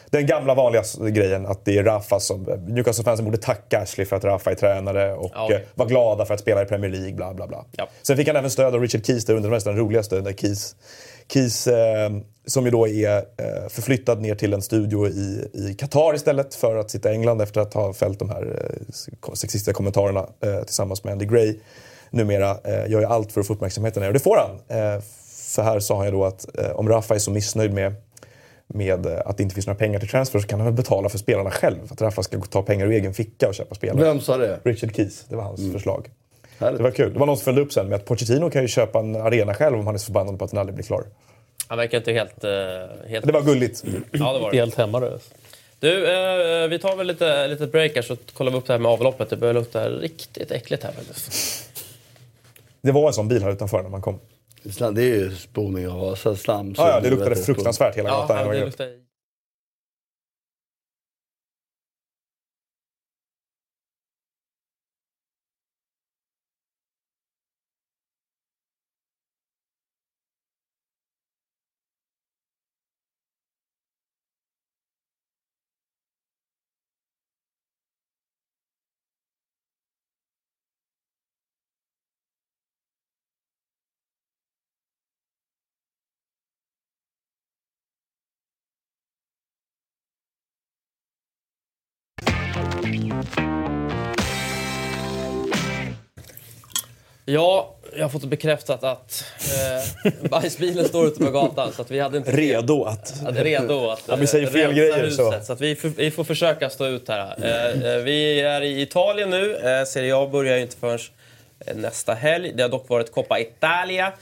Den 0.10 0.26
gamla 0.26 0.56
vanliga 0.56 0.84
grejen 1.10 1.46
att 1.46 1.66
det 1.66 1.78
är 1.78 1.84
Rafa 1.84 2.20
som... 2.20 2.44
Newcastle-fansen 2.68 3.26
borde 3.26 3.38
tacka 3.38 3.80
Ashley 3.80 4.06
för 4.06 4.16
att 4.16 4.24
Rafa 4.24 4.52
är 4.52 4.56
tränare 4.56 5.14
och 5.14 5.32
Ja. 5.34 5.52
eh, 5.54 5.60
vara 5.76 5.90
glada 5.90 6.26
för 6.26 6.34
att 6.34 6.40
spela 6.40 6.62
i 6.62 6.66
Premier 6.66 6.92
League, 6.92 7.14
bla 7.14 7.34
bla 7.34 7.48
bla. 7.48 7.66
Ja. 7.72 7.88
Sen 8.02 8.18
fick 8.18 8.28
han 8.28 8.36
även 8.36 8.50
stöd 8.50 8.76
av 8.76 8.82
Richard 8.82 9.06
Keys, 9.06 9.26
det 9.26 9.34
är 9.34 9.66
den 9.66 9.78
roligaste. 9.78 10.22
Där 10.22 10.34
Keys, 10.34 10.76
Keys 11.28 11.68
eh, 11.68 12.12
som 12.46 12.66
ju 12.66 12.72
då 12.72 12.88
är 12.88 13.18
eh, 13.18 13.70
förflyttad 13.70 14.22
ner 14.22 14.36
till 14.36 14.54
en 14.54 14.62
studio 14.62 15.08
i, 15.08 15.76
Qatar 15.78 16.16
istället 16.16 16.56
för 16.56 16.76
att 16.76 16.92
sitta 16.92 17.12
i 17.12 17.14
England 17.14 17.42
efter 17.42 17.62
att 17.62 17.74
ha 17.74 17.94
fällt 17.94 18.20
de 18.20 18.30
här 18.30 18.72
eh, 19.28 19.34
sexistiska 19.34 19.74
kommentarerna 19.74 20.26
tillsammans 20.66 21.04
med 21.04 21.12
Andy 21.12 21.26
Gray. 21.26 21.56
Numera 22.10 22.58
gör 22.88 23.00
ju 23.00 23.06
allt 23.06 23.32
för 23.32 23.42
att 23.42 23.48
få 23.48 23.54
uppmärksamheten 23.54 24.04
här 24.04 24.10
och 24.10 24.14
det 24.14 24.20
får 24.20 24.38
han. 24.38 24.60
För 25.56 25.64
här 25.64 25.80
sa 25.80 25.98
han 25.98 26.06
ju 26.06 26.12
då 26.12 26.26
att 26.26 26.46
om 26.76 26.90
Rafa 26.90 27.16
är 27.16 27.20
så 27.20 27.32
missnöjd 27.32 27.74
med 27.74 27.94
med 28.68 29.08
att 29.08 29.38
det 29.38 29.44
inte 29.44 29.56
finns 29.56 29.68
några 29.68 29.78
pengar 29.78 30.00
till 30.00 30.10
transfer 30.10 30.40
så 30.40 30.48
kan 30.48 30.60
han 30.60 30.66
väl 30.66 30.76
betala 30.76 31.10
för 31.10 31.18
spelarna 31.18 31.52
själv. 31.52 31.78
Att 31.90 32.02
Rafa 32.02 32.24
ska 32.24 32.42
ta 32.42 32.62
pengar 32.62 32.86
ur 32.86 32.92
egen 32.92 33.14
ficka 33.14 33.48
och 33.48 33.56
köpa 33.56 33.76
spelare. 33.76 34.04
Vem 34.04 34.22
sa 34.22 34.38
det? 34.38 34.60
Richard 34.64 34.96
Keys, 34.96 35.26
det 35.30 35.36
var 35.36 35.44
hans 35.44 35.72
förslag. 35.72 36.10
Härligt. 36.60 36.78
Det 36.78 36.84
var 36.84 36.92
kul. 36.92 37.14
Det 37.14 37.20
var 37.20 37.26
någon 37.26 37.38
som 37.38 37.44
följde 37.44 37.62
upp 37.62 37.74
sen 37.74 37.88
med 37.90 37.96
att 37.96 38.06
Pochettino 38.06 38.50
kan 38.50 38.62
ju 38.62 38.68
köpa 38.68 39.00
en 39.00 39.16
arena 39.16 39.54
själv 39.54 39.80
om 39.80 39.86
han 39.86 39.96
är 39.96 40.00
så 40.00 40.06
förbannad 40.06 40.40
på 40.40 40.46
att 40.46 40.52
den 40.52 40.60
aldrig 40.60 40.76
blir 40.76 40.86
klar. 40.86 41.04
Han 41.68 41.78
verkar 41.78 41.98
inte 41.98 42.12
helt... 42.12 42.44
eh, 42.44 42.52
helt... 43.08 43.26
Det 43.26 43.32
var 43.32 43.42
gulligt. 43.42 43.84
Ja, 44.12 44.34
det 44.34 44.40
var 44.40 44.52
det. 44.52 44.58
Helt 44.58 44.76
hemmarös. 44.76 45.22
Du, 45.80 46.06
eh, 46.08 46.68
vi 46.68 46.80
tar 46.80 46.96
väl 46.96 47.08
lite, 47.08 47.48
lite 47.48 47.68
break 47.68 47.96
här 47.96 48.02
så 48.02 48.16
kollar 48.34 48.52
vi 48.52 48.58
upp 48.58 48.68
det 48.68 48.74
här 48.74 48.80
med 48.80 48.92
avloppet. 48.92 49.30
Det 49.30 49.38
börjar 49.38 49.54
lukta 49.54 49.90
riktigt 49.90 50.52
äckligt 50.52 50.84
här 50.84 50.92
faktiskt. 50.92 51.70
Det 52.82 52.92
var 52.92 53.08
en 53.08 53.14
sån 53.14 53.28
bil 53.28 53.44
här 53.44 53.52
utanför 53.52 53.84
när 53.84 53.90
man 53.90 54.02
kom. 54.02 54.20
Det 54.64 54.82
är 54.82 55.00
ju 55.00 55.36
spolning 55.36 55.88
av 55.88 56.04
alltså 56.04 56.36
slam. 56.36 56.76
Ja, 56.78 56.90
ja, 56.90 57.00
det 57.00 57.10
luktade 57.10 57.36
fruktansvärt 57.36 57.98
hela 57.98 58.10
Ja, 58.10 58.22
gatan. 58.22 58.50
det 58.50 58.58
Ja, 58.58 58.86
Ja, 97.26 97.76
jag 97.96 98.04
har 98.04 98.10
fått 98.10 98.24
bekräftat 98.24 98.84
att 98.84 99.24
eh, 100.04 100.14
bajsbilen 100.30 100.86
står 100.88 101.08
ute 101.08 101.24
på 101.24 101.32
gatan. 101.32 101.74
Så 101.74 101.82
att 101.82 101.92
vi 101.92 102.00
hade 102.00 102.18
inte 102.18 102.32
Redo 102.32 102.84
att... 102.84 103.24
Är 103.28 103.44
redo 103.44 103.90
att 103.90 104.02
Ja, 104.08 104.16
vi 104.16 104.28
säger 104.28 104.48
eh, 104.48 104.52
fel 104.54 104.74
grejer, 104.74 105.04
huset. 105.04 105.16
så. 105.18 105.40
Så, 105.44 105.54
att 105.54 105.62
vi, 105.62 105.74
vi 105.98 106.12
får 106.12 106.24
försöka 106.24 106.70
stå 106.70 106.86
ut 106.86 107.10
här. 107.10 107.36
Eh, 107.42 107.92
eh, 107.94 107.98
vi 107.98 108.42
är 108.42 108.62
i 108.62 108.82
Italien 108.82 109.30
nu. 109.30 109.56
Eh, 109.56 109.86
Serie 109.86 110.16
A 110.16 110.28
börjar 110.32 110.56
ju 110.56 110.62
inte 110.62 110.78
förrän 110.78 111.00
eh, 111.60 111.76
nästa 111.76 112.14
helg. 112.14 112.52
Det 112.56 112.62
har 112.64 112.70
dock 112.70 112.90
varit 112.90 113.12
Coppa 113.12 113.40
Italia. 113.40 114.14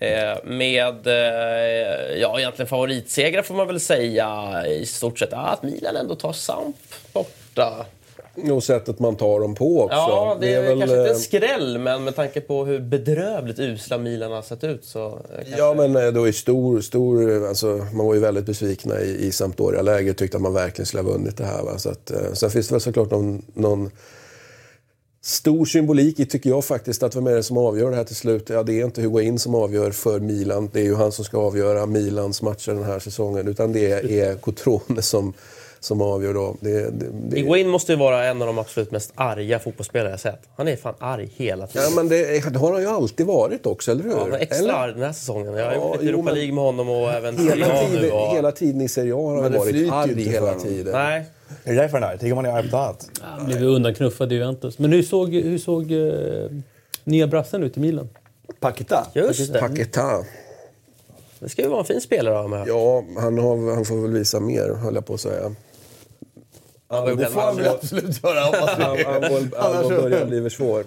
Eh, 0.00 0.36
med 0.44 1.06
eh, 1.06 2.18
ja, 2.20 2.38
egentligen 2.38 2.68
favoritsegrar 2.68 3.42
får 3.42 3.54
man 3.54 3.66
väl 3.66 3.80
säga 3.80 4.62
i 4.66 4.86
stort 4.86 5.18
sett. 5.18 5.32
Ah, 5.32 5.36
att 5.36 5.62
Milan 5.62 5.96
ändå 5.96 6.14
tar 6.14 6.32
Samp 6.32 6.76
borta. 7.12 7.86
Och 8.52 8.64
sättet 8.64 8.98
man 8.98 9.16
tar 9.16 9.40
dem 9.40 9.54
på 9.54 9.80
också. 9.82 9.96
Ja, 9.96 10.36
det 10.40 10.54
är, 10.54 10.66
kanske 10.66 10.82
inte 10.96 11.04
eh, 11.04 11.10
en 11.10 11.18
skräll, 11.18 11.78
men 11.78 12.04
med 12.04 12.16
tanke 12.16 12.40
på 12.40 12.64
hur 12.64 12.80
bedrövligt 12.80 13.58
usla 13.58 13.98
Milan 13.98 14.32
har 14.32 14.42
sett 14.42 14.64
ut 14.64 14.84
så... 14.84 15.06
eh, 15.06 15.12
kanske- 15.36 15.58
Ja, 15.58 15.74
men 15.74 15.96
eh, 15.96 16.12
då 16.12 16.28
i 16.28 16.32
stor, 16.32 16.80
stor, 16.80 17.46
alltså, 17.48 17.86
man 17.94 18.06
var 18.06 18.14
ju 18.14 18.20
väldigt 18.20 18.46
besvikna 18.46 19.00
i, 19.00 19.26
i 19.26 19.32
Sampdoria-läget. 19.32 20.18
Tyckte 20.18 20.36
att 20.36 20.42
man 20.42 20.54
verkligen 20.54 20.86
skulle 20.86 21.02
ha 21.02 21.10
vunnit 21.12 21.36
det 21.36 21.44
här. 21.44 21.62
Va? 21.62 21.78
Så 21.78 21.90
att, 21.90 22.10
eh, 22.10 22.32
sen 22.32 22.50
finns 22.50 22.68
det 22.68 22.74
väl 22.74 22.80
såklart 22.80 23.10
någon, 23.10 23.42
någon 23.54 23.90
Stor 25.22 25.64
symbolik 25.64 26.20
i, 26.20 26.26
tycker 26.26 26.50
jag 26.50 26.64
faktiskt, 26.64 27.02
att 27.02 27.16
vem 27.16 27.26
är 27.26 27.34
det 27.34 27.42
som 27.42 27.56
avgör 27.58 27.90
det 27.90 27.96
här 27.96 28.04
till 28.04 28.16
slut? 28.16 28.48
Ja, 28.48 28.62
det 28.62 28.80
är 28.80 28.84
inte 28.84 29.00
Higuain 29.00 29.38
som 29.38 29.54
avgör 29.54 29.90
för 29.90 30.20
Milan. 30.20 30.70
Det 30.72 30.80
är 30.80 30.84
ju 30.84 30.94
han 30.94 31.12
som 31.12 31.24
ska 31.24 31.38
avgöra 31.38 31.86
Milans 31.86 32.42
matcher 32.42 32.72
den 32.72 32.82
här 32.84 32.98
säsongen. 32.98 33.48
Utan 33.48 33.72
det 33.72 34.20
är 34.20 34.34
Cotrone 34.34 35.02
som, 35.02 35.32
som 35.80 36.00
avgör 36.02 36.34
då. 36.34 36.56
Det, 36.60 36.90
det, 36.90 37.06
det... 37.28 37.36
Higuain 37.36 37.68
måste 37.68 37.92
ju 37.92 37.98
vara 37.98 38.24
en 38.26 38.42
av 38.42 38.46
de 38.46 38.58
absolut 38.58 38.90
mest 38.90 39.12
arga 39.14 39.58
fotbollsspelare 39.58 40.10
jag 40.10 40.20
sett. 40.20 40.40
Han 40.56 40.68
är 40.68 40.76
fan 40.76 40.94
arg 40.98 41.28
hela 41.36 41.66
tiden. 41.66 41.82
Ja, 41.90 41.96
men 41.96 42.08
det, 42.08 42.50
det 42.52 42.58
har 42.58 42.72
han 42.72 42.82
ju 42.82 42.88
alltid 42.88 43.26
varit 43.26 43.66
också, 43.66 43.90
eller 43.90 44.02
hur? 44.04 44.10
Ja, 44.10 44.38
extra 44.38 44.58
eller? 44.58 44.74
arg 44.74 44.92
den 44.92 45.02
här 45.02 45.12
säsongen. 45.12 45.54
Jag 45.54 45.64
har 45.66 45.72
Ja, 45.72 45.92
gjort 45.94 46.02
Europa 46.02 46.22
men- 46.22 46.34
League 46.34 46.52
med 46.54 46.64
honom 46.64 46.88
och 46.88 47.10
även 47.12 47.36
Serie 47.36 47.50
Hela 47.50 47.66
A 47.80 47.82
nu. 47.90 47.96
tiden, 47.98 48.12
Och... 48.12 48.34
hela 48.36 48.52
tiden 48.52 48.80
i 48.80 48.88
Serie 48.88 49.14
A 49.14 49.16
har 49.16 49.42
han 49.42 49.52
varit 49.52 49.92
arg 49.92 50.22
hela 50.22 50.54
tiden. 50.54 50.92
Nej. 50.92 51.24
Är 51.64 51.74
det 51.74 51.80
därför 51.80 51.98
han 51.98 52.02
är 52.08 52.12
arg? 52.12 52.18
Tycker 52.18 52.34
man 52.34 52.46
är 52.46 52.50
arg 52.52 52.70
på 52.70 52.76
annat? 52.76 53.10
Han 53.20 53.46
blev 53.46 53.58
ju 53.58 53.66
undanknuffad 53.66 54.32
i 54.32 54.34
Juventus. 54.34 54.78
Men 54.78 54.92
hur 54.92 55.02
såg, 55.02 55.34
hur 55.34 55.58
såg 55.58 55.92
eh, 55.92 56.50
nya 57.04 57.26
brassen 57.26 57.62
ut 57.62 57.76
i 57.76 57.80
Milan? 57.80 58.08
Paketa. 58.60 59.06
Just 59.14 59.52
det. 59.52 59.60
Paketa. 59.60 60.24
Det 61.40 61.48
ska 61.48 61.62
ju 61.62 61.68
vara 61.68 61.80
en 61.80 61.86
fin 61.86 62.00
spelare 62.00 62.48
med. 62.48 62.68
Ja, 62.68 63.04
han, 63.18 63.38
har, 63.38 63.74
han 63.74 63.84
får 63.84 63.96
väl 64.02 64.10
visa 64.12 64.40
mer, 64.40 64.74
höll 64.74 64.94
jag 64.94 65.06
på 65.06 65.14
att 65.14 65.20
säga. 65.20 65.54
Ja, 66.90 67.14
Det 67.14 67.26
får 67.26 67.40
han 67.40 67.56
väl 67.56 67.68
absolut 67.68 68.22
göra. 68.24 68.40
Han, 68.40 68.80
han, 68.80 68.96
var- 69.20 69.58
han 69.62 69.76
Annars- 69.76 69.88
börjar 69.88 70.26
bli 70.26 70.50
svår. 70.50 70.84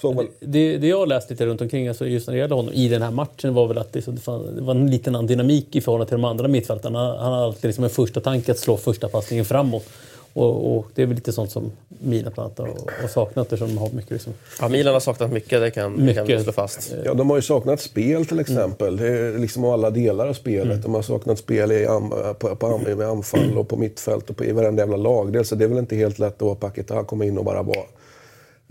Så 0.00 0.12
väl. 0.12 0.26
Det, 0.40 0.76
det 0.78 0.86
jag 0.86 0.98
har 0.98 1.06
läst 1.06 1.30
lite 1.30 1.46
runt 1.46 1.60
omkring 1.60 1.88
alltså 1.88 2.06
just 2.06 2.26
när 2.26 2.34
det 2.34 2.40
gäller 2.40 2.56
honom 2.56 2.72
i 2.74 2.88
den 2.88 3.02
här 3.02 3.10
matchen 3.10 3.54
var 3.54 3.66
väl 3.66 3.78
att 3.78 3.92
det, 3.92 4.02
så 4.02 4.10
det, 4.10 4.20
fann, 4.20 4.56
det 4.56 4.62
var 4.62 4.74
en 4.74 4.90
liten 4.90 5.14
annan 5.14 5.26
dynamik 5.26 5.76
i 5.76 5.80
förhållande 5.80 6.08
till 6.08 6.16
de 6.18 6.24
andra 6.24 6.48
mittfältarna. 6.48 6.98
Han, 6.98 7.18
han 7.18 7.32
har 7.32 7.44
alltid 7.44 7.64
liksom 7.68 7.84
en 7.84 7.90
första 7.90 8.20
tanke 8.20 8.52
att 8.52 8.58
slå 8.58 8.76
första 8.76 9.08
passningen 9.08 9.44
framåt. 9.44 9.86
Och, 10.32 10.76
och 10.76 10.86
det 10.94 11.02
är 11.02 11.06
väl 11.06 11.14
lite 11.14 11.32
sånt 11.32 11.50
som 11.50 11.72
Milan 11.88 12.32
bland 12.34 12.46
annat 12.46 12.58
har, 12.58 12.92
har 13.02 13.08
saknat 13.08 13.46
eftersom 13.46 13.68
de 13.68 13.78
har 13.78 13.90
mycket 13.90 14.10
liksom, 14.10 14.32
Ja, 14.60 14.68
Milan 14.68 14.92
har 14.92 15.00
saknat 15.00 15.32
mycket, 15.32 15.60
det 15.60 15.70
kan, 15.70 16.06
det 16.06 16.14
kan 16.14 16.26
vi 16.26 16.32
Mycket. 16.32 16.42
slå 16.44 16.52
fast. 16.52 16.94
Ja, 17.04 17.14
de 17.14 17.30
har 17.30 17.36
ju 17.36 17.42
saknat 17.42 17.80
spel 17.80 18.26
till 18.26 18.40
exempel. 18.40 18.96
Det 18.96 19.08
är 19.08 19.38
liksom 19.38 19.64
alla 19.64 19.90
delar 19.90 20.26
av 20.26 20.34
spelet. 20.34 20.82
De 20.82 20.94
har 20.94 21.02
saknat 21.02 21.38
spel 21.38 21.72
i 21.72 21.86
am, 21.86 22.10
på, 22.38 22.56
på, 22.56 22.78
med 22.78 23.08
anfall 23.08 23.58
och 23.58 23.68
på 23.68 23.76
mittfält 23.76 24.30
och 24.30 24.36
på, 24.36 24.44
i 24.44 24.52
varenda 24.52 24.82
jävla 24.82 24.96
lagdel. 24.96 25.44
Så 25.44 25.54
det 25.54 25.64
är 25.64 25.68
väl 25.68 25.78
inte 25.78 25.96
helt 25.96 26.18
lätt 26.18 26.34
att 26.34 26.42
vara 26.42 26.54
Paketa 26.54 27.04
komma 27.04 27.24
in 27.24 27.38
och 27.38 27.44
bara 27.44 27.62
vara... 27.62 27.84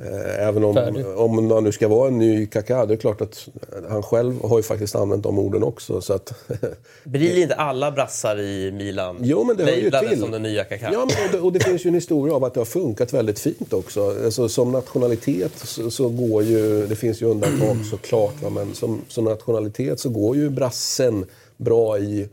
Eh, 0.05 0.47
även 0.47 0.63
om, 0.63 0.75
Färdig. 0.75 1.05
om 1.17 1.51
han 1.51 1.63
nu 1.63 1.71
ska 1.71 1.87
vara 1.87 2.07
en 2.07 2.17
ny 2.17 2.45
Kaká, 2.45 2.85
det 2.85 2.93
är 2.93 2.97
klart 2.97 3.21
att 3.21 3.47
han 3.89 4.03
själv 4.03 4.43
har 4.43 4.57
ju 4.59 4.63
faktiskt 4.63 4.95
använt 4.95 5.23
de 5.23 5.39
orden 5.39 5.63
också. 5.63 6.01
Så 6.01 6.13
att, 6.13 6.33
Blir 7.03 7.37
inte 7.37 7.55
alla 7.55 7.91
brassar 7.91 8.39
i 8.39 8.71
Milan 8.71 9.17
Jo, 9.21 9.43
men 9.43 9.57
det 9.57 9.63
hör 9.63 9.71
ju 9.71 10.09
till. 10.09 10.19
som 10.19 10.31
den 10.31 10.43
nya 10.43 10.63
Kaká? 10.63 10.89
Ja, 10.93 10.99
men 10.99 11.25
och, 11.25 11.31
det, 11.31 11.39
och 11.39 11.53
det 11.53 11.63
finns 11.63 11.85
ju 11.85 11.87
en 11.87 11.93
historia 11.93 12.35
av 12.35 12.43
att 12.43 12.53
det 12.53 12.59
har 12.59 12.65
funkat 12.65 13.13
väldigt 13.13 13.39
fint 13.39 13.73
också. 13.73 14.15
Alltså, 14.25 14.49
som 14.49 14.71
nationalitet 14.71 15.51
så, 15.55 15.91
så 15.91 16.09
går 16.09 16.43
ju, 16.43 16.87
det 16.87 16.95
finns 16.95 17.21
ju 17.21 17.25
undantag 17.25 17.85
såklart, 17.91 18.41
va, 18.41 18.49
men 18.49 18.73
som, 18.75 19.01
som 19.07 19.25
nationalitet 19.25 19.99
så 19.99 20.09
går 20.09 20.35
ju 20.35 20.49
brassen 20.49 21.25
bra 21.57 21.97
i, 21.97 22.29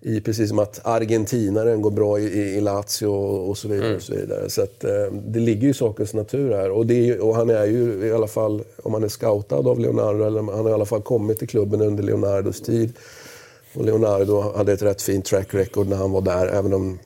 i 0.00 0.20
precis 0.20 0.48
som 0.48 0.58
att 0.58 0.80
argentinaren 0.84 1.82
går 1.82 1.90
bra 1.90 2.18
i, 2.18 2.24
i, 2.56 2.60
Lazio 2.60 3.06
och, 3.06 3.58
så 3.58 3.68
vidare. 3.68 3.96
Och 3.96 4.02
så 4.02 4.14
vidare. 4.14 4.50
så 4.50 4.62
att, 4.62 4.84
eh, 4.84 5.12
det 5.12 5.40
ligger 5.40 5.62
ju 5.62 5.68
i 5.68 5.74
sakens 5.74 6.14
natur 6.14 6.54
här. 6.54 6.70
Och, 6.70 6.90
är, 6.90 7.20
och 7.20 7.36
han 7.36 7.50
är 7.50 7.64
ju 7.64 8.06
i 8.06 8.12
alla 8.12 8.26
fall, 8.26 8.62
om 8.82 8.94
han 8.94 9.04
är 9.04 9.08
scoutad 9.08 9.56
av 9.56 9.80
Leonardo, 9.80 10.24
eller 10.24 10.42
han 10.42 10.64
har 10.64 10.70
i 10.70 10.72
alla 10.72 10.86
fall 10.86 11.02
kommit 11.02 11.38
till 11.38 11.48
klubben 11.48 11.80
under 11.80 12.02
Leonardos 12.02 12.60
tid. 12.60 12.92
Och 13.74 13.84
Leonardo 13.84 14.40
hade 14.56 14.72
ett 14.72 14.82
rätt 14.82 15.02
fint 15.02 15.24
track 15.24 15.54
record 15.54 15.88
när 15.88 15.96
han 15.96 16.10
var 16.10 16.20
där, 16.20 16.46
även 16.46 16.74
om 16.74 16.98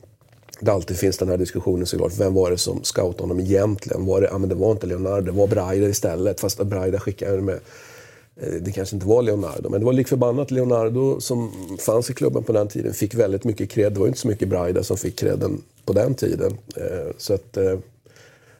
det 0.59 0.71
alltid 0.71 0.97
finns 0.97 1.17
den 1.17 1.29
här 1.29 1.37
diskussionen 1.37 1.85
såklart. 1.85 2.13
Vem 2.17 2.33
var 2.33 2.51
det 2.51 2.57
som 2.57 2.83
scoutade 2.83 3.23
honom 3.23 3.39
egentligen? 3.39 4.05
Var 4.05 4.21
det, 4.21 4.27
ja, 4.31 4.37
men 4.37 4.49
det 4.49 4.55
var 4.55 4.71
inte 4.71 4.87
Leonardo, 4.87 5.21
det 5.21 5.31
var 5.31 5.47
Braida 5.47 5.87
istället. 5.87 6.39
Fast 6.39 6.63
Braida 6.63 6.99
skickade 6.99 7.41
med. 7.41 7.59
Eh, 8.41 8.53
Det 8.61 8.71
kanske 8.71 8.95
inte 8.95 9.07
var 9.07 9.21
Leonardo, 9.21 9.69
men 9.69 9.79
det 9.79 9.85
var 9.85 9.93
lik 9.93 10.07
förbannat 10.07 10.51
Leonardo 10.51 11.19
som 11.19 11.51
fanns 11.79 12.09
i 12.09 12.13
klubben 12.13 12.43
på 12.43 12.51
den 12.53 12.67
tiden. 12.67 12.93
Fick 12.93 13.13
väldigt 13.15 13.43
mycket 13.43 13.69
cred. 13.69 13.93
Det 13.93 13.99
var 13.99 14.07
inte 14.07 14.19
så 14.19 14.27
mycket 14.27 14.47
Braida 14.47 14.83
som 14.83 14.97
fick 14.97 15.19
credden 15.19 15.61
på 15.85 15.93
den 15.93 16.15
tiden. 16.15 16.57
Eh, 16.75 17.11
Så 17.17 17.33
att 17.33 17.57
eh, 17.57 17.79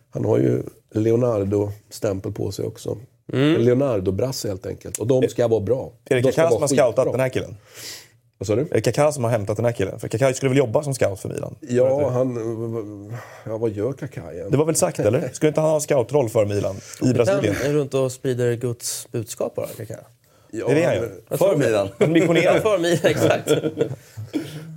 han 0.09 0.25
har 0.25 0.37
ju 0.37 0.63
Leonardo-stämpel 0.91 2.31
på 2.31 2.51
sig 2.51 2.65
också. 2.65 2.97
En 3.33 3.61
Leonardo-brasse 3.65 4.47
helt 4.47 4.65
enkelt. 4.65 4.97
Och 4.97 5.07
de 5.07 5.27
ska 5.29 5.47
vara 5.47 5.59
bra. 5.59 5.91
Som 6.09 6.31
vara 6.43 6.59
har 6.59 6.67
scoutat 6.67 7.11
den 7.11 7.19
här 7.19 7.29
killen? 7.29 7.55
Vad 8.43 8.47
sa 8.47 8.55
du? 8.55 8.61
Är 8.61 8.65
det 8.71 8.81
Kaká 8.81 9.11
som 9.11 9.23
har 9.23 9.31
hämtat 9.31 9.55
den 9.57 9.65
här 9.65 9.71
killen? 9.71 9.99
För 9.99 10.07
Kaká 10.07 10.33
skulle 10.33 10.49
väl 10.49 10.57
jobba 10.57 10.83
som 10.83 10.93
scout 10.93 11.19
för 11.19 11.29
Milan? 11.29 11.55
Ja, 11.59 12.09
han... 12.09 12.35
Ja, 13.45 13.57
vad 13.57 13.71
gör 13.71 13.93
Kaká 13.93 14.21
egentligen? 14.21 14.51
Det 14.51 14.57
var 14.57 14.65
väl 14.65 14.75
sagt, 14.75 14.99
eller? 14.99 15.29
Skulle 15.33 15.47
inte 15.47 15.61
han 15.61 15.69
ha 15.69 15.79
scoutroll 15.79 16.29
för 16.29 16.45
Milan 16.45 16.75
i 17.01 17.13
Brasilien? 17.13 17.55
Han 17.61 17.71
är 17.71 17.73
runt 17.73 17.93
och 17.93 18.11
sprider 18.11 18.53
Guds 18.53 19.07
budskap 19.11 19.55
bara, 19.55 19.67
Kaká. 19.77 19.99
Ja, 20.51 20.65
Det 20.67 20.71
är 20.71 20.75
det 20.75 20.83
han 20.85 20.95
gör. 20.95 21.37
För 21.37 21.57
Milan. 21.57 21.89
Missionerar. 22.11 22.59
för 22.59 22.77
mig, 22.77 22.99
exakt. 23.03 23.49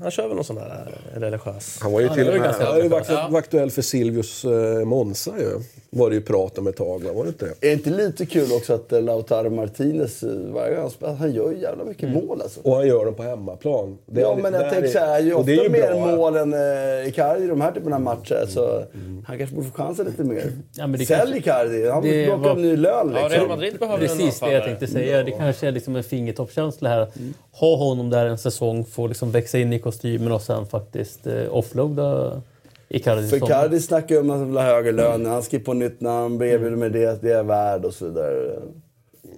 Han 0.02 0.10
kör 0.10 0.26
väl 0.28 0.36
någon 0.36 0.44
sån 0.44 0.58
här 0.58 0.98
eh, 1.14 1.20
religiös... 1.20 1.78
Han 1.80 1.92
var 1.92 2.00
ju 2.00 2.08
till 2.08 2.26
det 2.26 2.34
och 2.34 2.40
med 2.40 2.54
han 2.54 3.30
var 3.30 3.30
ju 3.30 3.36
aktuell 3.36 3.70
för 3.70 3.82
Silvius 3.82 4.44
eh, 4.44 4.84
Monza 4.84 5.30
ju. 5.38 5.60
Var 5.96 6.10
det 6.10 6.16
ju 6.16 6.22
prat 6.22 6.58
om 6.58 6.66
ett 6.66 6.76
tag, 6.76 7.02
va? 7.04 7.12
var 7.12 7.22
det 7.24 7.28
inte 7.28 7.44
det? 7.44 7.50
Är 7.50 7.70
det 7.70 7.72
inte 7.72 7.90
lite 7.90 8.26
kul 8.26 8.52
också 8.52 8.72
att 8.74 8.92
eh, 8.92 9.02
Lautaro 9.02 9.50
Martinez, 9.50 10.22
eh, 10.22 10.28
varje 10.54 10.70
gång 10.74 10.80
han 10.82 10.90
spelar, 10.90 11.14
han 11.14 11.32
gör 11.32 11.50
ju 11.52 11.58
jävla 11.60 11.84
mycket 11.84 12.08
mål 12.10 12.42
alltså. 12.42 12.60
Och 12.60 12.74
han 12.76 12.86
gör 12.86 13.04
dem 13.04 13.14
på 13.14 13.22
hemmaplan. 13.22 13.98
Det 14.06 14.20
Ja 14.20 14.32
är- 14.38 14.42
men 14.42 14.52
jag 14.54 14.70
tänker 14.72 14.88
är- 14.88 14.92
såhär, 14.92 15.20
ju 15.20 15.32
och 15.34 15.40
ofta 15.40 15.50
det 15.52 15.58
är 15.58 15.62
ju 15.62 15.70
mer 15.70 15.94
bra. 15.94 16.16
mål 16.16 16.36
än 16.36 16.54
uh, 16.54 17.08
Icardi 17.08 17.44
i 17.44 17.48
de 17.48 17.60
här 17.60 17.72
typerna 17.72 17.96
av 17.96 18.02
matcher. 18.02 18.46
Så 18.48 18.82
han 19.26 19.38
kanske 19.38 19.56
borde 19.56 19.68
få 19.68 19.74
chansen 19.76 20.06
lite 20.06 20.24
mer. 20.24 20.52
Ja, 20.76 20.86
men 20.86 21.00
det 21.00 21.06
Sälj 21.06 21.18
kanske- 21.18 21.38
Icardi, 21.38 21.88
han 21.90 22.02
det 22.02 22.26
plockar 22.26 22.42
var- 22.42 22.50
upp 22.50 22.58
ny 22.58 22.76
lön 22.76 22.92
Ja, 22.94 23.04
liksom. 23.04 23.30
Real 23.30 23.48
Madrid 23.48 23.76
behöver 23.78 24.02
en 24.02 24.08
Precis 24.08 24.40
det 24.40 24.52
jag 24.52 24.64
tänkte 24.64 24.86
säga. 24.86 25.22
Det 25.22 25.30
kanske 25.30 25.66
är 25.68 25.72
liksom 25.72 25.96
en 25.96 26.04
fingertoppskänsla 26.04 26.88
här. 26.88 27.06
Ha 27.52 27.76
honom 27.76 28.10
där 28.10 28.26
en 28.26 28.38
säsong, 28.38 28.84
få 28.84 29.06
liksom 29.06 29.30
växa 29.30 29.58
in 29.58 29.72
i 29.72 29.78
kostymen 29.78 30.32
och 30.32 30.42
sen 30.42 30.66
faktiskt 30.66 31.26
eh, 31.26 31.34
offloada 31.50 32.42
Icardi. 32.88 33.28
För 33.28 33.36
Icardi 33.36 33.80
snackar 33.80 34.14
ju 34.14 34.20
om 34.20 34.30
att 34.30 34.38
han 34.38 34.46
vill 34.48 34.56
ha 34.56 34.64
högre 34.64 34.92
lön, 34.92 35.26
han 35.26 35.42
skriver 35.42 35.64
på 35.64 35.74
nytt 35.74 36.00
namn, 36.00 36.42
erbjuder 36.42 36.76
med 36.76 36.92
det, 36.92 37.22
det 37.22 37.32
är 37.32 37.42
värd 37.42 37.84
och 37.84 37.94
så 37.94 38.06
vidare. 38.06 38.58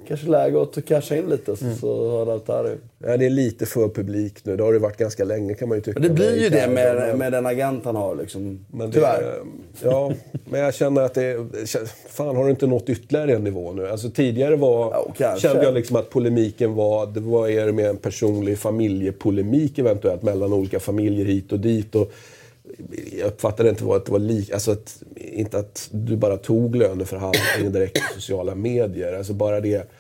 Kanske 0.08 0.26
läge 0.28 0.62
att 0.62 0.84
casha 0.84 1.16
in 1.16 1.28
lite 1.28 1.56
så, 1.56 1.64
så 1.80 2.10
har 2.10 2.26
Lautaro. 2.26 2.68
Ja, 2.98 3.16
det 3.16 3.26
är 3.26 3.30
lite 3.30 3.66
för 3.66 3.88
publik 3.88 4.34
nu. 4.44 4.56
Det 4.56 4.62
har 4.62 4.72
det 4.72 4.78
varit 4.78 4.96
ganska 4.96 5.24
länge 5.24 5.54
kan 5.54 5.68
man 5.68 5.78
ju 5.78 5.82
tycka. 5.82 6.00
Men 6.00 6.08
det 6.08 6.14
blir 6.14 6.42
ju 6.42 6.48
det 6.48 6.68
med, 6.68 7.18
med 7.18 7.32
den 7.32 7.46
agent 7.46 7.84
han 7.84 7.96
har 7.96 8.14
liksom. 8.14 8.66
Men 8.70 8.86
det- 8.90 8.94
Tyvärr. 8.94 9.42
Ja, 9.82 10.12
men 10.50 10.60
jag 10.60 10.74
känner 10.74 11.02
att 11.02 11.14
det. 11.14 11.46
Fan, 12.08 12.36
har 12.36 12.44
du 12.44 12.50
inte 12.50 12.66
nått 12.66 12.88
ytterligare 12.88 13.34
en 13.34 13.44
nivå 13.44 13.72
nu? 13.72 13.88
Alltså 13.88 14.10
tidigare 14.10 14.56
var... 14.56 15.06
Ja, 15.18 15.36
kände 15.38 15.64
jag 15.64 15.74
liksom 15.74 15.96
att 15.96 16.10
polemiken 16.10 16.74
var... 16.74 17.06
Det 17.06 17.20
var 17.20 17.48
er 17.48 17.72
med 17.72 17.86
en 17.86 17.96
personlig 17.96 18.58
familjepolemik 18.58 19.78
eventuellt 19.78 20.22
mellan 20.22 20.52
olika 20.52 20.80
familjer 20.80 21.24
hit 21.24 21.52
och 21.52 21.60
dit. 21.60 21.94
Och 21.94 22.12
jag 23.18 23.26
uppfattade 23.26 23.68
inte 23.68 23.84
att 23.94 24.06
det 24.06 24.12
var 24.12 24.18
lik, 24.18 24.50
alltså 24.50 24.70
att, 24.70 25.02
inte 25.16 25.58
att 25.58 25.88
du 25.92 26.16
bara 26.16 26.36
tog 26.36 26.76
löneförhandlingen 26.76 27.72
direkt 27.72 27.96
i 27.96 28.14
sociala 28.14 28.54
medier. 28.54 29.12
Alltså 29.12 29.32
bara 29.32 29.60
det 29.60 29.90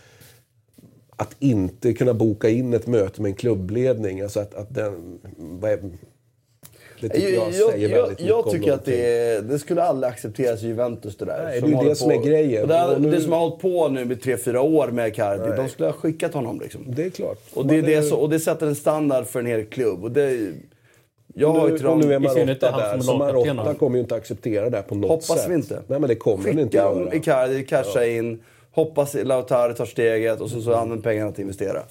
att 1.16 1.36
inte 1.38 1.92
kunna 1.92 2.14
boka 2.14 2.48
in 2.48 2.74
ett 2.74 2.86
möte 2.86 3.22
med 3.22 3.28
en 3.28 3.34
klubbledning. 3.34 4.20
Alltså 4.20 4.40
att, 4.40 4.54
att 4.54 4.74
den... 4.74 5.18
är- 5.62 5.90
Det 7.00 7.08
tycker 7.08 7.28
jag, 7.28 7.32
Jag, 7.32 7.52
jag, 7.54 7.70
säger 7.70 7.88
jag, 7.88 8.02
väldigt 8.02 8.20
jag 8.26 8.46
om 8.46 8.52
tycker 8.52 8.72
att 8.72 8.84
det, 8.84 9.06
är, 9.16 9.42
det 9.42 9.58
skulle 9.58 9.82
aldrig 9.82 10.12
accepteras 10.12 10.62
i 10.62 10.66
Juventus 10.66 11.16
det 11.16 11.24
där. 11.24 11.44
Nej, 11.44 11.52
det 11.52 11.56
är 11.56 11.60
Som 11.60 11.68
ju 11.70 11.74
håller 11.74 11.88
det 11.90 11.96
som 11.96 12.10
är 12.10 12.22
grejen. 12.24 12.68
Det, 12.68 12.96
nu- 12.98 13.10
det 13.10 13.20
som 13.20 13.32
har 13.32 13.38
hållit 13.40 13.60
på 13.60 13.88
nu 13.88 14.04
med 14.04 14.22
tre 14.22 14.36
fyra 14.36 14.60
år 14.60 14.88
med 14.88 15.14
Cardi, 15.14 15.56
de 15.56 15.68
skulle 15.68 15.88
ha 15.88 15.92
skickat 15.92 16.34
honom 16.34 16.60
liksom. 16.60 16.84
Det 16.88 17.04
är 17.04 17.10
klart. 17.10 17.38
Och 17.54 17.66
det, 17.66 17.76
är 17.76 17.82
det, 17.82 17.94
är- 17.94 18.02
så, 18.02 18.16
och 18.16 18.30
det 18.30 18.40
sätter 18.40 18.66
en 18.66 18.74
standard 18.76 19.26
för 19.26 19.40
en 19.40 19.46
hel 19.46 19.64
klubb. 19.64 20.04
Och 20.04 20.10
det, 20.12 20.52
jag 21.38 21.52
har 21.52 21.68
ju 21.68 21.96
nu, 21.96 22.14
är 22.14 22.18
Marotta 22.18 22.76
där, 22.76 23.00
så 23.00 23.16
Marotta 23.16 23.74
kommer 23.74 23.96
ju 23.96 24.02
inte 24.02 24.14
acceptera 24.14 24.70
det 24.70 24.76
här 24.76 24.84
på 24.84 24.94
något 24.94 25.10
Hoppas 25.10 25.42
sätt. 25.42 25.50
vi 25.50 25.54
inte. 25.54 25.82
Nej 25.86 26.00
men 26.00 26.08
det 26.08 26.16
kommer 26.16 26.44
han 26.44 26.58
inte 26.58 26.62
Skicka 26.62 26.76
göra. 26.76 27.14
Icardi, 27.14 27.64
casha 27.64 28.06
in, 28.06 28.42
hoppas 28.70 29.14
Lautaro 29.14 29.74
tar 29.74 29.86
steget 29.86 30.40
och 30.40 30.50
så, 30.50 30.60
så 30.60 30.74
använder 30.74 31.02
pengarna 31.02 31.32
till 31.32 31.34
att 31.34 31.42
investera. 31.42 31.82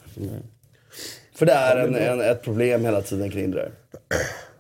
För 1.35 1.45
det 1.45 1.53
är 1.53 1.77
en, 1.77 1.95
en, 1.95 2.21
ett 2.21 2.41
problem 2.41 2.85
hela 2.85 3.01
tiden 3.01 3.31
kring 3.31 3.51
det 3.51 3.57
där. 3.57 3.71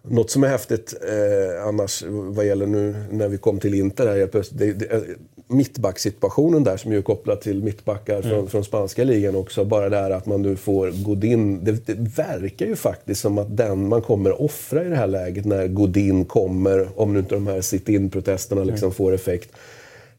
Något 0.01 0.31
som 0.31 0.43
är 0.43 0.47
häftigt 0.47 0.93
eh, 1.01 1.67
annars 1.67 2.03
vad 2.07 2.45
gäller 2.45 2.67
nu 2.67 2.95
när 3.11 3.27
vi 3.27 3.37
kom 3.37 3.59
till 3.59 3.73
Inter 3.73 4.07
här 4.07 4.17
helt 4.17 4.31
plötsligt. 4.31 4.59
Det, 4.59 4.73
det, 4.73 5.05
mittbacksituationen 5.47 6.63
där 6.63 6.77
som 6.77 6.91
ju 6.91 6.97
är 6.97 7.01
kopplad 7.01 7.41
till 7.41 7.63
mittbackar 7.63 8.21
från, 8.21 8.49
från 8.49 8.63
spanska 8.63 9.03
ligan 9.03 9.35
också. 9.35 9.65
Bara 9.65 9.89
det 9.89 9.97
här 9.97 10.11
att 10.11 10.25
man 10.25 10.41
nu 10.41 10.55
får 10.55 10.91
Godin. 11.05 11.63
Det, 11.63 11.87
det 11.87 11.93
verkar 12.17 12.65
ju 12.65 12.75
faktiskt 12.75 13.21
som 13.21 13.37
att 13.37 13.57
den 13.57 13.87
man 13.87 14.01
kommer 14.01 14.41
offra 14.41 14.85
i 14.85 14.89
det 14.89 14.95
här 14.95 15.07
läget 15.07 15.45
när 15.45 15.67
Godin 15.67 16.25
kommer, 16.25 16.87
om 16.95 17.13
nu 17.13 17.19
inte 17.19 17.35
de 17.35 17.47
här 17.47 17.61
sit-in-protesterna 17.61 18.63
liksom 18.63 18.91
får 18.91 19.13
effekt. 19.13 19.49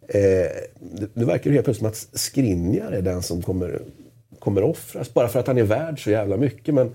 Eh, 0.08 0.20
det, 0.80 1.08
det 1.14 1.24
verkar 1.24 1.50
ju 1.50 1.54
helt 1.54 1.64
plötsligt 1.64 1.96
som 1.96 2.14
att 2.14 2.20
Skriniar 2.20 2.92
är 2.92 3.02
den 3.02 3.22
som 3.22 3.42
kommer, 3.42 3.80
kommer 4.38 4.62
offras. 4.62 5.14
Bara 5.14 5.28
för 5.28 5.40
att 5.40 5.46
han 5.46 5.58
är 5.58 5.62
värd 5.62 6.04
så 6.04 6.10
jävla 6.10 6.36
mycket. 6.36 6.74
Men 6.74 6.90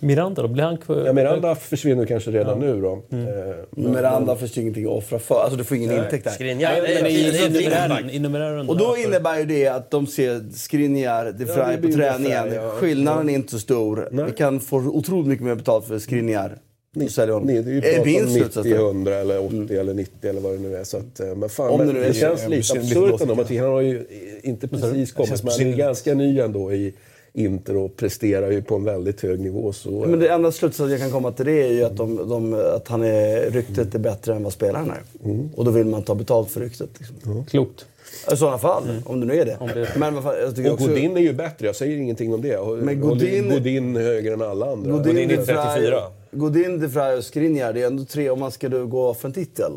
Miranda 0.00 0.42
då? 0.42 0.48
Blir 0.48 0.64
han 0.64 0.76
kvar? 0.78 1.02
Ja, 1.06 1.12
Miranda 1.12 1.54
försvinner 1.54 2.06
kanske 2.06 2.30
redan 2.30 2.58
nu 2.58 2.80
då. 2.80 3.02
Mm. 3.12 3.28
Eh, 3.28 3.54
Miranda 3.70 4.36
finns 4.36 4.56
ju 4.56 4.60
ingenting 4.60 4.84
att 4.84 4.90
offra 4.92 5.18
för. 5.18 5.34
Alltså 5.40 5.56
du 5.56 5.64
får 5.64 5.76
ingen 5.76 5.90
intäkt 6.04 6.24
där. 6.24 6.30
Skriniar, 6.30 6.72
Nej, 6.72 6.80
det 6.80 6.94
är 6.98 7.02
men 7.02 7.10
i- 7.10 7.14
fin- 7.14 7.26
i 7.26 7.32
fin 7.32 7.52
numerären- 7.52 7.88
back. 7.88 8.12
I 8.12 8.18
numerären. 8.18 8.68
Och 8.68 8.76
då 8.76 8.96
innebär 8.96 9.38
ju 9.38 9.44
det 9.44 9.66
att 9.68 9.90
de 9.90 10.06
ser 10.06 10.44
Skriniar, 10.54 11.24
De 11.38 11.44
Ja, 11.44 11.54
på 11.82 11.88
träningen. 11.92 12.52
ja. 12.54 12.70
Skillnaden 12.70 13.28
är 13.30 13.34
inte 13.34 13.50
så 13.50 13.58
stor. 13.58 14.08
Nej. 14.12 14.24
Vi 14.24 14.32
kan 14.32 14.60
få 14.60 14.76
otroligt 14.76 15.26
mycket 15.28 15.44
mer 15.44 15.54
betalt 15.54 15.84
för 15.86 15.98
Skriniar. 15.98 16.58
Ni, 16.96 17.08
honom. 17.18 17.42
ni, 17.46 17.62
det 17.62 17.70
är 17.70 17.98
ju 17.98 18.04
min 18.04 18.20
om 18.20 18.26
90, 18.26 18.38
slutsats 18.40 18.68
då? 18.68 18.74
100 18.76 19.14
eller 19.14 19.38
80 19.44 19.76
eller 19.78 19.94
90 19.94 20.30
eller 20.30 20.40
vad 20.40 20.52
det 20.52 20.58
nu 20.58 20.76
är. 20.76 20.84
Så 20.84 20.96
att, 20.96 21.20
eh, 21.20 21.26
men 21.36 21.48
fan, 21.48 21.70
Om 21.70 21.78
det 21.78 21.84
men 21.84 21.94
det, 21.94 22.06
är- 22.06 22.12
känns 22.12 22.42
ja, 22.42 22.48
lite 22.48 22.72
absurt 22.72 23.20
ändå. 23.20 23.44
Han 23.64 23.72
har 23.72 23.80
ju 23.80 24.06
inte 24.42 24.68
precis 24.68 25.12
kommit, 25.12 25.42
men 25.44 25.52
han 25.52 25.66
är 25.72 25.76
ganska 25.76 26.14
ny 26.14 26.40
ändå 26.40 26.72
i 26.72 26.94
Inter 27.36 27.76
och 27.76 27.96
presterar 27.96 28.50
ju 28.50 28.62
på 28.62 28.74
en 28.74 28.84
väldigt 28.84 29.20
hög 29.22 29.40
nivå. 29.40 29.72
Så, 29.72 29.90
Men 29.90 30.18
det 30.20 30.28
enda 30.28 30.52
slutsatsen 30.52 30.90
jag 30.90 31.00
kan 31.00 31.10
komma 31.10 31.32
till 31.32 31.46
det 31.46 31.62
är 31.62 31.72
ju 31.72 31.84
att, 31.84 31.96
de, 31.96 32.16
de, 32.28 32.54
att 32.76 32.88
han 32.88 33.02
är, 33.02 33.50
ryktet 33.50 33.94
är 33.94 33.98
bättre 33.98 34.34
än 34.34 34.42
vad 34.44 34.52
spelaren 34.52 34.90
är. 34.90 35.28
Mm. 35.30 35.48
Och 35.56 35.64
då 35.64 35.70
vill 35.70 35.86
man 35.86 36.02
ta 36.02 36.14
betalt 36.14 36.50
för 36.50 36.60
ryktet. 36.60 36.88
Liksom. 36.98 37.44
Klokt. 37.44 37.86
I 38.32 38.36
sådana 38.36 38.58
fall, 38.58 38.82
om 39.04 39.20
det 39.20 39.26
nu 39.26 39.40
är 39.40 39.44
det. 39.44 39.58
Det- 39.74 39.88
Men 39.98 40.14
jag 40.14 40.26
och 40.66 40.72
också... 40.72 40.86
Godin 40.88 41.16
är 41.16 41.20
ju 41.20 41.32
bättre, 41.32 41.66
jag 41.66 41.76
säger 41.76 41.96
ingenting 41.98 42.34
om 42.34 42.42
det. 42.42 42.58
Men 42.82 43.00
Godin- 43.00 43.50
Godin 43.50 43.96
högre 43.96 44.32
än 44.32 44.42
alla 44.42 44.72
andra. 44.72 44.90
Godin, 44.90 45.14
Godin 45.14 45.30
är 45.30 45.36
De 45.36 45.42
Vrij- 45.42 45.74
34. 45.74 45.96
Godin, 46.34 46.80
De 46.80 46.86
Vrij 46.86 47.16
och 47.18 47.24
Skriniar, 47.24 47.72
det 47.72 47.82
är 47.82 47.86
ändå 47.86 48.04
tre. 48.04 48.30
Om 48.30 48.40
man 48.40 48.50
ska 48.50 48.68
då 48.68 48.86
gå 48.86 49.14
för 49.14 49.28
en 49.28 49.34
titel 49.34 49.72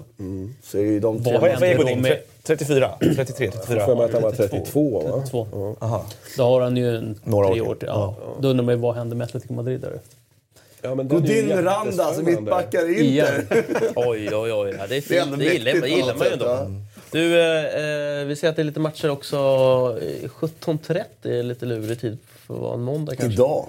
så 0.64 0.78
är 0.78 0.82
ju 0.82 1.00
de 1.00 1.24
tre... 1.24 1.34
Vad 1.34 1.42
Vad 1.42 1.64
är, 1.64 1.78
Godin? 1.78 1.96
då 1.98 2.02
med- 2.10 2.20
34? 2.44 2.92
33? 3.00 3.52
34? 3.52 3.86
för 3.86 3.96
mig 3.96 4.06
att 4.06 4.14
han 4.14 4.22
var 4.22 4.32
32 4.32 5.00
va? 5.00 5.12
32. 5.22 5.76
Aha. 5.80 6.06
Då 6.38 6.44
har 6.44 6.62
han 6.62 6.78
ju 6.78 6.96
en, 6.98 7.20
Några 7.24 7.48
år 7.48 7.52
tre 7.54 7.62
år 7.62 7.76
till. 7.76 7.88
Ja. 7.88 8.16
Då 8.40 8.48
undrar 8.48 8.66
man 8.66 8.76
ju 8.76 8.82
vad 8.82 8.96
händer 8.96 9.16
med 9.16 9.26
Atletico 9.26 9.54
Madrid 9.54 9.82
därefter. 9.82 10.18
Ja, 10.82 10.96
Godin, 10.96 11.48
jättespännande. 11.50 12.24
mittbackar. 12.24 12.90
Inter. 13.02 13.46
Oj, 13.96 14.30
oj, 14.36 14.54
oj. 14.54 14.76
Ja, 14.80 14.88
det 14.88 14.96
är 14.96 14.96
Det 14.96 15.02
fint. 15.02 15.40
Det 15.40 15.46
gillar, 15.46 15.66
mäktigt 15.66 15.84
det 15.84 15.90
gillar 15.90 16.16
man 16.16 16.28
ju 16.28 16.34
ändå. 16.34 16.46
ja. 16.46 16.68
Du, 17.12 17.40
eh, 17.40 18.26
vi 18.26 18.36
ser 18.36 18.50
att 18.50 18.56
det 18.56 18.62
är 18.62 18.64
lite 18.64 18.80
matcher 18.80 19.10
också. 19.10 19.36
Eh, 20.02 20.30
17.30 20.30 21.04
är 21.24 21.44
lite 21.44 21.66
lurig 21.66 22.02
tid 22.02 22.18
för 22.48 22.54
att 22.54 22.60
vara 22.62 22.74
en 22.74 22.82
måndag 22.84 23.16
kanske. 23.16 23.34
Idag. 23.34 23.66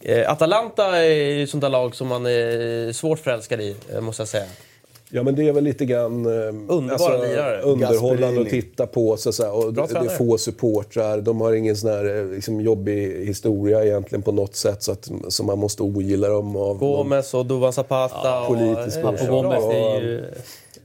Eh, 0.00 0.30
Atalanta 0.32 0.96
är 0.96 1.10
ju 1.14 1.42
ett 1.44 1.50
sånt 1.50 1.60
där 1.60 1.68
lag 1.70 1.94
som 1.94 2.08
man 2.08 2.26
är 2.26 2.92
svårt 2.92 3.18
förälskad 3.18 3.60
i, 3.60 3.76
eh, 3.94 4.00
måste 4.00 4.20
jag 4.20 4.28
säga. 4.28 4.44
Ja 5.10 5.22
men 5.22 5.34
det 5.34 5.48
är 5.48 5.52
väl 5.52 5.64
lite 5.64 5.84
grann 5.84 6.26
eh, 6.26 6.32
lirare. 6.32 7.60
underhållande 7.62 8.40
att 8.40 8.48
titta 8.48 8.86
på. 8.86 9.16
Så, 9.16 9.32
så 9.32 9.50
och 9.50 9.72
Bra 9.72 9.86
det, 9.86 9.92
det 9.92 9.98
är 9.98 10.08
få 10.16 10.38
supportrar, 10.38 11.20
de 11.20 11.40
har 11.40 11.52
ingen 11.52 11.76
sån 11.76 11.90
här 11.90 12.34
liksom, 12.34 12.60
jobbig 12.60 13.26
historia 13.26 13.84
egentligen 13.84 14.22
på 14.22 14.32
något 14.32 14.56
sätt 14.56 14.82
så 14.82 14.92
att 14.92 15.10
så 15.28 15.44
man 15.44 15.58
måste 15.58 15.82
ogilla 15.82 16.28
dem. 16.28 16.56
Av 16.56 16.66
någon- 16.66 16.78
Gomes 16.78 17.34
och 17.34 17.46
Duvan 17.46 17.72
Zapata. 17.72 18.40
och, 18.40 18.46
politisk 18.46 19.02
Gomez 19.02 19.58
Ja. 19.62 19.72
är 19.72 20.00
ju... 20.00 20.24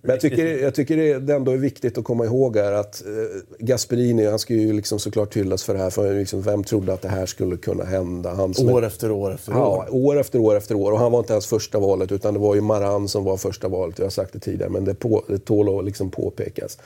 Men 0.03 0.11
jag 0.11 0.19
tycker, 0.21 0.45
jag 0.63 0.75
tycker 0.75 1.19
det 1.19 1.33
ändå 1.33 1.51
är 1.51 1.57
viktigt 1.57 1.97
att 1.97 2.03
komma 2.03 2.25
ihåg 2.25 2.57
här 2.57 2.71
att 2.71 3.03
eh, 3.05 3.41
Gasperini, 3.59 4.25
han 4.25 4.39
ska 4.39 4.53
ju 4.53 4.73
liksom 4.73 4.99
såklart 4.99 5.37
hyllas 5.37 5.63
för 5.63 5.73
det 5.73 5.79
här. 5.79 5.89
För 5.89 6.13
liksom, 6.13 6.41
vem 6.41 6.63
trodde 6.63 6.93
att 6.93 7.01
det 7.01 7.09
här 7.09 7.25
skulle 7.25 7.57
kunna 7.57 7.83
hända? 7.83 8.33
Han 8.33 8.53
År 8.69 8.85
efter 8.85 9.11
år 9.11 9.33
efter 9.33 9.51
Ja, 9.51 9.87
år. 9.91 9.95
år 9.95 10.19
efter 10.19 10.39
år 10.39 10.55
efter 10.55 10.75
år. 10.75 10.91
Och 10.91 10.99
han 10.99 11.11
var 11.11 11.19
inte 11.19 11.33
ens 11.33 11.47
första 11.47 11.79
valet, 11.79 12.11
utan 12.11 12.33
det 12.33 12.39
var 12.39 12.55
ju 12.55 12.61
Maran 12.61 13.07
som 13.07 13.23
var 13.23 13.37
första 13.37 13.67
valet. 13.67 13.99
Jag 13.99 14.05
har 14.05 14.09
sagt 14.09 14.33
det 14.33 14.39
tidigare, 14.39 14.69
men 14.69 14.85
det, 14.85 14.93
på, 14.93 15.23
det 15.27 15.39
tål 15.39 15.79
att 15.79 15.85
liksom 15.85 16.11
påpekas. 16.11 16.77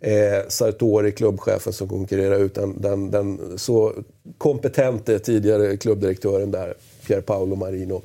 Eh, 0.00 0.48
Sartori, 0.48 1.12
klubbchefen 1.12 1.72
som 1.72 1.88
konkurrerar 1.88 2.38
ut 2.38 2.54
den, 2.54 2.80
den, 2.80 3.10
den 3.10 3.58
så 3.58 3.92
kompetente 4.38 5.18
tidigare 5.18 5.76
klubbdirektören 5.76 6.50
där, 6.50 6.74
Pier 7.06 7.20
Paolo 7.20 7.56
Marino. 7.56 8.02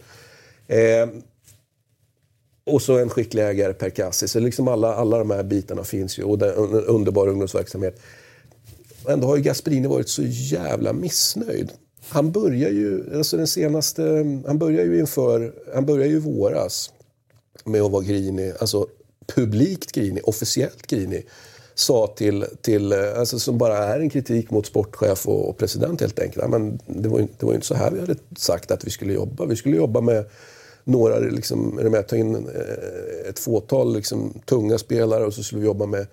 Eh, 0.67 1.07
och 2.68 2.82
så 2.82 2.97
en 2.97 3.09
skicklig 3.09 3.43
ägare, 3.43 3.74
Per 3.74 3.89
Cassi. 3.89 4.28
Så 4.28 4.39
liksom 4.39 4.68
alla, 4.68 4.95
alla 4.95 5.18
de 5.18 5.32
här 5.32 5.43
bitarna 5.43 5.84
finns 5.84 6.20
ju. 6.20 6.24
Och 6.24 6.41
en 6.41 6.84
underbar 6.84 7.28
ungdomsverksamhet. 7.28 7.99
Ändå 9.07 9.28
har 9.28 9.36
ju 9.36 9.43
Gasperini 9.43 9.88
varit 9.88 10.09
så 10.09 10.24
jävla 10.26 10.93
missnöjd. 10.93 11.72
Han 12.09 12.32
börjar 12.32 12.70
ju, 12.70 13.18
alltså 13.18 13.38
den 13.38 13.47
senaste, 13.47 14.03
han 14.47 14.57
börjar 14.57 14.86
ju 14.86 14.99
inför, 14.99 15.53
han 15.74 15.86
börjar 15.86 16.07
ju 16.07 16.15
i 16.15 16.20
våras 16.20 16.91
med 17.63 17.82
att 17.82 17.91
vara 17.91 18.03
grinig, 18.03 18.53
alltså 18.59 18.88
publikt 19.36 19.91
grinig, 19.91 20.28
officiellt 20.28 20.88
grinig. 20.88 21.28
Sa 21.76 22.07
till, 22.07 22.45
till 22.61 22.93
alltså 22.93 23.39
som 23.39 23.57
bara 23.57 23.78
är 23.78 23.99
en 23.99 24.09
kritik 24.09 24.49
mot 24.49 24.65
sportchef 24.65 25.28
och, 25.28 25.49
och 25.49 25.57
president 25.57 26.01
helt 26.01 26.20
enkelt. 26.20 26.41
Ja, 26.41 26.47
men 26.47 26.80
det, 26.86 27.09
var 27.09 27.20
ju, 27.20 27.28
det 27.39 27.45
var 27.45 27.53
ju 27.53 27.55
inte 27.55 27.68
så 27.68 27.76
här 27.76 27.91
vi 27.91 27.99
hade 27.99 28.15
sagt 28.38 28.72
att 28.72 28.86
vi 28.86 28.89
skulle 28.89 29.13
jobba. 29.13 29.45
Vi 29.45 29.55
skulle 29.55 29.78
jobba 29.78 30.01
med 30.01 30.26
några, 30.88 31.19
liksom, 31.19 31.75
med 31.75 31.95
att 31.95 32.07
ta 32.07 32.15
in 32.15 32.35
eh, 32.35 33.29
ett 33.29 33.39
fåtal 33.39 33.93
liksom, 33.93 34.33
tunga 34.45 34.77
spelare 34.77 35.25
och 35.25 35.33
så 35.33 35.43
skulle 35.43 35.61
vi 35.61 35.67
jobba 35.67 35.85
med 35.85 36.07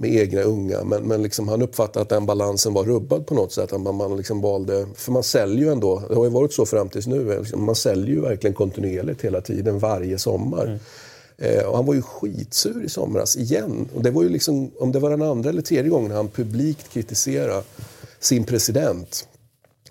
med 0.00 0.14
egna 0.14 0.42
unga. 0.42 0.84
Men, 0.84 1.02
men 1.02 1.22
liksom 1.22 1.48
han 1.48 1.62
uppfattade 1.62 2.02
att 2.02 2.08
den 2.08 2.26
balansen 2.26 2.74
var 2.74 2.84
rubbad 2.84 3.26
på 3.26 3.34
något 3.34 3.52
sätt. 3.52 3.72
Att 3.72 3.80
man, 3.80 3.94
man 3.94 4.16
liksom 4.16 4.40
valde, 4.40 4.86
för 4.94 5.12
man 5.12 5.22
säljer 5.22 5.64
ju 5.64 5.72
ändå, 5.72 6.02
det 6.08 6.14
har 6.14 6.24
ju 6.24 6.30
varit 6.30 6.52
så 6.52 6.66
fram 6.66 6.88
tills 6.88 7.06
nu, 7.06 7.38
liksom, 7.38 7.64
man 7.64 7.74
säljer 7.74 8.14
ju 8.14 8.20
verkligen 8.20 8.54
kontinuerligt 8.54 9.22
hela 9.22 9.40
tiden, 9.40 9.78
varje 9.78 10.18
sommar. 10.18 10.78
Eh, 11.38 11.64
och 11.64 11.76
han 11.76 11.86
var 11.86 11.94
ju 11.94 12.02
skitsur 12.02 12.84
i 12.84 12.88
somras, 12.88 13.36
igen. 13.36 13.88
Och 13.94 14.02
det 14.02 14.10
var 14.10 14.22
ju 14.22 14.28
liksom, 14.28 14.70
om 14.78 14.92
det 14.92 14.98
var 14.98 15.10
den 15.10 15.22
andra 15.22 15.50
eller 15.50 15.62
tredje 15.62 15.90
gången 15.90 16.10
han 16.10 16.28
publikt 16.28 16.92
kritiserade 16.92 17.62
sin 18.20 18.44
president. 18.44 19.28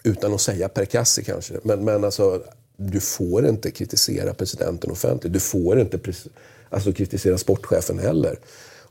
Utan 0.03 0.33
att 0.33 0.41
säga 0.41 0.69
Per 0.69 0.85
Cassi 0.85 1.23
kanske. 1.23 1.53
Men, 1.63 1.85
men 1.85 2.03
alltså, 2.03 2.41
du 2.79 2.99
får 2.99 3.47
inte 3.47 3.71
kritisera 3.71 4.33
presidenten 4.33 4.91
offentligt. 4.91 5.33
Du 5.33 5.39
får 5.39 5.79
inte 5.79 5.99
alltså, 6.69 6.93
kritisera 6.93 7.37
sportchefen 7.37 7.99
heller. 7.99 8.39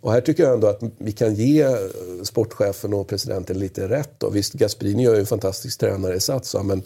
Och 0.01 0.13
här 0.13 0.21
tycker 0.21 0.43
jag 0.43 0.55
ändå 0.55 0.67
att 0.67 0.83
vi 0.99 1.13
kan 1.13 1.35
ge 1.35 1.63
eh, 1.63 1.75
sportchefen 2.23 2.95
och 2.95 3.09
presidenten 3.09 3.59
lite 3.59 3.89
rätt. 3.89 4.11
Då. 4.19 4.31
Visst, 4.31 4.53
Gasperini 4.53 5.03
gör 5.03 5.15
ju 5.15 5.21
en 5.21 5.27
fantastisk 5.27 5.81
tränare 5.81 6.15
i 6.15 6.21
Sats, 6.21 6.57
men 6.65 6.83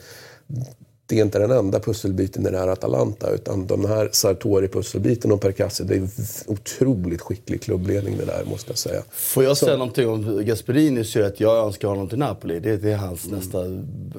det 1.07 1.19
är 1.19 1.23
inte 1.23 1.39
den 1.39 1.51
enda 1.51 1.81
pusselbiten 1.81 2.47
i 2.47 2.51
det 2.51 2.59
här 2.59 2.69
Atalanta. 2.69 3.31
Utan 3.31 3.67
de 3.67 3.85
här 3.85 4.09
Sartori-pusselbiten 4.13 5.33
och 5.33 5.41
Per 5.41 5.53
Cassi, 5.53 5.85
det 5.85 5.95
är 5.95 6.09
otroligt 6.47 7.21
skicklig 7.21 7.63
klubbledning 7.63 8.17
det 8.19 8.25
där, 8.25 8.45
måste 8.45 8.71
jag 8.71 8.79
säga. 8.79 9.03
Får 9.11 9.45
jag 9.45 9.57
säga 9.57 9.77
någonting 9.77 10.09
om 10.09 10.45
Gasperini 10.45 11.05
så 11.05 11.19
är 11.19 11.25
att 11.25 11.41
jag 11.41 11.67
önskar 11.67 11.89
honom 11.89 12.09
till 12.09 12.19
Napoli. 12.19 12.61
Det, 12.61 12.77
det 12.77 12.93
är 12.93 12.97
hans 12.97 13.31
nästa... 13.31 13.59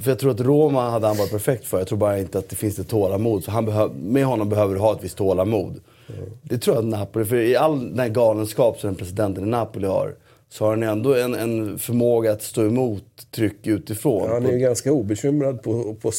För 0.02 0.12
jag 0.12 0.20
tror 0.20 0.32
att 0.32 0.40
Roma 0.40 0.90
hade 0.90 1.08
han 1.08 1.18
varit 1.18 1.32
perfekt 1.32 1.66
för. 1.66 1.78
Jag 1.78 1.88
tror 1.88 1.98
bara 1.98 2.20
inte 2.20 2.40
att 2.40 2.50
det 2.50 2.56
finns 2.56 2.80
ett 2.80 2.90
tålamod. 2.90 3.44
Så 3.44 3.52
han 3.52 3.66
behö, 3.66 3.90
med 3.96 4.26
honom 4.26 4.50
behöver 4.50 4.74
du 4.74 4.80
ha 4.80 4.94
ett 4.94 5.04
visst 5.04 5.18
tålamod. 5.18 5.80
Det 6.42 6.58
tror 6.58 6.76
jag 6.76 6.84
att 6.84 6.90
Napoli, 6.90 7.26
för 7.26 7.36
i 7.36 7.56
all 7.56 7.90
den 7.90 8.00
här 8.00 8.10
galenskap 8.10 8.80
som 8.80 8.88
den 8.88 8.96
presidenten 8.96 9.44
i 9.44 9.48
Napoli 9.48 9.88
har. 9.88 10.16
Så 10.50 10.66
har 10.66 10.70
han 10.70 10.84
ändå 10.84 11.16
en, 11.16 11.36
en 11.36 11.80
förmåga 11.80 12.32
att 12.32 12.42
stå 12.42 12.66
emot 12.66 13.04
tryck 13.32 13.68
utifrån. 13.68 14.30
Han 14.30 14.46
är 14.46 14.52
ju 14.52 14.60
ganska 14.60 14.92
obekymrad 14.92 15.64
på... 15.64 15.96
på 16.02 16.12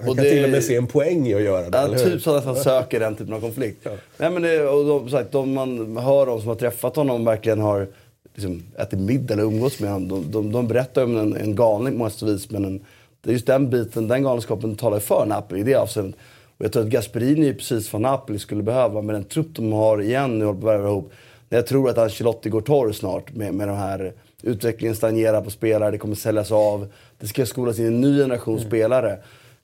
han 0.00 0.08
Och 0.08 0.16
kan 0.16 0.24
det- 0.24 0.30
till 0.30 0.44
och 0.44 0.50
med 0.50 0.64
se 0.64 0.76
en 0.76 0.86
poäng 0.86 1.26
i 1.26 1.34
att 1.34 1.42
göra 1.42 1.70
det, 1.70 1.78
Ja, 1.78 1.98
typ 1.98 2.22
så 2.22 2.34
att 2.34 2.44
han 2.44 2.56
söker 2.56 3.00
den 3.00 3.14
typen 3.16 3.34
av 3.34 3.40
konflikt. 3.40 3.86
Nej, 4.18 4.30
men 4.30 4.42
det, 4.42 4.68
och 4.68 4.86
de, 4.86 5.10
sagt, 5.10 5.32
de 5.32 5.52
man 5.54 5.96
hör 5.96 6.28
om 6.28 6.40
som 6.40 6.48
har 6.48 6.54
träffat 6.54 6.96
honom 6.96 7.24
verkligen 7.24 7.60
har 7.60 7.86
liksom, 8.34 8.62
ätit 8.78 8.98
middag 8.98 9.34
eller 9.34 9.42
umgåtts 9.44 9.80
med 9.80 9.90
honom. 9.92 10.08
De, 10.08 10.30
de, 10.30 10.52
de 10.52 10.68
berättar 10.68 11.04
om 11.04 11.16
en, 11.16 11.36
en 11.36 11.56
galning 11.56 11.92
på 11.92 11.98
många 11.98 12.32
vis, 12.32 12.50
men 12.50 12.64
en, 12.64 12.84
det 13.20 13.30
är 13.30 13.32
just 13.32 13.46
den 13.46 13.70
biten, 13.70 14.08
den 14.08 14.22
galenskapen 14.22 14.74
talar 14.76 14.98
för 14.98 15.26
Napoli 15.26 15.60
i 15.60 15.64
det 15.64 15.74
avseendet. 15.74 16.20
Och 16.58 16.64
jag 16.64 16.72
tror 16.72 16.82
att 16.82 16.88
Gasperini 16.88 17.48
är 17.48 17.54
precis 17.54 17.92
vad 17.92 18.02
Napoli 18.02 18.38
skulle 18.38 18.62
behöva 18.62 19.02
med 19.02 19.14
den 19.14 19.24
trupp 19.24 19.46
de 19.52 19.72
har 19.72 20.02
igen 20.02 20.38
nu 20.38 20.44
håller 20.44 20.60
på 20.60 20.68
att 20.68 20.74
värva 20.74 20.88
ihop. 20.88 21.12
Jag 21.48 21.66
tror 21.66 21.90
att 21.90 21.98
Ancelotti 21.98 22.48
går 22.48 22.60
torr 22.60 22.92
snart 22.92 23.34
med, 23.34 23.54
med 23.54 23.68
de 23.68 23.76
här 23.76 24.12
utvecklingen 24.42 24.96
stagnerar 24.96 25.40
på 25.42 25.50
spelare, 25.50 25.90
det 25.90 25.98
kommer 25.98 26.14
säljas 26.14 26.52
av. 26.52 26.88
Det 27.20 27.26
ska 27.26 27.46
skolas 27.46 27.78
in 27.78 27.86
en 27.86 28.00
ny 28.00 28.18
generation 28.18 28.60
spelare. 28.60 29.18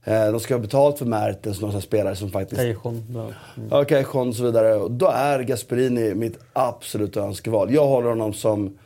Eh, 0.05 0.31
De 0.33 0.41
ska 0.41 0.55
ha 0.55 0.61
betalt 0.61 0.99
för 0.99 1.07
Mertens, 1.07 1.61
några 1.61 1.81
spelare 1.81 2.17
som 2.17 2.31
faktiskt... 2.31 2.61
Tejon. 2.61 3.05
Ja. 3.15 3.21
Mm. 3.21 3.69
Ja, 3.71 3.85
Cajon 3.85 4.29
och 4.29 4.35
så 4.35 4.45
vidare. 4.45 4.75
Och 4.75 4.91
då 4.91 5.07
är 5.07 5.43
Gasperini 5.43 6.15
mitt 6.15 6.39
absoluta 6.53 7.21
önskeval. 7.21 7.75
Jag 7.75 7.87
håller 7.87 8.09
honom 8.09 8.33
som, 8.33 8.79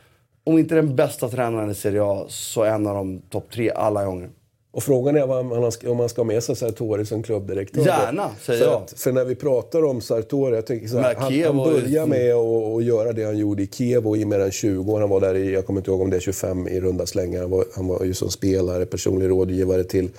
om 0.43 0.57
inte 0.57 0.75
den 0.75 0.95
bästa 0.95 1.29
tränaren 1.29 1.71
i 1.71 1.75
Serie 1.75 2.03
A, 2.03 2.25
så 2.27 2.63
en 2.63 2.87
av 2.87 2.95
de 2.95 3.21
topp 3.29 3.45
tre 3.51 3.71
alla 3.71 4.05
gånger. 4.05 4.29
Och 4.71 4.83
frågan 4.83 5.15
är 5.15 5.27
vad 5.27 5.45
man 5.45 5.71
ska, 5.71 5.91
om 5.91 5.97
man 5.97 6.09
ska 6.09 6.21
ha 6.21 6.27
med 6.27 6.43
sig 6.43 6.55
Sartori 6.55 7.05
som 7.05 7.23
klubbdirektör. 7.23 7.85
Gärna, 7.85 8.29
säger 8.41 8.59
för 8.59 8.71
jag. 8.71 8.81
Att, 8.81 8.93
för 8.97 9.11
när 9.11 9.25
vi 9.25 9.35
pratar 9.35 9.85
om 9.85 10.01
Sartori, 10.01 10.55
jag 10.55 10.65
tänker 10.65 10.87
så 10.87 10.97
här, 10.97 11.15
han, 11.15 11.43
han 11.43 11.57
börjar 11.57 12.05
med 12.05 12.33
att 12.33 12.77
att 12.77 12.83
göra 12.83 13.13
det 13.13 13.23
han 13.23 13.37
gjorde 13.37 13.63
i 13.63 13.67
Kiev 13.67 14.07
och 14.07 14.17
i 14.17 14.25
mer 14.25 14.39
än 14.39 14.51
20 14.51 14.91
år. 14.93 14.99
Han 14.99 15.09
var 15.09 15.19
där 15.19 15.35
i, 15.35 15.53
jag 15.53 15.65
kommer 15.65 15.79
inte 15.79 15.91
ihåg 15.91 16.01
om 16.01 16.09
det 16.09 16.15
är 16.15 16.19
25 16.21 16.67
i 16.67 16.79
runda 16.79 17.05
slängar. 17.05 17.41
Han 17.41 17.51
var, 17.51 17.65
han 17.75 17.87
var 17.87 18.03
ju 18.03 18.13
som 18.13 18.29
spelare, 18.29 18.85
personlig 18.85 19.29
rådgivare 19.29 19.83
till, 19.83 20.09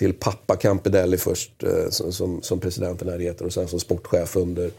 till 0.00 0.12
pappa 0.12 0.56
Campidelli 0.56 1.16
först, 1.16 1.62
eh, 1.62 1.88
som, 1.90 2.12
som, 2.12 2.42
som 2.42 2.60
presidenten 2.60 3.08
här 3.08 3.18
heter, 3.18 3.44
och 3.44 3.52
sen 3.52 3.68
som 3.68 3.80
sportchef 3.80 4.36
under, 4.36 4.70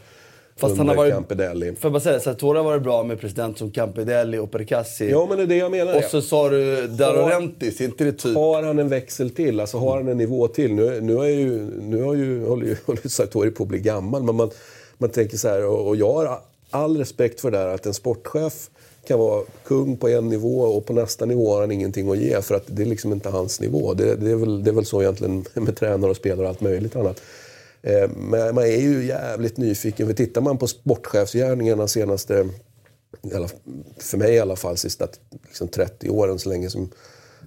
Fast 0.56 0.70
under 0.70 0.76
han 0.78 0.88
har 0.88 0.96
varit- 0.96 1.12
Campidelli. 1.12 1.66
Får 1.66 1.76
jag 1.82 1.92
bara 1.92 2.00
säga, 2.00 2.20
Sartori 2.20 2.56
har 2.56 2.64
varit 2.64 2.82
bra 2.82 3.02
med 3.02 3.20
president 3.20 3.58
som 3.58 3.70
Campidelli 3.70 4.38
och 4.38 4.50
Percassi. 4.50 5.10
Ja, 5.10 5.26
men 5.28 5.36
det 5.36 5.42
är 5.42 5.46
det 5.46 5.56
jag 5.56 5.70
menar. 5.70 5.96
Och 5.96 6.04
så 6.04 6.22
sa 6.22 6.48
du 6.50 6.86
Darorentis, 6.86 7.80
inte 7.80 8.04
det 8.04 8.12
typ... 8.12 8.34
Har 8.36 8.62
han 8.62 8.78
en 8.78 8.88
växel 8.88 9.30
till, 9.30 9.60
alltså 9.60 9.78
har 9.78 9.96
han 9.96 10.08
en 10.08 10.18
nivå 10.18 10.48
till. 10.48 10.74
Nu, 10.74 11.00
nu, 11.00 11.16
är 11.18 11.24
ju, 11.28 11.58
nu 11.80 12.02
har 12.02 12.14
ju, 12.14 12.44
håller 12.44 12.66
ju 12.66 12.76
håller 12.86 13.08
Sartori 13.08 13.50
på 13.50 13.62
att 13.62 13.68
bli 13.68 13.78
gammal, 13.78 14.22
men 14.22 14.34
man, 14.34 14.50
man 14.98 15.10
tänker 15.10 15.36
så 15.36 15.48
här, 15.48 15.66
och, 15.66 15.88
och 15.88 15.96
jag 15.96 16.12
har 16.12 16.38
all 16.70 16.96
respekt 16.96 17.40
för 17.40 17.50
det 17.50 17.58
här 17.58 17.68
att 17.68 17.86
en 17.86 17.94
sportchef 17.94 18.70
kan 19.06 19.18
vara 19.18 19.42
kung 19.64 19.96
på 19.96 20.08
en 20.08 20.28
nivå 20.28 20.60
och 20.60 20.86
på 20.86 20.92
nästa 20.92 21.24
nivå 21.24 21.52
har 21.54 21.60
han 21.60 21.70
ingenting 21.70 22.10
att 22.10 22.18
ge 22.18 22.42
för 22.42 22.54
att 22.54 22.64
det 22.66 22.82
är 22.82 22.86
liksom 22.86 23.12
inte 23.12 23.28
hans 23.28 23.60
nivå. 23.60 23.94
Det, 23.94 24.16
det, 24.16 24.30
är, 24.30 24.36
väl, 24.36 24.64
det 24.64 24.70
är 24.70 24.74
väl 24.74 24.86
så 24.86 25.02
egentligen 25.02 25.44
med 25.54 25.76
tränare 25.76 26.10
och 26.10 26.16
spelare 26.16 26.42
och 26.42 26.48
allt 26.48 26.60
möjligt 26.60 26.96
annat. 26.96 27.20
Eh, 27.82 28.10
Men 28.16 28.54
man 28.54 28.64
är 28.64 28.80
ju 28.80 29.06
jävligt 29.06 29.56
nyfiken. 29.56 30.06
För 30.06 30.14
tittar 30.14 30.40
man 30.40 30.58
på 30.58 30.66
sportchefsgärningarna 30.66 31.88
senaste, 31.88 32.48
för 33.98 34.18
mig 34.18 34.34
i 34.34 34.40
alla 34.40 34.56
fall, 34.56 34.76
sista 34.76 35.08
liksom 35.46 35.68
30 35.68 36.10
åren 36.10 36.38
så 36.38 36.48
länge 36.48 36.70
som 36.70 36.90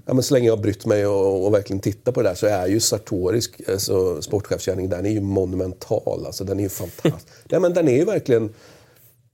Ja, 0.05 0.13
men 0.13 0.23
så 0.23 0.33
länge 0.33 0.47
jag 0.47 0.55
har 0.55 0.63
brytt 0.63 0.85
mig 0.85 1.07
och, 1.07 1.45
och 1.45 1.53
verkligen 1.53 1.79
tittat 1.79 2.13
på 2.13 2.21
det 2.21 2.29
där 2.29 2.35
så 2.35 2.47
är 2.47 2.67
ju 2.67 2.79
Sartoris 2.79 3.49
alltså, 3.67 4.21
sportchefsgärning, 4.21 4.89
den 4.89 5.05
är 5.05 5.09
ju 5.09 5.21
monumental. 5.21 6.25
Alltså, 6.25 6.43
den 6.43 6.59
är 6.59 6.63
ju 6.63 6.69
fantastisk. 6.69 7.37
Nej, 7.49 7.59
men 7.59 7.73
den 7.73 7.87
är 7.87 7.97
ju 7.97 8.05
verkligen... 8.05 8.53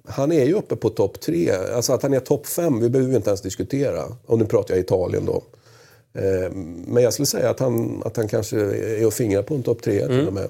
Han 0.06 0.32
är 0.32 0.45
ju 0.45 0.54
uppe 0.54 0.76
på 0.76 0.89
topp 0.89 1.20
tre. 1.20 1.52
Alltså 1.76 1.93
att 1.93 2.04
han 2.04 2.14
är 2.14 2.20
topp 2.20 2.47
fem, 2.47 2.80
vi 2.80 2.89
behöver 2.89 3.16
inte 3.16 3.30
ens 3.30 3.41
diskutera. 3.41 4.04
Och 4.26 4.39
nu 4.39 4.45
pratar 4.45 4.74
jag 4.74 4.84
Italien 4.84 5.26
då. 5.26 5.43
Eh, 6.14 6.52
men 6.88 7.04
jag 7.04 7.14
skulle 7.14 7.26
säga 7.26 7.49
att 7.49 7.60
han, 7.60 8.04
att 8.06 8.18
han 8.18 8.28
kanske 8.28 8.58
är 8.60 9.06
och 9.06 9.14
fingrar 9.14 9.43
på 9.43 9.56
en 9.56 9.64
topp 9.64 9.82
tre 9.82 10.08
till 10.08 10.28
och 10.28 10.34
med. 10.34 10.49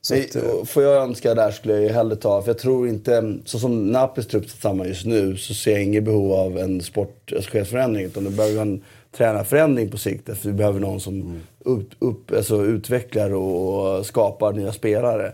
Så 0.00 0.14
Nej, 0.14 0.24
att, 0.24 0.36
eh, 0.36 0.64
Får 0.64 0.82
jag 0.82 1.02
önska 1.02 1.34
där 1.34 1.50
skulle 1.50 1.80
jag 1.80 1.92
hellre 1.92 2.16
ta, 2.16 2.42
för 2.42 2.48
jag 2.48 2.58
tror 2.58 2.88
inte, 2.88 3.38
så 3.44 3.58
som 3.58 3.92
Napolis 3.92 4.26
trupp 4.26 4.50
samman 4.50 4.88
just 4.88 5.06
nu 5.06 5.36
så 5.36 5.54
ser 5.54 5.72
jag 5.72 5.82
inget 5.82 6.04
behov 6.04 6.32
av 6.32 6.58
en 6.58 6.80
sportchefsförändring. 6.80 8.06
Utan 8.06 8.24
det 8.24 8.30
behöver 8.30 8.62
en 8.62 8.84
tränarförändring 9.16 9.90
på 9.90 9.98
sikt. 9.98 10.26
För 10.26 10.48
vi 10.48 10.52
behöver 10.52 10.80
någon 10.80 11.00
som 11.00 11.40
upp, 11.58 11.88
upp, 11.98 12.32
alltså 12.32 12.64
utvecklar 12.64 13.34
och 13.34 14.06
skapar 14.06 14.52
nya 14.52 14.72
spelare. 14.72 15.32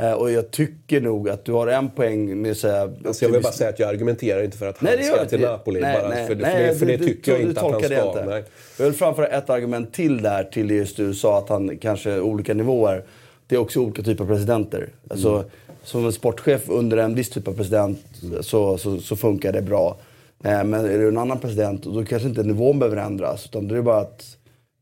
Eh, 0.00 0.12
och 0.12 0.30
jag 0.30 0.50
tycker 0.50 1.00
nog 1.00 1.28
att 1.28 1.44
du 1.44 1.52
har 1.52 1.66
en 1.66 1.90
poäng 1.90 2.42
med 2.42 2.50
att 2.50 2.56
säga... 2.58 2.82
alltså 3.06 3.24
jag 3.24 3.32
vill 3.32 3.42
bara 3.42 3.52
säga 3.52 3.70
att 3.70 3.78
jag 3.78 3.88
argumenterar 3.88 4.42
inte 4.42 4.56
för 4.58 4.66
att 4.68 4.80
Nej, 4.80 4.96
han 4.96 5.16
ska 5.16 5.24
till. 5.24 5.40
Napoli. 5.40 5.80
Nej, 5.80 5.98
bara, 6.00 6.08
nej, 6.08 6.26
för, 6.26 6.34
det- 6.34 6.44
för, 6.44 6.58
det, 6.58 6.74
för 6.78 6.86
det 6.86 6.96
du- 6.96 7.04
tycker 7.04 7.32
jag 7.32 7.40
du 7.40 7.48
inte 7.48 7.60
att 7.60 7.70
han 7.72 7.82
ska. 7.82 8.06
inte. 8.06 8.24
Nej. 8.26 8.44
Jag 8.78 8.84
vill 8.84 8.94
framföra 8.94 9.26
ett 9.26 9.50
argument 9.50 9.92
till 9.92 10.22
där, 10.22 10.44
till 10.44 10.70
just 10.70 10.96
du 10.96 11.14
sa 11.14 11.38
att 11.38 11.48
han 11.48 11.78
kanske 11.78 12.20
olika 12.20 12.54
nivåer. 12.54 13.04
Det 13.46 13.54
är 13.54 13.58
också 13.60 13.80
olika 13.80 14.02
typer 14.02 14.24
av 14.24 14.28
presidenter. 14.28 14.88
Alltså, 15.10 15.28
Mm. 15.34 15.44
Som 15.84 16.06
en 16.06 16.12
sportchef 16.12 16.62
under 16.68 16.96
en 16.96 17.14
viss 17.14 17.30
typ 17.30 17.48
av 17.48 17.52
president 17.52 17.98
så, 18.40 18.78
så, 18.78 18.98
så 18.98 19.16
funkar 19.16 19.52
det 19.52 19.62
bra. 19.62 19.96
Eh, 20.44 20.64
men 20.64 20.74
är 20.74 20.98
du 20.98 21.08
en 21.08 21.18
annan 21.18 21.38
president, 21.38 21.82
då 21.82 22.04
kanske 22.04 22.28
inte 22.28 22.42
nivån 22.42 22.78
behöver 22.78 22.96
ändras. 22.96 23.46
Utan 23.46 23.68
det 23.68 23.76
är 23.76 23.82
bara 23.82 23.96
att, 24.00 24.36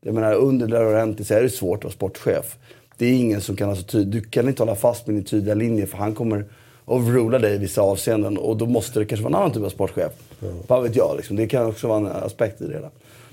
jag 0.05 0.13
menar 0.15 0.33
under 0.33 0.67
Laurentis 0.67 1.31
är 1.31 1.41
det 1.43 1.49
svårt 1.49 1.77
att 1.77 1.83
vara 1.83 1.91
sportchef. 1.93 2.57
Det 2.99 3.05
är 3.05 3.13
ingen 3.13 3.41
som 3.41 3.55
kan 3.55 3.69
ha 3.69 3.75
så 3.75 3.83
tydligt, 3.83 4.11
du 4.11 4.29
kan 4.29 4.47
inte 4.47 4.61
hålla 4.61 4.75
fast 4.75 5.07
med 5.07 5.15
din 5.15 5.23
tydliga 5.23 5.55
linje 5.55 5.85
för 5.85 5.97
han 5.97 6.15
kommer 6.15 6.45
overrula 6.85 7.39
dig 7.39 7.55
i 7.55 7.57
vissa 7.57 7.81
avseenden 7.81 8.37
och 8.37 8.57
då 8.57 8.65
måste 8.65 8.99
det 8.99 9.05
kanske 9.05 9.23
vara 9.23 9.33
en 9.33 9.41
annan 9.41 9.51
typ 9.51 9.63
av 9.63 9.69
sportchef. 9.69 10.11
Vad 10.67 10.83
vet 10.83 10.95
jag 10.95 11.13
liksom. 11.17 11.35
Det 11.35 11.47
kan 11.47 11.65
också 11.65 11.87
vara 11.87 11.97
en 11.97 12.07
aspekt 12.07 12.61
i 12.61 12.67
det 12.67 12.73
hela. 12.73 12.89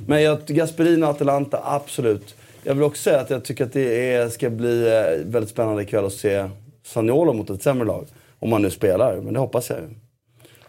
Men 0.07 0.23
jag, 0.23 0.39
Gasperino 0.47 1.05
och 1.05 1.11
Atalanta, 1.11 1.61
absolut. 1.64 2.35
Jag 2.62 2.75
vill 2.75 2.85
också 2.85 3.03
säga 3.03 3.21
att 3.21 3.31
jag 3.31 3.45
tycker 3.45 3.64
att 3.64 3.73
det 3.73 4.12
är, 4.12 4.29
ska 4.29 4.51
bli 4.51 4.87
eh, 4.87 5.27
väldigt 5.27 5.51
spännande 5.51 5.83
ikväll 5.83 6.05
att 6.05 6.12
se 6.12 6.49
Saniolo 6.85 7.33
mot 7.33 7.51
ett 7.51 7.62
sämre 7.62 7.87
lag. 7.87 8.07
Om 8.39 8.53
han 8.53 8.62
nu 8.62 8.71
spelar, 8.71 9.17
men 9.17 9.35
det 9.35 9.41
hoppas 9.41 9.71
jag 9.71 9.79
ju. 9.79 9.85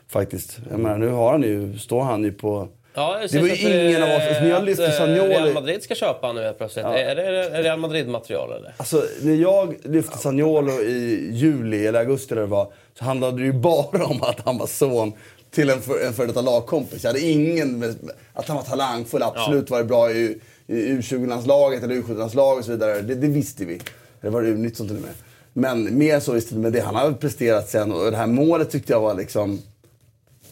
Faktiskt. 0.07 0.59
Jag 0.69 0.79
menar, 0.79 0.97
nu 0.97 1.09
har 1.09 1.31
han 1.31 1.43
ju, 1.43 1.77
står 1.77 2.01
han 2.01 2.23
ju 2.23 2.31
på... 2.31 2.67
Ja, 2.97 3.19
Det 3.31 3.39
var 3.39 3.47
ju 3.47 3.55
ingen 3.87 4.03
av 4.03 4.09
oss- 4.09 4.23
när 4.41 4.49
jag 4.49 4.63
lyfte 4.65 4.87
Zaniolo- 4.87 5.27
Real 5.27 5.53
Madrid 5.53 5.83
ska 5.83 5.95
köpa 5.95 6.33
nu 6.33 6.41
helt 6.43 6.57
plötsligt. 6.57 6.85
Är 6.85 7.15
det 7.15 7.49
Real 7.63 7.79
Madrid-material 7.79 8.51
eller? 8.51 8.73
Alltså, 8.77 9.03
när 9.21 9.35
jag 9.35 9.75
lyfte 9.83 10.17
Saniolo 10.17 10.71
i 10.81 11.29
juli 11.33 11.87
eller 11.87 11.99
augusti 11.99 12.33
eller 12.33 12.45
var, 12.45 12.67
så 12.99 13.05
handlade 13.05 13.37
det 13.37 13.43
ju 13.43 13.53
bara 13.53 14.05
om 14.05 14.23
att 14.23 14.39
han 14.45 14.57
var 14.57 14.67
son 14.67 15.13
till 15.51 15.69
en, 15.69 15.81
för, 15.81 16.05
en 16.07 16.13
före 16.13 16.27
detta 16.27 16.41
lagkompis. 16.41 17.03
Jag 17.03 17.09
hade 17.09 17.21
ingen... 17.25 17.79
Med, 17.79 17.95
att 18.33 18.47
han 18.47 18.57
var 18.57 18.63
talangfull, 18.63 19.23
absolut 19.23 19.69
var 19.69 19.77
det 19.77 19.83
bra 19.85 20.11
i, 20.11 20.37
i 20.67 20.73
U20-landslaget 20.73 21.83
eller 21.83 21.95
U17-landslaget 21.95 22.59
och 22.59 22.65
så 22.65 22.71
vidare. 22.71 23.01
Det, 23.01 23.15
det 23.15 23.27
visste 23.27 23.65
vi. 23.65 23.79
Det 24.21 24.29
var 24.29 24.41
U19 24.43 24.75
till 24.75 24.85
och 24.95 25.01
med. 25.01 25.11
Men 25.53 25.97
mer 25.97 26.19
så 26.19 26.31
visste 26.31 26.53
vi 26.55 26.59
med 26.61 26.73
det 26.73 26.79
han 26.79 26.95
har 26.95 27.11
presterat 27.11 27.69
sen. 27.69 27.91
Och 27.91 28.11
det 28.11 28.17
här 28.17 28.27
målet 28.27 28.69
tyckte 28.69 28.93
jag 28.93 28.99
var 29.01 29.13
liksom... 29.13 29.61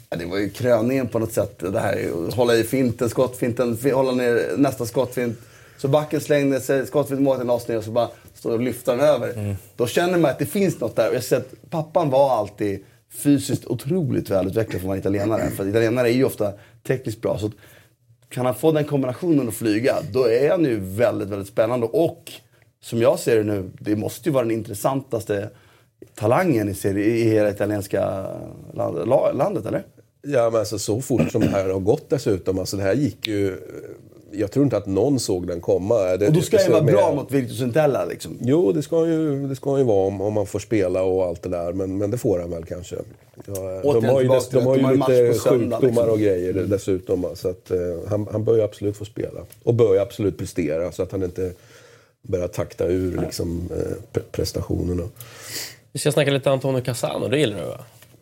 Ja, 0.09 0.17
det 0.17 0.25
var 0.25 0.37
ju 0.37 0.49
kröningen 0.49 1.07
på 1.07 1.19
något 1.19 1.33
sätt. 1.33 1.59
Det 1.59 1.79
här 1.79 2.31
hålla 2.35 2.55
i 2.55 2.63
finten, 2.63 3.09
skottfinten, 3.09 3.77
fi- 3.77 3.91
hålla 3.91 4.11
ner 4.11 4.57
nästa 4.57 4.85
skottfint. 4.85 5.37
Så 5.77 5.87
backen 5.87 6.21
slängde 6.21 6.61
sig, 6.61 6.87
skottfint, 6.87 7.21
målet 7.21 7.45
lades 7.47 7.67
ner 7.67 7.77
och 7.77 7.83
så 7.83 7.91
bara 7.91 8.09
står 8.33 8.51
och 8.51 8.59
lyfter 8.59 8.91
den 8.97 9.05
över. 9.05 9.55
Då 9.75 9.87
känner 9.87 10.17
man 10.17 10.31
att 10.31 10.39
det 10.39 10.45
finns 10.45 10.79
något 10.79 10.95
där. 10.95 11.09
Och 11.09 11.15
jag 11.15 11.23
ser 11.23 11.37
att 11.37 11.53
pappan 11.69 12.09
var 12.09 12.29
alltid 12.37 12.83
fysiskt 13.13 13.65
otroligt 13.65 14.29
välutvecklad 14.29 14.71
för 14.71 14.77
att 14.79 14.87
vara 14.87 14.97
italienare. 14.97 15.49
För 15.51 15.67
italienare 15.69 16.09
är 16.09 16.13
ju 16.13 16.23
ofta 16.25 16.53
tekniskt 16.87 17.21
bra. 17.21 17.37
Så 17.37 17.51
kan 18.29 18.45
han 18.45 18.55
få 18.55 18.71
den 18.71 18.83
kombinationen 18.83 19.47
att 19.47 19.53
flyga, 19.53 19.95
då 20.11 20.27
är 20.29 20.49
han 20.49 20.63
ju 20.63 20.79
väldigt, 20.79 21.27
väldigt 21.27 21.47
spännande. 21.47 21.87
Och 21.87 22.31
som 22.81 23.01
jag 23.01 23.19
ser 23.19 23.37
det 23.37 23.43
nu, 23.43 23.69
det 23.79 23.95
måste 23.95 24.29
ju 24.29 24.33
vara 24.33 24.43
den 24.43 24.51
intressantaste 24.51 25.49
talangen 26.15 26.69
i, 26.69 26.73
serie, 26.73 27.05
i 27.05 27.23
hela 27.29 27.49
italienska 27.49 28.25
land, 28.73 29.07
la- 29.07 29.31
landet, 29.31 29.65
eller? 29.65 29.83
Ja, 30.25 30.49
men 30.49 30.59
alltså 30.59 30.79
så 30.79 31.01
fort 31.01 31.31
som 31.31 31.41
det 31.41 31.47
här 31.47 31.69
har 31.69 31.79
gått 31.79 32.09
dessutom. 32.09 32.59
Alltså 32.59 32.77
det 32.77 32.83
här 32.83 32.93
gick 32.93 33.27
ju... 33.27 33.57
Jag 34.31 34.51
tror 34.51 34.63
inte 34.65 34.77
att 34.77 34.85
någon 34.85 35.19
såg 35.19 35.47
den 35.47 35.61
komma. 35.61 35.95
Det, 36.17 36.27
Och 36.27 36.33
då 36.33 36.41
ska 36.41 36.57
det- 36.57 36.63
han 36.63 36.71
vara 36.71 36.83
med- 36.83 36.93
bra 36.93 37.15
mot 37.15 37.31
Virtus 37.31 37.61
Entella 37.61 38.05
liksom. 38.05 38.37
Jo, 38.41 38.71
det 38.71 38.81
ska 38.81 38.99
han 38.99 39.09
ju, 39.09 39.47
det 39.47 39.55
ska 39.55 39.69
han 39.69 39.79
ju 39.79 39.85
vara 39.85 40.07
om, 40.07 40.21
om 40.21 40.33
man 40.33 40.45
får 40.45 40.59
spela 40.59 41.01
och 41.03 41.23
allt 41.25 41.41
det 41.43 41.49
där. 41.49 41.73
Men, 41.73 41.97
men 41.97 42.11
det 42.11 42.17
får 42.17 42.39
han 42.39 42.49
väl 42.51 42.65
kanske. 42.65 42.95
Ja, 43.45 43.53
de 43.53 43.81
Återigen 43.83 44.09
har 44.09 44.21
ju, 44.21 44.27
dess, 44.27 44.49
de 44.49 44.65
har 44.65 44.75
de 44.77 44.83
har 44.83 44.91
ju 44.91 44.97
match 44.97 45.09
lite 45.09 45.39
sjukdomar 45.39 45.79
liksom. 45.81 46.09
och 46.09 46.19
grejer 46.19 46.53
dessutom. 46.53 47.21
va. 47.21 47.29
Så 47.35 47.49
att, 47.49 47.71
eh, 47.71 47.77
han, 48.07 48.27
han 48.31 48.43
bör 48.43 48.55
ju 48.55 48.61
absolut 48.61 48.97
få 48.97 49.05
spela. 49.05 49.39
Och 49.63 49.73
bör 49.73 49.93
ju 49.93 49.99
absolut 49.99 50.37
prestera 50.37 50.91
så 50.91 51.03
att 51.03 51.11
han 51.11 51.23
inte 51.23 51.51
börjar 52.21 52.47
takta 52.47 52.85
ur 52.87 53.21
liksom, 53.21 53.69
eh, 53.71 53.91
pre- 54.19 54.23
prestationerna. 54.31 55.03
Vi 55.91 55.99
ska 55.99 56.11
snacka 56.11 56.31
lite 56.31 56.51
Antonio 56.51 56.81
Cassano, 56.81 57.27
det 57.27 57.39
gillar 57.39 57.59
du 57.59 57.65
va? 57.65 57.79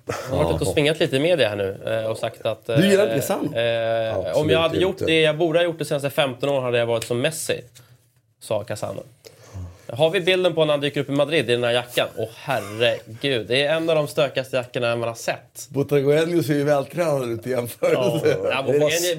Han 0.08 0.38
har 0.38 0.44
varit 0.44 0.56
ute 0.56 0.66
och 0.70 0.74
svingat 0.74 1.00
lite 1.00 1.16
i 1.16 1.20
media 1.20 1.50
här 1.50 1.56
nu 1.56 1.78
eh, 1.86 2.12
och 2.12 2.18
sagt 2.18 2.46
att... 2.46 2.70
eh, 2.70 2.78
Du 2.78 2.88
gillar 2.90 3.04
inte 3.04 3.16
Cassano? 3.16 3.56
Eh, 3.58 4.38
om 4.38 4.50
jag 4.50 4.60
hade 4.60 4.78
gjort 4.78 4.98
det 5.06 5.22
jag 5.22 5.38
borde 5.38 5.60
ha 5.60 5.64
gjort 5.64 5.80
de 5.80 5.86
senaste 5.86 6.10
15 6.10 6.50
åren 6.50 6.64
hade 6.64 6.78
jag 6.78 6.86
varit 6.86 7.04
som 7.04 7.22
Messi. 7.22 7.62
Sa 8.40 8.64
Cassano. 8.64 9.04
Har 9.98 10.10
vi 10.10 10.22
bilden 10.22 10.54
på 10.54 10.66
när 10.66 10.74
han 10.74 10.82
dyker 10.82 11.02
upp 11.02 11.10
i 11.10 11.12
Madrid 11.12 11.50
i 11.50 11.54
den 11.54 11.64
här 11.64 11.72
jackan? 11.72 12.08
Åh 12.18 12.28
herregud, 12.36 13.48
det 13.48 13.64
är 13.64 13.74
en 13.76 13.90
av 13.90 13.96
de 13.96 14.08
stökigaste 14.08 14.58
jackorna 14.58 14.96
man 14.96 15.08
har 15.08 15.16
sett. 15.16 15.68
Botagoenio 15.70 16.44
ser 16.44 16.54
ju 16.54 16.64
vältränad 16.64 17.30
ut 17.32 17.48
i 17.48 17.50
jämförelse. 17.50 18.38
Ja, 18.52 18.64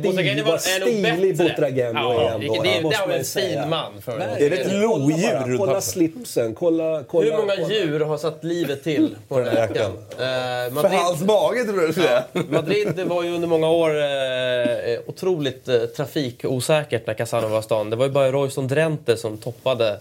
Botagueni 0.02 0.42
var- 0.42 0.54
är 0.54 0.58
stilig. 0.58 1.36
Botagueni 1.38 1.92
ja, 1.94 2.30
är 2.30 2.34
ändå, 2.34 2.54
Det, 2.62 2.70
det, 2.70 2.88
det 2.88 2.98
man 3.06 3.10
en 3.10 3.24
fin 3.24 3.68
man. 3.68 4.02
För 4.02 4.18
Är 4.20 4.50
det 4.50 4.56
ett 4.56 4.72
lodjur 4.72 5.58
Kolla 5.58 5.72
halsen? 5.72 5.92
slipsen, 5.92 6.54
kolla... 6.54 7.04
kolla 7.08 7.24
Hur 7.30 7.36
många 7.36 7.56
kolla. 7.56 7.68
djur 7.74 8.00
har 8.00 8.18
satt 8.18 8.44
livet 8.44 8.84
till 8.84 9.16
på 9.28 9.38
den 9.38 9.48
här 9.48 9.56
jackan? 9.56 9.92
För 10.16 10.70
Madrid, 10.70 10.98
hans 10.98 11.20
mage 11.20 11.64
tror 11.64 11.82
jag 11.82 11.94
säga. 11.94 12.24
Madrid 12.32 12.92
det 12.96 13.04
var 13.04 13.22
ju 13.22 13.34
under 13.34 13.48
många 13.48 13.70
år 13.70 13.90
eh, 13.90 14.98
otroligt 15.06 15.68
eh, 15.68 15.80
trafikosäkert 15.80 17.06
när 17.06 17.14
Casano 17.14 17.48
var 17.48 17.60
i 17.60 17.62
stan. 17.62 17.90
Det 17.90 17.96
var 17.96 18.06
ju 18.06 18.12
bara 18.12 18.32
Royston 18.32 18.68
Drenthe 18.68 19.16
som 19.16 19.36
toppade 19.38 19.98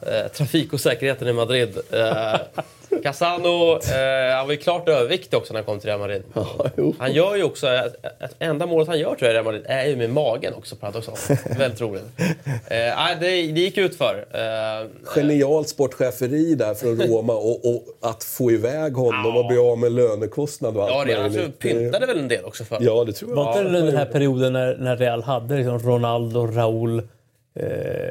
eh, 0.00 0.28
trafikosäkerheten 0.32 1.28
i 1.28 1.32
Madrid. 1.32 1.78
Eh, 1.92 2.36
Casano, 3.02 3.72
eh, 3.72 4.36
han 4.36 4.46
var 4.46 4.52
ju 4.52 4.56
klart 4.56 4.88
överviktig 4.88 5.38
också 5.38 5.52
när 5.52 5.60
han 5.60 5.64
kom 5.64 5.80
till 5.80 5.88
Real 5.88 6.00
Madrid. 6.00 6.22
Han 6.98 7.12
gör 7.12 7.36
ju 7.36 7.42
också, 7.42 7.68
ett, 7.68 7.96
enda 8.38 8.66
målet 8.66 8.88
han 8.88 8.98
gör 8.98 9.14
tror 9.14 9.20
jag 9.20 9.30
i 9.30 9.34
Real 9.34 9.44
Madrid 9.44 9.62
är 9.66 9.86
ju 9.86 9.96
med 9.96 10.10
magen 10.10 10.54
också 10.54 10.76
paradoxalt. 10.76 11.30
Väldigt 11.58 11.80
roligt. 11.80 12.04
Eh, 12.46 12.60
nej, 12.70 13.16
det, 13.20 13.26
det 13.26 13.60
gick 13.60 13.78
ut 13.78 13.96
för. 13.96 14.26
Eh, 14.32 14.86
Genialt 15.04 15.68
sportcheferi 15.68 16.54
där 16.54 16.74
från 16.74 17.00
Roma 17.08 17.32
och, 17.32 17.74
och 17.74 17.84
att 18.00 18.24
få 18.24 18.50
iväg 18.50 18.92
honom 18.92 19.36
och 19.36 19.46
bli 19.46 19.58
av 19.58 19.78
med 19.78 19.92
lönekostnad 19.92 20.76
och 20.76 20.82
allt 20.82 20.92
ja, 20.92 21.04
det, 21.04 21.24
alltså, 21.24 21.38
möjligt. 21.38 21.58
pyntade 21.58 22.06
väl 22.06 22.18
en 22.18 22.28
del 22.28 22.44
också 22.44 22.64
för. 22.64 22.78
Ja, 22.80 23.04
det 23.04 23.12
tror 23.12 23.30
jag. 23.30 23.36
Var 23.36 23.58
inte 23.58 23.72
det 23.72 23.80
den 23.80 23.96
här 23.96 24.06
perioden 24.06 24.52
när, 24.52 24.76
när 24.76 24.96
Real 24.96 25.22
hade 25.22 25.56
liksom 25.56 25.78
Ronaldo, 25.78 26.46
Raúl... 26.46 27.02
Eh, 27.54 27.66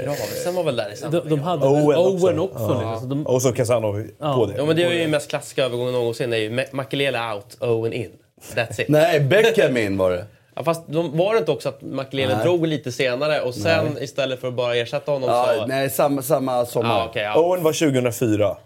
Ja, 0.05 0.13
sen 0.43 0.55
var 0.55 0.63
väl 0.63 0.75
där 0.75 0.85
i 0.87 0.89
de, 0.89 0.95
samma 0.97 1.19
de 1.19 1.39
hade 1.39 1.65
Owen 1.67 1.97
Owen 1.97 2.39
också. 2.39 2.55
också. 2.63 2.73
liksom. 2.73 2.99
Så 3.01 3.05
de, 3.05 3.27
Och 3.27 3.41
så 3.41 3.51
Casano 3.51 3.91
på 4.19 4.45
det. 4.45 4.53
Ja, 4.57 4.65
men 4.65 4.75
det 4.75 4.83
är 4.83 4.91
ju 4.93 5.07
mest 5.07 5.29
klassiska 5.29 5.65
övergången 5.65 5.93
någonsin. 5.93 6.29
Det 6.29 6.37
är 6.37 6.41
ju 6.41 6.49
Ma- 6.49 6.67
Makelele 6.71 7.33
out, 7.33 7.57
Owen 7.59 7.93
in. 7.93 8.11
That's 8.55 8.81
it. 8.81 8.89
Nej, 8.89 9.19
Beckham 9.19 9.77
in 9.77 9.97
var 9.97 10.11
det. 10.11 10.25
Ja, 10.55 10.63
fast 10.63 10.83
de, 10.87 11.17
var 11.17 11.33
det 11.33 11.39
inte 11.39 11.51
också 11.51 11.69
att 11.69 11.81
Makelele 11.81 12.35
Nej. 12.35 12.43
drog 12.45 12.67
lite 12.67 12.91
senare 12.91 13.41
och 13.41 13.55
sen 13.55 13.97
istället 14.01 14.39
för 14.41 14.47
att 14.47 14.53
bara 14.53 14.75
ersätta 14.75 15.11
honom 15.11 15.29
Ja, 15.29 15.53
så... 15.59 15.65
nej, 15.65 15.89
samma, 15.89 16.21
samma 16.21 16.65
sommar. 16.65 16.89
Ja, 16.99 17.05
okej, 17.09 17.23
ja. 17.23 17.39
Owen 17.41 17.63
var 17.63 17.73
2004. 17.73 18.57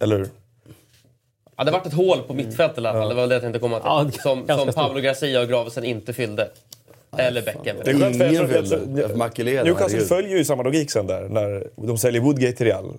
Eller 0.00 0.18
hur? 0.18 0.28
Ja, 1.56 1.64
det 1.64 1.70
varit 1.70 1.86
ett 1.86 1.92
hål 1.94 2.18
på 2.26 2.34
mittfältet 2.34 2.78
i 2.78 2.80
alla 2.80 2.92
fall. 2.92 3.08
Det 3.08 3.14
var 3.14 3.26
det 3.26 3.34
jag 3.34 3.42
tänkte 3.42 3.58
komma 3.60 3.76
till. 3.78 3.86
Ja, 3.86 4.06
som 4.22 4.46
som. 4.58 4.72
Pablo 4.72 5.00
Garcia 5.00 5.40
och 5.40 5.48
Gravesen 5.48 5.84
inte 5.84 6.12
fyllde. 6.12 6.48
Eller 7.18 7.42
Beckham. 7.42 7.76
Det 7.84 7.90
är 7.90 7.98
skönt 7.98 8.16
för 8.16 8.24
jag 8.24 8.32
Ingen 8.34 8.46
tror- 8.46 8.54
jag 8.54 8.60
vill 8.62 8.70
tror- 8.70 9.08
det. 9.08 9.16
Makelele, 9.16 9.64
Newcastle 9.64 10.00
följer 10.00 10.36
ju 10.38 10.44
samma 10.44 10.62
logik 10.62 10.90
sen 10.90 11.06
där. 11.06 11.22
När 11.28 11.66
de 11.76 11.98
säljer 11.98 12.20
Woodgate 12.22 12.56
till 12.56 12.66
Real 12.66 12.92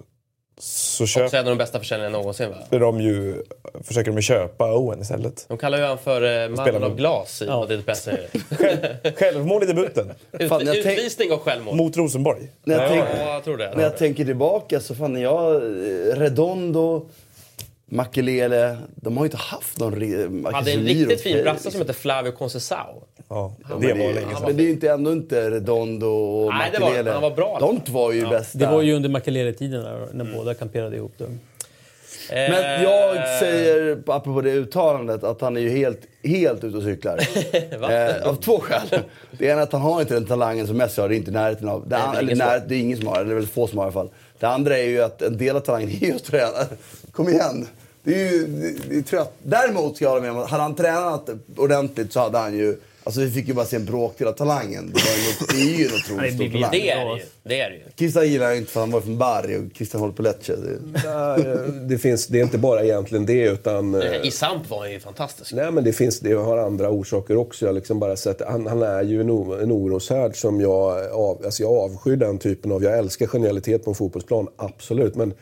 så 0.59 1.03
Också 1.03 1.19
en 1.19 1.39
av 1.39 1.45
de 1.45 1.57
bästa 1.57 1.79
försäljarna 1.79 2.17
någonsin 2.17 2.49
va? 2.49 2.77
de 2.79 3.01
ju, 3.01 3.35
försöker 3.83 4.11
de 4.11 4.15
ju 4.17 4.21
köpa 4.21 4.73
Owen 4.73 5.01
istället. 5.01 5.45
De 5.47 5.57
kallar 5.57 5.77
ju 5.77 5.83
han 5.83 5.97
för 5.97 6.43
eh, 6.43 6.49
mannen 6.49 6.83
av 6.83 6.95
glas 6.95 7.41
i 7.41 7.45
Ja. 7.45 7.59
Madrid 7.59 7.85
Press. 7.85 8.09
Självmål 9.15 9.63
i 9.63 9.65
debuten 9.65 10.11
Ut, 10.31 10.49
Fan, 10.49 10.65
jag 10.65 10.73
tänk- 10.83 10.97
utvisning 10.97 11.31
och 11.31 11.41
självmål. 11.41 11.75
mot 11.75 11.97
Rosenborg. 11.97 12.51
När 12.63 12.75
jag, 12.75 12.81
Nej, 12.91 13.03
tänk, 13.07 13.19
Ja, 13.27 13.33
jag 13.33 13.43
tror 13.43 13.57
det. 13.57 13.73
när 13.75 13.83
jag 13.83 13.97
tänker 13.97 14.25
tillbaka 14.25 14.79
så 14.79 14.95
fan, 14.95 15.21
jag, 15.21 15.55
eh, 15.55 15.59
Redondo, 16.15 17.05
Makelele, 17.85 18.77
de 18.95 19.17
har 19.17 19.23
ju 19.23 19.27
inte 19.27 19.37
haft 19.37 19.79
någon... 19.79 19.93
Hade 20.53 20.71
en 20.71 20.85
riktigt 20.85 21.21
fin 21.21 21.43
brasse 21.43 21.71
som 21.71 21.81
heter 21.81 21.93
Flavio 21.93 22.31
Concesao. 22.31 23.03
Ja, 23.29 23.55
Ja, 23.69 23.75
det 23.81 23.87
men 23.87 23.99
var 23.99 24.07
det, 24.07 24.13
länge 24.13 24.27
ja, 24.31 24.37
sedan. 24.37 24.47
men 24.47 24.57
det 24.57 24.63
är 24.63 24.65
ju 24.65 24.71
inte, 24.71 24.89
ändå 24.89 25.11
inte 25.11 25.49
Redondo 25.51 26.07
och 26.07 26.53
Nej, 26.53 26.69
det 26.73 26.79
var 26.79 26.87
Makelele. 26.87 27.09
det. 27.09 27.13
Han 27.13 27.21
var 27.21 27.31
bra. 27.31 27.57
De 27.59 27.79
två 27.79 27.93
var 27.93 28.11
ju 28.11 28.27
bästa. 28.27 28.57
Det 28.57 28.65
var 28.67 28.81
ju 28.81 28.93
under 28.93 29.09
Makelele-tiden 29.09 29.83
när, 29.83 30.07
när 30.13 30.35
båda 30.37 30.53
kamperade 30.53 30.95
ihop 30.95 31.17
dem. 31.17 31.39
Men 32.29 32.83
jag 32.83 33.39
säger, 33.39 33.97
apropå 34.07 34.41
det 34.41 34.51
uttalandet, 34.51 35.23
att 35.23 35.41
han 35.41 35.57
är 35.57 35.61
ju 35.61 35.69
helt, 35.69 35.99
helt 36.23 36.63
ute 36.63 36.77
och 36.77 36.83
cyklar. 36.83 37.17
eh, 37.91 38.27
av 38.27 38.35
två 38.35 38.59
skäl. 38.59 38.99
Det 39.39 39.45
ena 39.45 39.59
är 39.59 39.63
att 39.63 39.71
han 39.71 39.81
har 39.81 40.01
inte 40.01 40.13
den 40.13 40.25
talangen 40.25 40.67
som 40.67 40.77
Messi 40.77 41.01
har, 41.01 41.09
det 41.09 41.15
är 41.15 41.17
inte 41.17 41.31
närheten 41.31 41.69
av. 41.69 41.89
Det, 41.89 41.97
Nej, 41.97 42.07
det 42.13 42.17
är 42.19 42.23
ingen 42.23 42.37
när, 42.37 42.59
det 42.67 42.75
är 42.75 42.79
ingen 42.79 42.97
som 42.97 43.07
har, 43.07 43.15
eller 43.15 43.25
det 43.25 43.31
är 43.31 43.35
väldigt 43.35 43.53
få 43.53 43.67
som 43.67 43.77
har 43.77 43.85
i 43.85 43.87
alla 43.87 43.93
fall. 43.93 44.09
Det 44.39 44.45
andra 44.47 44.77
är 44.77 44.83
ju 44.83 45.01
att 45.01 45.21
en 45.21 45.37
del 45.37 45.55
av 45.55 45.59
talangen 45.59 45.89
är 45.89 46.07
just 46.07 46.25
träna. 46.25 46.47
Kom 47.15 47.29
igen! 47.29 47.67
Det 48.03 48.13
är 48.27 48.31
ju 48.31 48.47
det, 48.89 48.95
är 48.95 49.01
trött. 49.01 49.33
Däremot 49.43 49.95
ska 49.95 50.05
jag 50.05 50.09
hålla 50.09 50.21
med 50.21 50.31
om 50.31 50.37
att 50.37 50.49
hade 50.49 50.63
han 50.63 50.75
tränat 50.75 51.29
ordentligt 51.57 52.13
så 52.13 52.19
hade 52.19 52.37
han 52.37 52.57
ju... 52.57 52.77
Alltså 53.03 53.21
vi 53.21 53.31
fick 53.31 53.47
ju 53.47 53.53
bara 53.53 53.65
se 53.65 53.75
en 53.75 53.85
bråkdel 53.85 54.27
av 54.27 54.31
talangen. 54.31 54.91
Det, 54.93 55.01
var 55.03 55.57
ju, 55.57 55.67
det 55.67 55.73
är 55.73 55.77
ju 55.79 55.85
en 55.85 55.91
otroligt 55.93 56.33
stor 56.35 56.43
det 56.45 56.51
talang. 56.51 56.71
Det 56.71 56.89
är 56.89 57.05
det 57.05 57.17
ju. 57.17 57.25
Det 57.43 57.59
är 57.61 57.69
det 57.69 57.75
ju. 57.75 57.81
Christian 57.97 58.27
gillar 58.27 58.45
jag 58.47 58.57
inte 58.57 58.71
för 58.71 58.79
han 58.79 58.91
var 58.91 59.01
från 59.01 59.17
Bari 59.17 59.57
och 59.57 59.77
Christian 59.77 59.99
håller 60.01 60.13
på 60.13 60.21
Lecce. 60.21 60.55
Det- 60.55 61.71
Det, 61.89 61.97
finns, 61.97 62.27
det 62.27 62.39
är 62.39 62.43
inte 62.43 62.57
bara 62.57 62.83
egentligen 62.83 63.25
det, 63.25 63.43
utan... 63.43 63.95
eh, 63.95 64.25
I 64.25 64.31
Samp 64.31 64.69
var 64.69 64.79
han 64.79 64.91
ju 64.91 64.99
fantastisk. 64.99 65.53
Nej, 65.53 65.71
men 65.71 65.83
det, 65.83 65.93
finns, 65.93 66.19
det 66.19 66.33
har 66.33 66.57
andra 66.57 66.89
orsaker 66.89 67.37
också. 67.37 67.65
Jag 67.65 67.75
liksom 67.75 67.99
bara 67.99 68.15
sett, 68.15 68.41
han, 68.47 68.67
han 68.67 68.81
är 68.81 69.03
ju 69.03 69.21
en, 69.21 69.29
o- 69.29 69.57
en 69.61 69.71
oroshärd 69.71 70.35
som 70.35 70.61
jag, 70.61 71.11
av, 71.11 71.41
alltså 71.45 71.63
jag 71.63 71.71
avskyr 71.73 72.15
den 72.15 72.37
typen 72.37 72.71
av... 72.71 72.83
Jag 72.83 72.97
älskar 72.97 73.27
genialitet 73.27 73.83
på 73.85 73.91
en 73.91 73.95
fotbollsplan, 73.95 74.47
absolut. 74.57 75.15
Men 75.15 75.33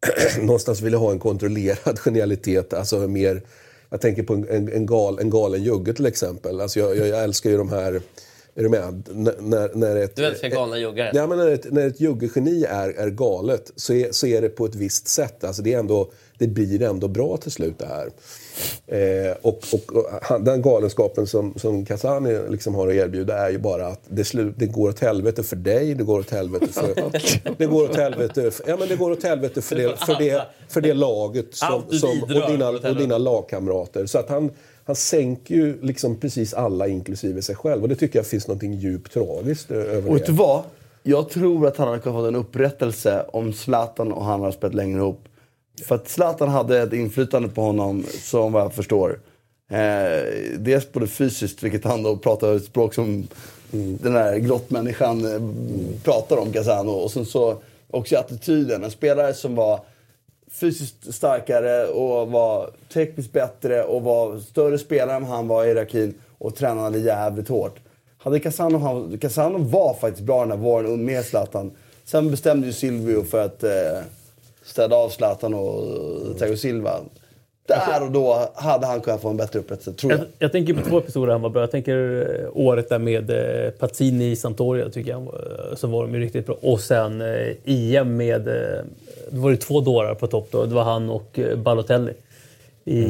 någonstans 0.40 0.80
vill 0.80 0.92
jag 0.92 1.00
ha 1.00 1.10
en 1.12 1.18
kontrollerad 1.18 1.98
genialitet. 2.04 2.74
Alltså 2.74 2.98
mer, 2.98 3.42
jag 3.90 4.00
tänker 4.00 4.22
på 4.22 4.34
en, 4.34 4.48
en, 4.48 4.72
en, 4.72 4.86
gal, 4.86 5.18
en 5.18 5.30
galen 5.30 5.62
jugge 5.62 5.92
till 5.94 6.06
exempel. 6.06 6.60
Alltså 6.60 6.78
jag, 6.80 6.96
jag, 6.96 7.08
jag 7.08 7.24
älskar 7.24 7.50
ju 7.50 7.56
de 7.56 7.68
här... 7.70 8.00
Är 8.58 8.62
du 8.62 8.68
med? 8.68 8.82
N- 9.10 9.30
När, 9.38 9.74
när 9.74 9.96
ett, 9.96 10.16
Du 10.16 10.24
älskar 10.26 10.48
galna 10.48 10.78
juggare. 10.78 11.10
Ja, 11.14 11.26
men 11.26 11.38
när 11.38 11.48
ett, 11.50 11.72
när 11.72 11.86
ett 11.86 12.00
juggegeni 12.00 12.64
är, 12.64 12.88
är 12.88 13.10
galet 13.10 13.72
så 13.76 13.92
är, 13.92 14.12
så 14.12 14.26
är 14.26 14.42
det 14.42 14.48
på 14.48 14.66
ett 14.66 14.74
visst 14.74 15.08
sätt. 15.08 15.44
Alltså 15.44 15.62
det, 15.62 15.74
är 15.74 15.78
ändå, 15.78 16.10
det 16.38 16.46
blir 16.46 16.82
ändå 16.82 17.08
bra 17.08 17.36
till 17.36 17.50
slut 17.50 17.78
det 17.78 17.86
här. 17.86 18.10
Eh, 18.86 19.36
och, 19.42 19.60
och, 19.72 19.96
och 19.96 20.40
den 20.40 20.62
galenskapen 20.62 21.26
som, 21.26 21.54
som 21.56 21.84
Kazani 21.84 22.38
liksom 22.48 22.74
har 22.74 22.88
att 22.88 22.94
erbjuda 22.94 23.38
är 23.46 23.50
ju 23.50 23.58
bara 23.58 23.86
att 23.86 24.00
det, 24.08 24.24
slut, 24.24 24.54
det 24.58 24.66
går 24.66 24.88
åt 24.88 25.00
helvete 25.00 25.42
för 25.42 25.56
dig, 25.56 25.94
det 25.94 26.04
går 26.04 26.18
åt 26.18 26.30
helvete 26.30 26.66
för... 26.66 26.94
det 27.58 27.66
går 27.66 27.84
åt 27.84 27.96
helvete 27.96 28.50
för, 28.50 28.68
ja, 28.68 28.76
men 28.76 28.88
det 28.88 28.96
går 28.96 29.10
åt 29.10 29.22
helvete 29.22 29.62
för 29.62 29.76
det, 29.76 29.96
för 30.06 30.14
det, 30.14 30.42
för 30.68 30.80
det 30.80 30.94
laget 30.94 31.54
som, 31.54 31.82
som, 31.90 32.22
och, 32.22 32.50
dina, 32.50 32.68
och 32.68 32.96
dina 32.96 33.18
lagkamrater. 33.18 34.06
Så 34.06 34.18
att 34.18 34.28
han, 34.28 34.50
han 34.84 34.96
sänker 34.96 35.54
ju 35.54 35.82
liksom 35.82 36.16
precis 36.16 36.54
alla, 36.54 36.88
inklusive 36.88 37.42
sig 37.42 37.56
själv. 37.56 37.82
Och 37.82 37.88
det 37.88 37.96
tycker 37.96 38.18
jag 38.18 38.26
finns 38.26 38.48
något 38.48 38.62
djupt 38.62 39.12
tragiskt 39.12 39.70
över 39.70 40.10
Och 40.10 40.16
vet 40.16 40.26
det. 40.26 40.32
du 40.32 40.38
vad? 40.38 40.62
Jag 41.02 41.28
tror 41.28 41.66
att 41.66 41.76
han 41.76 41.88
hade 41.88 42.00
kunnat 42.00 42.22
få 42.22 42.26
en 42.26 42.36
upprättelse 42.36 43.26
om 43.32 43.52
Zlatan 43.52 44.12
och 44.12 44.24
han 44.24 44.40
hade 44.40 44.52
spelat 44.52 44.74
längre 44.74 44.98
ihop. 44.98 45.20
För 45.84 45.94
att 45.94 46.08
Zlatan 46.08 46.48
hade 46.48 46.82
ett 46.82 46.92
inflytande 46.92 47.48
på 47.48 47.62
honom, 47.62 48.04
som 48.22 48.52
vad 48.52 48.62
jag 48.62 48.74
förstår. 48.74 49.20
Eh, 49.70 50.58
dels 50.58 50.92
både 50.92 51.06
fysiskt, 51.06 51.62
vilket 51.62 51.84
han 51.84 52.02
då 52.02 52.16
pratar 52.16 52.56
ett 52.56 52.64
språk 52.64 52.94
som 52.94 53.28
den 53.70 54.12
där 54.12 54.36
grottmänniskan 54.36 55.24
mm. 55.24 55.54
pratar 56.04 56.36
om, 56.36 56.52
Casano. 56.52 56.90
Och 56.90 57.10
sen 57.10 57.26
så 57.26 57.56
också 57.90 58.16
attityden. 58.16 58.84
En 58.84 58.90
spelare 58.90 59.34
som 59.34 59.54
var 59.54 59.80
fysiskt 60.50 61.14
starkare 61.14 61.86
och 61.86 62.28
var 62.28 62.70
tekniskt 62.92 63.32
bättre 63.32 63.84
och 63.84 64.02
var 64.02 64.38
större 64.38 64.78
spelare 64.78 65.16
än 65.16 65.24
han 65.24 65.48
var 65.48 65.64
i 65.64 65.66
hierarkin 65.66 66.14
och 66.38 66.56
tränade 66.56 66.98
jävligt 66.98 67.48
hårt. 67.48 67.78
Hade 68.18 68.40
Casano, 68.40 68.78
han- 68.78 69.18
Casano 69.18 69.58
var 69.58 69.94
faktiskt 69.94 70.26
bra 70.26 70.40
den 70.40 70.50
här 70.50 70.58
våren 70.58 71.04
med 71.04 71.24
Zlatan. 71.24 71.70
Sen 72.04 72.30
bestämde 72.30 72.66
ju 72.66 72.72
Silvio 72.72 73.24
för 73.24 73.44
att 73.44 73.62
eh, 73.62 73.70
städa 74.66 74.96
av 74.96 75.08
Zlatan 75.08 75.54
och 75.54 75.82
eh, 75.82 76.36
Thiago 76.38 76.56
Silva. 76.56 77.00
Där 77.66 78.02
och 78.02 78.10
då 78.10 78.48
hade 78.54 78.86
han 78.86 79.00
kunnat 79.00 79.22
få 79.22 79.28
en 79.28 79.36
bättre 79.36 79.58
upprättelse, 79.58 79.92
tror 79.92 80.12
jag. 80.12 80.20
Jag, 80.20 80.26
jag 80.38 80.52
tänker 80.52 80.74
på 80.74 80.88
två 80.88 80.98
episoder 80.98 81.32
han 81.32 81.42
var 81.42 81.50
bra. 81.50 81.62
Jag 81.62 81.70
tänker 81.70 82.26
eh, 82.40 82.48
året 82.54 82.88
där 82.88 82.98
med 82.98 83.30
eh, 83.30 83.70
Pazzini 83.70 84.30
i 84.30 84.36
Sampdoria, 84.36 84.88
tycker 84.88 85.10
jag. 85.10 85.34
Så 85.76 85.86
var 85.86 86.02
de 86.02 86.14
ju 86.14 86.20
riktigt 86.20 86.46
bra. 86.46 86.56
Och 86.62 86.80
sen 86.80 87.22
EM 87.64 88.16
med... 88.16 88.42
Det 89.30 89.38
var 89.38 89.50
ju 89.50 89.56
två 89.56 89.80
dårar 89.80 90.14
på 90.14 90.26
topp 90.26 90.48
då. 90.50 90.64
Det 90.64 90.74
var 90.74 90.84
han 90.84 91.10
och 91.10 91.40
Balotelli 91.56 92.12
i, 92.84 93.04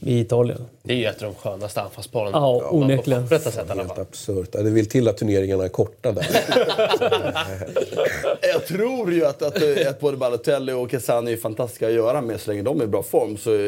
i 0.00 0.20
Italien. 0.20 0.64
Det 0.82 0.92
är 0.92 0.96
ju 0.96 1.04
ett 1.04 1.22
av 1.22 1.28
de 1.28 1.34
skönaste 1.34 1.80
anfallsparen. 1.80 2.30
Ja, 2.32 2.68
onekligen. 2.70 3.28
På 3.28 3.34
alla 3.68 3.82
Helt 3.82 3.98
absurt. 3.98 4.52
Det 4.52 4.62
vill 4.62 4.88
till 4.88 5.08
att 5.08 5.16
turneringarna 5.16 5.64
är 5.64 5.68
korta 5.68 6.12
där. 6.12 6.26
Jag 8.52 8.66
tror 8.66 9.12
ju 9.12 9.26
att, 9.26 9.42
att, 9.42 9.62
eh, 9.62 9.88
att 9.88 10.00
både 10.00 10.16
Balotelli 10.16 10.72
och 10.72 10.90
Casani 10.90 11.32
är 11.32 11.36
fantastiska 11.36 11.86
att 11.86 11.92
göra 11.92 12.20
med 12.20 12.40
så 12.40 12.50
länge 12.50 12.62
de 12.62 12.80
är 12.80 12.84
i 12.84 12.86
bra 12.86 13.02
form. 13.02 13.36
Så 13.36 13.50
eh, 13.50 13.58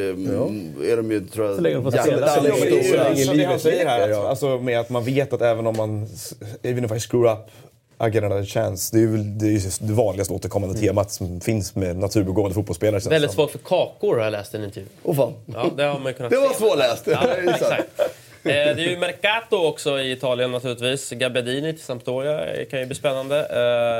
är 0.92 0.96
de 0.96 1.10
ju, 1.10 1.26
tror 1.26 1.46
jag, 1.46 1.56
Så 1.56 1.62
länge 1.62 1.74
de 1.74 1.84
får 1.84 1.90
spela. 1.90 2.42
Länge 2.42 2.56
så 2.56 2.64
det 2.92 3.26
han 3.26 3.36
livet 3.36 3.62
säger 3.62 3.86
här, 3.86 4.28
alltså 4.28 4.58
med 4.58 4.80
att 4.80 4.90
man 4.90 5.04
vet 5.04 5.32
att 5.32 5.42
även 5.42 5.66
om 5.66 5.76
man, 5.76 6.08
even 6.62 6.84
if 6.84 6.92
I 6.92 7.00
screw 7.00 7.32
up, 7.32 7.50
I 8.00 8.10
get 8.10 8.24
another 8.24 8.44
chance. 8.44 8.96
Det 8.96 9.02
är 9.02 9.06
väl- 9.06 9.38
det, 9.38 9.46
är 9.46 9.86
det 9.86 9.92
vanligaste 9.92 10.34
återkommande 10.34 10.78
temat 10.78 11.12
som 11.12 11.40
finns 11.40 11.74
med 11.74 11.96
naturbegåvade 11.96 12.54
fotbollsspelare. 12.54 13.00
känns 13.00 13.12
Väldigt 13.12 13.32
svårt 13.32 13.50
för 13.50 13.58
kakor 13.58 14.16
har 14.16 14.24
jag 14.24 14.30
läst 14.30 14.54
i 14.54 14.56
en 14.56 14.64
intervju. 14.64 14.88
Åh 15.02 15.16
fan. 15.16 15.32
Ja, 15.46 15.70
det 15.76 15.82
har 15.82 15.98
man 15.98 16.14
kunnat 16.14 16.30
Det 16.32 16.38
var 16.38 16.52
svårläst. 16.54 17.02
Ja, 17.06 17.28
exakt. 17.54 18.00
Eh, 18.00 18.08
Det 18.42 18.52
är 18.52 18.76
ju 18.78 18.98
Mercato 18.98 19.56
också 19.56 19.98
i 20.00 20.12
Italien 20.12 20.50
naturligtvis. 20.50 21.10
Gabbiadini 21.10 21.72
till 21.72 21.82
Sampdoria 21.82 22.64
kan 22.70 22.80
ju 22.80 22.86
bli 22.86 22.94
spännande. 22.94 23.38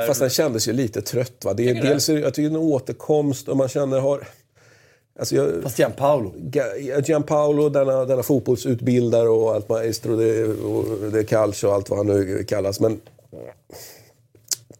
Eh, 0.01 0.07
Fast 0.07 0.19
den 0.19 0.29
kändes 0.29 0.67
ju 0.67 0.73
lite 0.73 1.01
trött. 1.01 1.45
Va? 1.45 1.53
Det 1.53 1.69
är, 1.69 1.81
dels 1.81 2.09
är, 2.09 2.13
det- 2.13 2.19
jag 2.19 2.33
tycker 2.33 2.49
det 2.49 2.55
är 2.55 2.59
en 2.59 2.63
återkomst 2.65 3.47
och 3.47 3.57
man 3.57 3.69
känner... 3.69 3.99
Har, 3.99 4.27
alltså 5.19 5.35
jag, 5.35 5.49
Fast 5.63 5.79
Gianpaolo. 5.79 6.33
Gianpaolo, 7.05 7.69
denna, 7.69 8.05
denna 8.05 8.23
fotbollsutbildare 8.23 9.29
och 9.29 9.55
allt 9.55 9.69
maestro, 9.69 10.15
det, 10.15 10.43
och 10.43 11.11
det 11.11 11.23
calcio 11.23 11.67
och 11.67 11.73
allt 11.73 11.89
vad 11.89 11.99
han 11.99 12.07
nu 12.07 12.43
kallas. 12.43 12.79
Men 12.79 12.99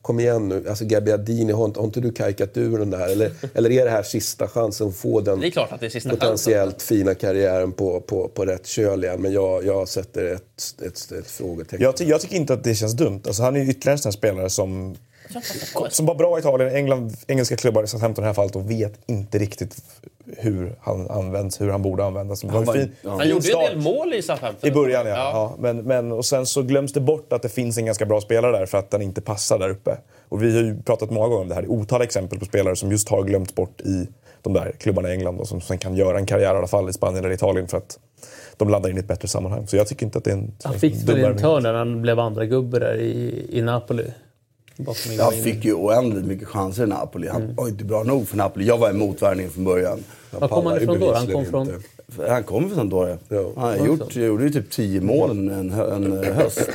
kom 0.02 0.20
igen 0.20 0.48
nu, 0.50 0.70
alltså 0.70 0.86
Gabbiadini, 0.86 1.54
har 1.54 1.66
inte, 1.66 1.80
har 1.80 1.86
inte 1.86 2.00
du 2.02 2.12
kajkat 2.12 2.58
ur 2.58 2.78
den 2.80 2.90
där? 2.90 3.08
Eller, 3.08 3.32
eller 3.54 3.72
är 3.72 3.86
det 3.86 3.92
här 3.92 4.04
sista 4.04 4.48
chansen 4.48 4.88
att 4.88 4.96
få 4.96 5.22
den 5.22 5.40
Det 5.40 5.48
är 5.48 5.52
klart 5.52 5.72
att 5.72 5.80
det 5.80 5.86
är 5.86 5.90
sista 5.90 6.10
chansen. 6.10 6.20
potentiellt 6.30 6.82
fina 6.82 7.16
karriären 7.16 7.72
på, 7.72 8.02
på, 8.02 8.28
på 8.28 8.46
rätt 8.46 8.66
köl 8.68 9.04
igen? 9.04 9.22
Men 9.22 9.34
jag, 9.34 9.66
jag 9.66 9.88
sätter 9.88 10.26
ett, 10.26 10.76
ett, 10.86 11.12
ett 11.12 11.28
frågetecken. 11.28 11.82
Jag, 11.82 11.98
ty- 11.98 12.06
jag 12.06 12.22
tycker 12.22 12.36
inte 12.36 12.54
att 12.54 12.64
det 12.64 12.76
känns 12.76 12.94
dumt. 12.94 13.22
Alltså, 13.28 13.44
han 13.44 13.56
är 13.56 13.60
ju 13.64 13.70
ytterligare 13.70 13.94
en 13.96 14.00
sån 14.00 14.10
här 14.10 14.18
spelare 14.18 14.50
som, 14.50 14.96
som 15.90 16.06
var 16.06 16.16
bra 16.16 16.38
i 16.38 16.40
Italien, 16.40 16.76
England, 16.76 17.18
engelska 17.28 17.56
klubbar, 17.56 17.86
Southampton 17.86 18.24
i 18.24 18.26
det 18.26 18.28
här 18.28 18.34
fallet 18.34 18.56
och 18.56 18.72
vet 18.72 18.94
inte 19.06 19.38
riktigt 19.38 19.76
hur 20.38 20.76
han 20.82 21.10
används, 21.10 21.62
hur 21.62 21.70
han 21.70 21.82
borde 21.82 22.06
användas. 22.06 22.42
Det 22.42 22.48
var 22.48 22.74
fin, 22.74 22.92
ja. 23.02 23.10
Han 23.10 23.30
gjorde 23.30 23.48
ju 23.48 23.54
en 23.54 23.60
del 23.60 23.78
mål 23.78 24.14
i 24.14 24.22
Southampton. 24.22 24.70
I 24.70 24.74
början 24.74 25.08
ja. 25.08 25.16
ja. 25.16 25.56
men, 25.60 25.78
men, 25.78 26.12
och 26.12 26.26
sen 26.26 26.46
så 26.46 26.62
glöms 26.62 26.94
det 26.94 27.00
bort 27.00 27.34
att 27.34 27.42
det 27.42 27.50
finns 27.50 27.78
en 27.78 27.86
ganska 27.86 28.06
bra 28.06 28.22
spelare 28.22 28.60
där 28.60 28.66
för 28.66 28.78
att 28.78 28.92
den 28.92 29.02
inte 29.02 29.22
passar 29.22 29.60
där 29.60 29.70
uppe. 29.70 29.98
Och 30.30 30.44
vi 30.44 30.56
har 30.56 30.64
ju 30.64 30.82
pratat 30.82 31.12
många 31.12 31.28
gånger 31.28 31.42
om 31.42 31.50
det 31.50 31.56
här. 31.56 31.68
Otaliga 31.68 32.06
exempel 32.06 32.40
på 32.40 32.46
spelare 32.46 32.76
som 32.76 32.92
just 32.92 33.10
har 33.10 33.24
glömts 33.24 33.56
bort 33.56 33.82
i 33.82 34.08
de 34.42 34.54
där 34.54 34.72
klubbarna 34.80 35.10
i 35.10 35.14
England 35.14 35.40
och 35.40 35.48
som 35.48 35.62
sen 35.62 35.78
kan 35.78 35.96
göra 35.96 36.18
en 36.18 36.26
karriär 36.26 36.54
i 36.54 36.58
alla 36.58 36.68
fall 36.68 36.90
i 36.90 36.94
Spanien 36.94 37.26
eller 37.26 37.36
Italien 37.36 37.68
för 37.68 37.78
att 37.78 38.00
de 38.58 38.70
landar 38.70 38.90
in 38.90 38.98
i 38.98 39.00
ett 39.00 39.08
bättre 39.08 39.28
sammanhang. 39.28 39.68
Så 39.68 39.76
jag 39.76 39.88
tycker 39.88 40.06
inte 40.06 40.18
att 40.18 40.24
det 40.24 40.32
är 40.32 40.36
en 40.36 40.52
Han 40.64 40.74
fick 40.74 41.10
väl 41.10 41.24
en 41.24 41.38
törn 41.38 41.64
när 41.64 41.74
han 41.74 42.02
blev 42.02 42.20
andra 42.20 42.46
gubbe 42.46 42.80
där 42.80 42.96
i, 42.96 43.48
i 43.50 43.62
Napoli. 43.62 44.06
In- 44.80 45.44
fick 45.44 45.66
ju 45.66 45.74
oändligt 45.74 46.26
mycket 46.26 46.48
chanser 46.48 46.84
i 46.84 46.88
Napoli. 46.88 47.28
Han 47.28 47.42
Mm. 47.42 47.56
var 47.56 47.68
inte 47.68 47.84
bra 47.84 48.04
nog 48.04 48.28
för 48.28 48.38
Napoli. 48.38 48.66
Jag 48.66 48.78
var 48.78 48.90
emot 48.90 49.22
värvningen 49.22 49.52
från 49.52 49.64
början. 49.64 50.04
Var 50.32 50.48
kom 50.48 50.66
han 50.66 50.82
ifrån 50.82 51.00
då? 51.00 51.14
Han 51.14 51.28
kom 51.28 51.46
från... 51.46 51.68
inte. 51.68 52.32
Han 52.32 52.44
kommer 52.44 52.68
från 52.68 52.78
Sampdoria. 52.78 53.18
Ja. 53.30 53.52
Han 53.58 53.86
gjort, 53.86 54.16
gjorde 54.16 54.44
ju 54.44 54.50
typ 54.50 54.70
10 54.72 55.02
mål 55.02 55.32
en, 55.32 55.50
en, 55.72 56.24
eh, 56.24 56.34
höst. 56.34 56.70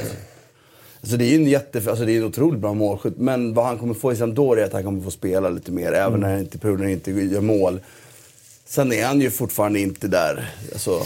Alltså 1.00 1.16
det 1.16 1.24
är 1.24 1.34
en 1.34 1.44
jätte, 1.46 1.82
alltså 1.90 2.04
det 2.04 2.12
är 2.12 2.16
en 2.18 2.24
otroligt 2.24 2.60
bra 2.60 2.74
målskytt. 2.74 3.16
Men 3.18 3.54
vad 3.54 3.64
han 3.64 3.78
kommer 3.78 3.94
få 3.94 4.12
i 4.12 4.16
Sampdoria 4.16 4.62
är 4.64 4.66
att 4.66 4.72
han 4.72 4.84
kommer 4.84 5.02
få 5.02 5.10
spela 5.10 5.48
lite 5.48 5.72
mer. 5.72 5.92
Även 5.92 6.20
när 6.20 6.30
han 6.30 6.38
inte 6.40 6.58
inte 6.92 7.10
gör 7.10 7.40
mål. 7.40 7.80
Sen 8.66 8.92
är 8.92 9.06
han 9.06 9.20
ju 9.20 9.30
fortfarande 9.30 9.80
inte 9.80 10.08
där. 10.08 10.50
Alltså, 10.72 11.02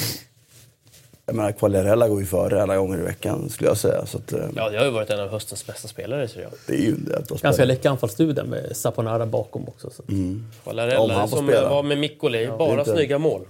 jag 1.26 1.36
menar, 1.36 1.52
Quagliarella 1.52 2.08
går 2.08 2.20
ju 2.20 2.26
före 2.26 2.62
alla 2.62 2.76
gånger 2.76 2.98
i 2.98 3.02
veckan 3.02 3.48
skulle 3.50 3.70
jag 3.70 3.76
säga. 3.76 4.06
Så 4.06 4.18
att, 4.18 4.32
eh, 4.32 4.38
Ja, 4.56 4.70
det 4.70 4.78
har 4.78 4.84
ju 4.84 4.90
varit 4.90 5.10
en 5.10 5.20
av 5.20 5.28
höstens 5.28 5.66
bästa 5.66 5.88
spelare 5.88 6.28
Serie 6.28 6.46
A. 6.46 6.50
det 6.66 6.72
är 6.74 6.78
ju 6.78 6.94
det. 6.96 7.16
att 7.18 7.42
Ganska 7.42 7.64
läcker 7.64 7.88
anfallsstudie 7.90 8.42
med 8.44 8.76
Saponara 8.76 9.26
bakom 9.26 9.68
också. 9.68 9.90
Så. 9.90 10.02
Om 10.08 10.50
Quagliarella 10.64 11.28
som 11.28 11.46
spela. 11.46 11.68
var 11.68 11.82
med 11.82 11.98
Mikkoli, 11.98 12.48
bara 12.58 12.78
inte- 12.78 12.92
snygga 12.92 13.18
mål. 13.18 13.42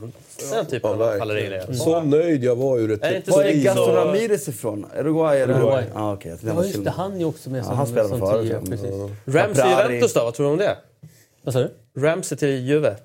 Den 0.53 0.67
typen 0.67 0.91
av 0.91 1.03
anfallare 1.03 1.75
Så 1.75 2.01
nöjd 2.03 2.45
jag 2.45 2.57
var 2.57 2.79
ur 2.79 2.91
ett... 2.93 3.03
Är 3.03 3.11
det 3.11 3.17
inte 3.17 3.31
Var 3.31 3.45
är 3.45 3.53
Gaston 3.55 3.85
så- 3.87 3.93
Ramirez 3.95 4.49
ifrån? 4.49 4.87
Uruguay? 4.99 5.41
Eller? 5.41 5.55
Uruguay. 5.55 5.85
Ah, 5.95 6.13
okay. 6.13 6.33
jag 6.43 6.57
Ja, 6.57 6.65
just 6.65 6.85
det. 6.85 6.91
Han 6.91 7.13
är 7.15 7.19
ju 7.19 7.25
också 7.25 7.51
med 7.51 7.61
Ja, 7.61 7.65
som, 7.65 7.77
han 7.77 7.87
spelar 7.87 8.09
som 8.09 8.19
förut, 8.21 8.49
tia. 8.49 8.61
ja. 8.65 8.67
Precis. 8.71 8.91
Ramsey. 9.25 9.71
Juventus 9.71 10.13
då, 10.13 10.25
vad 10.25 10.35
tror 10.35 10.47
du 10.47 10.53
om 10.53 10.59
det? 10.59 10.77
Vad 11.43 11.55
sa 11.55 11.61
du? 11.61 11.71
Ramsey 12.01 12.39
till 12.39 12.49
Juve. 12.67 12.97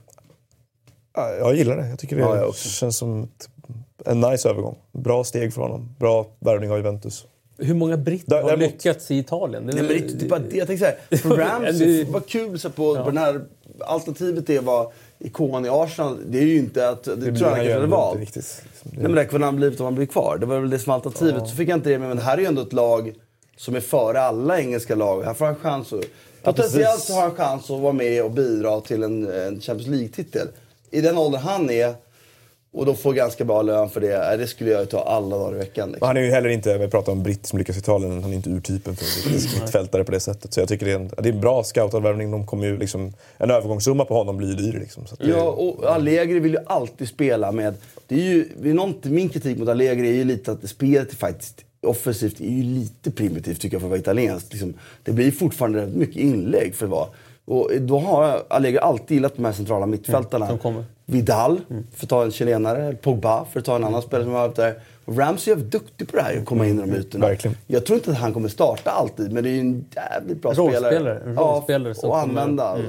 Ja, 1.15 1.29
Jag 1.39 1.55
gillar 1.55 1.77
det. 1.77 1.87
Jag 1.89 1.99
tycker 1.99 2.15
det 2.15 2.21
Ja, 2.21 2.35
jag 2.37 2.49
också. 2.49 2.69
känns 2.69 2.97
som 2.97 3.23
ett, 3.23 3.49
en 4.05 4.21
nice 4.21 4.49
övergång. 4.49 4.77
Bra 4.91 5.23
steg 5.23 5.53
för 5.53 5.61
honom. 5.61 5.95
Bra 5.99 6.27
värvning 6.39 6.71
av 6.71 6.77
Juventus. 6.77 7.25
Hur 7.57 7.73
många 7.73 7.97
britter 7.97 8.35
har 8.35 8.43
däremot- 8.49 8.59
lyckats 8.71 9.11
i 9.11 9.17
Italien? 9.17 9.65
Det, 9.67 9.73
Nej, 9.73 9.83
men 9.83 9.87
det 9.91 9.99
är 9.99 10.11
inte 10.11 10.25
bara 10.25 10.39
det. 10.39 10.57
Jag 10.57 10.67
tänker 10.67 10.85
så 10.85 10.91
här, 11.09 11.17
för 11.17 11.37
Ramsey, 11.37 12.03
Det- 12.03 12.11
vad 12.11 12.25
kul 12.27 12.59
så 12.59 12.69
på, 12.69 12.95
på 12.95 13.03
den 13.09 13.17
här 13.17 13.41
alternativet 13.79 14.49
är 14.49 14.61
vad 14.61 14.91
ikon 15.19 15.65
i 15.65 15.69
Arsenal. 15.69 16.17
Det 16.27 16.37
är 16.37 16.43
ju 16.43 16.57
inte 16.57 16.89
att, 16.89 17.03
det, 17.03 17.15
tror 17.15 17.37
jag 17.37 17.47
han 17.47 17.55
kanske 17.55 17.73
hade 17.73 17.85
valt. 17.87 18.19
Riktigt, 18.19 18.35
liksom. 18.65 18.91
Nej 18.93 19.03
men 19.03 19.15
det 19.15 19.25
kunde 19.25 19.45
han 19.47 19.55
blivit 19.55 19.79
om 19.79 19.83
han 19.85 19.95
blir 19.95 20.05
kvar. 20.05 20.37
Det 20.39 20.45
var 20.45 20.59
väl 20.59 20.69
det 20.69 20.79
som 20.79 20.93
alternativet. 20.93 21.49
Så 21.49 21.55
fick 21.55 21.69
jag 21.69 21.77
inte 21.77 21.89
det 21.89 21.99
med. 21.99 22.07
Men 22.07 22.17
det 22.17 22.23
här 22.23 22.37
är 22.37 22.41
ju 22.41 22.45
ändå 22.47 22.61
ett 22.61 22.73
lag 22.73 23.13
som 23.57 23.75
är 23.75 23.79
före 23.79 24.21
alla 24.21 24.59
engelska 24.59 24.95
lag. 24.95 25.23
Här 25.23 25.33
får 25.33 25.45
han 25.45 25.55
chans 25.55 25.93
att... 25.93 25.99
Potentiellt 26.43 27.09
har 27.09 27.21
han 27.21 27.35
chans 27.35 27.71
att 27.71 27.79
vara 27.79 27.93
med 27.93 28.23
och 28.23 28.31
bidra 28.31 28.81
till 28.81 29.03
en, 29.03 29.27
en 29.27 29.61
Champions 29.61 29.87
League-titel. 29.87 30.47
I 30.91 31.01
den 31.01 31.17
ålder 31.17 31.39
han 31.39 31.69
är 31.69 31.93
och 32.73 32.85
då 32.85 32.93
får 32.93 33.13
ganska 33.13 33.45
bra 33.45 33.61
lön 33.61 33.89
för 33.89 34.01
det. 34.01 34.37
Det 34.37 34.47
skulle 34.47 34.71
jag 34.71 34.81
ju 34.81 34.85
ta 34.85 35.03
alla 35.03 35.37
dagar 35.37 35.55
i 35.55 35.59
veckan. 35.59 35.89
Liksom. 35.89 36.07
Han 36.07 36.17
är 36.17 36.21
ju 36.21 36.31
heller 36.31 36.49
inte, 36.49 36.77
vi 36.77 36.87
pratar 36.87 37.11
om 37.11 37.23
britt 37.23 37.45
som 37.45 37.59
lyckas 37.59 37.75
i 37.75 37.79
Italien, 37.79 38.23
han 38.23 38.31
är 38.31 38.35
inte 38.35 38.49
urtypen 38.49 38.95
för 38.95 39.29
en 39.29 39.33
mittfältare 39.33 40.03
på 40.03 40.11
det 40.11 40.19
sättet. 40.19 40.53
Så 40.53 40.59
jag 40.59 40.67
tycker 40.67 40.85
det 40.85 40.91
är 40.91 40.95
en, 40.95 41.07
det 41.17 41.29
är 41.29 41.33
en 41.33 41.41
bra 41.41 41.63
scoutad 41.63 41.99
värvning. 41.99 42.31
De 42.31 42.45
kommer 42.45 42.65
ju 42.65 42.77
liksom, 42.77 43.13
en 43.37 43.51
övergångssumma 43.51 44.05
på 44.05 44.13
honom 44.13 44.37
blir 44.37 44.47
ju 44.47 44.55
dyr. 44.55 44.79
Liksom, 44.79 45.05
så 45.05 45.13
att 45.13 45.19
det, 45.19 45.27
Ja, 45.29 45.43
och 45.43 45.95
Allegri 45.95 46.39
vill 46.39 46.51
ju 46.51 46.59
alltid 46.65 47.07
spela 47.07 47.51
med... 47.51 47.73
Det 48.07 48.15
är 48.15 48.19
ju, 48.19 48.47
det 48.61 48.69
är 48.69 48.73
något, 48.73 49.03
min 49.05 49.29
kritik 49.29 49.57
mot 49.57 49.69
Allegri 49.69 50.09
är 50.09 50.13
ju 50.13 50.23
lite 50.23 50.51
att 50.51 50.69
spelet 50.69 51.11
är 51.11 51.15
faktiskt 51.15 51.65
offensivt 51.87 52.41
är 52.41 52.45
ju 52.45 52.63
lite 52.63 53.11
primitivt 53.11 53.61
tycker 53.61 53.75
jag 53.75 53.81
för 53.81 53.87
att 53.87 53.91
vara 53.91 53.99
italienskt. 53.99 54.51
Liksom, 54.51 54.73
det 55.03 55.11
blir 55.11 55.31
fortfarande 55.31 55.81
rätt 55.81 55.95
mycket 55.95 56.17
inlägg 56.17 56.75
för 56.75 56.85
att 56.85 56.91
vara. 56.91 57.07
Och 57.45 57.71
då 57.79 57.99
har 57.99 58.43
Allegri 58.47 58.79
alltid 58.79 59.11
gillat 59.11 59.35
de 59.35 59.45
här 59.45 59.51
centrala 59.51 59.85
mittfältarna. 59.85 60.57
kommer. 60.57 60.85
Vidal, 61.11 61.61
för 61.95 62.05
att 62.05 62.09
ta 62.09 62.23
en 62.23 62.31
chilenare. 62.31 62.95
Pogba, 63.01 63.45
för 63.45 63.59
att 63.59 63.65
ta 63.65 63.75
en 63.75 63.83
annan 63.83 64.01
spelare 64.01 64.23
som 64.25 64.33
har 64.33 64.41
varit 64.47 64.55
där. 64.55 64.73
Och 65.05 65.17
Ramsey 65.17 65.53
är 65.53 65.57
duktig 65.57 66.07
på 66.07 66.17
det 66.17 66.23
här, 66.23 66.37
att 66.37 66.45
komma 66.45 66.67
in 66.67 66.77
i 66.79 66.81
de 66.81 66.93
ytorna. 66.95 67.27
Verkligen. 67.27 67.57
Jag 67.67 67.85
tror 67.85 67.97
inte 67.97 68.11
att 68.11 68.17
han 68.17 68.33
kommer 68.33 68.49
starta 68.49 68.89
alltid, 68.91 69.31
men 69.31 69.43
det 69.43 69.49
är 69.49 69.53
ju 69.53 69.59
en 69.59 69.85
jävligt 69.95 70.41
bra 70.41 70.53
Rollspelare, 70.53 70.91
spelare. 70.95 71.19
en 71.25 71.35
rollspelare 71.35 71.95
som 71.95 72.09
och 72.09 72.19
använda. 72.19 72.75
Mm. 72.75 72.85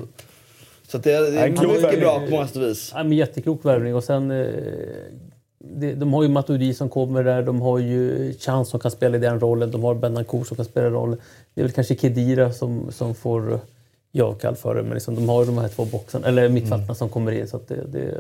Så 0.89 0.99
det, 0.99 1.13
är- 1.13 1.31
det 1.33 1.39
är 1.41 1.49
mycket 1.51 1.83
värvning. 1.83 2.01
bra 2.01 2.21
på 2.25 2.31
många 2.31 2.47
sätt 2.49 2.57
vis. 2.57 2.93
Ja, 2.95 3.03
men 3.03 3.13
jätteklok 3.13 3.65
värvning. 3.65 3.95
Och 3.95 4.05
sen, 4.05 4.31
eh, 4.31 4.47
det, 5.59 5.95
de 5.95 6.13
har 6.15 6.23
ju 6.23 6.29
Matuidi 6.29 6.75
som 6.75 6.89
kommer 6.89 7.25
där. 7.25 7.43
De 7.43 7.61
har 7.63 7.79
ju 7.79 8.33
Chans 8.39 8.69
som 8.69 8.81
kan 8.81 8.91
spela 8.91 9.17
i 9.17 9.21
den 9.21 9.41
rollen. 9.41 9.71
De 9.71 9.83
har 9.85 9.95
Benancourt 9.95 10.47
som 10.47 10.57
kan 10.57 10.65
spela 10.67 10.91
rollen. 10.91 11.19
Det 11.55 11.61
är 11.61 11.65
väl 11.65 11.73
kanske 11.73 11.97
Kedira 11.97 12.53
som, 12.53 12.93
som 12.93 13.15
får 13.15 13.61
jag 14.13 14.59
för 14.59 14.75
det. 14.75 14.83
Men 14.83 14.93
liksom, 14.95 15.15
de 15.15 15.29
har 15.29 15.41
ju 15.43 15.47
de 15.47 15.59
här 15.59 15.69
två 15.69 15.85
boxarna, 15.85 16.27
eller 16.29 16.49
mittfältarna 16.49 16.95
som 16.95 17.09
kommer 17.09 17.33
in. 17.33 17.47
Så 17.49 17.57
att 17.57 17.69
det, 17.69 17.85
det, 17.93 18.15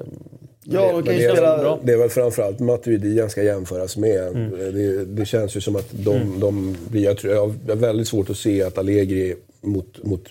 Ja, 0.64 0.92
de 0.92 1.02
det, 1.02 1.30
spela... 1.32 1.56
är, 1.72 1.78
det 1.82 1.92
är 1.92 1.96
väl 1.96 2.08
framförallt 2.08 2.60
Matuidi 2.60 3.16
jag 3.18 3.30
ska 3.30 3.42
jämföras 3.42 3.96
med. 3.96 4.26
Mm. 4.28 4.50
Det, 4.50 5.04
det 5.04 5.24
känns 5.26 5.56
ju 5.56 5.60
som 5.60 5.76
att 5.76 5.88
de, 5.90 6.40
de 6.40 6.76
blir... 6.88 7.02
Jag, 7.04 7.16
tror, 7.18 7.32
jag 7.34 7.40
har 7.40 7.74
väldigt 7.76 8.08
svårt 8.08 8.30
att 8.30 8.36
se 8.36 8.62
att 8.62 8.78
Allegri 8.78 9.34
mot, 9.60 10.04
mot 10.04 10.28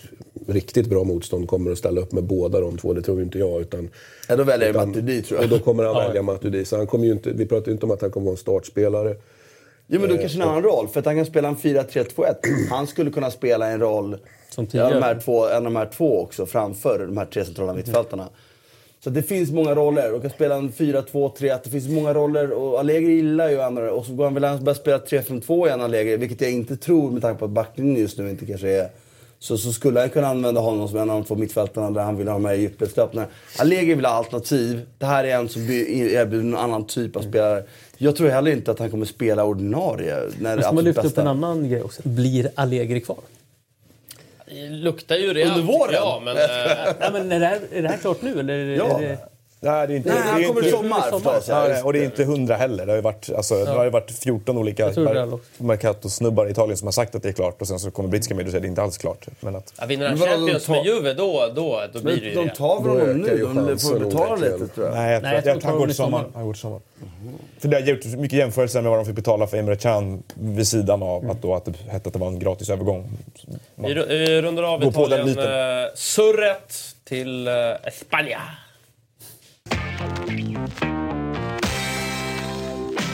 riktigt 0.47 0.87
bra 0.87 1.03
motstånd 1.03 1.47
kommer 1.47 1.71
att 1.71 1.77
ställa 1.77 2.01
upp 2.01 2.11
med 2.11 2.23
båda 2.23 2.59
de 2.59 2.77
två. 2.77 2.93
Det 2.93 3.01
tror 3.01 3.21
inte 3.21 3.39
jag. 3.39 3.61
Utan, 3.61 3.89
Ja, 4.29 4.35
då 4.35 4.43
väljer 4.43 4.67
jag 4.67 4.75
utan- 4.75 4.87
Matuidi 4.89 5.21
tror 5.21 5.39
Och 5.39 5.47
då 5.49 5.55
jag. 5.55 5.63
kommer 5.63 5.83
han 5.83 5.95
välja 5.95 6.21
Matuidi. 6.21 6.65
Så 6.65 6.77
han 6.77 6.87
kommer 6.87 7.05
ju 7.05 7.11
inte, 7.11 7.29
vi 7.31 7.45
pratar 7.45 7.67
ju 7.67 7.71
inte 7.71 7.85
om 7.85 7.91
att 7.91 8.01
han 8.01 8.11
kommer 8.11 8.25
vara 8.25 8.33
en 8.33 8.37
startspelare. 8.37 9.15
Jo, 9.93 9.99
men 9.99 10.09
då 10.09 10.17
kanske 10.17 10.37
en 10.37 10.49
annan 10.49 10.63
roll. 10.63 10.87
För 10.87 10.99
att 10.99 11.05
han 11.05 11.15
kan 11.15 11.25
spela 11.25 11.47
en 11.47 11.55
4-3-2-1. 11.55 12.35
Han 12.69 12.87
skulle 12.87 13.11
kunna 13.11 13.31
spela 13.31 13.67
en 13.67 13.79
roll, 13.79 14.17
Som 14.49 14.63
ja, 14.71 14.83
de 14.83 14.89
tidigare. 14.89 15.03
här 15.03 15.19
två, 15.19 15.47
en 15.47 15.55
av 15.55 15.63
de 15.63 15.75
här 15.75 15.89
två 15.93 16.21
också, 16.21 16.45
framför 16.45 16.99
de 16.99 17.17
här 17.17 17.25
tre 17.25 17.45
centrala 17.45 17.73
mittfältarna. 17.73 18.29
Så 19.03 19.09
det 19.09 19.23
finns 19.23 19.51
många 19.51 19.75
roller. 19.75 20.11
De 20.11 20.21
kan 20.21 20.29
spela 20.29 20.55
en 20.55 20.71
4-2-3-1. 20.71 21.59
Det 21.63 21.69
finns 21.69 21.87
många 21.89 22.13
roller. 22.13 22.51
Och 22.51 22.79
Allegri 22.79 23.13
gillar 23.13 23.49
ju 23.49 23.61
andra. 23.61 23.93
Och 23.93 24.05
så 24.05 24.13
går 24.13 24.23
han 24.23 24.33
väl 24.33 24.59
börja 24.61 24.75
spela 24.75 24.97
3-5-2 24.97 25.67
igen, 25.67 25.81
Allegri. 25.81 26.17
Vilket 26.17 26.41
jag 26.41 26.51
inte 26.51 26.77
tror 26.77 27.11
med 27.11 27.21
tanke 27.21 27.39
på 27.39 27.45
att 27.45 27.51
backlinjen 27.51 28.01
just 28.01 28.17
nu 28.17 28.29
inte 28.29 28.45
kanske 28.45 28.69
är... 28.69 28.89
Så, 29.43 29.57
så 29.57 29.73
skulle 29.73 29.99
han 29.99 30.09
kunna 30.09 30.27
använda 30.27 30.61
honom 30.61 30.87
som 30.87 30.97
en 30.97 31.09
av 31.09 31.15
de 31.21 31.25
två 31.27 31.35
mittfältarna 31.35 31.91
där 31.91 32.01
han 32.01 32.17
vill 32.17 32.27
ha 32.27 32.33
de 32.33 32.45
här 32.45 32.53
djupledslöpningarna. 32.53 33.31
Allegri 33.59 33.93
vill 33.95 34.05
ha 34.05 34.13
alternativ. 34.13 34.81
Det 34.97 35.05
här 35.05 35.23
är 35.23 35.35
en 35.35 35.49
som 35.49 35.61
erbjuder 35.61 36.39
en 36.45 36.55
annan 36.55 36.85
typ 36.87 37.15
av 37.15 37.21
spelare. 37.21 37.63
Jag 37.97 38.15
tror 38.15 38.29
heller 38.29 38.51
inte 38.51 38.71
att 38.71 38.79
han 38.79 38.91
kommer 38.91 39.05
spela 39.05 39.43
ordinarie. 39.43 40.15
När 40.15 40.49
det 40.49 40.55
Men 40.55 40.63
ska 40.63 40.71
man 40.71 40.83
lyfta 40.83 41.01
upp 41.01 41.17
en 41.17 41.27
annan 41.27 41.69
grej 41.69 41.81
också? 41.83 42.01
Blir 42.03 42.51
Allegri 42.55 43.01
kvar? 43.01 43.17
Det 44.45 44.69
luktar 44.69 45.15
ju 45.15 45.33
rejält, 45.33 45.51
Under 45.57 45.73
våren? 45.73 45.93
jag, 45.93 46.21
men... 46.23 46.37
eh, 46.37 46.43
Nej, 46.99 47.09
men 47.13 47.31
är, 47.31 47.39
det 47.39 47.45
här, 47.45 47.59
är 47.71 47.81
det 47.81 47.87
här 47.89 47.97
klart 47.97 48.21
nu? 48.21 48.39
Eller 48.39 48.53
är 48.53 48.75
Ja. 48.77 48.97
det, 48.99 49.17
Nej, 49.63 49.87
det 49.87 49.93
är 49.93 49.97
inte, 49.97 50.09
Nej, 50.09 50.17
det 50.17 50.29
är 50.29 50.31
han 50.33 50.43
kommer 50.43 50.61
i 50.61 50.65
inte, 50.65 50.77
sommar 50.77 51.01
förstås. 51.01 51.45
Ja, 51.49 51.65
nej, 51.67 51.81
och 51.83 51.93
det 51.93 51.99
är 51.99 52.03
inte 52.03 52.23
hundra 52.23 52.55
heller. 52.55 52.85
Det 52.85 52.91
har 52.91 52.95
ju 52.97 53.01
varit, 53.01 53.29
alltså, 53.37 53.65
det 53.65 53.71
har 53.71 53.83
ju 53.83 53.89
varit 53.89 54.11
14 54.11 54.57
olika 54.57 54.83
Jag 54.83 54.97
är. 55.17 55.39
Mercato-snubbar 55.57 56.47
i 56.47 56.51
Italien 56.51 56.77
som 56.77 56.87
har 56.87 56.91
sagt 56.91 57.15
att 57.15 57.23
det 57.23 57.29
är 57.29 57.33
klart 57.33 57.61
och 57.61 57.67
sen 57.67 57.79
så 57.79 57.91
kommer 57.91 58.09
brittiska 58.09 58.35
medier 58.35 58.47
och 58.47 58.51
säger 58.51 58.59
att 58.59 58.63
det 58.63 58.67
inte 58.67 58.81
alls 58.81 58.97
är 58.97 59.01
klart. 59.01 59.25
Men 59.39 59.55
att, 59.55 59.73
Ja, 59.79 59.85
vinner 59.85 60.07
han 60.09 60.17
Champions 60.17 60.65
de 60.65 60.71
med 60.71 60.83
tar- 60.83 60.85
Juve, 60.91 61.13
då, 61.13 61.51
då, 61.55 61.81
då 61.93 61.99
blir 62.01 62.15
det 62.15 62.21
ju 62.21 62.35
Men 62.35 62.43
de 62.43 62.49
det. 62.49 62.55
tar 62.55 62.81
väl 62.81 62.89
honom 62.99 63.17
nu? 63.17 63.37
De 63.37 63.77
får 63.79 63.99
betala 63.99 64.35
lite 64.35 64.67
tror 64.67 64.85
jag. 64.87 64.95
nej, 64.95 65.11
jag 65.13 65.21
tror 65.21 65.31
Nej, 65.31 65.41
jag 65.45 65.55
jag, 65.55 65.61
de 65.61 65.65
han 65.65 65.73
tar 65.73 65.79
går 65.79 65.85
till 65.87 65.95
sommaren. 65.95 66.23
sommar. 66.25 66.37
Han 66.37 66.45
går 66.45 66.53
till 66.53 66.61
sommaren. 66.61 66.81
För 67.59 67.67
det 67.67 67.77
har 67.77 67.81
gjort 67.87 68.05
mycket 68.05 68.39
jämförelser 68.39 68.81
med 68.81 68.89
vad 68.91 68.99
de 68.99 69.05
fick 69.05 69.15
betala 69.15 69.47
för 69.47 69.57
Emre 69.57 69.75
Can 69.75 70.23
vid 70.33 70.67
sidan 70.67 71.03
av 71.03 71.31
att, 71.31 71.41
då, 71.41 71.55
att 71.55 71.65
det 71.65 71.73
hette 71.89 72.07
att 72.09 72.13
det 72.13 72.19
var 72.19 72.27
en 72.27 72.39
gratis 72.39 72.69
övergång. 72.69 73.09
Vi 73.75 73.93
ru- 73.93 74.07
vi 74.09 74.41
rundar 74.41 74.63
av 74.63 74.79
Gå 74.83 74.91
på 74.91 75.07
den 75.07 75.27
Italien. 75.27 75.27
biten. 75.27 76.49
eh, 76.49 76.55
till 77.03 77.47
eh, 77.47 77.53
Spanien. 78.01 78.39
Jag 78.39 78.39
är 78.41 78.60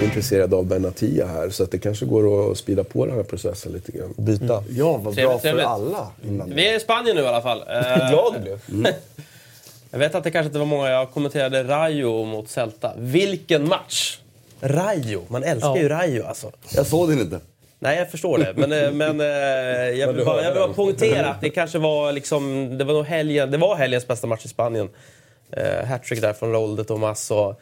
intresserad 0.04 0.54
av 0.54 0.66
Benatia 0.66 1.28
här. 1.28 1.50
Så 1.50 1.64
att 1.64 1.72
det 1.72 1.80
kanske 1.80 2.06
går 2.06 2.52
att 2.52 2.58
spida 2.58 2.84
på 2.84 3.06
den 3.06 3.16
här 3.16 3.24
processen 3.24 3.72
lite 3.72 3.92
grann. 3.92 4.14
Byta. 4.18 4.64
Ja, 4.70 4.92
vad 4.92 5.02
bra 5.02 5.14
Trevligt, 5.14 5.32
för 5.34 5.40
trevligt. 5.50 5.66
alla. 5.66 6.08
Mm. 6.28 6.56
Vi 6.56 6.68
är 6.70 6.76
i 6.76 6.80
Spanien 6.80 7.16
nu 7.16 7.22
i 7.22 7.28
alla 7.28 7.42
fall. 7.42 7.60
Glad 8.10 8.34
du 8.34 8.40
blev. 8.40 8.94
Jag 9.92 10.00
vet 10.00 10.16
att 10.16 10.24
det 10.24 10.32
kanske 10.32 10.48
inte 10.48 10.60
var 10.60 10.66
många. 10.66 10.90
Jag 10.90 11.12
kommenterade 11.12 11.64
Rayo 11.64 12.26
mot 12.26 12.50
Celta. 12.50 12.94
Vilken 12.98 13.68
match! 13.68 14.20
Rayo. 14.62 15.22
Man 15.28 15.44
älskar 15.44 15.70
Ja. 15.70 15.78
ju 15.78 15.90
Rayo 15.90 16.24
alltså. 16.26 16.52
Jag 16.76 16.86
såg 16.86 17.10
den 17.10 17.20
inte. 17.20 17.40
Nej, 17.80 17.98
jag 17.98 18.12
förstår 18.12 18.38
det. 18.38 18.54
Men, 18.56 18.72
eh, 18.72 18.92
men 19.10 19.20
eh, 19.22 19.28
jag, 20.00 20.14
vill 20.14 20.26
bara, 20.26 20.44
jag 20.44 20.52
vill 20.52 20.60
bara 20.62 20.74
poängtera 20.74 21.30
att 21.30 21.42
det 21.42 21.50
kanske 21.50 21.80
var 21.80 22.12
liksom... 22.12 22.70
Det 22.78 22.84
var 22.84 22.94
nog 22.94 23.06
helgen, 23.06 23.52
det 23.52 23.58
var 23.58 23.76
helgens 23.76 24.08
bästa 24.08 24.28
match 24.28 24.46
i 24.46 24.48
Spanien. 24.48 24.90
Eh, 25.52 25.86
Hattrick 25.86 26.22
där 26.22 26.34
från 26.34 26.52
Raúl 26.52 26.76
de 26.76 26.84
Tomas 26.84 27.32
och 27.32 27.60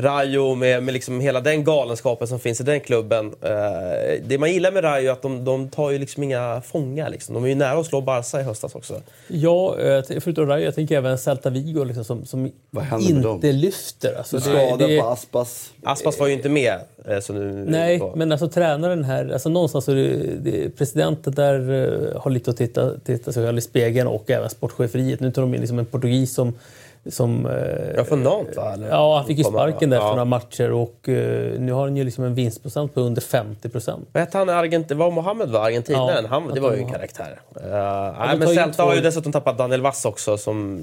Rayo 0.00 0.54
med, 0.54 0.82
med 0.82 0.94
liksom 0.94 1.20
hela 1.20 1.40
den 1.40 1.64
galenskapen 1.64 2.28
som 2.28 2.38
finns 2.38 2.60
i 2.60 2.64
den 2.64 2.80
klubben. 2.80 3.26
Eh, 3.42 4.22
det 4.26 4.38
man 4.38 4.52
gillar 4.52 4.72
med 4.72 4.84
Rayo 4.84 5.08
är 5.08 5.12
att 5.12 5.22
de, 5.22 5.44
de 5.44 5.68
tar 5.68 5.90
ju 5.90 5.98
liksom 5.98 6.22
inga 6.22 6.60
fångar. 6.66 7.10
Liksom. 7.10 7.34
De 7.34 7.44
är 7.44 7.48
ju 7.48 7.54
nära 7.54 7.78
att 7.78 7.86
slå 7.86 8.00
Barca 8.00 8.40
i 8.40 8.42
höstas 8.42 8.74
också. 8.74 9.00
Ja, 9.28 9.78
eh, 9.80 10.02
förutom 10.20 10.46
Rayo, 10.46 10.64
jag 10.64 10.74
tänker 10.74 10.96
även 10.96 11.18
Celta 11.18 11.50
Vigo 11.50 11.84
liksom, 11.84 12.04
som, 12.04 12.26
som 12.26 12.50
inte 13.00 13.52
lyfter. 13.52 14.14
Alltså, 14.18 14.40
Skada 14.40 14.86
på 15.00 15.06
Aspas. 15.06 15.72
Aspas 15.82 16.18
var 16.18 16.26
ju 16.26 16.32
inte 16.32 16.48
med. 16.48 16.78
eh, 17.08 17.20
Så 17.20 17.32
nu, 17.32 17.64
Nej, 17.68 17.98
var- 17.98 18.16
men 18.16 18.32
alltså 18.32 18.48
tränaren 18.48 19.04
här, 19.04 19.30
alltså 19.32 19.48
någonstans 19.48 19.84
så 19.84 19.92
är 19.92 19.96
det, 19.96 20.16
det, 20.50 20.70
presidenten 20.70 21.34
där 21.34 21.54
eh, 22.14 22.20
har 22.20 22.30
lite 22.30 22.50
att 22.50 22.56
titta, 22.56 22.98
titta 23.04 23.32
sig 23.32 23.44
själv 23.46 23.58
i 23.58 23.60
spegeln 23.60 24.08
och 24.08 24.30
även 24.30 24.50
sportcheferiet. 24.50 25.20
Nu 25.20 25.32
tar 25.32 25.42
de 25.42 25.54
in 25.54 25.60
liksom 25.60 25.78
en 25.78 25.86
portugis 25.86 26.34
som... 26.34 26.54
som 27.08 27.46
eh, 27.46 27.52
Ja, 27.96 28.04
från 28.04 28.22
Nantes 28.22 28.56
va? 28.56 28.72
Eller? 28.72 28.88
Ja, 28.88 29.16
han 29.16 29.26
fick 29.26 29.38
ju 29.38 29.44
sparken 29.44 29.90
där 29.90 29.96
ja. 29.96 30.02
för 30.02 30.10
några 30.10 30.24
matcher 30.24 30.72
och 30.72 31.08
eh, 31.08 31.60
nu 31.60 31.72
har 31.72 31.80
han 31.82 31.96
ju 31.96 32.04
liksom 32.04 32.24
en 32.24 32.34
vinstprocent 32.34 32.94
på 32.94 33.00
under 33.00 33.22
50 33.22 33.68
procent. 33.68 34.08
Vad 34.12 34.20
hette 34.22 34.38
han? 34.38 34.48
Argent 34.48 34.90
var 34.92 35.10
Mohammed 35.10 35.48
var 35.48 35.60
argentinaren? 35.66 36.24
Ja, 36.24 36.28
han, 36.30 36.54
det 36.54 36.60
var 36.60 36.72
ju 36.72 36.78
en 36.78 36.92
karaktär. 36.92 37.38
Uh, 37.56 37.70
nej, 38.18 38.36
men 38.38 38.48
Celta 38.48 38.82
har 38.82 38.94
ju 38.94 39.00
dessutom 39.00 39.32
tappat 39.32 39.58
Daniel 39.58 39.80
Vass 39.82 40.04
också 40.04 40.36
som 40.38 40.78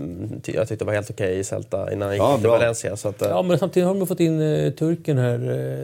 jag 0.46 0.68
tyckte 0.68 0.86
var 0.86 0.94
helt 0.94 1.10
okej 1.10 1.40
i 1.40 1.44
Celta 1.44 1.92
innan 1.94 2.02
han 2.08 2.12
gick 2.16 2.24
Ja, 2.24 2.34
till 2.34 2.44
bra. 2.44 2.52
Valencia. 2.52 2.96
Så 2.96 3.08
att, 3.10 3.22
eh, 3.22 3.28
Ja, 3.30 3.42
men 3.42 3.60
samtidigt 3.60 3.88
har 3.88 3.96
de 3.96 4.08
fått 4.08 4.20
in 4.20 4.42
uh, 4.42 4.72
turken 4.72 5.18
här. 5.18 5.34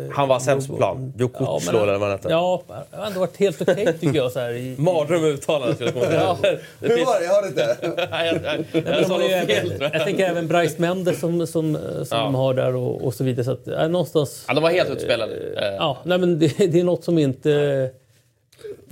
eh, 0.09 0.15
Han 0.15 0.27
var 0.27 0.39
sämst 0.39 0.67
på 0.69 0.77
plan. 0.77 1.13
Djokovic 1.17 1.69
Ja, 1.73 1.79
eller 1.81 1.91
vad 1.91 2.01
han 2.01 2.11
hette. 2.11 2.29
Ja, 2.29 2.61
han 2.91 2.99
har 2.99 3.07
ändå 3.07 3.19
varit 3.19 3.37
helt 3.37 3.61
okej 3.61 3.85
tycker 3.99 4.15
jag. 4.15 4.31
Så 4.31 4.39
här, 4.39 4.53
i, 4.53 4.75
Mardröm 4.77 5.23
uttalande 5.23 5.75
skulle 5.75 5.89
jag 5.89 6.03
komma 6.03 6.15
Ja. 6.15 6.21
ihåg. 6.27 6.37
Det 6.79 6.87
Hur 6.87 6.95
finns- 6.95 7.07
var 7.09 7.19
det? 7.19 7.25
Jag 7.25 7.33
hörde 7.33 7.47
inte. 7.47 7.77
Nej, 8.11 8.39
jag, 8.43 8.83
jag, 8.85 9.01
jag 9.01 9.09
något 9.09 9.21
ju, 9.23 9.29
fel 9.29 9.69
tror 9.69 9.83
jag. 9.83 9.95
jag 9.95 10.03
tänker 10.05 10.30
även 10.31 10.47
Bryce 10.47 10.75
Mendes 10.81 11.19
som, 11.19 11.47
som, 11.47 11.73
som 12.05 12.07
Ja. 12.17 12.23
de 12.23 12.35
har 12.35 12.53
där 12.53 12.75
och, 12.75 13.03
och 13.05 13.13
så 13.13 13.23
vidare. 13.23 13.43
Så 13.45 13.51
att, 13.51 13.67
äh, 13.67 13.87
någonstans... 13.87 14.45
Ja, 14.47 14.53
de 14.53 14.63
var 14.63 14.69
helt 14.69 14.89
utspelade. 14.89 15.33
Eh, 15.35 15.75
Ja, 15.75 15.97
nej, 16.03 16.17
men 16.17 16.39
det, 16.39 16.47
det 16.57 16.79
är 16.79 16.83
något 16.83 17.03
som 17.03 17.17
inte 17.17 17.89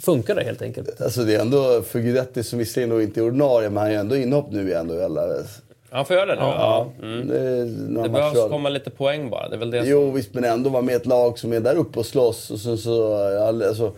funkar 0.02 0.36
där 0.36 0.44
helt 0.44 0.62
enkelt. 0.62 1.02
Alltså 1.02 1.22
det 1.24 1.36
är 1.36 1.40
ändå 1.40 1.82
för 1.82 2.00
Guidetti 2.00 2.44
som 2.44 2.60
visserligen 2.60 3.02
inte 3.02 3.20
är 3.20 3.24
ordinarie, 3.26 3.70
men 3.70 3.78
han 3.78 3.88
är 3.88 3.92
ju 3.92 3.98
ändå 3.98 4.16
inhopp 4.16 4.52
nu 4.52 4.68
igen. 4.70 4.92
Han 5.92 6.06
får 6.06 6.16
göra 6.16 6.26
det 6.26 6.36
nu? 6.36 6.42
Ja. 6.42 6.92
Mm. 7.02 7.28
Det, 7.28 7.40
är 7.40 7.66
några 7.66 8.08
Det 8.08 8.14
behövs 8.14 8.36
matcher. 8.36 8.50
komma 8.50 8.70
lite 8.70 8.90
poäng 8.90 9.30
bara. 9.30 9.50
Det 9.50 9.56
är 9.56 9.60
väl 9.60 9.72
det 9.72 9.82
som... 9.82 9.90
Jo 9.90 10.12
visst, 10.12 10.34
men 10.34 10.44
ändå 10.44 10.70
vara 10.70 10.82
med 10.82 10.96
ett 10.96 11.06
lag 11.06 11.40
som 11.40 11.54
är 11.54 11.60
där 11.60 11.76
uppe 11.76 12.00
och 12.00 12.06
slåss. 12.06 12.52
Och 12.52 12.60
sen 12.60 12.78
så, 12.78 13.14
alltså, 13.68 13.92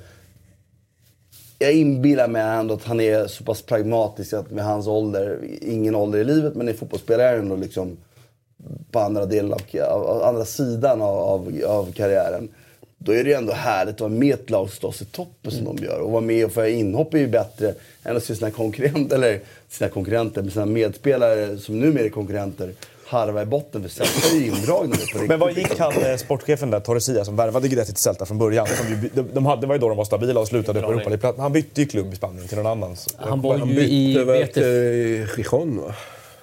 jag 1.61 1.73
inbillar 1.73 2.27
mig 2.27 2.41
ändå 2.41 2.73
att 2.73 2.83
han 2.83 2.99
är 2.99 3.27
så 3.27 3.43
pass 3.43 3.61
pragmatisk 3.61 4.33
att 4.33 4.51
med 4.51 4.65
hans 4.65 4.88
ålder, 4.88 5.39
ingen 5.61 5.95
ålder 5.95 6.19
i 6.19 6.23
livet, 6.23 6.55
men 6.55 6.69
i 6.69 6.73
fotbollsspelare 6.73 7.27
är 7.27 7.38
ändå 7.38 7.55
liksom 7.55 7.97
på 8.91 8.99
andra, 8.99 9.25
delen 9.25 9.53
av, 9.53 10.23
andra 10.23 10.45
sidan 10.45 11.01
av, 11.01 11.17
av, 11.17 11.61
av 11.67 11.91
karriären. 11.91 12.49
Då 12.97 13.11
är 13.11 13.23
det 13.23 13.29
ju 13.29 13.35
ändå 13.35 13.53
härligt 13.53 13.95
att 13.95 14.01
vara 14.01 14.09
med 14.09 14.33
ett 14.33 14.49
lag 14.49 14.69
som 14.69 14.77
slåss 14.79 15.01
i 15.01 15.05
toppen 15.05 15.51
som 15.51 15.65
de 15.65 15.83
gör. 15.83 15.99
Och 15.99 16.11
vara 16.11 16.21
med 16.21 16.45
och 16.45 16.51
få 16.51 16.67
inhopp 16.67 17.13
är 17.13 17.17
ju 17.17 17.27
bättre 17.27 17.73
än 18.03 18.17
att 18.17 18.23
se 18.23 18.35
sina 18.35 18.51
konkurrenter, 18.51 19.15
eller 19.15 19.39
sina 19.69 19.89
konkurrenter, 19.89 20.41
men 20.41 20.51
sina 20.51 20.65
medspelare 20.65 21.57
som 21.57 21.79
numera 21.79 22.05
är 22.05 22.09
konkurrenter 22.09 22.73
harva 23.11 23.41
i 23.41 23.45
botten. 23.45 23.81
För 23.81 23.89
Celta 23.89 24.35
är 24.35 24.39
ju 24.39 24.45
indragna 24.47 24.83
nu 24.83 24.89
på 24.89 24.97
riktigt. 25.01 25.27
Men 25.27 25.39
vad 25.39 25.57
gick 25.57 25.79
han, 25.79 25.93
eh, 25.93 26.15
sportchefen 26.17 26.71
där, 26.71 26.79
Torresia, 26.79 27.25
som 27.25 27.35
värvade 27.35 27.67
Guidetti 27.67 27.93
till 27.93 28.01
Celta 28.01 28.25
från 28.25 28.38
början? 28.38 28.67
Som 28.67 29.09
de, 29.13 29.21
de 29.33 29.45
hade, 29.45 29.61
det 29.61 29.67
var 29.67 29.75
ju 29.75 29.79
då 29.79 29.88
de 29.88 29.97
var 29.97 30.05
stabila 30.05 30.39
och 30.39 30.47
slutade 30.47 30.81
på 30.81 30.91
Europa 30.91 31.33
Han 31.38 31.53
bytte 31.53 31.81
ju 31.81 31.88
klubb 31.88 32.13
i 32.13 32.15
Spanien 32.15 32.47
till 32.47 32.57
någon 32.57 32.67
annan. 32.67 32.95
Så- 32.95 33.09
Han 33.17 33.41
var 33.41 33.57
ju 33.65 33.71
i 33.71 34.13
bytte 34.13 34.23
väl 34.23 34.39
Betis. 34.39 34.53
till 34.53 35.43
Gijon 35.43 35.77
va? 35.81 35.95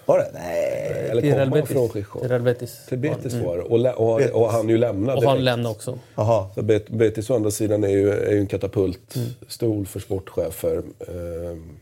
Var 0.07 0.19
det? 0.19 0.31
Nej. 0.35 1.07
Eller 1.11 1.23
Till 1.23 1.33
kom 1.33 1.53
han 1.53 1.67
från 1.67 1.89
Till 1.89 2.05
Gijon? 2.15 2.29
Real 2.29 2.43
Betis. 2.43 2.77
Till 2.89 2.99
Betis 2.99 3.33
var 3.35 3.57
det. 3.57 3.63
Och, 3.63 3.79
lä- 3.79 3.93
och, 3.93 4.21
och 4.21 4.51
han 4.53 4.69
ju 4.69 4.79
lämnade 4.79 5.19
Och 5.19 5.25
han 5.31 5.45
lämnade 5.45 5.75
också. 5.75 5.99
Jaha. 6.15 6.47
Så 6.55 6.63
Bet- 6.63 6.89
Betis 6.89 7.31
å 7.31 7.35
andra 7.35 7.51
sidan 7.51 7.85
är 7.85 7.89
ju, 7.89 8.11
är 8.13 8.31
ju 8.33 8.39
en 8.39 8.47
katapultstol 8.47 9.73
Mm. 9.73 9.87
för 9.87 10.01
sportchefer. 10.01 10.77
Ehm, 11.09 11.77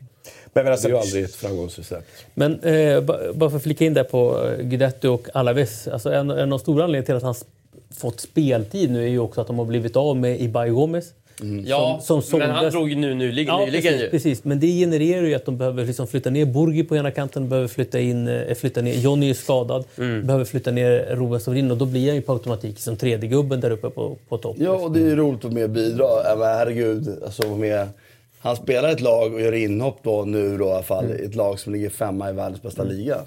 Men, 0.56 0.64
men 0.64 0.64
det 0.64 0.72
alltså, 0.72 0.88
är 0.88 0.92
ju 0.92 0.98
aldrig 0.98 1.24
ett 1.24 1.34
framgångsrecept. 1.34 2.06
Men 2.34 2.60
eh, 2.60 3.00
ba- 3.00 3.32
bara 3.34 3.50
för 3.50 3.56
att 3.56 3.62
flika 3.62 3.84
in 3.84 3.94
där 3.94 4.04
på 4.04 4.44
eh, 4.58 4.64
Guidetti 4.64 5.06
och 5.06 5.28
Alaves. 5.34 5.88
Alltså 5.88 6.12
en, 6.12 6.30
en 6.30 6.38
av 6.40 6.48
de 6.48 6.58
stora 6.58 6.84
anledningarna 6.84 7.06
till 7.06 7.14
att 7.16 7.22
han 7.22 7.34
fått 7.96 8.20
speltid 8.20 8.90
nu 8.90 9.04
är 9.04 9.08
ju 9.08 9.18
också 9.18 9.40
att 9.40 9.46
de 9.46 9.58
har 9.58 9.64
blivit 9.66 9.96
av 9.96 10.16
med 10.16 10.40
Ibai 10.40 10.70
Gomez. 10.70 11.04
Ja, 11.66 12.00
som- 12.02 12.22
som 12.22 12.38
men 12.38 12.50
han 12.50 12.58
såldes- 12.58 12.74
drog 12.74 12.88
ju 12.90 12.94
nu 12.96 13.14
nyligen, 13.14 13.54
Ja, 13.54 13.64
nyligen 13.66 13.82
precis, 13.92 14.02
ju. 14.06 14.10
precis. 14.10 14.44
Men 14.44 14.60
det 14.60 14.66
genererar 14.66 15.22
ju 15.26 15.34
att 15.34 15.44
de 15.44 15.56
behöver 15.58 15.84
liksom 15.84 16.06
flytta 16.06 16.30
ner 16.30 16.44
Burgi 16.46 16.84
på 16.84 16.96
ena 16.96 17.10
kanten, 17.10 17.48
behöver 17.48 17.68
flytta 17.68 18.00
in 18.00 18.28
eh, 18.28 18.54
flytta 18.54 18.82
ner, 18.82 18.94
Johnny 18.94 19.30
är 19.30 19.34
skadad, 19.34 19.84
Mm. 19.98 20.26
behöver 20.26 20.44
flytta 20.44 20.70
ner 20.70 21.06
Ruben 21.10 21.40
Sorin 21.40 21.70
och 21.70 21.76
då 21.76 21.84
blir 21.86 22.06
han 22.06 22.16
ju 22.16 22.22
på 22.22 22.32
automatik 22.32 22.78
som 22.78 22.96
tredje 22.96 23.28
gubben 23.28 23.60
där 23.60 23.70
uppe 23.70 23.90
på, 23.90 24.16
på 24.28 24.38
topp. 24.38 24.56
Ja, 24.58 24.70
och 24.72 24.92
det 24.92 25.00
är 25.00 25.04
ju 25.04 25.16
roligt 25.16 25.38
att 25.38 25.44
vara 25.44 25.54
med 25.54 25.64
och 25.64 25.70
bidra. 25.70 26.06
Men 26.38 26.46
herregud, 26.48 27.08
alltså 27.24 27.42
vara 27.48 27.58
med. 27.58 27.88
Han 28.46 28.56
spelar 28.56 28.88
ett 28.88 29.00
lag 29.00 29.34
och 29.34 29.40
gör 29.40 29.52
inhopp 29.52 29.98
då 30.02 30.24
nu 30.24 30.58
då 30.58 30.66
i 30.66 30.70
alla 30.70 30.82
fall. 30.82 31.04
Mm. 31.04 31.24
Ett 31.24 31.34
lag 31.34 31.60
som 31.60 31.72
ligger 31.72 31.90
femma 31.90 32.30
i 32.30 32.32
världens 32.32 32.62
bästa 32.62 32.82
liga. 32.82 33.18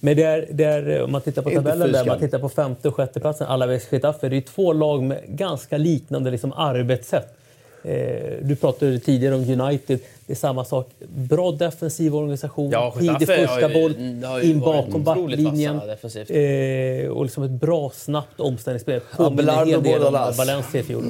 Men 0.00 0.16
det 0.16 0.22
är, 0.22 0.48
det 0.50 0.64
är, 0.64 1.02
om 1.02 1.12
man 1.12 1.20
tittar 1.20 1.42
på 1.42 1.50
Inte 1.50 1.62
tabellen 1.62 1.92
där, 1.92 2.04
man 2.04 2.18
tittar 2.18 2.38
på 2.38 2.48
femte 2.48 2.88
och 2.88 2.94
sjätte 2.94 3.20
platsen, 3.20 3.46
Alaves 3.46 3.92
Getafe, 3.92 4.28
det 4.28 4.36
är 4.36 4.40
två 4.40 4.72
lag 4.72 5.02
med 5.02 5.20
ganska 5.28 5.78
liknande 5.78 6.30
liksom, 6.30 6.52
arbetssätt. 6.52 7.36
Eh, 7.84 7.94
du 8.42 8.56
pratade 8.56 8.98
tidigare 8.98 9.34
om 9.34 9.60
United, 9.60 9.98
det 10.26 10.32
är 10.32 10.36
samma 10.36 10.64
sak. 10.64 10.90
Bra 11.08 11.52
defensiv 11.52 12.16
organisation, 12.16 12.70
Ja, 12.70 12.94
tidig 12.98 13.28
första 13.28 13.52
har 13.52 13.60
ju- 13.60 13.74
boll, 13.74 13.94
in 14.42 14.60
bakom 14.60 15.04
backlinjen. 15.04 15.80
Eh, 16.28 17.08
och 17.10 17.24
liksom 17.24 17.42
ett 17.42 17.50
bra, 17.50 17.90
snabbt 17.94 18.40
omställningsspel. 18.40 19.00
Påminner 19.16 19.42
en 19.42 19.48
Abelardo 19.58 19.70
hel 19.70 19.82
del 19.82 19.94
om 19.94 19.98
Bordalas. 20.02 20.38
Valencia 20.38 20.80
i 20.80 20.84
fjol. 20.84 21.04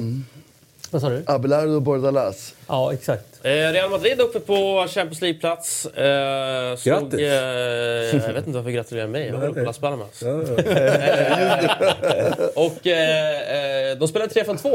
Vad 0.93 1.01
sa 1.01 1.09
du? 1.09 1.23
Abelardo 1.25 1.79
Bordalas. 1.79 2.53
Ja, 2.67 2.93
exakt. 2.93 3.25
Eh, 3.43 3.49
Real 3.49 3.89
Madrid 3.89 4.21
uppe 4.21 4.39
på 4.39 4.85
Champions 4.89 5.21
League-plats. 5.21 5.85
Eh, 5.85 6.75
slog, 6.75 7.01
Grattis. 7.11 7.19
Eh, 7.19 8.27
jag 8.27 8.33
vet 8.33 8.47
inte 8.47 8.57
varför 8.57 8.69
jag 8.69 8.73
gratulerar 8.75 9.07
mig. 9.07 9.27
Jag 9.27 9.33
håller 9.37 9.53
på 9.53 9.59
Las 9.59 9.77
Palmas. 9.77 10.21
Ja, 10.21 10.27
ja. 10.29 10.39
Och 12.55 12.87
eh, 12.87 13.91
eh, 13.91 13.97
de 13.97 14.07
spelade 14.07 14.33
3 14.33 14.43
från 14.43 14.57
2 14.57 14.69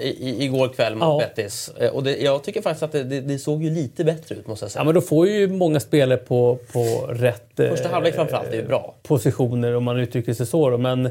i, 0.00 0.08
i, 0.08 0.44
igår 0.44 0.68
kväll 0.68 0.94
mot 0.94 1.22
Ja. 1.22 1.28
Betis. 1.36 1.70
Eh, 1.78 1.90
och 1.90 2.02
det, 2.02 2.16
jag 2.16 2.44
tycker 2.44 2.62
faktiskt 2.62 2.82
att 2.82 2.92
det, 2.92 3.04
det, 3.04 3.20
det 3.20 3.38
såg 3.38 3.62
ju 3.62 3.70
lite 3.70 4.04
bättre 4.04 4.34
ut 4.34 4.46
måste 4.46 4.64
jag 4.64 4.70
säga. 4.72 4.80
Ja, 4.80 4.84
men 4.84 4.94
då 4.94 5.00
får 5.00 5.26
ju 5.28 5.48
många 5.48 5.80
spelare 5.80 6.18
på, 6.18 6.58
på 6.72 7.06
rätt 7.10 7.60
eh, 7.60 7.70
Första 7.70 7.88
halvlek 7.88 8.14
framförallt 8.14 8.48
är 8.52 8.56
ju 8.56 8.66
bra. 8.66 8.94
positioner 9.02 9.76
om 9.76 9.84
man 9.84 9.98
uttrycker 10.00 10.34
sig 10.34 10.46
så. 10.46 10.70
Då. 10.70 10.78
Men 10.78 11.10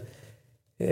eh, 0.79 0.87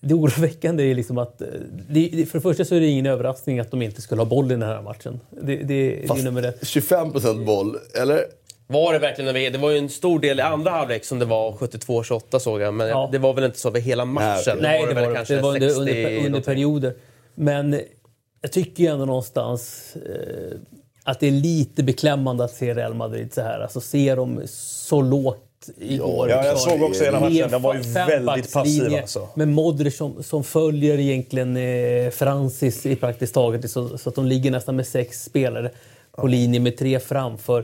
det 0.00 0.14
oroväckande 0.14 0.90
är 0.90 0.94
liksom 0.94 1.18
att... 1.18 1.40
eh, 1.40 1.46
Det, 1.88 2.08
det, 2.12 2.26
för 2.26 2.38
det 2.38 2.42
första 2.42 2.64
så 2.64 2.74
är 2.74 2.80
det 2.80 2.86
ingen 2.86 3.06
överraskning 3.06 3.60
att 3.60 3.70
de 3.70 3.82
inte 3.82 4.02
skulle 4.02 4.20
ha 4.20 4.26
boll 4.26 4.46
i 4.46 4.48
den 4.48 4.62
här 4.62 4.82
matchen. 4.82 5.20
Det, 5.30 5.56
det, 5.56 5.64
det 5.64 6.04
är 6.04 6.22
nummer 6.24 6.42
ett. 6.42 6.62
25% 6.62 7.44
boll, 7.44 7.76
eller? 8.02 8.20
Var 8.66 8.92
det 8.92 8.98
verkligen 8.98 9.28
över, 9.28 9.50
Det 9.50 9.58
var 9.58 9.70
ju 9.70 9.78
en 9.78 9.88
stor 9.88 10.20
del 10.20 10.38
i 10.38 10.42
andra 10.42 10.70
halvlek 10.70 11.04
som 11.04 11.18
det 11.18 11.24
var 11.24 11.52
72-28 11.52 12.38
såg 12.38 12.60
jag. 12.60 12.74
Men 12.74 12.88
Ja. 12.88 13.08
det 13.12 13.18
var 13.18 13.34
väl 13.34 13.44
inte 13.44 13.58
så 13.58 13.68
över 13.68 13.80
hela 13.80 14.04
matchen? 14.04 14.58
Nej, 14.60 14.80
Då 14.80 14.86
det 14.86 14.94
var 14.94 15.08
det 15.08 15.14
kanske 15.14 15.34
Det 15.34 15.40
var 15.42 15.54
under, 15.54 15.68
60 15.68 16.26
under, 16.26 16.40
perioder. 16.40 16.94
Men 17.34 17.80
jag 18.40 18.52
tycker 18.52 18.82
ju 18.84 18.90
ändå 18.90 19.04
någonstans 19.04 19.92
eh, 19.96 20.58
att 21.04 21.20
det 21.20 21.26
är 21.26 21.30
lite 21.30 21.82
beklämmande 21.82 22.44
att 22.44 22.50
se 22.54 22.74
Real 22.74 22.94
Madrid 22.94 23.34
så 23.34 23.40
här. 23.40 23.60
Alltså 23.60 23.80
se 23.80 24.14
dem 24.14 24.40
så 24.46 25.00
lågt 25.02 25.43
igår. 25.78 26.30
Ja, 26.30 26.44
jag 26.44 26.58
såg 26.58 26.82
också 26.82 27.04
hela 27.04 27.20
matchen. 27.20 27.36
Med 27.36 27.50
De 27.50 27.62
var 27.62 27.74
ju 27.74 27.80
väldigt 27.80 28.52
fembackslinje 28.52 29.00
alltså. 29.00 29.28
Med 29.34 29.48
Modric 29.48 29.96
som, 29.96 30.22
som 30.22 30.44
följer 30.44 31.00
egentligen 31.00 31.56
eh, 31.56 32.10
Francis 32.10 32.86
i 32.86 32.96
praktiskt 32.96 33.34
taget. 33.34 33.70
Så, 33.70 33.98
så 33.98 34.08
att 34.08 34.14
de 34.14 34.26
ligger 34.26 34.50
nästan 34.50 34.76
med 34.76 34.86
sex 34.86 35.24
spelare 35.24 35.70
på 36.16 36.26
linje 36.26 36.60
med 36.60 36.76
tre 36.76 37.00
framför. 37.00 37.58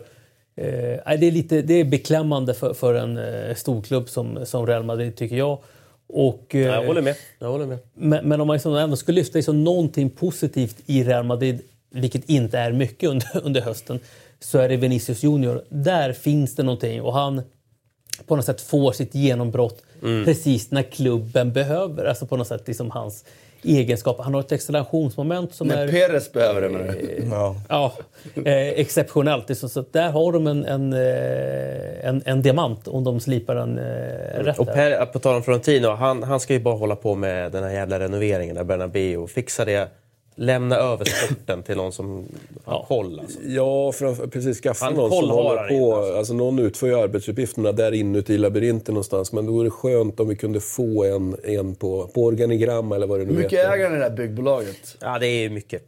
Eh, 0.56 1.18
det, 1.18 1.26
är 1.26 1.30
lite, 1.30 1.62
det 1.62 1.74
är 1.74 1.84
beklämmande 1.84 2.54
för, 2.54 2.74
för 2.74 2.94
en 2.94 3.18
eh, 3.18 3.54
storklubb 3.54 4.08
som, 4.08 4.46
som 4.46 4.66
Real 4.66 4.82
Madrid 4.82 5.16
tycker 5.16 5.36
jag. 5.36 5.58
Och, 6.08 6.54
eh, 6.54 6.60
Jag 6.60 6.86
håller 6.86 7.02
med. 7.02 7.16
Jag 7.38 7.48
håller 7.48 7.66
med. 7.66 7.78
men, 7.94 8.28
men 8.28 8.40
om 8.40 8.46
man 8.46 8.54
liksom 8.54 8.76
ändå 8.76 8.96
ska 8.96 9.12
lyfta 9.12 9.38
liksom 9.38 9.64
någonting 9.64 10.10
positivt 10.10 10.76
i 10.86 11.04
Real 11.04 11.24
Madrid, 11.24 11.60
vilket 11.90 12.30
inte 12.30 12.58
är 12.58 12.72
mycket 12.72 13.10
under, 13.10 13.28
under 13.42 13.60
hösten, 13.60 14.00
så 14.40 14.58
är 14.58 14.68
det 14.68 14.76
Vinicius 14.76 15.22
Junior. 15.22 15.62
Där 15.68 16.12
finns 16.12 16.54
det 16.54 16.62
någonting 16.62 17.02
och 17.02 17.14
han 17.14 17.42
på 18.26 18.36
något 18.36 18.44
sätt 18.44 18.60
får 18.60 18.92
sitt 18.92 19.14
genombrott 19.14 19.82
Mm. 20.02 20.24
precis 20.24 20.70
när 20.70 20.82
klubben 20.82 21.52
behöver. 21.52 22.04
Alltså 22.04 22.26
på 22.26 22.36
något 22.36 22.46
sätt 22.46 22.62
liksom 22.66 22.90
hans 22.90 23.24
egenskaper. 23.62 24.22
Han 24.22 24.34
har 24.34 24.40
ett 24.40 24.52
accelerationsmoment 24.52 25.54
som 25.54 25.68
När 25.68 25.86
är... 25.86 25.92
Perez 25.92 26.32
behöver 26.32 26.60
det 26.60 26.68
menar 26.68 26.86
du? 26.86 27.24
ja. 27.30 27.56
Ja, 27.68 27.92
eh, 28.34 28.68
exceptionellt. 28.68 29.50
Är 29.50 29.54
Så, 29.54 29.84
där 29.90 30.10
har 30.10 30.32
de 30.32 30.46
en, 30.46 30.64
en, 30.64 30.92
eh, 30.92 32.08
en, 32.08 32.22
en 32.26 32.42
diamant 32.42 32.88
om 32.88 33.04
de 33.04 33.20
slipar 33.20 33.54
den 33.54 33.78
eh, 33.78 34.44
rätt. 34.44 34.58
Och 34.58 34.66
per, 34.66 35.06
på 35.06 35.18
tal 35.18 35.36
om 35.36 35.42
Florentino, 35.42 35.88
han, 35.88 36.22
han 36.22 36.40
ska 36.40 36.52
ju 36.52 36.60
bara 36.60 36.74
hålla 36.76 36.96
på 36.96 37.14
med 37.14 37.52
den 37.52 37.64
här 37.64 37.70
jävla 37.70 37.98
renoveringen 38.00 38.56
där 38.56 38.64
Bernabéu. 38.64 39.26
Fixa 39.26 39.64
det. 39.64 39.88
Lämna 40.40 40.76
över 40.76 41.04
sporten 41.04 41.62
till 41.62 41.76
någon 41.76 41.92
som 41.92 42.24
har 42.64 42.84
koll. 42.84 43.20
Alltså. 43.20 43.38
Ja, 43.46 43.92
för 43.92 44.06
att 44.06 44.30
precis 44.30 44.60
skaffa 44.60 44.84
Han 44.84 44.94
någon 44.94 45.10
som 45.10 45.30
håller 45.30 45.68
på. 45.68 45.74
inte, 45.74 45.96
alltså. 45.96 46.14
Alltså. 46.18 46.34
någon 46.34 46.58
utför 46.58 46.86
ju 46.86 46.94
arbetsuppgifterna 46.98 47.72
där 47.72 47.92
inuti 47.92 48.38
labyrinten 48.38 48.94
någonstans. 48.94 49.32
Men 49.32 49.46
då 49.46 49.52
vore 49.52 49.66
det 49.66 49.70
skönt 49.70 50.20
om 50.20 50.28
vi 50.28 50.36
kunde 50.36 50.60
få 50.60 51.04
en, 51.04 51.36
en 51.44 51.74
på, 51.74 52.06
på 52.14 52.24
organigram 52.24 52.92
eller 52.92 53.06
vad 53.06 53.18
det 53.20 53.24
nu 53.24 53.32
Hur 53.32 53.38
mycket 53.42 53.58
heter. 53.58 53.72
äger 53.72 53.84
han 53.84 53.94
i 53.94 53.98
det 53.98 54.04
här 54.04 54.16
byggbolaget? 54.16 54.96
Ja, 55.00 55.18
det 55.18 55.26
är 55.26 55.50
mycket. 55.50 55.82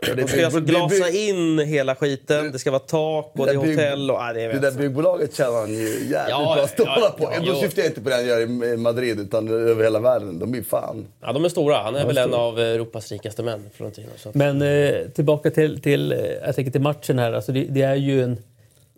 Det 0.00 0.14
De 0.14 0.28
ska 0.28 0.44
alltså 0.44 0.60
glasa 0.60 1.10
in 1.10 1.58
hela 1.58 1.94
skiten. 1.94 2.52
Det 2.52 2.58
ska 2.58 2.70
vara 2.70 2.80
tak 2.80 3.32
och 3.34 3.46
det 3.46 3.52
är 3.52 3.56
hotell 3.56 4.10
och... 4.10 4.16
Ja, 4.16 4.32
det 4.32 4.42
är 4.42 4.52
Det 4.52 4.58
där 4.58 4.72
byggbolaget 4.72 5.34
tjänar 5.34 5.60
han 5.60 5.74
ju 5.74 5.84
jävligt 5.84 6.10
Ja, 6.28 6.54
bra 6.56 6.66
stålar 6.66 6.98
ja, 7.00 7.14
på. 7.18 7.32
ja, 7.34 7.52
Då 7.52 7.60
syftar 7.60 7.82
jag 7.82 7.90
inte 7.90 8.00
på 8.00 8.08
det 8.08 8.14
han 8.14 8.26
gör 8.26 8.40
i 8.40 8.76
Madrid, 8.76 9.20
utan 9.20 9.48
över 9.48 9.84
hela 9.84 10.00
världen. 10.00 10.38
De 10.38 10.54
är 10.54 10.62
fan... 10.62 11.06
Ja, 11.20 11.32
de 11.32 11.44
är 11.44 11.48
stora. 11.48 11.76
Han 11.76 11.96
är 11.96 12.06
väl 12.06 12.18
en 12.18 12.34
av 12.34 12.58
Europas 12.58 13.12
rikaste 13.12 13.42
män, 13.42 13.64
Florentino. 13.74 14.08
Så 14.16 14.28
att... 14.28 14.34
Men 14.34 14.62
eh, 14.62 14.94
tillbaka 15.14 15.50
till, 15.50 15.80
till, 15.80 16.12
eh, 16.12 16.18
jag 16.44 16.54
tänker 16.54 16.72
till 16.72 16.80
matchen 16.80 17.18
här. 17.18 17.32
Alltså 17.32 17.52
det, 17.52 17.64
det 17.68 17.82
är 17.82 17.94
ju 17.94 18.22
en, 18.22 18.38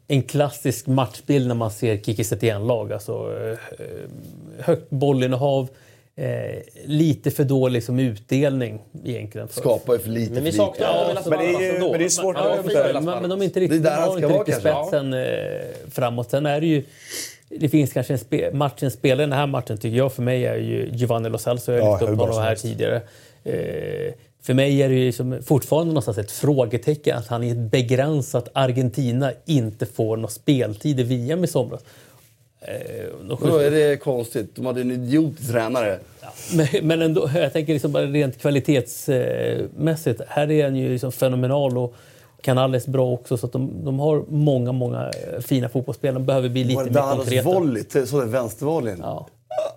en 0.09 0.23
klassisk 0.23 0.87
matchbild 0.87 1.49
när 1.49 1.55
man 1.55 1.71
ser 1.71 1.97
Kiki 1.97 2.25
Setien-lag. 2.25 2.93
Alltså, 2.93 3.13
eh, 3.79 3.85
högt 4.59 4.91
bollinnehav, 4.91 5.69
eh, 6.19 6.59
lite 6.85 7.31
för 7.31 7.45
dålig 7.45 7.73
liksom, 7.75 7.99
utdelning 7.99 8.81
egentligen. 9.05 9.49
För, 9.49 9.61
Skapar 9.61 9.93
ju 9.93 9.99
för 9.99 10.11
lite 10.11 10.33
Men 10.33 10.45
vi 10.45 10.51
för 10.51 10.57
saknar 10.59 10.87
lite. 10.89 10.99
ja, 11.09 11.13
Las 11.15 11.27
Men 11.27 11.39
det 11.39 11.45
är 11.45 11.61
ju- 11.61 11.75
ändå. 11.75 11.91
men 11.91 11.99
det 11.99 12.05
är 12.05 12.09
svårt 12.09 12.37
Ja, 12.39 12.51
att- 12.59 12.73
jag 12.95 13.05
men, 13.05 13.31
de 13.31 13.41
är 13.41 13.45
inte 13.45 13.61
Det 13.61 13.65
är 13.67 13.69
riktigt, 13.69 13.83
där 13.83 13.91
han 13.97 14.13
ska 14.13 14.23
inte 14.27 14.39
riktigt 14.39 14.55
kanske. 14.63 14.83
spetsen 14.83 15.13
eh, 15.15 15.91
framåt. 15.91 16.31
Sen 16.31 16.47
är 16.47 16.61
det 16.61 16.67
ju 16.67 16.83
det 17.49 17.69
finns 17.69 17.93
kanske 17.93 18.13
en 18.13 18.19
spe, 18.19 18.51
matchens 18.53 18.95
spelare 18.95 19.23
i 19.23 19.27
den 19.31 19.39
här 19.39 19.47
matchen 19.47 19.79
tycker 19.79 19.97
jag 19.97 20.13
för 20.13 20.23
mig 20.23 20.47
är 20.47 20.55
ju 20.57 20.89
Giovanni 20.93 21.29
Lo 21.29 21.39
Celso. 21.39 21.73
Jag 21.73 21.83
har 21.83 21.89
Ja, 21.89 21.93
lyft 22.01 22.03
upp 22.13 22.19
honom 22.19 22.35
som 22.35 22.43
här 22.43 22.55
tidigare. 22.55 22.97
Eh, 23.45 24.13
för 24.43 24.55
mig 24.55 24.83
är 24.83 24.89
det 24.89 24.95
ju 24.95 25.13
som 25.13 25.43
fortfarande 25.43 25.89
någonstans 25.89 26.19
ett 26.19 26.31
frågetecken 26.31 27.19
att 27.19 27.27
han 27.27 27.43
i 27.45 27.51
ett 27.51 27.57
begränsat 27.59 28.49
Argentina 28.53 29.33
inte 29.47 29.87
får 29.87 30.17
någon 30.17 30.31
speltid 30.31 31.01
i 31.01 31.03
VM 31.03 31.45
i 31.45 31.47
somras. 31.47 31.81
Eh, 32.61 33.37
Då 33.41 33.57
är 33.57 33.71
det 33.71 33.97
konstigt. 33.97 34.57
De 34.57 34.67
hade 34.67 34.81
en 34.81 34.91
idiotisk 34.91 35.53
tränare. 35.53 35.99
Men, 36.55 36.67
men 36.83 37.03
ändå, 37.03 37.31
jag 37.35 37.53
tänker 37.53 37.73
liksom 37.73 37.93
bara 37.93 38.05
rent 38.05 38.39
kvalitetsmässigt. 38.39 40.21
Här 40.29 40.51
är 40.51 40.65
han 40.65 40.77
ju 40.77 40.89
liksom 40.89 41.13
fenomenal 41.13 41.79
och 41.79 41.95
Canales 42.43 42.87
bra 42.87 43.07
också. 43.13 43.37
Så 43.37 43.47
att 43.47 43.53
de, 43.53 43.85
de 43.85 43.99
har 43.99 44.25
många, 44.29 44.73
många 44.73 45.11
eh, 45.33 45.41
fina 45.41 45.69
fotbollsspelare. 45.69 46.15
De 46.15 46.27
behöver 46.27 46.49
bli 46.49 46.65
lite 46.65 46.85
mer 46.85 46.91
Guardalos 46.91 47.17
konkreta. 47.25 47.49
volley, 47.49 47.85
så 48.07 48.21
den 48.21 48.31
vänstervolleyn. 48.31 48.99
Ja. 49.03 49.27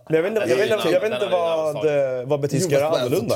Men 0.10 0.16
jag 0.16 0.24
vet 0.24 0.32
inte, 0.32 0.50
jag 0.50 0.58
vet 0.58 0.72
inte, 0.72 0.90
jag 0.90 1.02
vet 1.02 1.14
inte 1.14 1.28
vad, 1.32 1.76
eh, 1.76 2.28
vad 2.28 2.40
Betis 2.42 2.64
ska 2.64 2.74
göra 2.74 2.90
annorlunda. 2.90 3.36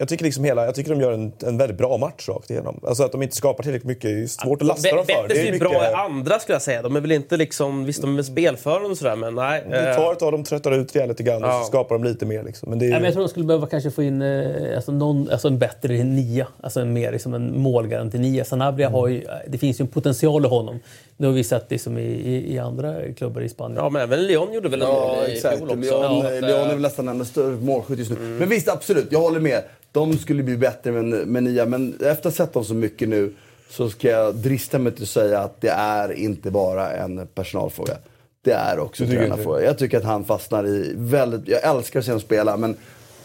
Jag 0.00 0.08
tycker, 0.08 0.24
ja. 0.24 0.26
Liksom 0.26 0.44
hela, 0.44 0.64
jag 0.64 0.74
tycker 0.74 0.90
de 0.90 1.00
gör 1.00 1.12
en, 1.12 1.32
en 1.46 1.58
väldigt 1.58 1.78
bra 1.78 1.96
match 1.96 2.28
rakt 2.28 2.50
igenom. 2.50 2.80
Alltså 2.82 3.02
att 3.04 3.12
de 3.12 3.22
inte 3.22 3.36
skapar 3.36 3.62
tillräckligt 3.62 3.86
mycket 3.88 4.04
är 4.04 4.26
svårt 4.26 4.62
att 4.62 4.68
lasta 4.68 4.96
dem 4.96 5.06
för. 5.06 5.22
Betis 5.28 5.38
är 5.42 5.44
ju 5.46 5.52
mycket- 5.52 5.68
bra 5.68 5.90
i 5.90 5.92
andra 5.94 6.38
skulle 6.38 6.54
jag 6.54 6.62
säga. 6.62 6.82
De 6.82 6.96
är 6.96 7.00
väl 7.00 7.12
inte 7.12 7.36
liksom... 7.36 7.84
Visst, 7.84 8.00
de 8.02 8.18
är 8.18 8.22
spelförande 8.22 8.88
och 8.88 8.96
sådär, 8.96 9.16
men 9.16 9.34
nej. 9.34 9.64
Det 9.70 9.90
eh, 9.90 9.96
tar 9.96 10.12
ett 10.12 10.22
av 10.22 10.32
dem 10.32 10.44
tröttar 10.44 10.72
ut 10.72 10.96
Real 10.96 11.08
lite 11.08 11.22
grann 11.22 11.44
och 11.44 11.48
Ja. 11.50 11.60
så 11.60 11.66
skapar 11.66 11.94
de 11.98 12.04
lite 12.04 12.26
mer. 12.26 12.42
Liksom. 12.42 12.70
Men 12.70 12.78
det 12.78 12.84
är 12.84 12.86
ju... 12.86 12.90
Nej, 12.90 13.00
men 13.00 13.04
jag 13.04 13.14
tror 13.14 13.22
de 13.22 13.28
skulle 13.28 13.44
behöva 13.46 13.66
kanske 13.66 13.90
få 13.90 14.02
in 14.02 14.22
eh, 14.22 14.76
alltså 14.76 14.92
någon, 14.92 15.30
alltså 15.30 15.48
en 15.48 15.58
bättre 15.58 16.04
nia. 16.04 16.46
Alltså 16.60 16.80
en 16.80 16.92
mer 16.92 17.12
liksom 17.12 17.34
en 17.34 17.58
målgaranti-nia. 17.58 18.44
Sanabria 18.44 18.88
har 18.88 19.08
ju, 19.08 19.24
det 19.48 19.58
finns 19.58 19.80
ju 19.80 19.82
en 19.82 19.88
potential 19.88 20.44
i 20.44 20.48
honom. 20.48 20.78
Det 21.16 21.26
har 21.26 21.32
vi 21.32 21.44
sett 21.44 21.70
liksom 21.70 21.98
i, 21.98 22.02
i, 22.02 22.54
i 22.54 22.58
andra 22.58 22.94
klubbar 23.16 23.40
i 23.40 23.48
Spanien. 23.48 23.76
Ja, 23.82 23.88
men 23.90 24.02
även 24.02 24.26
Lyon 24.26 24.52
gjorde 24.52 24.68
väl 24.68 24.82
en 24.82 24.88
Ja, 24.88 25.16
mål 25.18 25.30
i 25.30 25.32
exakt. 25.34 25.56
fjol 25.58 25.68
också. 25.70 25.80
Leon, 25.80 26.26
att, 26.26 26.32
Leon 26.42 26.60
är 26.68 26.72
väl 26.72 26.80
nästan 26.80 27.08
en 27.08 27.24
större 27.24 27.56
målskytt 27.56 27.98
just 27.98 28.10
nu. 28.10 28.16
Men 28.16 28.48
visst, 28.48 28.68
absolut. 28.68 29.06
Jag 29.10 29.20
håller 29.20 29.40
med. 29.40 29.62
De 29.92 30.18
skulle 30.18 30.42
bli 30.42 30.56
bättre 30.56 30.92
med, 30.92 31.28
med 31.28 31.42
nia. 31.42 31.66
Men 31.66 31.94
efter 31.94 32.10
att 32.10 32.24
ha 32.24 32.30
sett 32.30 32.52
dem 32.52 32.64
så 32.64 32.74
mycket 32.74 33.08
nu 33.08 33.34
så 33.70 33.90
ska 33.90 34.08
jag 34.08 34.34
drista 34.34 34.78
mig 34.78 34.92
till 34.92 35.02
att 35.02 35.08
säga 35.08 35.40
att 35.40 35.60
det 35.60 35.68
är 35.68 36.12
inte 36.12 36.50
bara 36.50 36.92
en 36.92 37.26
personalfråga. 37.26 37.96
Det 38.42 38.52
är 38.52 38.78
också 38.78 39.04
en 39.04 39.10
tränarfråga. 39.10 39.64
Jag 39.64 39.78
tycker 39.78 39.98
att 39.98 40.04
han 40.04 40.24
fastnar 40.24 40.66
i 40.66 40.92
väldigt... 40.96 41.48
Jag 41.48 41.64
älskar 41.64 42.00
att 42.00 42.04
se 42.04 42.10
honom 42.10 42.20
spela, 42.20 42.56
men 42.56 42.76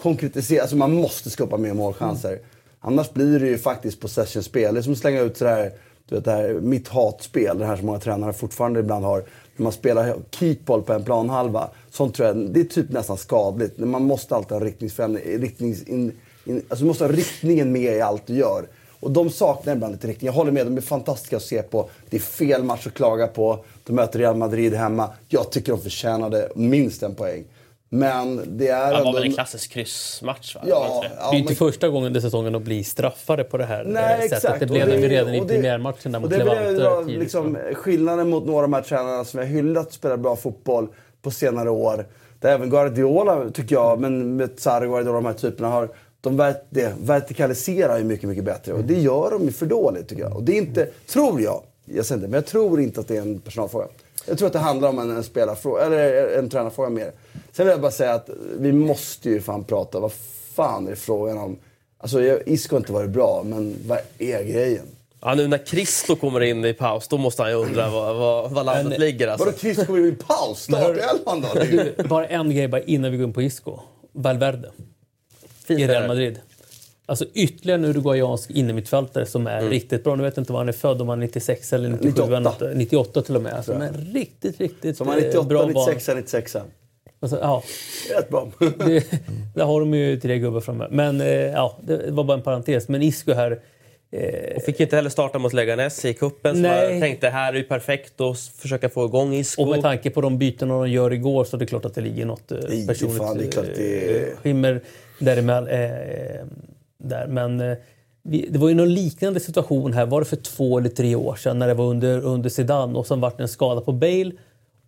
konkretisera. 0.01 0.61
Alltså 0.61 0.75
man 0.75 0.93
måste 0.93 1.29
skapa 1.29 1.57
mer 1.57 1.73
målchanser. 1.73 2.39
Annars 2.79 3.13
blir 3.13 3.39
det 3.39 3.47
ju 3.47 3.57
faktiskt 3.57 3.99
possession-spel. 3.99 4.73
Det 4.73 4.79
är 4.79 4.81
som 4.81 4.93
att 4.93 4.99
slänga 4.99 5.21
ut 5.21 5.37
sådär, 5.37 5.71
du 6.09 6.15
vet, 6.15 6.25
det 6.25 6.31
här, 6.31 6.53
mitt 6.53 6.87
hatspel, 6.87 7.57
det 7.57 7.65
här 7.65 7.75
som 7.75 7.85
många 7.85 7.99
tränare 7.99 8.33
fortfarande 8.33 8.79
ibland 8.79 9.05
har. 9.05 9.23
När 9.55 9.63
man 9.63 9.71
spelar 9.71 10.15
keepball 10.31 10.81
på 10.81 10.93
en 10.93 11.03
planhalva. 11.03 11.69
Sånt 11.91 12.15
tror 12.15 12.27
jag, 12.27 12.37
det 12.37 12.59
är 12.59 12.63
typ 12.63 12.91
nästan 12.91 13.17
skadligt. 13.17 13.77
Man 13.77 14.03
måste 14.03 14.35
alltid 14.35 14.51
ha 14.57 14.65
riktningsförändring. 14.65 15.41
Riktnings, 15.41 15.83
in, 15.83 15.95
in, 16.01 16.11
alltså 16.53 16.75
du 16.83 16.85
måste 16.85 17.03
ha 17.03 17.11
riktningen 17.11 17.71
med 17.71 17.95
i 17.97 18.01
allt 18.01 18.27
du 18.27 18.33
gör. 18.35 18.65
Och 18.99 19.11
de 19.11 19.29
saknar 19.29 19.73
ibland 19.75 19.93
lite 19.93 20.07
riktning. 20.07 20.25
Jag 20.25 20.33
håller 20.33 20.51
med, 20.51 20.65
de 20.67 20.77
är 20.77 20.81
fantastiska 20.81 21.35
att 21.37 21.43
se 21.43 21.61
på. 21.61 21.89
Det 22.09 22.17
är 22.17 22.21
fel 22.21 22.63
match 22.63 22.87
att 22.87 22.93
klaga 22.93 23.27
på. 23.27 23.65
De 23.83 23.93
möter 23.93 24.19
Real 24.19 24.35
Madrid 24.35 24.73
hemma. 24.73 25.09
Jag 25.27 25.51
tycker 25.51 25.71
de 25.71 25.81
förtjänade 25.81 26.49
minst 26.55 27.03
en 27.03 27.15
poäng. 27.15 27.43
Men 27.89 28.57
det 28.57 28.67
är 28.67 28.97
Det 28.97 29.03
var 29.03 29.13
väl 29.13 29.23
en 29.23 29.33
klassisk 29.33 29.71
kryssmatch, 29.71 30.55
va? 30.55 30.61
Ja, 30.67 30.99
det 31.03 31.07
det? 31.07 31.15
ja, 31.19 31.29
det 31.31 31.35
är 31.35 31.39
inte 31.39 31.49
men- 31.51 31.55
första 31.55 31.89
gången 31.89 32.07
under 32.07 32.19
säsongen 32.21 32.53
de 32.53 32.63
blir 32.63 32.83
straffade 32.83 33.43
på 33.43 33.57
det 33.57 33.65
här 33.65 33.81
eh, 33.85 33.87
Nej, 33.91 34.21
sättet. 34.21 34.33
exakt. 34.37 34.59
Det 34.59 34.65
blev 34.65 34.87
de 34.87 34.95
ju 35.01 35.07
redan 35.07 35.33
i 35.33 35.39
det- 35.39 35.45
premiärmatchen 35.47 36.11
där 36.11 36.19
mot 36.19 36.29
det 36.29 36.37
Levante. 36.37 37.11
liksom, 37.11 37.57
skillnaden 37.73 38.29
mot 38.29 38.45
några 38.45 38.57
av 38.57 38.61
de 38.63 38.73
här 38.73 38.81
tränarna 38.81 39.25
som 39.25 39.39
jag 39.39 39.47
hyllat 39.47 39.93
spelar 39.93 40.17
bra 40.17 40.35
fotboll 40.35 40.87
på 41.21 41.31
senare 41.31 41.69
år. 41.69 42.05
Där 42.39 42.49
även 42.49 42.69
Guardiola, 42.69 43.49
tycker 43.53 43.75
jag, 43.75 43.99
men 43.99 44.35
med 44.35 44.49
Sarri, 44.57 44.87
Guardiola 44.87 45.17
och 45.17 45.23
de 45.23 45.25
här 45.29 45.33
typerna 45.33 45.69
har 45.69 45.89
de 46.29 46.37
ver- 46.41 46.55
det, 46.69 46.93
vertikaliserar 47.01 47.97
ju 47.97 48.03
mycket, 48.03 48.29
mycket 48.29 48.43
bättre. 48.43 48.73
Och 48.73 48.83
det 48.83 48.99
gör 48.99 49.31
de 49.31 49.43
ju 49.45 49.51
för 49.51 49.65
dåligt 49.65 50.07
tycker 50.07 50.23
jag. 50.23 50.35
Och 50.35 50.43
det 50.43 50.51
är 50.51 50.57
inte, 50.57 50.85
tror 51.07 51.41
jag, 51.41 51.61
jag 51.85 52.05
säger 52.05 52.17
inte, 52.19 52.27
men 52.29 52.37
jag 52.37 52.45
tror 52.45 52.81
inte 52.81 52.99
att 52.99 53.07
det 53.07 53.17
är 53.17 53.21
en 53.21 53.39
personalfråga. 53.39 53.87
Jag 54.27 54.37
tror 54.37 54.47
att 54.47 54.53
det 54.53 54.59
handlar 54.59 54.89
om 54.89 54.99
en, 54.99 55.11
en 55.11 55.23
spelarfråga, 55.23 55.81
eller 55.85 56.37
en 56.39 56.49
tränarfråga 56.49 56.89
mer. 56.89 57.11
Sen 57.51 57.65
vill 57.65 57.71
jag 57.71 57.81
bara 57.81 57.91
säga 57.91 58.13
att 58.13 58.29
vi 58.59 58.73
måste 58.73 59.29
ju 59.29 59.41
fan 59.41 59.63
prata, 59.63 59.99
vad 59.99 60.11
fan 60.55 60.87
är 60.87 60.95
frågan 60.95 61.37
om? 61.37 61.57
Alltså 61.97 62.21
Isco 62.45 62.75
har 62.75 62.79
inte 62.79 62.93
varit 62.93 63.09
bra, 63.09 63.43
men 63.45 63.75
vad 63.87 63.97
är 64.17 64.43
grejen? 64.43 64.85
Ja, 65.21 65.33
nu 65.35 65.47
när 65.47 65.57
Christo 65.57 66.15
kommer 66.15 66.41
in 66.41 66.65
i 66.65 66.73
paus, 66.73 67.07
då 67.07 67.17
måste 67.17 67.41
han 67.41 67.51
ju 67.51 67.57
undra 67.57 67.89
var, 67.89 68.13
var, 68.13 68.49
var 68.49 68.63
landet 68.63 68.89
Men- 68.89 68.99
ligger. 68.99 69.27
Alltså. 69.27 69.45
Vadå 69.45 69.57
Chris 69.57 69.85
kommer 69.85 69.99
ju 69.99 70.07
i 70.07 70.11
paus? 70.15 70.59
Startelvan 70.63 71.41
då? 71.97 72.03
Bara 72.09 72.27
en 72.27 72.49
grej 72.55 72.67
bara 72.67 72.81
innan 72.81 73.11
vi 73.11 73.17
går 73.17 73.27
in 73.27 73.33
på 73.33 73.41
Isco. 73.41 73.79
Valverde 74.11 74.71
i 75.67 75.87
Real. 75.87 76.07
Madrid. 76.07 76.39
Alltså 77.07 77.25
ytterligare 77.33 77.79
en 77.79 77.85
uruguayansk 77.85 78.51
innermittfältare 78.51 79.25
som 79.25 79.47
är 79.47 79.61
riktigt 79.61 80.03
bra. 80.03 80.15
Nu 80.15 80.23
vet 80.23 80.37
jag 80.37 80.41
inte 80.41 80.51
var 80.53 80.59
han 80.59 80.67
är 80.69 80.73
född, 80.73 81.01
om 81.01 81.09
han 81.09 81.17
är 81.21 81.25
96 81.25 81.73
eller 81.73 81.89
97. 81.89 82.09
98. 82.09 82.27
eller 82.27 82.39
något. 82.39 82.77
98 82.77 83.21
till 83.21 83.35
och 83.35 83.41
med. 83.41 83.53
Alltså, 83.53 83.73
men 83.77 83.93
riktigt, 84.13 84.59
riktigt 84.59 84.97
Som 84.97 85.09
eh, 85.09 85.15
98, 85.15 85.43
bra 85.43 85.65
96, 85.67 86.07
96. 86.15 86.55
Alltså, 87.19 87.39
ja, 87.41 87.63
Rätt 88.17 88.29
bra. 88.29 88.51
det, 88.59 89.03
där 89.55 89.65
har 89.65 89.79
de 89.79 89.93
ju 89.93 90.19
tre 90.19 90.39
gubbar 90.39 90.59
framme. 90.61 90.87
Men 90.91 91.21
eh, 91.21 91.27
ja, 91.27 91.77
det 91.83 92.11
var 92.11 92.23
bara 92.23 92.37
en 92.37 92.43
parentes. 92.43 92.87
Men 92.87 93.01
Isco 93.01 93.33
här... 93.33 93.59
Eh, 94.11 94.55
Och 94.55 94.61
fick 94.61 94.79
inte 94.79 94.95
heller 94.95 95.09
starta 95.09 95.39
mot 95.39 95.53
Leganes 95.53 96.05
i 96.05 96.13
cupen. 96.13 96.63
Jag 96.63 97.01
tänkte 97.01 97.29
här 97.29 97.53
är 97.53 97.57
ju 97.57 97.63
perfekt 97.63 98.21
att 98.21 98.39
försöka 98.39 98.89
få 98.89 99.05
igång 99.05 99.33
Isco. 99.33 99.61
och 99.61 99.67
med 99.69 99.81
tanke 99.81 100.09
på 100.09 100.21
de 100.21 100.37
byten 100.37 100.67
de 100.69 100.89
gör 100.89 101.13
igår 101.13 101.43
så 101.43 101.55
är 101.55 101.59
det 101.59 101.65
klart 101.65 101.85
att 101.85 101.95
det 101.95 102.01
ligger 102.01 102.25
något 102.25 102.51
eh, 102.51 102.57
Nej, 102.69 102.87
personligt 102.87 103.17
fan, 103.17 103.37
det 103.37 103.45
är 103.45 103.51
klart 103.51 103.65
det 103.75 104.17
eh, 104.17 104.37
skimmer 104.43 104.81
däremellan. 105.19 105.67
Eh, 105.67 106.45
där. 106.97 107.27
Men 107.27 107.61
eh, 107.61 107.77
vi, 108.23 108.47
det 108.49 108.59
var 108.59 108.69
ju 108.69 108.75
någon 108.75 108.93
liknande 108.93 109.39
situation 109.39 109.93
här, 109.93 110.05
var 110.05 110.19
det 110.21 110.25
för 110.25 110.35
två 110.35 110.77
eller 110.77 110.89
tre 110.89 111.15
år 111.15 111.35
sedan 111.35 111.59
när 111.59 111.67
det 111.67 111.73
var 111.73 111.85
under, 111.85 112.21
under 112.21 112.49
Zidane 112.49 112.97
och 112.97 113.07
sen 113.07 113.21
vart 113.21 113.37
det 113.37 113.43
en 113.43 113.47
skada 113.47 113.81
på 113.81 113.91
Bale 113.91 114.31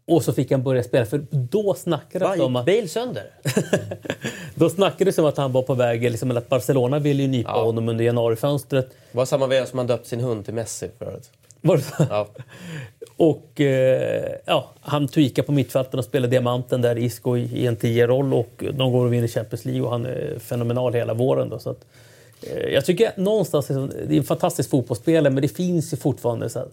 och 0.07 0.23
så 0.23 0.33
fick 0.33 0.51
han 0.51 0.63
börja 0.63 0.83
spela. 0.83 1.05
För 1.05 1.25
då 1.31 1.73
snackades 1.73 2.37
det 2.37 2.43
om 2.43 2.55
att... 2.55 2.65
Bale 2.65 2.87
sönder? 2.87 3.23
Då 4.55 4.69
snackades 4.69 5.15
det 5.15 5.21
om 5.21 5.27
att 5.27 5.37
han 5.37 5.51
var 5.51 5.61
på 5.61 5.73
väg, 5.73 6.01
liksom, 6.01 6.29
eller 6.31 6.41
att 6.41 6.49
Barcelona 6.49 6.99
ville 6.99 7.21
ju 7.21 7.27
nypa 7.27 7.49
Ja. 7.49 7.63
honom 7.63 7.89
under 7.89 8.05
januarifönstret. 8.05 8.89
Det 9.11 9.17
var 9.17 9.25
samma 9.25 9.47
veva 9.47 9.65
som 9.65 9.77
han 9.79 9.87
döpt 9.87 10.07
sin 10.07 10.19
hund 10.19 10.45
till 10.45 10.53
Messi 10.53 10.89
förut. 10.97 11.29
Var 11.67 11.77
det 11.77 11.83
så? 11.83 12.05
Ja. 12.09 12.27
Och 13.17 13.61
eh, 13.61 14.31
ja, 14.45 14.69
han 14.81 15.07
tweakar 15.07 15.43
på 15.43 15.51
mittfälten 15.51 15.99
och 15.99 16.05
spelar 16.05 16.27
diamanten 16.27 16.81
där 16.81 16.97
Isco 16.97 17.37
i, 17.37 17.67
en 17.67 17.77
10-roll 17.77 18.33
och 18.33 18.63
de 18.73 18.91
går 18.91 19.05
och 19.05 19.13
vinner 19.13 19.27
Champions 19.27 19.65
League 19.65 19.81
och 19.81 19.91
han 19.91 20.05
är 20.05 20.39
fenomenal 20.39 20.93
hela 20.93 21.13
våren. 21.13 21.49
Då, 21.49 21.59
så 21.59 21.69
att, 21.69 21.85
eh, 22.41 22.57
jag 22.73 22.85
tycker 22.85 23.11
någonstans 23.15 23.69
liksom, 23.69 23.91
det 24.07 24.13
är 24.15 24.17
en 24.17 24.23
fantastisk 24.23 24.69
fotbollsspelare 24.69 25.33
men 25.33 25.41
det 25.41 25.47
finns 25.47 25.93
ju 25.93 25.97
fortfarande 25.97 26.49
så 26.49 26.59
här, 26.59 26.67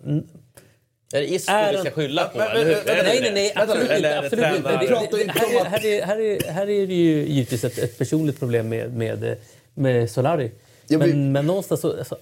Är 1.14 1.20
det 1.20 1.26
Isco 1.34 1.52
Är 1.52 1.72
vi 1.72 1.78
ska 1.78 1.90
skylla 1.90 2.24
på? 2.24 2.38
Men- 2.38 2.50
eller 2.50 2.64
hur? 2.64 2.74
men- 2.86 3.04
Nej, 3.04 3.18
nej, 3.22 3.32
nej. 3.34 3.52
Absolut 3.56 3.90
inte. 3.90 4.18
Absolut 4.18 4.44
Här 4.46 5.64
här 5.64 5.86
är- 5.86 6.02
här 6.06 6.20
är- 6.20 6.52
här 6.52 6.70
är 6.70 6.86
det 6.86 6.94
ju 6.94 7.26
givetvis 7.28 7.64
ett, 7.64 7.78
ett 7.78 7.98
personligt 7.98 8.38
problem 8.38 8.68
med, 8.68 8.92
med, 8.96 9.36
med 9.74 10.10
Solari. 10.10 10.50
Ja, 10.88 10.98
men- 10.98 11.08
Men, 11.10 11.32
men 11.32 11.46
någonstans 11.46 11.80
så... 11.80 11.94
Alltså. 11.98 12.16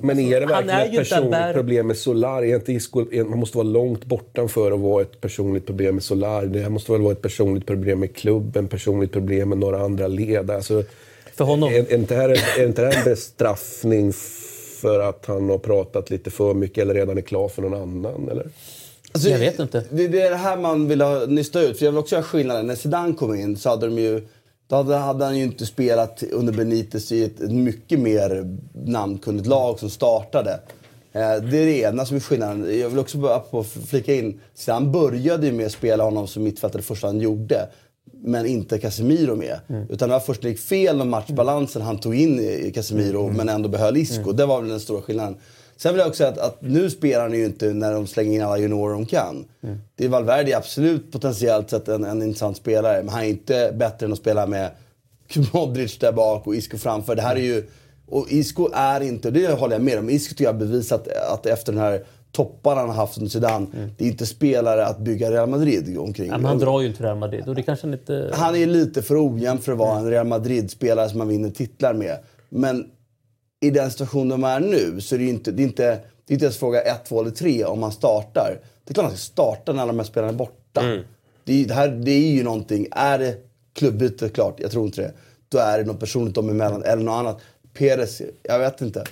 Men 0.00 0.18
är 0.18 0.40
det 0.40 0.46
verkligen 0.46 0.80
ett 0.80 0.86
ju 0.86 0.98
inte 0.98 1.10
personligt 1.10 1.32
där- 1.32 1.52
problem 1.52 1.86
med 1.86 1.96
Solar? 1.96 2.42
Är 2.44 2.54
inte 2.54 2.72
Isco, 2.72 3.12
är- 3.12 3.24
man 3.24 3.38
måste 3.38 3.56
vara 3.56 3.66
långt 3.68 4.04
bortanför 4.04 4.72
att 4.72 4.80
vara 4.80 5.02
ett 5.02 5.20
personligt 5.20 5.66
problem 5.66 5.94
med 5.94 6.04
Solar. 6.04 6.46
Det 6.46 6.60
här 6.60 6.68
måste 6.70 6.92
väl 6.92 7.00
vara 7.00 7.12
ett 7.12 7.22
personligt 7.22 7.66
problem 7.66 8.00
med 8.00 8.16
klubben, 8.16 8.68
personligt 8.68 9.12
problem 9.12 9.48
med 9.48 9.58
några 9.58 9.80
andra 9.80 10.06
ledare. 10.06 10.56
Alltså, 10.56 10.82
För 11.34 11.44
honom. 11.44 11.72
Är, 11.72 11.78
är, 11.78 11.94
inte 11.94 12.14
här, 12.14 12.28
är 12.60 12.66
inte 12.66 12.82
det 12.82 12.88
här 12.88 12.98
en 12.98 13.04
bestraffning 13.04 14.12
för 14.80 15.00
att 15.00 15.26
han 15.26 15.48
har 15.50 15.58
pratat 15.58 16.10
lite 16.10 16.30
för 16.30 16.54
mycket 16.54 16.78
eller 16.82 16.94
redan 16.94 17.18
är 17.18 17.22
klar 17.22 17.48
för 17.48 17.62
någon 17.62 17.74
annan? 17.82 18.28
Eller? 18.30 18.46
Alltså, 19.12 19.28
Jag 19.28 19.38
vet 19.38 19.58
inte. 19.58 19.84
Det, 19.90 20.08
det 20.08 20.20
är 20.20 20.30
det 20.30 20.36
här 20.36 20.56
man 20.56 20.88
vill 20.88 21.00
ha, 21.00 21.26
nysta 21.26 21.60
ut. 21.62 21.78
För 21.78 21.84
jag 21.84 21.92
vill 21.92 21.98
också 21.98 22.16
ha 22.16 22.22
skillnaden. 22.22 22.66
När 22.66 22.74
Zidane 22.74 23.14
kom 23.14 23.34
in 23.34 23.56
så 23.56 23.68
hade 23.68 23.86
de 23.86 23.98
ju... 23.98 24.22
Då 24.68 24.76
hade, 24.92 25.24
han 25.24 25.38
ju 25.38 25.44
inte 25.44 25.66
spelat 25.66 26.22
under 26.22 26.52
Benitez 26.52 27.12
i 27.12 27.24
ett, 27.24 27.40
ett 27.40 27.52
mycket 27.52 27.98
mer 27.98 28.56
namnkunnigt 28.74 29.46
lag 29.46 29.78
som 29.78 29.90
startade. 29.90 30.60
Eh, 31.12 31.20
det 31.20 31.58
är 31.58 31.66
det 31.66 31.80
ena 31.80 32.06
som 32.06 32.16
är 32.16 32.20
skillnaden. 32.20 32.78
Jag 32.80 32.88
vill 32.88 32.98
också 32.98 33.18
bara 33.18 33.64
flika 33.64 34.14
in. 34.14 34.40
Zidane 34.54 34.90
började 34.90 35.46
ju 35.46 35.52
med 35.52 35.66
att 35.66 35.72
spela 35.72 36.04
honom 36.04 36.26
som 36.26 36.42
mittfältare 36.42 36.80
det 36.80 36.86
första 36.86 37.06
han 37.06 37.20
gjorde. 37.20 37.68
Men 38.24 38.46
inte 38.46 38.78
Casemiro 38.78 39.36
med. 39.36 39.58
Utan 39.90 40.08
det 40.08 40.12
var 40.12 40.20
först 40.20 40.42
det 40.42 40.48
gick 40.48 40.60
fel 40.60 40.96
med 40.96 41.06
matchbalansen 41.06 41.82
han 41.82 41.98
tog 41.98 42.14
in 42.14 42.72
Casemiro 42.74 43.28
men 43.32 43.48
ändå 43.48 43.68
behöll 43.68 43.96
Isco. 43.96 44.32
Det 44.32 44.46
var 44.46 44.60
väl 44.60 44.70
den 44.70 44.80
stora 44.80 45.02
skillnaden. 45.02 45.36
Sen 45.82 45.94
vill 45.94 45.98
jag 45.98 46.08
också 46.08 46.24
att, 46.24 46.38
att 46.38 46.62
nu 46.62 46.90
spelar 46.90 47.22
han 47.22 47.32
ju 47.32 47.44
inte 47.44 47.72
när 47.72 47.92
de 47.92 48.06
slänger 48.06 48.32
in 48.32 48.42
alla 48.42 48.58
juniorer 48.58 48.94
de 48.94 49.06
kan. 49.06 49.44
Det 49.94 50.04
är 50.04 50.08
Valverde 50.08 50.56
absolut 50.56 51.12
potentiellt 51.12 51.70
sett 51.70 51.88
en, 51.88 52.04
en 52.04 52.22
intressant 52.22 52.56
spelare. 52.56 53.02
Men 53.02 53.08
han 53.08 53.22
är 53.22 53.28
inte 53.28 53.72
bättre 53.74 54.06
än 54.06 54.12
att 54.12 54.18
spela 54.18 54.46
med 54.46 54.70
Modric 55.52 55.98
där 55.98 56.12
bak 56.12 56.46
och 56.46 56.54
Isco 56.54 56.78
framför. 56.78 57.16
Det 57.16 57.22
här 57.22 57.36
är 57.36 57.40
ju... 57.40 57.64
Och 58.06 58.26
Isco 58.28 58.68
är 58.72 59.00
inte, 59.00 59.30
det 59.30 59.58
håller 59.58 59.74
jag 59.74 59.82
med 59.82 59.98
om, 59.98 60.10
Isco 60.10 60.30
tycker 60.30 60.44
jag 60.44 60.52
har 60.52 60.58
bevisat 60.58 61.08
att 61.08 61.46
efter 61.46 61.72
den 61.72 61.80
här 61.80 62.04
toppar 62.32 62.76
han 62.76 62.88
har 62.88 62.96
haft 62.96 63.18
under 63.18 63.30
Zidane, 63.30 63.66
det 63.98 64.04
är 64.04 64.08
inte 64.08 64.26
spelare 64.26 64.86
att 64.86 64.98
bygga 64.98 65.30
Real 65.30 65.48
Madrid 65.48 65.98
omkring. 65.98 66.28
Ja, 66.28 66.36
men 66.36 66.44
han 66.44 66.58
drar 66.58 66.80
ju 66.80 66.86
inte 66.86 67.02
Real 67.02 67.18
Madrid 67.18 67.48
och 67.48 67.54
det 67.54 67.62
kanske 67.62 67.86
han 67.86 67.94
inte... 67.94 68.30
Han 68.32 68.56
är 68.56 68.66
lite 68.66 69.02
för 69.02 69.28
ojämn 69.28 69.58
för 69.58 69.72
att 69.72 69.78
vara 69.78 69.98
en 69.98 70.10
Real 70.10 70.26
Madrid-spelare 70.26 71.08
som 71.08 71.18
man 71.18 71.28
vinner 71.28 71.50
titlar 71.50 71.94
med. 71.94 72.18
Men 72.48 72.90
i 73.62 73.70
den 73.70 73.90
situation 73.90 74.28
de 74.28 74.44
är 74.44 74.60
nu 74.60 75.00
så 75.00 75.14
är 75.14 75.18
det 75.18 75.24
inte, 75.24 75.52
det 75.52 75.62
är 75.62 75.64
inte, 75.64 75.90
det 75.90 76.00
Det 76.26 76.32
är 76.32 76.34
inte 76.34 76.44
ens 76.44 76.58
fråga 76.58 76.80
1, 76.80 77.04
2 77.04 77.20
eller 77.20 77.30
3 77.30 77.64
om 77.64 77.80
man 77.80 77.92
startar. 77.92 78.60
Det 78.84 78.90
är 78.90 78.94
klart 78.94 79.06
han 79.06 79.16
ska 79.16 79.32
starta 79.32 79.72
när 79.72 79.82
alla 79.82 79.92
de 79.92 79.98
här 79.98 80.06
spelarna 80.06 80.32
är 80.32 80.36
borta. 80.36 80.80
Det, 81.44 81.52
är, 81.52 81.66
det, 81.66 81.74
här, 81.74 81.88
det 81.88 82.10
är 82.10 82.32
ju 82.32 82.42
någonting. 82.42 82.86
Är 82.90 83.18
det 83.18 83.36
klubbyte 83.72 84.28
klart? 84.28 84.60
Jag 84.60 84.70
tror 84.70 84.84
inte 84.86 85.00
det. 85.00 85.12
Då 85.48 85.58
är 85.58 85.78
det 85.78 85.84
något 85.84 86.00
personligt 86.00 86.34
dem 86.34 86.50
emellan 86.50 86.84
eller 86.84 87.02
något 87.02 87.12
annat. 87.12 87.40
Peres, 87.74 88.22
jag 88.42 88.58
vet 88.58 88.80
inte. 88.80 89.04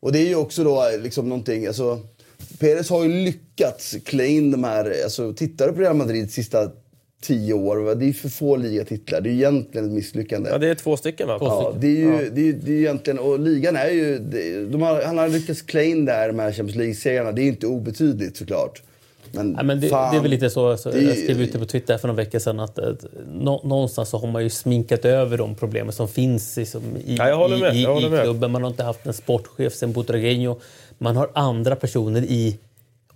Och 0.00 0.12
det 0.12 0.18
är 0.18 0.28
ju 0.28 0.36
också 0.36 0.64
då 0.64 0.90
liksom 0.98 1.28
någonting, 1.28 1.66
alltså, 1.66 2.00
Perez 2.58 2.90
har 2.90 3.02
ju 3.02 3.08
lyckats 3.08 3.96
klä 4.04 4.26
in 4.26 4.50
de 4.50 4.64
här, 4.64 4.94
alltså 5.04 5.32
tittar 5.32 5.66
du 5.66 5.72
på 5.72 5.80
Real 5.80 5.96
Madrid 5.96 6.32
sista 6.32 6.70
tio 7.22 7.54
år, 7.54 7.94
det 7.94 8.08
är 8.08 8.12
för 8.12 8.28
få 8.28 8.56
ligatitlar. 8.56 9.20
Det 9.20 9.28
är 9.30 9.32
egentligen 9.32 9.86
ett 9.86 9.92
misslyckande. 9.92 10.50
Ja, 10.50 10.58
det 10.58 10.68
är 10.68 10.74
två 10.74 10.96
stycken 10.96 11.28
va? 11.28 11.38
Ja, 11.40 11.74
det 11.80 11.86
är 11.86 11.90
ju, 11.90 12.30
det 12.30 12.48
är, 12.48 12.52
det 12.52 12.72
är 12.72 12.76
egentligen, 12.78 13.18
och 13.18 13.40
ligan 13.40 13.76
är 13.76 13.90
ju, 13.90 14.18
de 14.72 14.82
har, 14.82 15.02
han 15.02 15.18
har 15.18 15.28
lyckats 15.28 15.62
klä 15.62 15.84
in 15.84 16.04
det 16.04 16.12
här, 16.12 16.28
de 16.28 16.38
här 16.38 16.52
Champions 16.52 16.76
League-serierna. 16.76 17.32
Det 17.32 17.42
är 17.42 17.46
inte 17.48 17.66
obetydligt 17.66 18.36
såklart. 18.36 18.82
Men, 19.34 19.54
Ja, 19.56 19.62
men 19.62 19.80
det, 19.80 19.88
det 19.88 19.94
är 19.94 20.20
väl 20.20 20.30
lite 20.30 20.50
så, 20.50 20.76
så 20.76 20.90
det- 20.90 21.00
jag 21.02 21.16
skrev 21.18 21.40
ut 21.42 21.52
det 21.52 21.58
på 21.58 21.64
Twitter 21.66 21.98
för 21.98 22.08
några 22.08 22.16
veckor 22.24 22.38
sedan 22.38 22.60
att, 22.60 22.78
att 22.78 23.04
nå, 23.34 23.60
någonstans 23.64 24.08
så 24.08 24.18
har 24.18 24.28
man 24.28 24.42
ju 24.42 24.50
sminkat 24.50 25.04
över 25.04 25.38
de 25.38 25.54
problemen 25.54 25.92
som 25.92 26.08
finns 26.08 26.56
liksom, 26.56 26.82
i, 27.06 27.16
Ja, 27.16 27.28
jag 27.28 27.36
håller 27.36 27.56
med, 27.58 27.76
i, 27.76 27.78
i, 27.78 27.82
i 28.18 28.22
klubben. 28.22 28.50
Man 28.50 28.62
har 28.62 28.70
inte 28.70 28.82
haft 28.82 29.06
en 29.06 29.12
sportchef 29.12 29.74
sen 29.74 29.94
Butragueño. 29.94 30.56
Man 30.98 31.16
har 31.16 31.30
andra 31.34 31.76
personer 31.76 32.22
i 32.22 32.58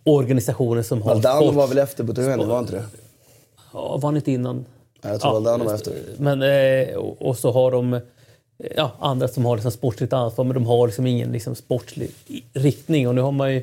organisationen 0.05 0.85
som 0.85 1.03
har 1.03 1.09
Valdano 1.15 1.41
sport- 1.43 1.55
var 1.55 1.67
väl 1.69 1.79
efter 1.79 2.05
Butragueño, 2.05 2.47
var 2.47 2.59
inte 2.59 2.73
det? 2.73 2.85
Ja, 3.77 3.97
var 3.97 4.09
han 4.09 4.17
inte 4.17 4.33
innan? 4.33 4.65
Ja, 5.03 5.11
jag 5.11 5.21
tror 5.21 5.33
Valdano 5.33 5.65
var 5.65 5.75
efter. 5.75 5.93
Men, 6.19 6.43
eh, 6.43 6.97
och, 6.97 7.23
och 7.23 7.39
så 7.39 7.53
har 7.53 7.71
de 7.71 7.95
eh, 7.95 8.01
ja, 8.77 8.93
andra 8.99 9.29
som 9.29 9.45
har 9.45 9.57
liksom 9.57 9.73
sportsligt 9.73 10.13
ansvar 10.13 10.45
men 10.45 10.55
de 10.55 10.67
har 10.67 10.87
liksom 10.87 11.07
ingen 11.07 11.33
liksom 11.33 11.55
sportslig 11.55 12.11
riktning. 12.53 13.09
Och 13.09 13.15
nu 13.15 13.21
har 13.21 13.33
man 13.33 13.55
ju, 13.55 13.63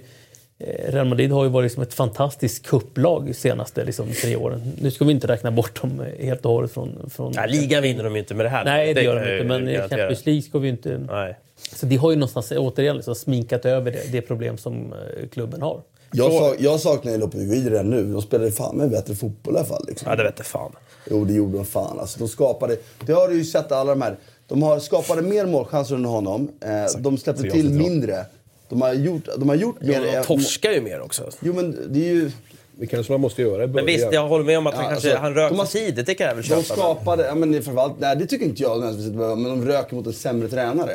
eh, 0.60 0.92
Real 0.92 1.08
Madrid 1.08 1.32
har 1.32 1.44
ju 1.44 1.50
varit 1.50 1.66
liksom 1.66 1.84
ett 1.84 1.94
fantastiskt 1.94 2.66
kupplag 2.66 3.26
de 3.26 3.34
senaste 3.34 3.84
liksom, 3.86 4.12
tre 4.22 4.36
åren. 4.36 4.72
Nu 4.82 4.92
ska 4.92 5.06
vi 5.06 5.12
inte 5.12 5.28
räkna 5.28 5.52
bort 5.52 5.82
dem 5.82 6.06
helt 6.20 6.46
och 6.46 6.52
hållet 6.52 6.72
från... 6.72 7.10
från 7.10 7.34
Ja, 7.36 7.46
ligan 7.46 7.84
vinner 7.84 8.04
de 8.04 8.14
ju 8.14 8.20
inte 8.20 8.34
med 8.34 8.46
det 8.46 8.50
här. 8.50 8.66
Nej, 8.66 8.94
det, 8.94 9.02
gör 9.02 9.16
de 9.16 9.34
inte. 9.34 9.48
Men 9.48 9.68
i. 9.70 9.78
Champions 9.78 10.26
League 10.26 10.42
ska 10.42 10.60
vi 10.60 10.70
inte... 10.70 10.98
Nej. 10.98 11.38
Så 11.76 11.86
de 11.86 11.96
har 11.96 12.12
ju 12.12 12.16
någonstans 12.16 12.52
återigen 12.52 12.96
liksom 12.96 13.16
sminkat 13.16 13.66
över 13.66 13.92
det, 13.92 14.12
det 14.12 14.22
problem 14.22 14.58
som 14.58 14.94
klubben 15.32 15.62
har. 15.62 15.82
Jag, 16.14 16.32
sak, 16.34 16.56
jag 16.60 16.80
saknar 16.80 17.12
ju 17.12 17.18
Lopetegui 17.18 17.70
redan 17.70 17.90
nu. 17.90 18.04
De 18.04 18.22
spelade 18.22 18.52
fan 18.52 18.76
med 18.78 18.90
bättre 18.90 19.16
fotboll 19.16 19.54
i 19.54 19.58
alla 19.58 19.66
fall. 19.68 19.86
Liksom. 19.88 20.10
Ja, 20.10 20.16
det 20.16 20.24
vet 20.24 20.34
jag 20.38 20.46
fan. 20.46 20.72
Jo, 21.10 21.26
det 21.26 21.34
gjorde 21.34 21.58
de 21.58 21.66
fan. 21.66 22.00
Alltså, 22.00 22.20
de 22.20 22.28
skapade, 22.28 22.78
det 23.06 23.14
har 23.14 23.28
du 23.28 23.36
ju 23.36 23.44
sett 23.46 23.72
alla 23.72 23.90
de 23.96 24.02
här. 24.02 24.18
De 24.48 24.64
har 24.64 24.80
skapade 24.80 25.22
mer 25.22 25.46
målchanser 25.46 25.96
under 25.96 26.10
honom. 26.10 26.50
Eh, 26.62 27.02
de 27.02 27.18
släppte 27.18 27.44
till 27.44 27.70
mindre. 27.70 28.26
De 28.70 28.82
har 28.82 28.94
gjort, 28.94 29.24
de 29.38 29.50
har 29.50 29.56
gjort 29.56 29.82
mer... 29.82 30.02
De 30.18 30.24
torskar 30.24 30.72
ju 30.72 30.82
mer 30.82 31.02
också. 31.02 31.30
Jo, 31.40 31.54
men 31.54 31.78
det 31.94 32.00
är 32.00 32.14
ju... 32.14 32.32
Det 32.80 32.88
kanske 32.88 33.12
man 33.14 33.22
måste 33.22 33.42
göra 33.42 33.64
i 33.64 33.68
Men 33.68 33.72
början. 33.74 33.86
visst, 33.86 34.08
jag 34.12 34.28
håller 34.28 34.46
med 34.46 34.58
om 34.58 34.68
att 34.68 34.74
han, 34.74 34.84
Ja, 34.84 34.90
kanske, 34.90 35.10
alltså, 35.10 35.22
han 35.24 35.34
rök 35.34 35.52
de 35.52 35.60
har- 35.60 35.66
tidigt. 35.66 36.06
Det 36.06 36.16
kan 36.16 36.28
jag 36.28 36.36
väl 36.36 36.44
De 36.44 36.50
köpa. 36.50 36.62
skapade, 36.64 37.26
ja, 37.26 37.36
men 37.36 37.64
förvalt, 37.64 37.94
nej 38.00 38.16
det 38.16 38.26
tycker 38.26 38.46
inte 38.46 38.62
jag 38.62 38.80
men 38.80 39.44
de 39.44 39.66
röker 39.66 39.96
mot 39.96 40.08
en 40.08 40.14
sämre 40.14 40.48
tränare. 40.48 40.92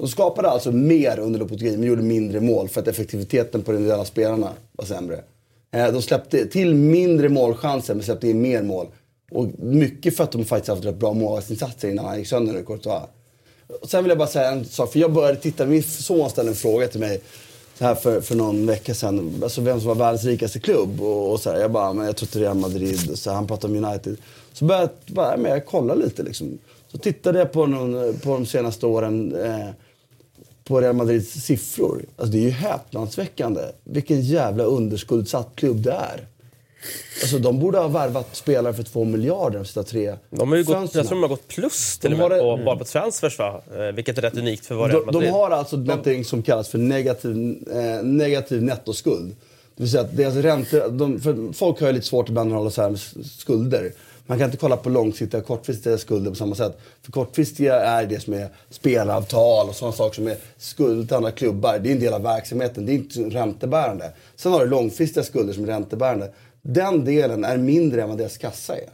De 0.00 0.08
skapade 0.08 0.48
alltså 0.48 0.72
mer 0.72 1.18
under 1.18 1.38
Lopetegui 1.40 1.76
men 1.76 1.88
gjorde 1.88 2.02
mindre 2.02 2.40
mål 2.40 2.68
för 2.68 2.80
att 2.80 2.88
effektiviteten 2.88 3.62
på 3.62 3.72
de 3.72 3.76
individuella 3.76 4.04
spelarna 4.04 4.50
var 4.72 4.84
sämre. 4.84 5.20
Eh, 5.70 5.92
de 5.92 6.02
släppte 6.02 6.46
till 6.46 6.74
mindre 6.74 7.28
målchanser 7.28 7.94
men 7.94 8.04
släppte 8.04 8.28
in 8.28 8.42
mer 8.42 8.62
mål. 8.62 8.86
Och 9.30 9.46
mycket 9.58 10.16
för 10.16 10.24
att 10.24 10.32
de 10.32 10.44
faktiskt 10.44 10.68
haft 10.68 10.84
rätt 10.84 10.96
bra 10.96 11.12
målvaktsinsatser 11.12 11.88
innan 11.88 12.04
han 12.04 12.18
gick 12.18 12.28
sönder 12.28 12.52
nu, 12.52 12.62
Courtois. 12.62 13.02
Sen 13.84 14.04
vill 14.04 14.08
jag 14.08 14.18
bara 14.18 14.28
säga 14.28 14.50
en 14.50 14.64
sak, 14.64 14.92
för 14.92 14.98
jag 14.98 15.12
började 15.12 15.36
titta, 15.36 15.66
min 15.66 15.82
son 15.82 16.30
ställde 16.30 16.52
en 16.52 16.56
fråga 16.56 16.88
till 16.88 17.00
mig 17.00 17.20
så 17.78 17.84
här 17.84 17.94
för, 17.94 18.20
för 18.20 18.34
någon 18.34 18.66
vecka 18.66 18.94
sedan, 18.94 19.40
alltså 19.42 19.60
vem 19.60 19.80
som 19.80 19.88
var 19.88 19.94
världens 19.94 20.24
rikaste 20.24 20.60
klubb. 20.60 21.00
Och, 21.00 21.32
och 21.32 21.40
så 21.40 21.50
här, 21.50 21.60
jag 21.60 21.70
bara, 21.70 21.92
men 21.92 22.06
jag 22.06 22.16
tror 22.16 22.26
inte 22.26 22.38
Real 22.38 22.56
Madrid. 22.56 23.10
Och 23.10 23.18
så 23.18 23.30
här, 23.30 23.34
han 23.34 23.46
pratade 23.46 23.78
om 23.78 23.84
United. 23.84 24.16
Så 24.52 24.64
började 24.64 24.88
jag 25.06 25.14
bara, 25.14 25.36
men 25.36 25.50
jag 25.50 25.66
kolla 25.66 25.94
lite 25.94 26.22
liksom. 26.22 26.58
Så 26.92 26.98
tittade 26.98 27.38
jag 27.38 27.52
på, 27.52 27.66
någon, 27.66 28.18
på 28.18 28.30
de 28.30 28.46
senaste 28.46 28.86
åren 28.86 29.34
eh, 29.34 29.68
på 30.64 30.80
Real 30.80 30.94
Madrids 30.94 31.32
siffror. 31.32 32.02
Alltså 32.16 32.32
det 32.32 32.38
är 32.38 32.42
ju 32.42 32.50
häpnadsväckande 32.50 33.60
vilken 33.84 34.20
jävla 34.20 34.64
underskuldsatt 34.64 35.48
klubb 35.54 35.76
det 35.82 35.92
är. 35.92 36.26
Alltså 37.22 37.38
de 37.38 37.58
borde 37.60 37.78
ha 37.78 37.88
värvat 37.88 38.28
spelare 38.36 38.74
för 38.74 38.82
två 38.82 39.04
miljarder 39.04 39.58
de 39.58 39.64
sista 39.64 39.82
tre 39.82 40.14
De 40.30 40.48
har 40.50 40.56
ju 40.56 40.64
gått, 40.64 40.76
jag 40.94 41.06
tror 41.06 41.16
de 41.16 41.22
har 41.22 41.28
gått 41.28 41.48
plus 41.48 41.98
till 41.98 42.10
De 42.10 42.22
och 42.22 42.28
med 42.30 42.38
det- 42.38 42.42
på, 42.42 42.56
bara 42.64 42.76
på 42.76 42.84
transfers 42.84 43.38
va? 43.38 43.62
Eh, 43.76 43.82
Vilket 43.94 44.18
är 44.18 44.22
rätt 44.22 44.36
unikt 44.36 44.66
för 44.66 44.74
vad 44.74 44.90
Real 44.90 45.00
de, 45.00 45.06
Madrid. 45.06 45.28
de 45.30 45.32
har 45.32 45.50
alltså 45.50 45.76
någonting 45.76 46.24
som 46.24 46.42
kallas 46.42 46.68
för 46.68 46.78
negativ, 46.78 47.68
eh, 47.72 48.02
negativ 48.02 48.62
nettoskuld. 48.62 49.36
Det 49.76 49.82
vill 49.82 49.90
säga 49.90 50.02
att 50.02 50.16
deras 50.16 50.34
räntor, 50.34 50.88
de, 50.90 51.52
folk 51.54 51.80
har 51.80 51.86
ju 51.86 51.92
lite 51.92 52.06
svårt 52.06 52.28
ibland 52.28 52.52
att 52.52 52.58
hålla 52.58 52.70
här 52.76 52.90
med 52.90 53.00
skulder. 53.26 53.92
Man 54.30 54.38
kan 54.38 54.44
inte 54.44 54.56
kolla 54.56 54.76
på 54.76 54.90
långsiktiga 54.90 55.40
och 55.40 55.46
kortfristiga 55.46 55.98
skulder 55.98 56.30
på 56.30 56.36
samma 56.36 56.54
sätt. 56.54 56.78
För 57.02 57.12
kortfristiga 57.12 57.74
är 57.74 58.06
det 58.06 58.20
som 58.20 58.34
är 58.34 58.48
spelavtal 58.70 59.68
och 59.68 59.74
sådana 59.74 59.96
saker 59.96 60.14
som 60.14 60.26
är 60.26 60.36
skuld 60.56 61.08
till 61.08 61.16
andra 61.16 61.30
klubbar. 61.30 61.78
Det 61.78 61.88
är 61.88 61.92
en 61.92 62.00
del 62.00 62.14
av 62.14 62.22
verksamheten, 62.22 62.86
det 62.86 62.92
är 62.92 62.94
inte 62.94 63.20
räntebärande. 63.20 64.12
Sen 64.36 64.52
har 64.52 64.60
du 64.60 64.66
långfristiga 64.66 65.24
skulder 65.24 65.52
som 65.52 65.62
är 65.62 65.66
räntebärande. 65.66 66.32
Den 66.62 67.04
delen 67.04 67.44
är 67.44 67.56
mindre 67.56 68.02
än 68.02 68.08
vad 68.08 68.18
deras 68.18 68.36
kassa 68.36 68.76
är. 68.76 68.90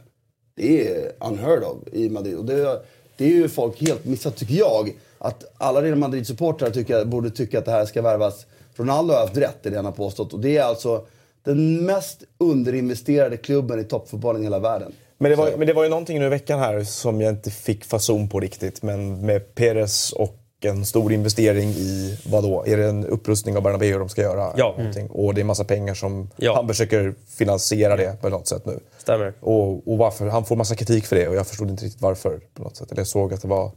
Det 0.55 0.87
är 0.87 1.11
unheard 1.19 1.63
of 1.63 1.93
i 1.93 2.09
Madrid. 2.09 2.35
Och 2.35 2.45
det, 2.45 2.81
det 3.17 3.25
är 3.25 3.29
ju 3.29 3.49
folk 3.49 3.81
helt 3.81 4.05
missat, 4.05 4.35
tycker 4.35 4.55
jag. 4.55 4.95
Att 5.17 5.53
alla 5.57 5.81
Real 5.81 5.97
Madrid-supportrar 5.97 7.05
borde 7.05 7.29
tycka 7.29 7.59
att 7.59 7.65
det 7.65 7.71
här 7.71 7.85
ska 7.85 8.01
värvas. 8.01 8.45
Ronaldo 8.75 9.13
har 9.13 9.21
haft 9.21 9.37
rätt 9.37 9.65
i 9.65 9.69
det 9.69 9.75
han 9.75 9.85
har 9.85 9.91
påstått. 9.91 10.33
Och 10.33 10.39
det 10.39 10.57
är 10.57 10.63
alltså 10.63 11.05
den 11.43 11.85
mest 11.85 12.23
underinvesterade 12.37 13.37
klubben 13.37 13.79
i 13.79 13.83
toppfotbollen 13.83 14.41
i 14.41 14.45
hela 14.45 14.59
världen. 14.59 14.93
Men 15.17 15.31
det, 15.31 15.37
var, 15.37 15.51
men 15.57 15.67
det 15.67 15.73
var 15.73 15.83
ju 15.83 15.89
någonting 15.89 16.19
nu 16.19 16.25
i 16.25 16.29
veckan 16.29 16.59
här 16.59 16.83
som 16.83 17.21
jag 17.21 17.31
inte 17.33 17.51
fick 17.51 17.85
fason 17.85 18.29
på 18.29 18.39
riktigt. 18.39 18.81
Men 18.81 19.25
med 19.25 19.55
Perez 19.55 20.11
och 20.11 20.35
en 20.61 20.85
stor 20.85 21.13
investering 21.13 21.69
i, 21.69 22.19
vad 22.29 22.43
då? 22.43 22.63
Är 22.67 22.77
det 22.77 22.85
en 22.85 23.05
upprustning 23.05 23.57
av 23.57 23.63
Bernabéu 23.63 23.99
de 23.99 24.09
ska 24.09 24.21
göra? 24.21 24.53
Ja. 24.57 24.75
Någonting? 24.77 25.07
Och 25.09 25.33
det 25.33 25.41
är 25.41 25.45
massa 25.45 25.63
pengar 25.63 25.93
som 25.93 26.29
Ja. 26.37 26.55
han 26.55 26.67
försöker 26.67 27.15
finansiera 27.37 27.95
det 27.95 28.21
på 28.21 28.29
något 28.29 28.47
sätt 28.47 28.65
nu. 28.65 28.79
Stämmer. 28.97 29.33
Och, 29.39 29.91
och 29.91 29.97
varför? 29.97 30.27
Han 30.27 30.45
får 30.45 30.55
massa 30.55 30.75
kritik 30.75 31.05
för 31.05 31.15
det 31.15 31.27
och 31.27 31.35
jag 31.35 31.47
förstod 31.47 31.69
inte 31.69 31.85
riktigt 31.85 32.01
varför 32.01 32.39
på 32.53 32.63
något 32.63 32.77
sätt. 32.77 32.91
Eller 32.91 32.99
jag 32.99 33.07
såg 33.07 33.33
att 33.33 33.41
det 33.41 33.47
var... 33.47 33.71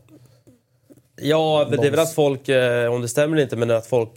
Ja, 1.22 1.66
men 1.70 1.80
det 1.80 1.86
är 1.86 1.90
väl 1.90 2.00
att 2.00 2.14
folk, 2.14 2.48
eh, 2.48 2.92
om 2.92 3.02
det 3.02 3.08
stämmer 3.08 3.40
inte, 3.40 3.56
men 3.56 3.70
att 3.70 3.86
folk 3.86 4.10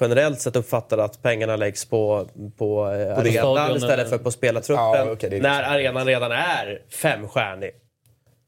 generellt 0.00 0.40
sett 0.40 0.56
uppfattar 0.56 0.98
att 0.98 1.22
pengarna 1.22 1.56
läggs 1.56 1.84
på, 1.84 2.26
på 2.58 2.92
eh, 2.92 3.18
arenan 3.18 3.76
istället 3.76 4.10
för 4.10 4.18
på 4.18 4.30
spelartruppen. 4.30 4.84
Ja, 4.84 5.16
det 5.20 5.36
är 5.36 5.40
när 5.40 5.62
arenan 5.62 6.06
redan 6.06 6.32
är 6.32 6.82
femstjärnig. 6.88 7.70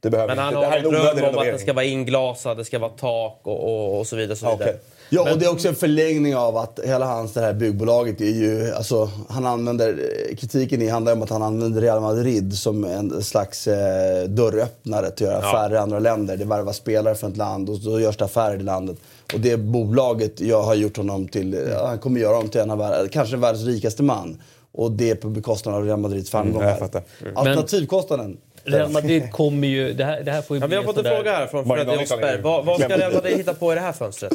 Det 0.00 0.10
behöver 0.10 0.36
Men 0.36 0.44
han 0.44 0.54
inte. 0.54 0.66
Har 0.66 0.76
en 0.76 0.82
dröm 0.84 1.34
om 1.34 1.38
att 1.38 1.44
det 1.44 1.58
ska 1.58 1.72
vara 1.72 1.84
inglasad, 1.84 2.56
det 2.56 2.64
ska 2.64 2.78
vara 2.78 2.90
tak 2.90 3.40
och, 3.42 3.64
och, 3.64 3.98
och 3.98 4.06
så 4.06 4.16
vidare. 4.16 4.32
Och 4.32 4.38
så 4.38 4.56
vidare. 4.56 4.70
okej. 4.70 4.80
Ja, 5.10 5.32
och 5.32 5.38
det 5.38 5.44
är 5.44 5.52
också 5.52 5.68
en 5.68 5.74
förlängning 5.74 6.36
av 6.36 6.56
att 6.56 6.80
hela 6.84 7.06
hans 7.06 7.32
det 7.32 7.40
här 7.40 7.52
byggbolaget 7.52 8.20
är 8.20 8.24
ju, 8.24 8.72
alltså 8.74 9.10
han 9.28 9.46
använder, 9.46 9.98
kritiken 10.38 10.82
i 10.82 10.88
handlar 10.88 11.12
om 11.12 11.22
att 11.22 11.30
han 11.30 11.42
använder 11.42 11.80
Real 11.80 12.00
Madrid 12.00 12.58
som 12.58 12.84
en 12.84 13.22
slags 13.22 13.66
eh, 13.66 14.24
dörröppnare 14.28 15.10
till 15.10 15.26
att 15.26 15.32
göra 15.32 15.40
Ja. 15.42 15.48
affärer 15.48 15.74
i 15.74 15.78
andra 15.78 15.98
länder. 15.98 16.36
Det 16.36 16.44
värvar 16.44 16.72
spelare 16.72 17.14
från 17.14 17.30
ett 17.30 17.36
land 17.36 17.68
och 17.70 17.80
då 17.80 18.00
görs 18.00 18.16
det 18.16 18.24
affärer 18.24 18.56
i 18.56 18.62
landet. 18.62 18.96
Och 19.34 19.40
det 19.40 19.56
bolaget 19.56 20.40
jag 20.40 20.62
har 20.62 20.74
gjort 20.74 20.96
honom 20.96 21.28
till, 21.28 21.66
ja, 21.72 21.86
han 21.86 21.98
kommer 21.98 22.20
göra 22.20 22.34
honom 22.34 22.48
till 22.50 22.60
en 22.60 22.70
av 22.70 23.08
kanske 23.08 23.36
världens 23.36 23.64
rikaste 23.64 24.02
man. 24.02 24.42
Och 24.72 24.92
det 24.92 25.10
är 25.10 25.14
på 25.14 25.28
bekostnad 25.28 25.74
av 25.74 25.84
Real 25.84 25.98
Madrids 25.98 26.30
framgångar. 26.30 26.66
Mm, 26.66 26.68
jag 26.68 26.78
fattar. 26.78 27.02
Alternativkostnaden. 27.34 28.36
Real 28.64 28.90
Madrid 28.90 29.32
kommer 29.32 29.68
ju... 29.68 29.92
Det 29.92 30.04
här, 30.04 30.22
det 30.22 30.30
här 30.30 30.42
får 30.42 30.56
ju 30.56 30.60
Ja, 30.62 30.66
vi 30.66 30.76
har 30.76 30.82
fått 30.82 30.98
en 30.98 31.04
fråga 31.04 31.32
här 31.32 31.46
från 31.46 31.64
Fredrik 31.66 32.10
ju- 32.10 32.42
Vad, 32.42 32.64
vad 32.66 32.80
ska. 32.80 32.96
Real 32.96 33.14
Madrid 33.14 33.36
hitta 33.36 33.54
på 33.54 33.72
i 33.72 33.74
det 33.74 33.80
här 33.80 33.92
fönstret? 33.92 34.32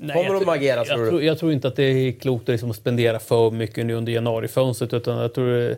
Nej, 0.00 0.16
Kommer 0.16 0.24
jag 0.30 0.34
de 0.40 0.44
tror- 0.44 0.54
agera, 0.54 0.84
tror 0.84 1.04
jag 1.04 1.14
du? 1.14 1.24
Jag 1.24 1.38
tror 1.38 1.52
inte 1.52 1.68
att 1.68 1.76
det 1.76 1.82
är 1.84 2.12
klokt 2.12 2.42
att 2.42 2.48
liksom 2.48 2.74
spendera 2.74 3.18
för 3.18 3.50
mycket 3.50 3.86
nu 3.86 3.94
under 3.94 4.12
januarifönstret 4.12 4.92
utan 4.94 5.18
jag 5.18 5.34
tror 5.34 5.76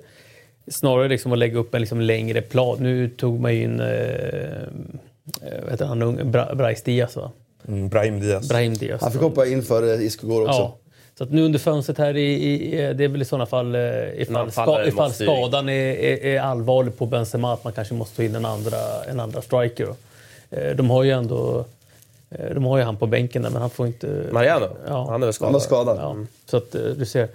snarare 0.69 1.09
liksom 1.09 1.33
att 1.33 1.39
lägga 1.39 1.59
upp 1.59 1.75
en 1.75 1.81
liksom 1.81 2.01
längre 2.01 2.43
plan. 2.43 2.77
Nu 2.81 3.09
tog 3.09 3.41
man 3.41 3.55
ju 3.55 3.63
in 3.63 3.81
eh, 3.81 3.87
eh, 3.89 5.63
vad 5.63 5.71
heter 5.71 5.85
han, 5.87 6.03
ung- 6.03 6.31
Bra, 6.31 6.55
Brais 6.55 6.83
Diaz 6.83 7.17
va? 7.17 7.31
Mm, 7.69 7.89
Brahim 7.89 8.21
Diaz. 8.21 8.49
Brahim 8.49 8.75
Diaz. 8.75 9.01
Han 9.03 9.13
fick 9.13 9.21
hoppa 9.21 9.47
in 9.47 9.63
för 9.63 9.95
eh, 9.95 10.07
Isco 10.07 10.27
Gol 10.27 10.43
också. 10.43 10.59
Ja. 10.61 10.77
Så 11.19 11.25
att 11.25 11.31
nu 11.33 11.43
under 11.43 11.59
fönstret 11.59 11.99
här, 11.99 12.17
i, 12.17 12.35
i, 12.35 12.71
det 12.95 13.05
är 13.05 13.09
väl 13.09 13.23
i 13.23 13.25
sådana 13.25 13.47
fall 13.47 13.75
eh, 13.75 13.81
ifall, 14.23 14.51
ska, 14.51 14.85
ifall 14.87 15.13
skadan 15.13 15.69
är, 15.69 15.73
är, 15.95 16.25
är 16.27 16.41
allvarlig 16.41 16.99
på 16.99 17.07
Benzema 17.07 17.53
att 17.53 17.65
man 17.65 17.73
kanske 17.73 17.95
måste 17.95 18.17
ta 18.17 18.23
in 18.23 18.35
en 18.35 18.45
andra, 18.45 18.77
en 19.11 19.21
andra 19.21 19.43
striker. 19.43 19.89
Eh, 20.51 20.77
De 20.77 20.91
har 20.91 21.03
ju 21.03 21.11
ändå 21.11 21.59
eh, 21.59 21.65
de 22.55 22.65
har 22.65 22.79
ju 22.79 22.85
han 22.85 22.97
på 22.97 23.07
bänken 23.07 23.43
där 23.43 23.51
men 23.51 23.61
han 23.61 23.71
får 23.71 23.87
inte... 23.87 24.25
Mariano? 24.33 24.69
Ja. 24.89 25.07
Han 25.11 25.23
är 25.23 25.27
väl 25.27 25.33
skadad? 25.33 25.47
Han 25.49 25.53
var 25.53 25.61
skadad. 25.61 25.97
Ja, 26.01 26.17
så 26.51 26.57
att 26.57 26.75
eh, 26.75 26.81
du 26.83 27.07
ser. 27.07 27.29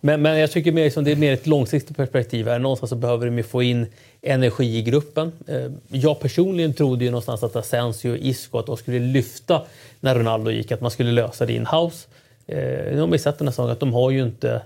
Men, 0.00 0.22
men 0.22 0.38
jag 0.38 0.50
tycker 0.50 0.72
mer 0.72 0.90
som 0.90 1.04
det 1.04 1.12
är 1.12 1.16
mer 1.16 1.32
ett 1.32 1.46
långsiktigt 1.46 1.96
perspektiv. 1.96 2.48
Här. 2.48 2.58
Någonstans 2.58 2.90
så 2.90 2.96
behöver 2.96 3.26
de 3.26 3.36
ju 3.36 3.42
få 3.42 3.62
in 3.62 3.86
energi 4.22 4.76
i 4.78 4.82
gruppen. 4.82 5.32
Eh, 5.46 5.70
Jag 5.88 6.20
personligen 6.20 6.74
trodde 6.74 7.04
ju 7.04 7.10
någonstans 7.10 7.42
att 7.42 7.56
Asensio 7.56 8.10
och 8.10 8.16
Isco 8.18 8.58
att 8.58 8.66
de 8.66 8.76
skulle 8.76 8.98
lyfta 8.98 9.62
när 10.00 10.14
Ronaldo 10.14 10.50
gick, 10.50 10.72
att 10.72 10.80
man 10.80 10.90
skulle 10.90 11.12
lösa 11.12 11.46
det 11.46 11.52
in-house. 11.52 12.08
Eh, 12.46 12.58
nu 12.94 13.00
har 13.00 13.06
vi 13.06 13.18
sett 13.18 13.38
den 13.38 13.48
här 13.48 13.52
säsongen 13.52 13.72
att 13.72 13.80
de 13.80 13.92
har 13.92 14.10
ju 14.10 14.22
inte... 14.22 14.62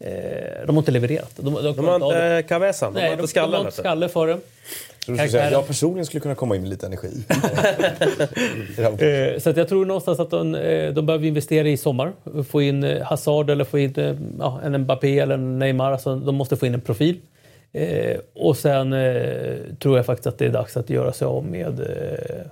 Eh, 0.00 0.66
de 0.66 0.76
har 0.76 0.82
inte 0.82 0.92
levererat. 0.92 1.30
De, 1.36 1.54
de, 1.54 1.74
De 1.76 1.84
har 1.88 1.94
inte 1.94 2.24
eh, 2.24 2.46
Cavesan, 2.46 2.94
de 2.94 3.00
har 3.00 3.12
inte 3.12 3.26
skallen. 3.28 3.50
de 3.50 3.56
har 3.56 3.64
inte 3.64 3.76
skalle 3.76 4.08
för 4.08 4.26
det. 4.26 4.38
Så 5.04 5.12
du 5.12 5.18
säga, 5.28 5.50
jag 5.50 5.66
personligen 5.66 6.06
skulle 6.06 6.20
kunna 6.20 6.34
komma 6.34 6.56
in 6.56 6.62
med 6.62 6.70
lite 6.70 6.86
energi. 6.86 7.24
Eh, 9.04 9.38
Så 9.38 9.50
att 9.50 9.56
jag 9.56 9.68
tror 9.68 9.84
någonstans 9.86 10.20
att 10.20 10.30
de, 10.30 10.54
eh, 10.54 10.92
de 10.92 11.06
behöver 11.06 11.26
investera 11.26 11.68
i 11.68 11.76
sommar. 11.76 12.12
Få 12.48 12.62
in 12.62 12.84
eh, 12.84 13.02
Hazard 13.02 13.50
eller 13.50 13.64
få 13.64 13.78
in 13.78 13.94
eh, 13.96 14.16
ja, 14.38 14.60
en 14.64 14.80
Mbappé 14.80 15.18
eller 15.18 15.34
en 15.34 15.58
Neymar. 15.58 15.92
Alltså, 15.92 16.16
de 16.16 16.34
måste 16.34 16.56
få 16.56 16.66
in 16.66 16.74
en 16.74 16.80
profil. 16.80 17.16
Eh, 17.72 18.16
och 18.34 18.56
sen 18.56 18.92
eh, 18.92 19.56
tror 19.78 19.96
jag 19.96 20.06
faktiskt 20.06 20.26
att 20.26 20.38
det 20.38 20.46
är 20.46 20.50
dags 20.52 20.76
att 20.76 20.90
göra 20.90 21.12
sig 21.12 21.26
av 21.26 21.44
med 21.46 21.80
eh, 21.80 22.46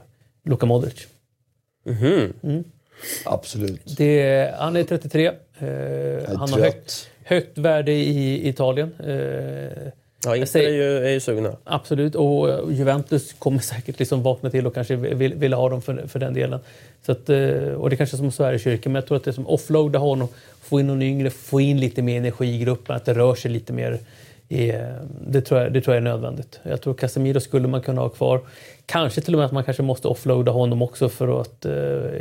Luka 0.44 0.66
Modric. 0.66 1.06
Absolut. 3.24 3.96
Det, 3.96 4.54
han 4.58 4.76
är 4.76 4.84
33. 4.84 5.26
Eh, 5.26 5.32
han 6.36 6.52
har 6.52 6.58
högt, 6.60 7.08
högt 7.24 7.58
värde 7.58 7.92
i 7.92 8.48
Italien. 8.48 8.92
Ja, 10.24 10.36
Inter 10.36 10.60
är 10.60 10.68
ju, 10.68 11.06
är 11.06 11.10
ju 11.10 11.20
sugna. 11.20 11.56
Absolut, 11.64 12.14
och 12.14 12.50
eh, 12.50 12.70
Juventus 12.70 13.32
kommer 13.32 13.58
säkert 13.72 13.98
liksom 13.98 14.22
vakna 14.22 14.50
till 14.50 14.66
och 14.66 14.74
kanske 14.74 14.96
vill, 14.96 15.34
vill 15.34 15.52
ha 15.52 15.68
dem 15.68 15.82
för, 15.82 16.06
för 16.06 16.18
den 16.18 16.34
delen. 16.34 16.60
Så 17.06 17.12
att, 17.12 17.28
eh, 17.28 17.72
och 17.74 17.90
det 17.90 17.96
kanske 17.96 18.16
är 18.16 18.18
som 18.18 18.32
Sverigekyrkan, 18.32 18.92
men 18.92 19.00
jag 19.00 19.06
tror 19.06 19.16
att 19.16 19.24
det 19.24 19.30
är 19.30 19.32
som 19.32 19.46
offloada 19.46 19.98
honom, 19.98 20.28
få 20.60 20.80
in 20.80 20.86
någon 20.86 21.02
yngre, 21.02 21.30
få 21.30 21.60
in 21.60 21.80
lite 21.80 22.02
mer 22.02 22.16
energi 22.16 22.54
i 22.54 22.58
gruppen, 22.58 22.96
att 22.96 23.04
det 23.04 23.14
rör 23.14 23.34
sig 23.34 23.50
lite 23.50 23.72
mer. 23.72 23.98
I, 24.48 24.70
eh, 24.70 24.80
det, 25.26 25.40
tror 25.40 25.60
jag, 25.60 25.72
det 25.72 25.80
tror 25.80 25.96
jag 25.96 26.00
är 26.00 26.10
nödvändigt. 26.10 26.60
Jag 26.62 26.80
tror 26.80 26.94
Casemiro 26.94 27.40
skulle 27.40 27.68
man 27.68 27.82
kunna 27.82 28.00
ha 28.00 28.08
kvar. 28.08 28.40
Kanske 28.86 29.20
till 29.20 29.34
och 29.34 29.38
med 29.38 29.46
att 29.46 29.52
man 29.52 29.64
kanske 29.64 29.82
måste 29.82 30.08
offloada 30.08 30.52
honom 30.52 30.82
också 30.82 31.08
för 31.08 31.40
att 31.40 31.66
uh, 31.66 31.72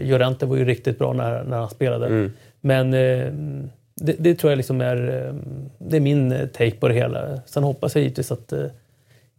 Llorente 0.01 0.45
var 0.45 0.57
ju 0.57 0.65
riktigt 0.65 0.99
bra 0.99 1.13
när, 1.13 1.43
när 1.43 1.57
han 1.57 1.69
spelade. 1.69 2.29
Men 2.61 2.93
eh, 2.93 3.33
det, 4.01 4.15
det 4.19 4.35
tror 4.35 4.51
jag 4.51 4.57
liksom 4.57 4.81
är, 4.81 5.27
eh, 5.27 5.33
det 5.77 5.97
är 5.97 6.01
min 6.01 6.31
eh, 6.31 6.47
take 6.47 6.71
på 6.71 6.87
det 6.87 6.93
hela. 6.93 7.39
Sen 7.45 7.63
hoppas 7.63 7.95
jag 7.95 8.01
givetvis 8.01 8.31
att 8.31 8.51
eh, 8.51 8.65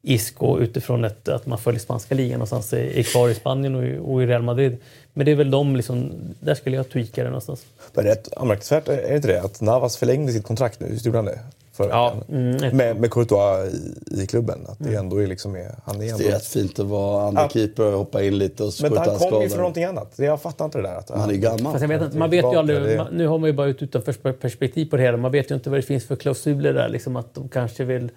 Isco 0.03 0.59
utifrån 0.59 1.05
ett, 1.05 1.29
att 1.29 1.47
man 1.47 1.59
följer 1.59 1.81
spanska 1.81 2.15
ligan 2.15 2.33
någonstans 2.39 2.73
är, 2.73 2.99
är 2.99 3.03
kvar 3.03 3.29
i 3.29 3.35
Spanien 3.35 3.75
och 3.75 3.85
i, 3.85 3.99
och 3.99 4.23
i 4.23 4.27
Real 4.27 4.43
Madrid. 4.43 4.77
Men 5.13 5.27
det 5.27 5.33
är 5.33 5.37
väl 5.37 5.51
de, 5.51 5.77
liksom, 5.77 6.13
där 6.41 6.55
skulle 6.55 6.77
jag 6.77 6.89
tweaka 6.91 7.23
det 7.23 7.29
någonstans. 7.29 7.67
Men 7.95 8.05
rätt 8.05 8.29
anmärkningsvärt, 8.37 8.89
är 8.89 8.97
det 8.97 9.17
inte 9.17 9.29
det? 9.29 9.43
Att 9.43 9.61
Navas 9.61 9.97
förlängde 9.97 10.33
sitt 10.33 10.45
kontrakt 10.45 10.81
nu, 10.81 10.87
Hur 10.87 10.97
gjorde 10.97 11.19
han 11.19 11.25
det? 11.25 11.39
Förra 11.83 11.93
Ja. 11.93 12.15
veckan? 12.27 12.77
med, 12.77 12.97
med 13.01 13.11
Courtois 13.11 13.75
i, 13.75 14.23
i 14.23 14.27
klubben. 14.27 14.59
Att 14.69 14.77
det 14.79 14.95
ändå 14.95 15.23
är 15.23 15.27
liksom, 15.27 15.57
är- 15.57 15.75
han 15.85 15.97
är 15.97 16.01
Det 16.01 16.09
ändå... 16.11 16.25
är 16.25 16.31
rätt 16.31 16.47
fint 16.47 16.79
att 16.79 16.87
vara 16.87 17.27
andra 17.29 17.43
Ja. 17.43 17.49
keeper 17.49 17.93
och 17.93 17.99
hoppa 17.99 18.23
in 18.23 18.39
lite 18.39 18.65
och 18.65 18.73
Men 18.83 18.97
han 18.97 19.19
kommer 19.19 19.43
ju 19.43 19.49
från 19.49 19.59
någonting 19.59 19.85
annat. 19.85 20.13
Jag 20.17 20.43
fattar 20.43 20.65
inte 20.65 20.79
det 20.79 20.83
där. 20.89 20.97
Att 20.97 21.11
Han 21.11 21.31
är 21.31 21.35
gammal. 21.35 21.73
Fast 21.73 21.81
jag 21.83 21.89
vet 21.89 22.03
inte, 22.03 22.17
man 22.19 22.31
vet 22.31 22.45
ju 22.45 22.57
aldrig, 22.59 22.97
man, 22.97 23.07
nu 23.13 23.27
har 23.27 23.39
man 23.39 23.47
ju 23.51 23.53
bara 23.57 23.69
ett 23.71 23.83
utanför 23.83 24.33
perspektiv 24.33 24.87
på 24.91 24.97
det 24.97 25.03
hela. 25.03 25.17
Man 25.17 25.33
vet 25.33 25.51
ju 25.51 25.55
inte 25.55 25.71
vad 25.71 25.79
det 25.79 25.83
finns 25.83 26.05
för 26.07 26.17
klausuler 26.17 26.73
där. 26.73 26.89
Liksom 26.89 27.17
att 27.17 27.35
de 27.35 27.49
kanske 27.49 27.85
vill 27.85 28.11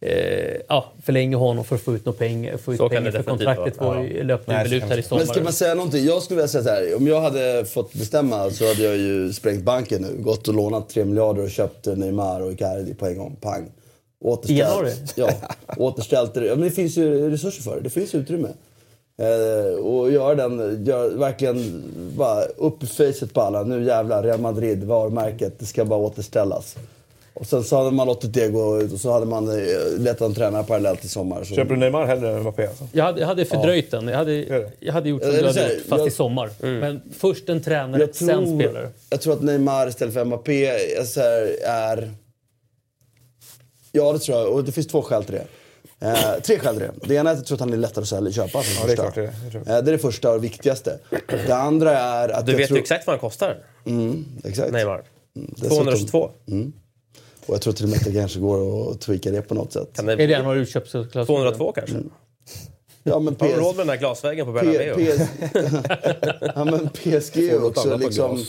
eh, 0.00 0.56
ja, 0.68 0.92
förlänga 1.02 1.36
honom 1.36 1.64
för 1.64 1.76
att 1.76 1.82
få 1.82 1.94
ut 1.94 2.04
några 2.04 2.18
pengar. 2.18 2.56
Få 2.56 2.72
ut 2.72 2.78
Så 2.78 2.88
pengar 2.88 3.10
för 3.10 3.22
kontraktet 3.22 3.80
var 3.80 4.02
ju, 4.02 4.24
löpte 4.24 4.68
så 4.68 4.74
ut 4.74 4.82
här 4.82 4.98
i 4.98 5.02
sommar. 5.02 5.24
Men 5.24 5.34
ska 5.34 5.44
man 5.44 5.52
säga 5.52 5.74
någonting? 5.74 6.04
Jag 6.04 6.22
skulle 6.22 6.36
vilja 6.36 6.48
säga 6.48 6.64
så 6.64 6.70
här. 6.70 6.96
Om 6.96 7.06
jag 7.06 7.20
hade 7.20 7.64
fått 7.64 7.92
bestämma 7.92 8.50
så 8.50 8.68
hade 8.68 8.82
jag 8.82 8.96
ju 8.96 9.32
sprängt 9.32 9.62
banken 9.62 10.02
nu. 10.02 10.22
Gått 10.22 10.48
och 10.48 10.54
lånat 10.54 10.88
3 10.88 11.04
miljarder 11.04 11.42
och 11.42 11.50
köpt 11.50 11.86
Neymar 11.86 12.40
och 12.40 12.52
Icardi 12.52 12.94
på 12.94 13.06
en 13.06 13.18
gång. 13.18 13.36
Pang. 13.40 13.70
Återställt. 14.24 15.12
Ja, 15.16 15.30
återställt 15.76 16.34
det. 16.34 16.46
Ja, 16.46 16.54
men 16.54 16.64
det 16.64 16.70
finns 16.70 16.96
ju 16.96 17.30
resurser 17.30 17.62
för 17.62 17.76
det. 17.76 17.80
Det 17.80 17.90
finns 17.90 18.14
utrymme. 18.14 18.48
Eh, 19.18 19.78
och 19.78 20.12
göra 20.12 20.34
den, 20.34 20.84
gör, 20.84 21.10
verkligen 21.10 21.82
bara 22.16 22.42
upp 22.44 22.82
i 22.82 22.86
facet 22.86 23.34
på 23.34 23.40
alla. 23.40 23.62
Nu 23.62 23.84
jävlar, 23.84 24.22
Real 24.22 24.40
Madrid, 24.40 24.84
varumärket. 24.84 25.58
Det 25.58 25.66
ska 25.66 25.84
bara 25.84 25.98
återställas. 25.98 26.76
Och 27.40 27.46
sen 27.46 27.64
så 27.64 27.76
hade 27.76 27.90
man 27.90 28.06
låtit 28.06 28.32
det 28.34 28.48
gå 28.48 28.80
ut 28.80 28.92
och 28.92 29.00
så 29.00 29.12
hade 29.12 29.26
man 29.26 29.48
eh, 29.48 29.64
letat 29.98 30.20
en 30.28 30.34
tränare 30.34 30.64
parallellt 30.64 31.04
i 31.04 31.08
sommar. 31.08 31.44
Så. 31.44 31.54
Köper 31.54 31.70
du 31.74 31.76
Neymar 31.80 32.06
hellre 32.06 32.30
än 32.30 32.40
Mbappé? 32.40 32.66
Alltså? 32.66 32.84
Jag 32.92 33.04
hade, 33.04 33.20
jag 33.20 33.26
hade 33.26 33.44
fördröjt 33.44 33.90
den. 33.90 34.08
Jag 34.08 34.16
hade, 34.18 34.44
det. 34.44 34.70
jag 34.80 34.92
hade 34.92 35.08
gjort 35.08 35.22
som 35.22 35.30
du 35.32 35.46
hade 35.46 35.74
gjort, 35.74 35.82
fast 35.88 35.98
jag- 35.98 36.08
i 36.08 36.10
sommar. 36.10 36.50
Men 36.60 37.00
först 37.18 37.48
en 37.48 37.62
tränare, 37.62 38.00
Jag 38.00 38.14
sen 38.14 38.28
tror, 38.28 38.60
spelare. 38.60 38.88
jag 39.10 39.20
tror 39.20 39.32
att 39.32 39.42
Neymar 39.42 39.88
istället 39.88 40.14
för 40.14 40.24
Mbappé 40.24 40.66
är, 40.66 41.04
så 41.04 41.20
här, 41.20 41.56
är... 41.64 42.10
Ja, 43.92 44.12
det 44.12 44.18
tror 44.18 44.38
jag. 44.38 44.48
Och 44.52 44.64
det 44.64 44.72
finns 44.72 44.86
två 44.86 45.02
skäl 45.02 45.24
till 45.24 45.34
det. 45.34 45.46
Eh, 46.08 46.40
tre 46.42 46.58
skäl 46.58 46.76
till 46.76 46.84
det. 46.86 47.08
Det 47.08 47.14
ena 47.14 47.30
är 47.30 47.34
att 47.34 47.38
jag 47.38 47.46
tror 47.46 47.56
att 47.56 47.60
han 47.60 47.72
är 47.72 47.76
lättare 47.76 48.02
att 48.02 48.08
sälja, 48.08 48.32
köpa. 48.32 48.62
För 48.62 48.80
Ja, 48.80 48.86
det 48.86 48.92
är 48.92 48.96
klart 48.96 49.14
det 49.14 49.22
är. 49.24 49.32
Det. 49.52 49.58
Eh, 49.58 49.64
det 49.64 49.72
är 49.72 49.82
det 49.82 49.98
första 49.98 50.30
och 50.32 50.44
viktigaste. 50.44 50.98
Det 51.46 51.52
andra 51.54 51.98
är 51.98 52.28
att 52.28 52.46
Du 52.46 52.54
vet 52.56 52.66
tror... 52.68 52.78
ju 52.78 52.82
exakt 52.82 53.06
vad 53.06 53.14
han 53.14 53.20
kostar, 53.20 53.56
Mm, 53.86 54.24
exakt. 54.44 54.72
Neymar. 54.72 55.02
Dessutom- 55.34 55.68
222. 55.84 56.30
Och 57.48 57.54
jag 57.54 57.62
tror 57.62 57.72
till 57.72 57.84
och 57.84 57.90
med 57.90 57.98
att 57.98 58.04
det 58.04 58.12
kanske 58.12 58.40
går 58.40 58.90
att 58.90 59.00
tweaka 59.00 59.30
det 59.30 59.42
på 59.42 59.54
något 59.54 59.72
sätt. 59.72 59.88
Kan 59.94 60.08
Är 60.08 60.16
det 60.16 60.26
det, 60.26 60.34
han 60.34 60.44
har 60.44 60.56
utköpsklausul? 60.56 61.26
202 61.26 61.72
kanske? 61.72 61.96
Ja, 63.02 63.18
men 63.18 63.36
Har 63.40 63.48
du 63.48 63.54
PS... 63.54 63.58
råd 63.60 63.76
med 63.76 63.86
den 63.86 63.88
här 63.88 63.96
glasväggen 63.96 64.46
på 64.46 64.52
Bernabéu? 64.52 64.94
PS... 64.94 65.22
ja, 66.54 66.64
men 66.64 66.88
PSG 66.88 67.36
är 67.38 67.64
också 67.64 67.96
liksom... 67.96 68.44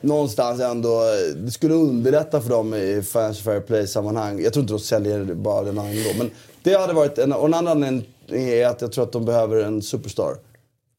Någonstans 0.00 0.60
ändå, 0.60 1.02
det 1.36 1.50
skulle 1.50 1.74
underlätta 1.74 2.40
för 2.40 2.50
dem 2.50 2.74
i 2.74 3.02
Financial 3.02 3.44
Fair 3.44 3.60
Play-sammanhang. 3.60 4.42
Jag 4.42 4.52
tror 4.52 4.60
inte 4.62 4.72
de 4.72 4.80
säljer 4.80 5.24
bara 5.24 5.62
den 5.62 5.78
ändå. 5.78 6.10
Men 6.18 6.30
det 6.62 6.74
hade 6.74 6.92
varit 6.92 7.18
en, 7.18 7.32
och 7.32 7.46
en 7.46 7.54
annan 7.54 7.82
en- 7.82 8.04
är 8.28 8.66
att 8.66 8.80
jag 8.80 8.92
tror 8.92 9.04
att 9.04 9.12
de 9.12 9.24
behöver 9.24 9.56
en 9.64 9.82
superstar. 9.82 10.36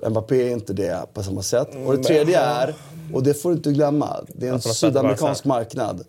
Mbappé 0.10 0.48
är 0.48 0.50
inte 0.50 0.74
det 0.74 1.06
på 1.14 1.24
samma 1.24 1.42
sätt. 1.42 1.70
Och 1.86 1.98
det 1.98 2.04
tredje 2.04 2.40
är, 2.40 2.76
och 3.14 3.24
det 3.24 3.34
får 3.34 3.50
du 3.50 3.56
inte 3.56 3.72
glömma, 3.72 4.26
det 4.28 4.46
är 4.46 4.50
en 4.50 4.54
har 4.54 4.60
sydamerikansk 4.60 5.46
marknad. 5.46 6.06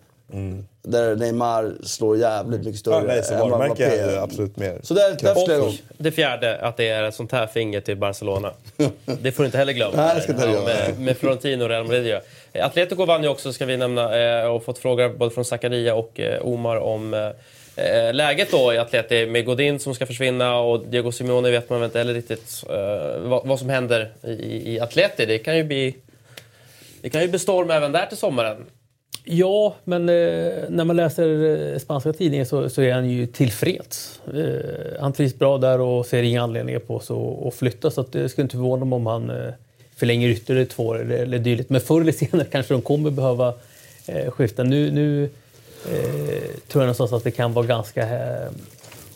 Där 0.83 1.15
Neymar 1.15 1.73
slår 1.83 2.17
jävligt 2.17 2.65
mycket 2.65 2.79
större 2.79 2.95
Ja, 2.95 3.03
nej, 3.07 3.23
så 3.23 3.33
än 3.33 3.49
vad 3.49 3.65
Mbappé 3.65 3.83
är 3.83 4.17
absolut 4.17 4.57
mer 4.57 4.79
Så 4.83 4.93
där, 4.93 5.17
där 5.19 5.59
gå. 5.59 5.71
Det 5.97 6.11
fjärde, 6.11 6.57
att 6.61 6.77
det 6.77 6.87
är 6.87 7.03
ett 7.03 7.15
sånt 7.15 7.31
här 7.31 7.47
finger 7.47 7.81
till 7.81 7.97
Barcelona. 7.97 8.51
Det 9.21 9.31
får 9.31 9.43
du 9.43 9.45
inte 9.45 9.57
heller 9.57 9.73
glömma. 9.73 9.95
Nej, 9.95 10.15
det 10.15 10.21
ska 10.21 10.31
inte 10.31 10.45
Ja, 10.45 10.61
med, 10.65 10.99
med 10.99 11.17
Florentino 11.17 11.63
och 11.63 11.69
Real 11.69 11.83
Madrid 11.83 12.15
Atletico 12.53 13.05
vann 13.05 13.23
ju 13.23 13.29
också, 13.29 13.53
ska 13.53 13.65
vi 13.65 13.77
nämna, 13.77 14.19
eh, 14.19 14.45
och 14.45 14.63
fått 14.63 14.77
frågor 14.77 15.09
både 15.09 15.31
från 15.31 15.45
Zakaria 15.45 15.95
och 15.95 16.19
eh, 16.19 16.45
Omar 16.47 16.75
om 16.77 17.13
eh, 17.75 18.13
läget 18.13 18.51
då 18.51 18.73
i 18.73 18.77
Atleti 18.77 19.25
med 19.25 19.45
Godin 19.45 19.79
som 19.79 19.95
ska 19.95 20.05
försvinna 20.05 20.59
och 20.59 20.87
Diego 20.87 21.11
Simeone 21.11 21.51
vet 21.51 21.69
man 21.69 21.79
väl 21.79 21.85
inte 21.85 21.97
heller 21.97 22.13
riktigt 22.13 22.63
vad, 23.19 23.47
vad 23.47 23.59
som 23.59 23.69
händer 23.69 24.11
i, 24.23 24.73
i 24.73 24.79
Atleti. 24.79 25.25
Det 25.25 25.37
kan 25.37 25.57
ju 25.57 25.63
bli... 25.63 25.95
Det 27.01 27.09
kan 27.09 27.21
ju 27.21 27.27
bli 27.27 27.39
storm 27.39 27.71
även 27.71 27.91
där 27.91 28.05
till 28.05 28.17
sommaren. 28.17 28.65
Ja, 29.23 29.75
men 29.83 30.09
eh, 30.09 30.15
när 30.69 30.83
man 30.83 30.95
läser 30.95 31.43
eh, 31.73 31.79
spanska 31.79 32.13
tidningar 32.13 32.45
så, 32.45 32.69
så 32.69 32.81
är 32.81 32.93
han 32.93 33.09
ju 33.09 33.25
tillfreds. 33.27 34.19
Eh, 34.33 35.01
han 35.01 35.13
trivs 35.13 35.35
bra 35.35 35.57
där 35.57 35.79
och 35.81 36.05
ser 36.05 36.23
inga 36.23 36.41
anledningar 36.43 36.79
på 36.79 36.99
sig 36.99 37.15
att- 37.47 37.53
flytta. 37.55 37.91
Så 37.91 38.01
att 38.01 38.11
det 38.11 38.29
skulle 38.29 38.43
inte 38.43 38.55
förvåna 38.55 38.85
mig 38.85 38.95
om 38.95 39.05
han 39.05 39.29
eh, 39.29 39.53
förlänger 39.95 40.29
ytterligare 40.29 40.65
två 40.65 40.83
år 40.87 41.01
eller, 41.01 41.17
eller 41.17 41.39
dylikt. 41.39 41.69
Men 41.69 41.81
förr 41.81 42.01
eller 42.01 42.11
senare 42.11 42.47
kanske 42.51 42.73
de 42.73 42.81
kommer 42.81 43.09
behöva 43.11 43.53
eh, 44.07 44.31
skifta. 44.31 44.63
Nu, 44.63 44.91
nu 44.91 45.23
eh, 45.23 46.49
tror 46.67 46.83
jag 46.83 46.85
någonstans 46.87 47.13
att 47.13 47.23
det 47.23 47.31
kan 47.31 47.53
vara 47.53 47.65
ganska... 47.65 48.01
Eh, 48.01 48.49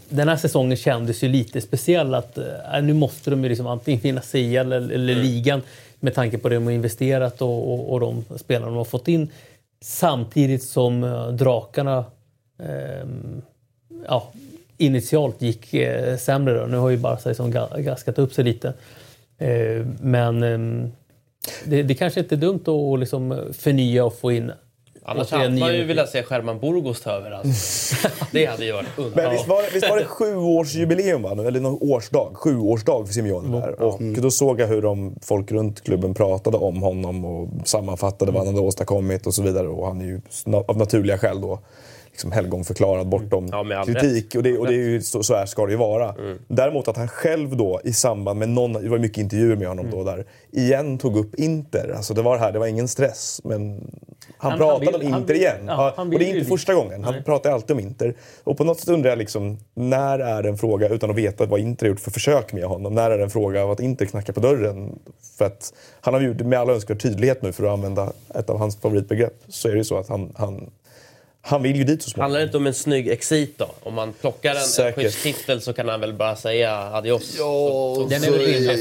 den 0.10 0.28
här 0.28 0.36
säsongen 0.38 0.78
kändes 0.78 1.24
ju 1.24 1.28
lite 1.28 1.62
speciell. 1.62 2.14
att 2.14 2.38
eh, 2.38 2.82
Nu 2.84 2.94
måste 2.94 3.30
de 3.30 3.44
ju 3.44 3.50
liksom 3.50 3.68
antingen 3.68 4.02
vinna 4.02 4.22
CL 4.22 4.36
eller, 4.58 4.76
eller 4.92 5.16
ligan 5.16 5.62
med 6.00 6.14
tanke 6.16 6.38
på 6.38 6.50
det 6.50 6.56
de 6.56 6.64
har 6.66 6.72
investerat 6.72 7.42
och, 7.42 7.74
och, 7.74 7.94
och 7.94 8.00
de 8.00 8.26
spelarna 8.38 8.66
de 8.66 8.76
har 8.76 8.84
fått 8.86 9.08
in. 9.08 9.28
Samtidigt 9.88 10.64
som 10.64 11.04
eh, 11.04 11.28
drakarna 11.28 12.06
eh, 12.60 13.08
ja, 14.08 14.32
initialt 14.78 15.42
gick 15.42 15.74
eh, 15.74 16.18
sämre. 16.18 16.60
Då. 16.60 16.66
Nu 16.66 16.78
har 16.78 16.90
ju 16.90 16.98
Barca 16.98 17.30
liksom 17.30 17.52
gaskat 17.78 18.20
upp 18.20 18.34
sig 18.34 18.44
lite. 18.44 18.74
Eh, 19.38 19.86
men 20.02 20.44
ehm, 20.44 20.92
det, 21.66 21.84
det 21.84 21.96
kanske 21.96 22.20
inte 22.20 22.36
är 22.36 22.38
dumt 22.38 22.64
att 22.66 23.00
liksom 23.00 23.32
eh, 23.32 23.38
förnya 23.54 24.06
och 24.06 24.20
få 24.20 24.32
in 24.32 24.52
Annars 25.08 25.32
hade 25.32 25.60
man 25.60 25.76
ju 25.76 25.84
velat 25.84 26.10
se 26.10 26.24
Sherman 26.24 26.60
Burgos 26.60 27.02
ta 27.02 27.12
över. 27.12 27.32
Alltså. 27.32 27.96
Det 28.32 28.46
hade 28.46 28.66
ju 28.66 28.72
varit 28.72 28.88
Men 28.98 29.06
underbart. 29.06 29.34
visst 29.34 29.48
var 29.48 29.62
det, 29.62 29.70
visst 29.74 29.90
var 29.90 29.98
det 29.98 30.06
sjuårsjubileum, 30.06 31.22
va? 31.22 31.32
eller 31.32 31.60
någon 31.60 31.78
årsdag? 31.82 32.32
Sjuårsdag 32.34 33.06
för 33.06 33.14
Simeone 33.14 33.62
där. 33.62 33.82
Och 33.82 34.02
då 34.02 34.32
såg 34.32 34.60
jag 34.60 34.68
hur 34.68 34.82
de, 34.82 35.16
folk 35.22 35.52
runt 35.52 35.84
klubben 35.84 36.14
pratade 36.14 36.58
om 36.58 36.82
honom 36.82 37.26
och 37.26 37.50
sammanfattade 37.68 38.32
vad 38.32 38.46
han 38.46 38.56
hade 38.56 38.68
åstadkommit 38.68 39.28
och 39.28 39.34
så 39.34 39.44
vidare. 39.44 39.68
Och 39.68 39.88
han 39.88 40.02
är 40.02 40.06
ju 40.06 40.22
av 40.68 40.78
naturliga 40.78 41.18
skäl 41.18 41.42
då 41.42 41.60
liksom 42.16 42.32
helgonförklarad 42.32 43.08
bortom 43.08 43.48
Ja, 43.52 43.64
med 43.64 43.78
all 43.80 43.86
kritik. 43.86 44.36
Och, 44.36 44.44
det, 44.44 44.58
och 44.58 44.68
det 44.68 44.74
är 44.74 44.78
ju, 44.78 45.02
så, 45.02 45.24
så 45.24 45.36
här 45.36 45.46
ska 45.46 45.66
det 45.66 45.72
ju 45.72 45.78
vara. 45.78 46.16
Däremot 46.48 46.88
att 46.88 46.98
han 46.98 47.08
själv 47.08 47.58
då 47.58 47.82
i 47.84 47.94
samband 47.94 48.40
med 48.40 48.50
någon, 48.50 48.74
det 48.74 48.90
var 48.90 48.98
mycket 48.98 49.18
intervjuer 49.18 49.56
med 49.56 49.68
honom 49.68 49.88
då 49.92 50.04
där, 50.04 50.26
igen 50.52 50.98
tog 50.98 51.18
upp 51.18 51.36
Inter. 51.36 51.94
Alltså 51.96 52.14
det 52.14 52.22
var 52.22 52.34
det 52.36 52.40
här, 52.40 52.52
det 52.52 52.60
var 52.60 52.68
ingen 52.68 52.88
stress. 52.88 53.42
Men 53.44 53.92
han, 54.38 54.52
Han- 54.52 54.60
pratade 54.60 54.92
han 54.92 55.00
vill- 55.02 55.14
om 55.14 55.18
Inter 55.18 55.34
vill- 55.34 55.42
igen. 55.42 55.56
ja, 55.68 55.94
Ja, 55.98 56.04
och 56.04 56.10
det 56.10 56.16
är 56.16 56.34
ju 56.34 56.38
inte 56.40 56.50
första 56.50 56.74
gången. 56.74 57.04
Han 57.04 57.14
Nej. 57.14 57.24
pratar 57.24 57.52
alltid 57.52 57.72
om 57.72 57.80
Inter. 57.80 58.16
Och 58.44 58.58
på 58.58 58.64
något 58.64 58.80
sätt 58.80 58.90
undrar 58.90 59.10
jag 59.10 59.18
liksom, 59.20 59.58
när 59.74 60.20
är 60.20 60.44
det 60.44 60.50
en 60.50 60.58
fråga, 60.58 60.90
utan 60.90 61.10
att 61.10 61.16
veta 61.16 61.46
vad 61.46 61.60
Inter 61.60 61.86
har 61.86 61.90
gjort 61.90 62.00
för 62.00 62.12
försök 62.12 62.54
med 62.54 62.64
honom, 62.64 62.94
när 62.96 63.12
är 63.12 63.18
det 63.18 63.24
en 63.24 63.30
fråga 63.30 63.64
av 63.64 63.72
att 63.72 63.80
Inter 63.80 64.06
knackar 64.06 64.34
på 64.34 64.40
dörren? 64.40 65.00
För 65.38 65.46
att 65.46 65.74
han 66.02 66.14
har 66.14 66.22
det 66.22 66.44
med 66.44 66.60
all 66.60 66.70
önskvärd 66.70 67.02
tydlighet 67.02 67.42
nu, 67.42 67.52
för 67.52 67.64
att 67.66 67.72
använda 67.74 68.12
ett 68.36 68.50
av 68.50 68.58
hans 68.58 68.78
favoritbegrepp, 68.78 69.34
så 69.50 69.68
är 69.68 69.72
det 69.72 69.78
ju 69.78 69.84
så 69.84 69.98
att 69.98 70.10
han, 70.10 70.32
han, 70.36 70.70
han 71.48 71.64
vill 71.64 71.76
ju 71.76 71.84
dit 71.84 72.04
så 72.04 72.10
småningom. 72.10 72.24
Handlar 72.24 72.40
det 72.40 72.46
inte 72.46 72.58
om 72.58 72.68
en 72.68 72.74
snygg 72.74 73.08
exit 73.08 73.58
då? 73.58 73.70
Om 73.84 73.94
man 73.94 74.14
plockar 74.14 74.52
en, 74.52 74.58
en 74.58 74.64
Säkert. 74.64 74.96
skyddstitel 74.96 75.62
så 75.62 75.74
kan 75.74 75.88
han 75.90 76.00
väl 76.00 76.14
bara 76.14 76.36
säga 76.36 76.72
adios. 76.78 77.36
Ja, 77.40 78.08
Den 78.10 78.24
är 78.24 78.28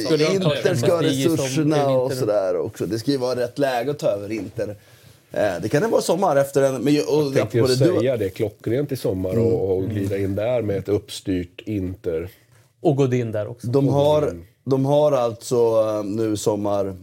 så 0.03 0.09
ta 0.17 0.33
Inter 0.33 0.75
ska 0.75 0.95
ha 0.95 1.03
resurserna 1.03 1.89
och 1.91 2.13
sådär 2.13 2.57
också. 2.57 2.87
Det 2.87 2.99
ska 2.99 3.11
ju 3.11 3.17
vara 3.17 3.41
rätt 3.41 3.59
läge 3.59 3.91
att 3.91 3.99
ta 3.99 4.09
över 4.09 4.33
Inter. 4.33 4.77
Eh, 5.33 5.53
Det 5.63 5.69
kan 5.69 5.83
det 5.83 5.89
vara 5.89 6.03
sommar 6.03 6.37
efter 6.37 6.63
en... 6.63 6.75
Men, 6.75 6.95
och, 7.09 7.23
Jag 7.25 7.35
tänkte 7.35 7.57
ju 7.59 7.63
det 7.67 7.69
du- 7.77 7.99
säga 7.99 8.17
det 8.17 8.29
klockrent 8.31 8.93
i 8.93 8.97
sommar 8.97 9.39
och, 9.39 9.77
och 9.77 9.85
glida 9.89 10.19
in 10.19 10.35
där 10.35 10.63
med 10.63 10.77
ett 10.77 10.89
uppstyrt 10.89 11.61
Inter. 11.61 12.29
Och 12.81 12.97
Godin 12.97 13.33
där 13.33 13.47
också. 13.49 13.67
De 13.67 13.89
har, 13.89 14.37
de 14.65 14.85
har 14.85 15.13
alltså 15.13 15.57
eh, 15.57 16.05
nu 16.05 16.37
sommar, 16.37 16.95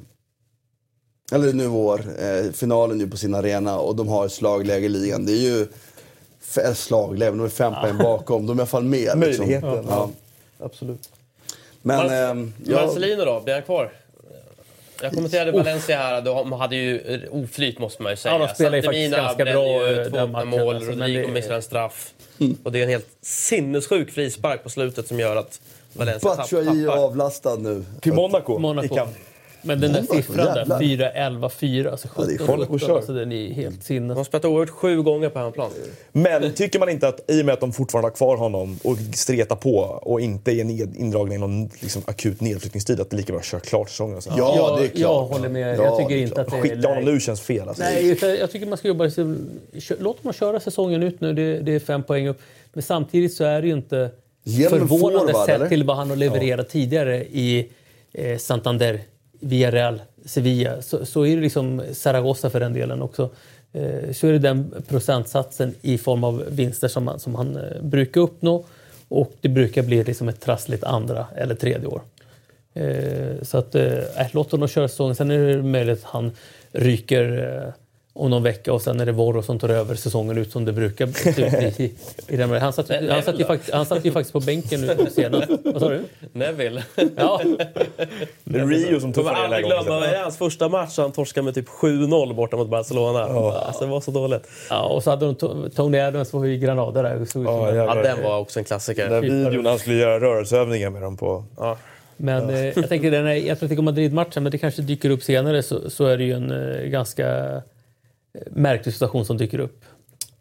eller 1.32 1.54
nu 1.54 1.68
vår, 1.68 2.00
eh, 2.20 2.52
finalen 2.52 3.00
ju 3.00 3.10
på 3.10 3.18
sin 3.18 3.36
arena 3.36 3.80
och 3.80 3.96
de 3.96 4.08
har 4.08 4.26
ett 4.26 4.32
slagläge 4.32 4.86
i 4.86 4.90
ligan. 4.90 5.26
Det 5.26 5.32
är 5.32 5.36
ju 5.38 5.68
slagläge, 6.76 7.32
de 7.32 7.44
är 7.46 7.50
fem 7.50 7.74
poäng 7.82 7.98
bakom. 7.98 8.46
De 8.48 8.52
är 8.52 8.56
i 8.58 8.60
alla 8.62 8.66
fall 8.68 8.84
med. 8.84 9.00
liksom. 9.00 9.20
Möjligheten, 9.20 9.86
Ja. 9.90 10.10
Absolut. 10.60 11.10
Men 11.82 12.00
Mar- 12.00 12.52
ja, 12.66 12.86
Marcelino 12.86 13.26
då, 13.26 13.40
blir 13.42 13.54
han 13.54 13.64
kvar? 13.64 13.92
Jag 15.02 15.14
kommenterade 15.14 15.52
Valencia 15.52 15.98
här, 15.98 16.22
de 16.22 16.52
hade 16.52 16.76
ju 16.76 17.22
oflyt 17.32 17.80
måste 17.80 18.04
man 18.04 18.12
ju 18.12 18.16
säga. 18.16 18.34
Ja, 18.40 18.48
de 18.48 18.54
spelar 18.56 18.76
ju 18.78 18.82
faktiskt 18.84 19.16
ganska 19.16 19.46
bra, 19.46 19.90
ju 19.90 20.00
eh, 20.02 20.08
två 20.08 20.16
den 20.18 20.24
öppna 20.26 20.46
matchen, 20.46 20.50
mål, 20.50 20.76
alltså, 20.76 20.92
Rodrigo 20.92 21.22
det- 21.28 21.34
missar 21.34 21.54
en 21.54 21.62
straff. 21.62 22.14
Och 22.64 22.72
det 22.72 22.80
är 22.80 22.84
en 22.84 22.90
helt 22.90 23.08
sinnessjuk 23.22 24.12
frispark 24.12 24.64
på 24.64 24.70
slutet 24.70 25.08
som 25.08 25.20
gör 25.20 25.36
att 25.36 25.62
Valencia 25.94 26.30
tapp- 26.30 26.38
Batshuayi 26.38 26.84
är 26.84 26.88
tappar. 26.88 27.04
avlastad 27.04 27.56
nu. 27.56 27.86
Till 28.02 28.14
Monaco, 28.14 28.60
Monaco. 28.60 28.96
Men 29.64 29.80
den 29.82 29.94
där 29.94 30.02
siffran 30.04 30.46
där, 30.46 30.58
jävlar. 30.58 30.80
4-11-4, 30.80 31.92
alltså 31.92 32.08
Ja, 32.18 32.24
det 32.24 32.34
är 32.34 32.38
17 32.38 32.56
Monaco 32.56 32.74
17, 32.74 32.80
kör. 32.80 32.96
alltså 32.96 33.14
den 33.14 33.32
är 33.32 33.54
helt 33.54 33.80
De 33.80 33.86
sinnes. 33.86 34.18
har 34.18 34.24
spelat 34.24 34.46
oerhört 34.46 34.70
sju 34.70 35.02
gånger 35.02 35.30
på 35.30 35.40
hemmaplan. 35.40 35.72
Men 36.12 36.54
tycker 36.54 36.80
man 36.80 36.90
inte 36.90 37.08
att 37.08 37.32
i 37.32 37.42
och 37.42 37.46
med 37.46 37.54
att 37.54 37.60
de 37.60 37.74
fortfarande 37.74 38.08
har 38.10 38.16
kvar 38.16 38.38
honom 38.38 38.80
och 38.84 38.98
stretar 39.14 39.56
på 39.56 39.76
och 40.02 40.22
inte 40.22 40.52
är 40.52 40.64
ned, 40.64 40.96
indragna 40.96 41.36
i 41.36 41.38
någon 41.38 41.70
liksom, 41.80 42.02
akut 42.06 42.42
nedflyttningstid, 42.42 43.00
att 43.00 43.10
det 43.10 43.18
lika 43.18 43.34
bra 43.34 43.42
kör 43.42 43.60
klart 43.60 43.90
säsongen. 43.90 44.22
sen? 44.22 44.34
Ja, 44.38 44.54
jag, 44.58 44.80
det 44.80 44.84
är 44.84 44.88
klart. 44.88 45.00
jag 45.02 45.24
håller 45.24 45.50
med. 45.50 45.78
Ja, 45.78 45.84
jag 45.84 45.98
tycker 45.98 46.16
inte 46.16 46.34
klart. 46.36 46.46
att 46.48 46.52
det 46.52 46.58
är 46.58 46.62
Skicka 46.76 46.88
honom 46.88 47.04
nu 47.06 47.20
känns 47.20 47.42
fel. 47.42 47.68
Alltså. 47.68 47.84
Nej, 47.84 48.18
jag 48.40 48.52
tycker 48.52 48.66
man 48.66 48.78
ska 48.78 48.88
jobba 48.88 49.10
Låt 50.00 50.24
dem 50.24 50.34
köra 50.34 50.60
säsongen 50.60 51.04
ut 51.04 51.22
nu. 51.22 51.34
Det, 51.34 51.60
det 51.60 51.76
är 51.76 51.80
fem 51.80 52.04
poäng 52.04 52.28
upp. 52.28 52.40
Men 52.74 52.84
samtidigt 52.84 53.34
så 53.34 53.44
är 53.44 53.62
det 53.62 53.68
ju 53.68 53.74
inte 53.74 54.10
förvånande 54.70 54.88
forward, 54.88 55.46
sett 55.46 55.56
eller? 55.56 55.70
till 55.70 55.84
vad 55.84 55.96
han 55.98 56.10
har 56.10 56.18
levererat 56.18 56.70
tidigare 56.70 57.18
i 57.24 57.70
eh, 58.14 58.38
Santander, 58.38 59.00
Villarreal, 59.42 60.02
Sevilla. 60.26 60.82
Så, 60.82 61.06
så 61.06 61.26
är 61.26 61.36
det 61.36 61.42
liksom 61.42 61.82
Zaragoza 61.94 62.50
för 62.50 62.60
den 62.60 62.74
delen 62.74 63.02
också. 63.02 63.30
Eh, 63.74 64.12
så 64.12 64.28
är 64.28 64.32
det 64.32 64.40
den 64.40 64.74
procentsatsen 64.88 65.76
i 65.82 65.98
form 65.98 66.24
av 66.24 66.44
vinster 66.50 66.88
som 66.88 67.08
han, 67.08 67.20
som 67.20 67.36
han 67.36 67.56
eh, 67.56 67.82
brukar 67.82 68.22
uppnå. 68.22 68.66
Och 69.08 69.32
det 69.42 69.50
brukar 69.50 69.84
bli 69.84 70.04
liksom 70.04 70.30
ett 70.30 70.42
trassligt 70.42 70.84
andra 70.84 71.26
eller 71.36 71.56
tredje 71.56 71.88
år. 71.88 72.02
Eh, 72.74 73.42
så 73.42 73.58
att, 73.58 73.76
eh, 73.76 73.94
äh, 73.94 74.28
låt 74.32 74.52
honom 74.52 74.68
köra 74.68 74.88
säsongen. 74.88 75.16
Sen 75.16 75.32
är 75.32 75.48
det 75.48 75.64
möjligt 75.64 76.00
att 76.00 76.12
han 76.12 76.32
ryker 76.72 77.58
eh, 77.66 77.74
om 78.14 78.30
någon 78.30 78.44
vecka 78.44 78.74
och 78.74 78.82
sen 78.82 79.00
är 79.00 79.06
det 79.06 79.12
Vorro 79.12 79.42
som 79.44 79.60
tar 79.60 79.70
över 79.70 79.96
säsongen 79.96 80.38
ut 80.38 80.52
som 80.52 80.66
det 80.66 80.74
brukar 80.74 81.06
bli. 81.06 81.86
I, 81.86 81.94
i 82.34 82.38
den. 82.38 82.50
Han, 82.52 82.74
satt, 82.74 82.90
han, 83.10 83.24
satt 83.24 83.40
ju 83.40 83.46
faktiskt, 83.46 83.74
han 83.74 83.86
satt 83.86 84.06
ju 84.06 84.12
faktiskt 84.12 84.34
på 84.34 84.40
bänken 84.40 84.82
nu 84.82 85.08
senast. 85.12 85.50
Vad 85.64 85.80
sa 85.82 85.90
du? 85.90 86.04
Neville. 86.34 86.84
Ja, 87.16 87.42
Det 88.44 88.60
är 88.60 88.66
Rio 88.68 89.00
som 89.00 89.14
tuffar 89.14 89.34
här 89.34 89.44
aldrig 89.44 89.66
glömma, 89.66 89.84
gången. 89.84 90.02
det 90.02 90.16
är 90.16 90.24
hans 90.24 90.38
första 90.38 90.70
match 90.70 90.98
han 90.98 91.12
torskade 91.12 91.46
med 91.46 91.56
typ 91.56 91.68
7-0 91.68 92.34
borta 92.34 92.58
mot 92.58 92.70
Barcelona. 92.70 93.20
Alltså, 93.24 93.84
det 93.86 93.92
var 93.92 94.02
så 94.02 94.12
dåligt. 94.12 94.48
ja, 94.70 94.82
och 94.84 95.04
så 95.04 95.10
hade 95.10 95.26
de 95.26 95.36
To- 95.36 95.70
Tony 95.70 96.00
Adams 96.00 96.34
var 96.34 96.46
i 96.46 96.58
Granada 96.58 97.02
där. 97.02 97.26
som 97.26 97.46
Ja, 97.46 97.76
Ja, 97.76 97.94
den 97.96 98.24
var 98.24 98.38
också 98.40 98.60
en 98.60 98.66
klassiker. 98.66 99.10
Den 99.10 99.22
videon 99.22 99.64
när 99.64 99.70
han 99.70 99.80
skulle 99.80 99.96
göra 99.96 100.20
rörelseövningar 100.20 100.90
med 100.90 101.02
dem 101.02 101.18
på... 101.18 101.44
Ja. 101.58 101.78
Men 102.18 102.50
eh, 102.50 102.66
jag 102.66 102.90
tänker 102.90 103.12
den 103.12 103.26
här 103.28 103.52
Atletico 103.52 103.82
Madrid-matchen, 103.82 104.44
men 104.44 104.52
det 104.52 104.58
kanske 104.58 104.82
dyker 104.82 105.10
upp 105.10 105.24
senare, 105.24 105.64
så, 105.64 105.90
så 105.90 106.06
är 106.06 106.18
det 106.18 106.24
ju 106.24 106.34
en 106.34 106.52
eh, 106.52 106.82
ganska 106.84 107.62
märklig 108.52 108.94
situation 108.94 109.26
som 109.26 109.38
dyker 109.38 109.60
upp. 109.60 109.86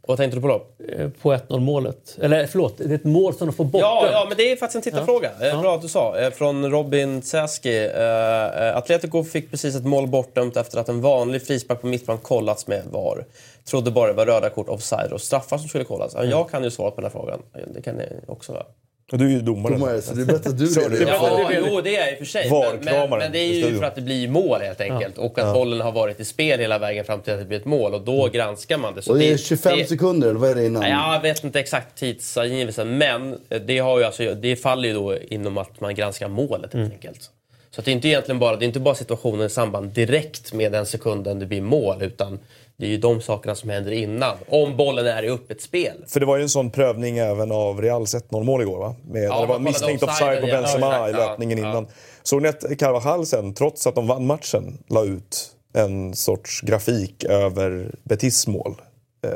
Vad 0.03 0.17
tänkte 0.17 0.37
du 0.37 0.41
på 0.43 0.49
då? 0.49 0.85
Eh, 0.93 1.09
På 1.23 1.33
1-0 1.33 1.61
målet. 1.61 2.19
Eller 2.23 2.47
förlåt, 2.47 2.79
det 2.79 2.85
är 2.85 2.95
ett 2.95 3.05
mål 3.05 3.35
som 3.35 3.47
de 3.47 3.53
får 3.53 3.65
bort. 3.65 3.81
Ja, 3.83 4.09
ja, 4.13 4.25
men 4.29 4.37
det 4.37 4.53
är 4.53 4.57
faktiskt 4.57 4.87
en 4.87 4.93
tittarfråga. 4.93 5.31
Eh, 5.41 5.61
Bra 5.61 5.75
att 5.75 5.83
du 5.83 5.89
sa. 5.89 6.19
Eh, 6.19 6.31
Från 6.31 6.71
Robin 6.71 7.23
Tsäski. 7.23 7.87
Eh, 7.87 8.77
Atletico 8.77 9.25
fick 9.25 9.51
precis 9.51 9.77
ett 9.77 9.85
mål 9.85 10.07
bortdömt 10.07 10.57
efter 10.57 10.79
att 10.79 10.89
en 10.89 11.01
vanlig 11.01 11.47
frispark 11.47 11.81
på 11.81 11.87
mittplan 11.87 12.19
kollats 12.19 12.67
med 12.67 12.83
VAR. 12.91 13.25
Trodde 13.65 13.91
bara 13.91 14.07
det 14.07 14.13
var 14.13 14.27
röda 14.27 14.51
kort, 14.51 14.69
offside 14.69 15.13
och 15.13 15.21
straffar 15.21 15.59
som 15.59 15.69
skulle 15.69 15.85
kollas. 15.85 16.13
Ja, 16.17 16.25
Jag 16.25 16.51
kan 16.51 16.65
ju 16.65 16.71
svara 16.71 16.91
på 16.91 16.97
den 17.01 17.05
här 17.05 17.11
frågan. 17.21 17.43
Det 17.75 17.83
kan 17.83 17.95
ni 17.97 18.07
också. 18.27 18.67
Och 19.13 19.19
du 19.19 19.25
är 19.25 19.31
ju 19.31 19.41
domare. 19.41 19.75
Domare, 19.75 20.03
så 20.03 20.15
det 20.15 20.23
är 20.23 20.27
bättre 20.27 20.51
att 20.51 20.59
du 20.59 20.67
Så 20.67 20.89
det 20.89 21.01
Ja. 21.01 21.51
Ja, 21.53 21.61
jo, 21.67 21.81
det 21.81 21.97
är 21.97 22.13
i 22.13 22.15
och 22.15 22.19
för 22.19 22.25
sig. 22.25 22.51
Men, 22.83 23.11
men, 23.11 23.33
det 23.33 23.39
är 23.39 23.69
ju 23.69 23.79
för 23.79 23.85
att 23.85 23.95
det 23.95 24.01
blir 24.01 24.29
mål 24.29 24.61
helt 24.61 24.81
enkelt. 24.81 25.19
Och 25.19 25.39
att 25.39 25.55
bollen 25.55 25.81
har 25.81 25.93
varit 25.93 26.21
i 26.21 26.25
spel 26.25 26.61
hela 26.61 26.79
vägen 26.79 27.05
fram 27.05 27.21
till 27.21 27.33
att 27.33 27.39
det 27.39 27.45
blir 27.45 27.59
ett 27.59 27.65
mål. 27.65 27.95
Och 27.95 28.01
då 28.01 28.29
granskar 28.29 28.79
man 28.79 28.95
det. 28.95 29.03
Så 29.03 29.13
Och 29.13 29.19
det 29.19 29.33
är 29.33 29.37
25 29.37 29.79
det- 29.79 29.85
sekunder, 29.85 30.29
eller 30.29 30.41
vad 30.41 30.51
är 30.51 30.55
det 30.55 30.67
innan? 30.67 30.83
Ja, 30.83 31.15
Jag 31.15 31.23
vet 31.23 31.45
inte 31.45 31.61
exakt 31.61 31.99
tidsangivelsen, 31.99 32.99
men 32.99 33.39
det, 33.67 33.79
har 33.79 33.99
ju 33.99 34.05
alltså, 34.05 34.35
det 34.35 34.57
faller 34.57 34.89
ju 34.89 34.95
då 34.95 35.17
inom 35.19 35.59
att 35.59 35.81
man 35.81 35.95
granskar 35.95 36.29
målet 36.29 36.73
helt 36.73 36.93
enkelt. 36.93 37.31
Så 37.71 37.81
att 37.81 37.85
det 37.85 37.91
är 37.91 37.93
inte 37.93 38.09
egentligen 38.09 38.39
bara, 38.39 38.57
det 38.57 38.65
är 38.65 38.67
inte 38.67 38.81
bara 38.81 38.95
situationen 38.95 39.47
i 39.47 39.51
samband 39.51 39.91
direkt 39.91 40.53
med 40.53 40.73
den 40.73 40.87
sekunden 40.87 41.39
det 41.39 41.47
blir 41.47 41.61
mål, 41.61 42.03
utan 42.03 42.39
det 42.81 42.87
är 42.87 42.91
ju 42.91 42.99
de 42.99 43.21
sakerna 43.21 43.55
som 43.55 43.71
händer 43.71 43.93
innan. 43.93 44.37
Om 44.49 44.77
bollen 44.77 45.07
är 45.07 45.23
i 45.23 45.31
öppet 45.31 45.63
spel. 45.63 46.05
För 46.07 46.21
det 46.21 46.27
var 46.27 46.37
ju 46.37 46.43
en 46.43 46.49
sån 46.49 46.71
prövning 46.71 47.19
även 47.19 47.53
av 47.53 47.83
Reals 47.83 48.15
1-0 48.15 48.45
mål 48.45 48.63
igår 48.63 48.79
va? 48.79 48.95
Med, 49.03 49.25
Ja, 49.25 49.41
det 49.41 49.47
var 49.47 49.59
misstänkt 49.59 50.03
offside 50.03 50.41
på 50.41 50.49
ja, 50.49 50.61
Benzema 50.61 50.87
exakt, 50.87 51.09
i 51.09 51.13
ja, 51.13 51.29
löpningen 51.29 51.59
ja. 51.59 51.71
innan. 51.71 51.87
Såg 52.23 52.43
ni 52.43 52.49
att 52.49 52.79
Carvajal 52.79 53.27
sen, 53.27 53.55
trots 53.55 53.87
att 53.87 53.95
de 53.95 54.07
vann 54.07 54.27
matchen, 54.27 54.79
la 54.89 55.05
ut 55.05 55.51
en 55.75 56.15
sorts 56.15 56.61
grafik 56.61 57.25
över 57.25 57.95
Betis 58.03 58.47
mål? 58.47 58.75
Eh, 59.23 59.31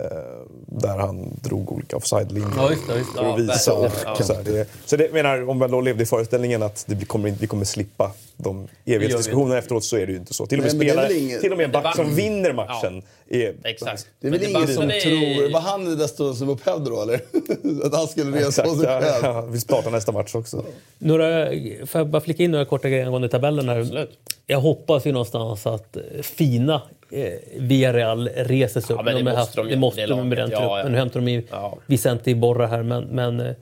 där 0.66 0.98
han 0.98 1.28
drog 1.43 1.73
olika 1.73 1.97
offside-linjer. 1.97 2.51
Ja. 2.56 2.69
För 2.86 3.01
att 3.01 3.06
Ja, 3.16 3.36
visa. 3.36 3.81
verkligen. 3.81 4.12
Och, 4.12 4.20
Ja. 4.20 4.24
så, 4.24 4.35
det, 4.44 4.69
så 4.85 4.97
det 4.97 5.12
menar, 5.12 5.48
om 5.48 5.59
man 5.59 5.70
då 5.70 5.81
levde 5.81 6.02
i 6.02 6.06
föreställningen 6.06 6.62
att 6.62 6.85
det 6.89 6.94
blir- 6.94 7.06
kommer, 7.06 7.28
inte- 7.28 7.40
vi 7.40 7.47
kommer 7.47 7.65
slippa 7.65 8.12
de 8.36 8.69
evighetsdiskussionerna 8.85 9.59
efteråt 9.59 9.85
så 9.85 9.97
är 9.97 10.06
det 10.06 10.12
ju 10.12 10.19
inte 10.19 10.35
så. 10.35 10.47
Till 10.47 10.59
och 10.59 10.65
med, 10.65 10.74
Nej, 10.74 10.86
spelare, 10.89 11.09
väl 11.09 11.16
ingen- 11.16 11.40
till 11.40 11.51
och 11.52 11.56
med 11.59 11.65
en 11.65 11.73
back 11.73 11.97
som 11.97 12.15
vinner 12.15 12.52
matchen 12.52 13.02
är... 13.28 13.55
Exakt. 13.65 14.06
Det 14.20 14.27
är 14.27 14.31
väl 14.31 14.40
Men 14.40 14.51
ingen 14.51 14.69
som 14.74 14.82
är- 14.90 15.01
tror... 15.01 15.52
Var 15.52 15.61
han 15.61 15.85
den 15.85 15.98
där 15.98 16.06
stunden 16.06 16.35
som 16.36 16.48
upphävde 16.48 16.90
då, 16.90 17.02
eller? 17.02 17.15
att 17.86 17.94
han 17.94 18.06
skulle 18.09 18.36
resa 18.39 18.62
på 18.62 18.69
Exakt, 18.70 18.81
sig 18.81 18.90
ja, 18.93 19.01
själv? 19.01 19.24
ja, 19.36 19.40
vi 19.40 19.61
startar 19.61 19.90
nästa 19.90 20.12
match 20.12 20.35
också. 20.35 20.65
Några, 20.98 21.47
får 21.86 22.01
jag 22.01 22.09
bara 22.09 22.20
flika 22.23 22.43
in 22.43 22.51
några 22.51 22.65
korta 22.65 22.89
grejer 22.89 23.05
angående 23.06 23.28
tabellen 23.28 23.69
här? 23.69 23.81
Absolut. 23.81 24.19
Jag 24.47 24.61
hoppas 24.61 25.06
ju 25.06 25.12
någonstans 25.12 25.66
att 25.66 25.97
eh, 25.97 26.02
fina 26.23 26.82
eh, 27.10 27.32
Villarreal 27.56 28.28
reser 28.28 28.81
sig 28.81 28.94
upp. 28.94 29.01
Ja, 29.06 29.12
men 29.12 29.24
det 29.24 29.32
måste 29.36 29.56
de 29.56 29.66
ju, 29.66 29.74
det 29.74 29.81
måste 29.81 30.06
de 30.06 30.28
med 30.28 30.39
den. 30.39 30.51
Ja, 30.51 30.59
truppen. 30.59 30.78
ja. 30.78 30.89
Nu 30.89 30.97
hämtar 30.97 31.20
de 31.20 31.28
in 31.28 31.43
Ja. 31.51 31.78
Vicente 31.86 32.31
Iborra 32.31 32.66
här, 32.66 32.82
men, 32.82 33.05
men 33.05 33.40
eh, 33.40 33.55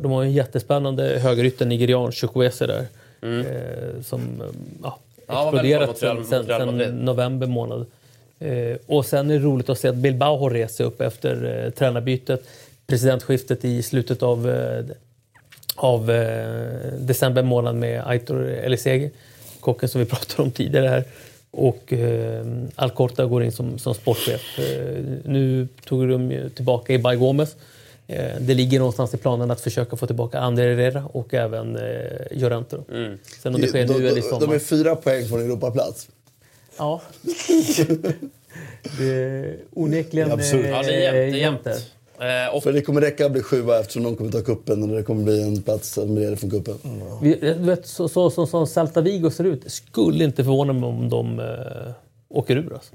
de 0.00 0.12
har 0.12 0.22
ju 0.22 0.28
en 0.28 0.32
jättespännande 0.34 1.18
högerytter, 1.18 1.66
nigerian, 1.66 2.12
Chukwueze 2.12 2.66
där. 2.66 2.86
Eh, 3.22 4.02
som 4.02 4.20
eh, 4.40 4.46
ja, 4.82 4.98
exploderat 5.28 5.98
sen, 5.98 6.24
sen, 6.24 6.46
sen 6.46 6.76
november 7.04 7.46
månad. 7.46 7.86
Eh, 8.38 8.76
och 8.86 9.06
sen 9.06 9.30
är 9.30 9.34
det 9.34 9.40
roligt 9.44 9.68
att 9.68 9.78
se 9.78 9.88
att 9.88 9.94
Bilbao 9.94 10.66
sig 10.68 10.86
upp 10.86 11.00
efter 11.00 11.64
eh, 11.64 11.70
tränarbytet. 11.70 12.44
Presidentskiftet 12.86 13.64
i 13.64 13.82
slutet 13.82 14.22
av 14.22 14.50
eh, 14.50 14.84
av 15.76 16.10
eh, 16.10 16.92
december 16.98 17.42
månad 17.42 17.74
med 17.74 18.02
Aitor 18.06 18.48
Elisegi, 18.48 19.10
kocken 19.60 19.88
som 19.88 19.98
vi 20.00 20.06
pratade 20.10 20.42
om 20.42 20.50
tidigare 20.50 20.88
här. 20.88 21.04
Och 21.54 21.92
eh, 21.92 22.44
Alcorta 22.74 23.24
går 23.26 23.42
in 23.44 23.52
som, 23.52 23.78
som 23.78 23.94
sportchef. 23.94 24.58
Eh, 24.58 25.04
nu 25.24 25.68
tog 25.84 26.08
de 26.08 26.50
tillbaka 26.54 26.92
Ibai 26.94 27.16
Gomez. 27.16 27.56
Eh, 28.06 28.36
det 28.40 28.54
ligger 28.54 28.78
någonstans 28.78 29.14
i 29.14 29.16
planen 29.16 29.50
att 29.50 29.60
försöka 29.60 29.96
få 29.96 30.06
tillbaka 30.06 30.38
Ander 30.40 30.68
Herrera 30.68 31.04
och 31.12 31.34
även 31.34 31.76
eh, 31.76 31.82
Llorente. 32.30 32.76
då. 32.76 32.84
Sen 33.42 33.54
om 33.54 33.60
det 33.60 33.66
sker 33.66 33.86
de, 33.86 33.92
nu 33.94 33.98
eller 34.08 34.18
i 34.18 34.20
de, 34.20 34.22
sommar. 34.28 34.46
de 34.46 34.54
är 34.54 34.58
fyra 34.58 34.96
poäng 34.96 35.24
från 35.28 35.40
Europaplats. 35.40 36.08
Ja. 36.78 37.00
Det 38.98 39.04
är 39.14 39.56
onekligen 39.72 40.28
Det 40.28 40.34
är 40.34 40.38
absurt. 40.38 40.64
eh, 40.64 40.70
Ja, 40.70 40.82
det 40.82 40.94
är 40.94 41.00
jämnt. 41.00 41.14
Det 41.14 41.18
är 41.18 41.24
jämnt 41.24 41.36
jämnt. 41.36 41.64
där. 41.64 41.78
Eh, 42.22 42.54
och 42.54 42.62
För 42.62 42.72
det 42.72 42.82
kommer 42.82 43.00
räcka 43.00 43.26
att 43.26 43.32
bli 43.32 43.42
sjua 43.42 43.80
eftersom 43.80 44.02
de 44.02 44.16
kommer 44.16 44.30
ta 44.30 44.40
kuppen 44.40 44.82
och 44.82 44.88
det 44.96 45.02
kommer 45.02 45.24
bli 45.24 45.42
en 45.42 45.62
plats 45.62 45.96
med 45.98 46.38
från 46.40 46.50
kuppen. 46.50 46.74
Vi, 47.22 47.34
du 47.40 47.52
vet, 47.54 47.86
så, 47.86 48.08
så, 48.08 48.30
så, 48.30 48.46
som 48.46 48.66
Celta 48.66 49.00
Vigo 49.00 49.30
ser 49.30 49.44
ut, 49.44 49.72
skulle 49.72 50.24
inte 50.24 50.44
förvåna 50.44 50.72
mig 50.72 50.88
om 50.88 51.08
de 51.08 51.40
eh, 51.40 51.92
åker 52.28 52.56
ur. 52.56 52.72
Alltså. 52.74 52.94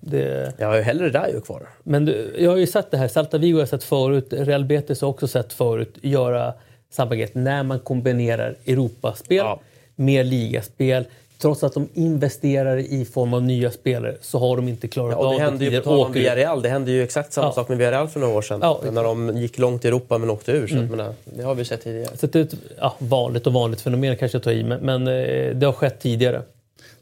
Det, 0.00 0.52
jag 0.58 0.66
har 0.68 0.76
ju 0.76 0.82
hellre 0.82 1.10
Rayo 1.10 1.40
kvar. 1.40 1.68
men 1.82 2.04
du, 2.04 2.34
jag 2.38 2.50
har 2.50 2.56
ju 2.56 2.66
sett 2.66 2.90
det 2.90 2.96
här, 2.96 3.08
Celta 3.08 3.38
Vigo 3.38 3.54
har 3.54 3.60
jag 3.60 3.68
sett 3.68 3.84
förut, 3.84 4.26
Real 4.30 4.64
Betis 4.64 5.00
har 5.00 5.08
också 5.08 5.28
sett 5.28 5.52
förut 5.52 5.94
göra 6.02 6.54
samma 6.90 7.16
grej 7.16 7.30
när 7.32 7.62
man 7.62 7.80
kombinerar 7.80 8.56
Europaspel 8.66 9.36
Ja. 9.36 9.60
med 9.96 10.26
ligaspel. 10.26 11.04
Trots 11.38 11.64
att 11.64 11.74
de 11.74 11.88
investerar 11.94 12.76
i 12.76 13.04
form 13.04 13.34
av 13.34 13.42
nya 13.42 13.70
spelare 13.70 14.16
så 14.20 14.38
har 14.38 14.56
de 14.56 14.68
inte 14.68 14.88
klarat 14.88 15.12
Ja, 15.12 15.16
och 15.18 15.26
av 15.26 15.32
det 15.34 15.40
hände 15.40 15.64
ju 15.64 15.76
på 15.80 15.84
tal 15.84 16.06
om. 16.06 16.12
Villarreal. 16.12 16.62
Det 16.62 16.68
hände 16.68 16.90
ju 16.90 17.02
exakt 17.02 17.32
samma 17.32 17.46
Ja. 17.46 17.52
sak 17.52 17.68
med 17.68 17.78
Villarreal 17.78 18.08
för 18.08 18.20
några 18.20 18.34
år 18.34 18.42
sedan. 18.42 18.58
Ja, 18.62 18.80
Mm. 18.82 18.94
när 18.94 19.02
de 19.04 19.36
gick 19.36 19.58
långt 19.58 19.84
i 19.84 19.88
Europa 19.88 20.18
men 20.18 20.30
åkte 20.30 20.52
ur. 20.52 20.66
Så 20.66 20.78
att, 20.78 20.90
menar, 20.90 21.14
det 21.24 21.42
har 21.42 21.54
vi 21.54 21.64
sett 21.64 21.84
tidigare. 21.84 22.16
Så 22.16 22.26
det 22.26 22.38
är 22.38 22.42
ett 22.42 22.54
ja, 22.78 22.94
vanligt 22.98 23.46
och 23.46 23.52
vanligt 23.52 23.80
fenomen 23.80 24.16
kanske 24.16 24.36
jag 24.36 24.42
tar 24.42 24.50
i, 24.52 24.64
men, 24.64 24.80
men 24.80 25.08
eh, 25.08 25.54
det 25.56 25.66
har 25.66 25.72
skett 25.72 26.00
tidigare. 26.00 26.42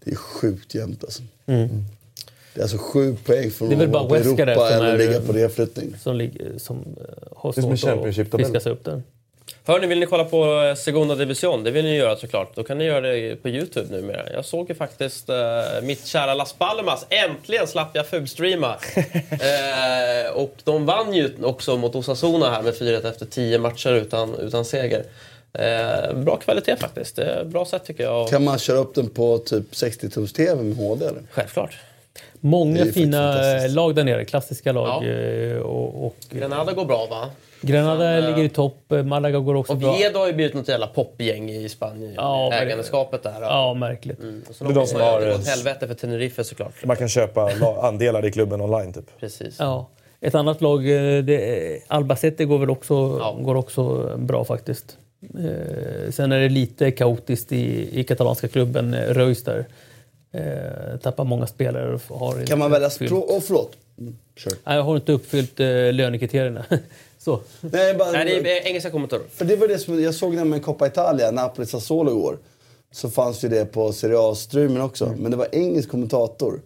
Det 0.05 0.11
är 0.11 0.17
sjukt 0.17 0.75
jämnt 0.75 1.05
alltså. 1.05 1.23
Det 1.47 2.61
är 2.61 2.63
alltså 2.63 2.79
sju 2.79 3.17
poäng 3.27 3.51
från 3.51 3.69
Mm. 3.69 3.79
Det 3.79 3.85
är 3.85 3.89
väl 3.89 3.97
att 3.97 4.09
bara 4.09 4.19
Europa 4.19 4.71
eller 4.71 4.95
är- 4.95 4.99
ligga 4.99 5.21
på 5.21 5.33
redflyttning. 5.33 5.95
Som, 6.03 6.31
som 6.59 6.77
eh, 6.77 7.05
har 7.37 7.53
som 7.53 7.71
en 7.71 7.79
svårt 7.79 8.07
att 8.09 8.41
fiska 8.41 8.61
sig 8.61 8.73
upp 8.73 8.85
där. 8.85 9.03
Hörni, 9.67 9.87
vill 9.87 10.01
ni 10.01 10.07
kolla 10.07 10.25
på 10.25 10.63
eh, 10.63 10.75
Segunda 10.75 11.15
Division? 11.15 11.65
Det 11.65 11.71
vill 11.71 11.85
ni 11.85 11.97
göra 11.97 12.17
såklart. 12.17 12.51
Då 12.55 12.63
kan 12.65 12.79
ni 12.79 12.85
göra 12.85 13.01
det 13.01 13.37
på 13.43 13.49
Youtube 13.49 13.97
numera. 13.97 14.33
Jag 14.33 14.45
såg 14.45 14.69
ju 14.69 14.75
faktiskt 14.75 15.29
eh, 15.29 15.37
mitt 15.83 16.07
kära 16.07 16.35
Las 16.35 16.53
Palmas. 16.53 17.07
Äntligen 17.09 17.67
slapp 17.67 17.91
jag 17.93 18.07
fulstreama. 18.07 18.77
eh, 19.31 20.33
och 20.35 20.55
de 20.65 20.87
vann 20.87 21.15
ju 21.15 21.31
också 21.43 21.77
mot 21.77 21.95
Osasuna 21.95 22.51
här 22.51 22.63
med 22.63 22.79
4 22.79 22.97
efter 23.09 23.27
10 23.27 23.59
matcher 23.59 23.93
utan, 23.93 24.35
utan 24.35 24.65
seger. 24.65 25.05
Eh, 25.53 26.15
bra 26.15 26.37
kvalitet 26.37 26.77
faktiskt. 26.77 27.17
Det 27.17 27.25
är 27.25 27.45
bra 27.45 27.65
sätt 27.65 27.85
tycker 27.85 28.05
jag. 28.05 28.29
Kan 28.29 28.45
man 28.45 28.59
köra 28.59 28.79
upp 28.79 28.95
den 28.95 29.11
på 29.11 29.39
typ 29.39 29.73
60-tums-tv 29.73 30.63
med 30.63 30.77
HD 30.77 31.07
eller? 31.07 31.23
Självklart. 31.31 31.79
Många 32.41 32.85
fina 32.87 33.37
lag 33.69 33.95
där 33.95 34.05
nere, 34.05 34.25
klassiska 34.25 34.73
lag. 34.73 35.05
Ja. 35.05 35.11
eh, 35.11 35.57
Och, 35.59 36.07
och 36.07 36.17
Granada 36.31 36.73
går 36.73 36.85
bra 36.85 37.07
va? 37.11 37.31
Granada 37.67 38.19
eh, 38.19 38.25
ligger 38.31 38.45
i 38.45 38.49
topp, 38.49 38.93
eh, 38.93 39.03
Malaga 39.03 39.39
går 39.39 39.55
också 39.55 39.75
bra. 39.75 39.95
Oviedo 39.95 40.19
har 40.19 40.27
ju 40.27 40.33
blivit 40.33 40.55
något 40.55 40.69
jävla 40.69 40.87
popgäng 40.87 41.51
i 41.51 41.69
Spanien. 41.69 42.13
Ja, 42.17 42.53
Ägandeskapet 42.53 43.23
där. 43.23 43.41
Ja, 43.41 43.75
märkligt. 43.75 44.19
Och 44.49 44.55
så 44.55 44.65
Det 44.65 44.71
är 44.71 44.75
de 44.75 44.87
som 44.87 45.01
har- 45.01 45.21
Det 45.21 45.33
gått 45.33 45.47
helvete 45.47 45.87
för 45.87 45.95
Tenerife 45.95 46.45
såklart. 46.45 46.85
Man 46.85 46.97
kan 46.97 47.09
köpa 47.09 47.51
la- 47.61 47.83
andelar 47.89 48.27
i 48.27 48.33
klubben 48.33 48.61
online 48.61 48.93
typ. 48.93 49.21
Precis. 49.21 49.57
Ja. 49.59 49.89
Ett 50.21 50.35
annat 50.35 50.61
lag, 50.61 50.79
eh, 50.81 51.23
det, 51.25 51.75
är- 51.75 51.79
Albacete 51.89 52.45
går 52.45 52.59
väl 52.59 52.71
också, 52.71 52.95
Ja. 53.21 53.37
går 53.41 53.55
också 53.55 54.13
bra 54.17 54.45
faktiskt. 54.45 54.97
Eh, 55.39 56.11
sen 56.11 56.33
är 56.33 56.41
det 56.41 56.49
lite 56.49 56.91
kaotiskt 56.91 57.53
i, 57.53 57.89
i 58.01 58.05
katalanska 58.05 58.49
klubben 58.49 58.95
eh, 58.95 59.01
Reus 59.15 59.45
där. 59.45 59.65
Eh, 60.33 60.97
tappar 61.03 61.25
många 61.25 61.47
spelare 61.47 61.99
och 62.09 62.19
har 62.19 62.47
Kan 62.47 62.59
man 62.59 62.71
välja 62.71 62.91
språk? 62.91 63.25
Åh, 63.29 63.41
förlåt. 63.41 63.73
Mm, 63.99 64.17
kör. 64.37 64.53
Nej, 64.65 64.77
jag 64.77 64.83
har 64.83 64.97
inte 64.97 65.13
uppfyllt 65.13 65.61
eh, 65.61 65.67
lönekriterierna. 65.93 66.65
Så. 67.25 67.41
Nej, 67.61 67.95
bara, 67.95 68.13
Nej, 68.13 68.41
det 68.43 68.59
är 68.59 68.67
engelska 68.67 68.91
kommentatorer. 68.91 69.29
För 69.31 69.45
det 69.45 69.57
var 69.57 69.69
det 69.69 69.79
som, 69.79 70.03
jag 70.03 70.15
såg 70.15 70.35
nämligen 70.35 70.63
Coppa 70.63 70.87
Italia, 70.87 71.31
Napoli 71.31 71.67
Sassuolo 71.67 72.11
igår. 72.11 72.39
Så 72.93 73.11
fanns 73.11 73.45
ju 73.45 73.49
det 73.49 73.65
på 73.65 73.93
Serie 73.93 74.19
A-streamen 74.19 74.81
också. 74.81 75.07
Mm. 75.07 75.19
Men 75.19 75.31
det 75.31 75.37
var 75.37 75.49
engelsk 75.53 75.91
kommentator. 75.91 76.61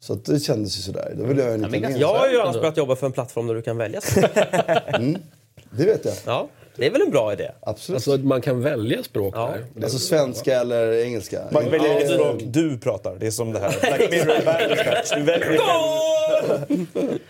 Så 0.00 0.12
att 0.12 0.24
det 0.24 0.40
kändes 0.40 0.78
ju 0.78 0.82
sådär. 0.82 1.14
Då 1.18 1.24
ville 1.24 1.42
jag 1.42 1.54
en 1.54 1.60
italiensk. 1.60 1.98
Jag 1.98 2.14
har 2.14 2.28
ju 2.28 2.40
annars 2.40 2.56
börjat 2.56 2.76
jobba 2.76 2.96
för 2.96 3.06
en 3.06 3.12
plattform 3.12 3.46
där 3.46 3.54
du 3.54 3.62
kan 3.62 3.76
välja. 3.76 4.00
Det 5.70 5.84
vet 5.84 6.04
jag. 6.04 6.14
Ja, 6.24 6.48
det 6.76 6.86
är 6.86 6.90
väl 6.90 7.02
en 7.02 7.10
bra 7.10 7.32
idé? 7.32 7.50
Absolut. 7.60 7.96
Alltså 7.96 8.12
Alltså, 8.12 8.26
man 8.26 8.40
kan 8.40 8.62
välja 8.62 9.02
språk 9.02 9.34
Ja. 9.36 9.54
där. 9.74 9.80
Det- 9.80 9.90
svenska 9.90 10.60
eller 10.60 10.92
engelska. 11.04 11.42
Man 11.50 11.64
väljer 11.70 11.88
Ja, 11.88 11.94
vilket 11.98 12.14
språk 12.14 12.40
du 12.44 12.78
pratar. 12.78 13.16
Det 13.20 13.26
är 13.26 13.30
som 13.30 13.52
det 13.52 13.60
här 13.60 13.74
Black 13.80 14.10
Mirror 14.10 14.34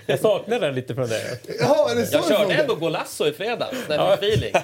Jag 0.06 0.20
saknar 0.20 0.60
den 0.60 0.74
lite 0.74 0.94
från 0.94 1.08
det. 1.08 1.38
Jaha, 1.60 1.90
är 1.90 1.94
det 1.94 2.06
så 2.06 2.16
Jag 2.16 2.24
det 2.24 2.28
körde 2.28 2.54
ändå 2.54 2.74
Golasso 2.74 3.26
i 3.26 3.32
fredags, 3.32 3.76
när 3.88 3.96
jag 3.96 4.18
fick 4.18 4.28
feeling. 4.28 4.52
Eh, 4.54 4.62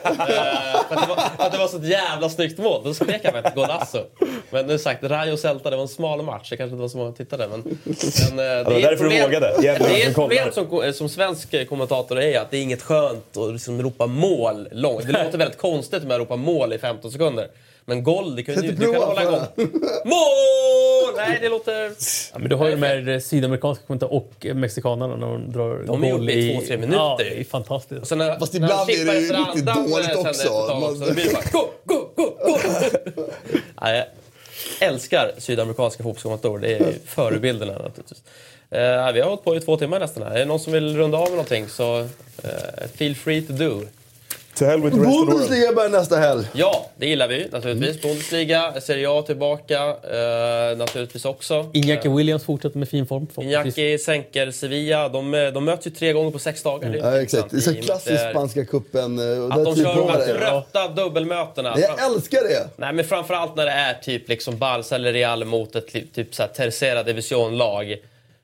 för 0.89 0.95
att, 0.95 1.03
det 1.03 1.09
var, 1.09 1.17
för 1.17 1.45
att 1.45 1.53
det 1.53 1.59
var 1.59 1.69
så 1.69 1.77
ett 1.77 1.85
jävla 1.89 2.29
snyggt 2.29 2.59
mål. 2.59 2.81
Då 2.85 2.95
skrek 2.95 3.21
jag 3.23 3.33
faktiskt 3.33 3.57
Golasso. 3.57 3.99
Men 4.51 4.67
nu 4.67 4.79
sagt, 4.79 5.05
Rayo 5.05 5.37
Celta, 5.37 5.71
det 5.71 5.77
var 5.77 5.83
en 5.83 5.89
smal 5.89 6.23
match. 6.23 6.51
Det 6.51 6.57
kanske 6.57 6.73
inte 6.73 6.81
var 6.83 6.89
så 6.89 6.99
många 6.99 7.09
som 7.09 7.17
tittade. 7.17 7.49
Men, 7.49 7.63
men, 7.63 8.39
eh, 8.39 8.45
det, 8.45 8.65
var 8.65 8.73
är 8.73 8.83
därför 8.83 9.05
du 9.09 9.23
vågade. 9.23 9.55
Det 9.61 9.69
är 9.69 10.09
ett 10.09 10.15
problem 10.15 10.49
som, 10.53 10.93
som 10.95 11.09
svensk 11.09 11.69
kommentator 11.69 12.21
är 12.21 12.41
att 12.41 12.51
det 12.51 12.57
är 12.57 12.63
inget 12.63 12.83
skönt 12.83 13.37
att 13.37 13.53
liksom 13.53 13.83
ropa 13.83 14.07
mål 14.07 14.69
långt. 14.73 15.07
Det 15.07 15.25
låter 15.25 15.39
väldigt 15.39 15.59
konstigt 15.59 16.03
med 16.03 16.15
att 16.15 16.21
ropa 16.21 16.37
mål 16.37 16.73
i 16.73 16.79
15 16.79 17.13
sekunder. 17.13 17.49
Men 17.85 18.03
goal, 18.03 18.37
det 18.37 18.43
kan 18.43 18.55
inte 18.55 18.73
du 18.73 18.93
kan 18.93 19.03
hålla 19.03 19.23
igång. 19.23 19.41
Mål! 20.05 21.15
Nej, 21.17 21.39
det 21.41 21.49
låter... 21.49 21.93
Ja, 22.33 22.39
men 22.39 22.49
du 22.49 22.57
har 22.57 22.69
ju 22.69 22.75
de 22.77 22.83
här 22.87 23.09
eh, 23.09 23.19
sydamerikanska 23.21 23.87
kommentatorerna 23.87 24.17
och 24.27 24.47
eh, 24.47 24.55
mexikanerna 24.55 25.17
när 25.17 25.27
de 25.27 25.53
drar 25.53 25.83
De 25.87 26.05
är 26.05 26.13
uppe 26.13 26.33
i 26.33 26.55
två, 26.55 26.67
tre 26.67 26.77
minuter. 26.77 26.99
Ja, 26.99 27.17
det 27.19 27.41
är 27.41 27.45
fantastiskt. 27.45 28.07
Så 28.07 28.15
när, 28.15 28.39
Fast 28.39 28.53
när 28.53 28.61
ibland 28.61 28.91
är 28.91 29.05
det 29.05 29.21
ju 29.21 29.33
riktigt 29.33 29.67
dåligt 29.67 30.07
sen 30.07 30.27
också. 30.27 30.75
Man- 30.81 31.01
Då 31.01 31.13
blir 31.15 31.25
det 31.25 31.33
bara 31.33 31.45
gå, 31.53 31.71
gå, 31.85 32.11
gå, 32.17 32.37
gå! 32.45 32.59
Nej, 33.83 34.07
jag 34.81 34.89
älskar 34.89 35.33
sydamerikanska 35.39 36.03
fotbollskommentatorer. 36.03 36.61
Det 36.61 36.75
är 36.77 36.93
förebilderna 37.07 37.73
naturligtvis. 37.73 38.23
Eh, 38.71 39.13
vi 39.13 39.21
har 39.21 39.29
hållit 39.29 39.45
på 39.45 39.57
i 39.57 39.61
två 39.61 39.77
timmar 39.77 40.01
nästan 40.01 40.23
här. 40.23 40.31
Är 40.35 40.39
det 40.39 40.45
någon 40.45 40.61
som 40.61 40.73
vill 40.73 40.97
runda 40.97 41.19
av 41.19 41.23
med 41.25 41.31
någonting 41.33 41.69
så 41.69 41.99
eh, 42.43 42.89
feel 42.95 43.15
free 43.17 43.43
to 43.43 43.53
do. 43.53 43.83
To 44.55 44.65
hell 44.65 44.81
with 44.83 44.97
the 44.97 45.03
rest. 45.03 45.27
Bundesliga 45.27 45.73
börjar 45.73 45.89
nästa 45.91 46.17
helg. 46.17 46.45
Ja, 46.53 46.87
det 46.97 47.07
gillar 47.07 47.29
vi 47.29 47.49
naturligtvis. 47.53 48.03
Bundesliga, 48.03 48.81
Serie 48.81 49.11
A 49.11 49.23
tillbaka 49.23 49.75
eh, 49.89 50.77
naturligtvis 50.79 51.25
också. 51.25 51.55
Iñaki 51.73 52.17
Williams 52.17 52.45
fortsätter 52.45 52.79
med 52.79 52.89
fin 52.89 53.07
form. 53.07 53.27
Iñaki 53.37 53.99
sänker 53.99 54.51
Sevilla. 54.51 55.09
De, 55.09 55.35
eh, 55.35 55.47
de 55.53 55.65
möts 55.65 55.87
ju 55.87 55.91
tre 55.91 56.13
gånger 56.13 56.31
på 56.31 56.39
sex 56.39 56.63
dagar. 56.63 56.91
Det 56.91 56.99
är 56.99 57.13
Ja, 57.15 57.23
exakt. 57.23 57.51
Det 57.51 57.57
är 57.57 57.61
så 57.61 57.75
klassiskt 57.75 58.23
är- 58.23 58.31
spanska 58.31 58.65
cupen. 58.65 59.19
eh, 59.19 59.45
Att 59.57 59.65
de 59.65 59.75
typ 59.75 59.85
kör 59.85 59.97
de 59.97 60.09
här 60.11 60.39
trötta 60.39 60.89
dubbelmötena. 60.89 61.75
Jag 61.79 62.05
älskar 62.15 62.43
det! 62.43 62.69
Nej, 62.77 62.93
men 62.93 63.05
framförallt 63.05 63.57
när 63.57 63.65
det 63.67 63.73
är 63.73 63.95
typ 63.95 64.29
liksom 64.29 64.59
Barca 64.59 64.95
eller 64.95 65.13
Real 65.13 65.45
mot 65.45 65.77
ett 65.77 65.93
typ 66.15 66.35
så 66.35 66.43
här 66.43 66.49
Tercera 66.51 67.03
division-lag. 67.03 67.97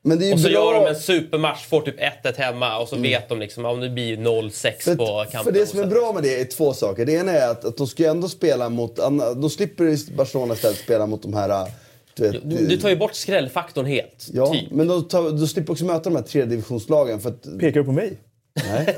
Men 0.07 0.19
det 0.19 0.29
är 0.31 0.33
Och 0.35 0.41
så 0.41 0.49
bra. 0.49 0.53
gör 0.53 0.75
de 0.75 0.87
en 0.87 0.97
supermatch, 1.01 1.67
får 1.67 1.81
typ 1.81 2.01
1-1 2.01 2.37
hemma 2.37 2.79
och 2.79 2.89
så 2.89 2.97
vet 2.97 3.29
de 3.29 3.39
liksom 3.41 3.65
att 3.65 3.81
det 3.81 3.91
blir 3.91 4.17
0-6 4.17 4.73
För, 4.81 4.97
på 4.97 5.25
kampen. 5.33 5.45
för 5.45 5.61
det 5.61 5.67
som 5.67 5.81
är 5.81 5.87
bra 5.87 6.13
med 6.13 6.23
det 6.23 6.41
är 6.41 6.45
två 6.45 6.73
saker. 6.73 7.07
Det 7.07 7.13
ena 7.13 7.33
är 7.33 7.49
att, 7.51 7.65
att 7.65 7.77
de 7.77 7.87
ska 7.87 8.11
ändå 8.11 8.29
spela 8.29 8.69
mot... 8.69 8.97
De 9.37 9.51
slipper 9.51 10.17
Barcelona 10.17 10.55
istället 10.55 10.79
spela 10.79 11.07
mot 11.07 11.23
de 11.23 11.35
här... 11.35 11.67
Du 12.15 12.23
vet, 12.23 12.51
Du, 12.51 12.67
du 12.67 12.77
tar 12.77 12.89
ju 12.89 12.97
bort 12.97 13.15
skrällfaktorn 13.15 13.87
helt. 13.87 14.29
Ja, 14.33 14.47
typ. 14.53 14.71
men 14.71 14.89
de, 14.89 15.09
tar, 15.09 15.23
de 15.31 15.47
slipper 15.47 15.73
också 15.73 15.85
möta 15.85 16.11
de 16.11 16.17
här 16.17 16.23
tredjedivisionslagen 16.23 17.21
för 17.21 17.29
att... 17.29 17.43
Pekar 17.61 17.81
du 17.81 17.85
på 17.85 17.93
mig? 17.93 18.19
Nej. 18.65 18.97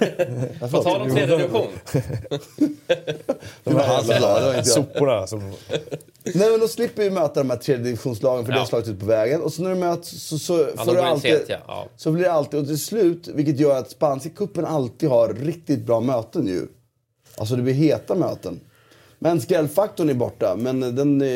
På 0.71 0.83
tal 0.83 1.01
om 1.03 1.11
tredje 1.11 1.37
division. 1.37 1.67
Det 1.87 1.99
det 3.65 3.75
var 3.75 4.49
inte 4.49 4.57
jag. 4.57 4.67
Soporna 4.67 5.27
som... 5.27 5.53
Nej 6.35 6.51
men 6.51 6.61
de 6.61 6.69
slipper 6.69 7.03
ju 7.03 7.11
möta 7.11 7.41
de 7.41 7.51
här 7.51 7.57
tredjedivisionslagen 7.57 8.45
för 8.45 8.53
det 8.53 8.57
Ja. 8.57 8.63
har 8.63 8.67
slagit 8.67 8.89
ut 8.89 9.01
på 9.01 9.07
vägen. 9.07 9.43
Och 9.43 9.53
så 9.53 9.63
när 9.63 9.71
de 9.71 9.81
möts 9.81 10.23
så, 10.29 10.39
så, 10.39 10.69
Ja, 10.77 10.85
får 10.85 10.85
då 10.85 10.85
du 10.85 10.93
blir 10.93 11.03
det 11.03 11.09
alltid, 11.09 11.41
ja. 11.49 11.57
Ja. 11.67 11.87
så 11.97 12.11
blir 12.13 12.25
det 12.25 12.33
alltid, 12.33 12.61
och 12.61 12.67
till 12.67 12.79
slut, 12.85 13.29
vilket 13.35 13.61
gör 13.61 13.79
att 13.79 13.91
spanska 13.91 14.29
cupen 14.31 14.65
alltid 14.65 15.09
har 15.09 15.35
riktigt 15.35 15.87
bra 15.87 16.01
möten 16.01 16.47
ju. 16.47 16.67
Alltså 17.37 17.57
det 17.57 17.63
blir 17.63 17.75
heta 17.75 18.15
möten. 18.15 18.61
Men 19.21 19.41
skrällfaktorn 19.41 20.11
är 20.11 20.15
borta, 20.15 20.57
men 20.57 20.81
den 20.97 21.21
är, 21.23 21.27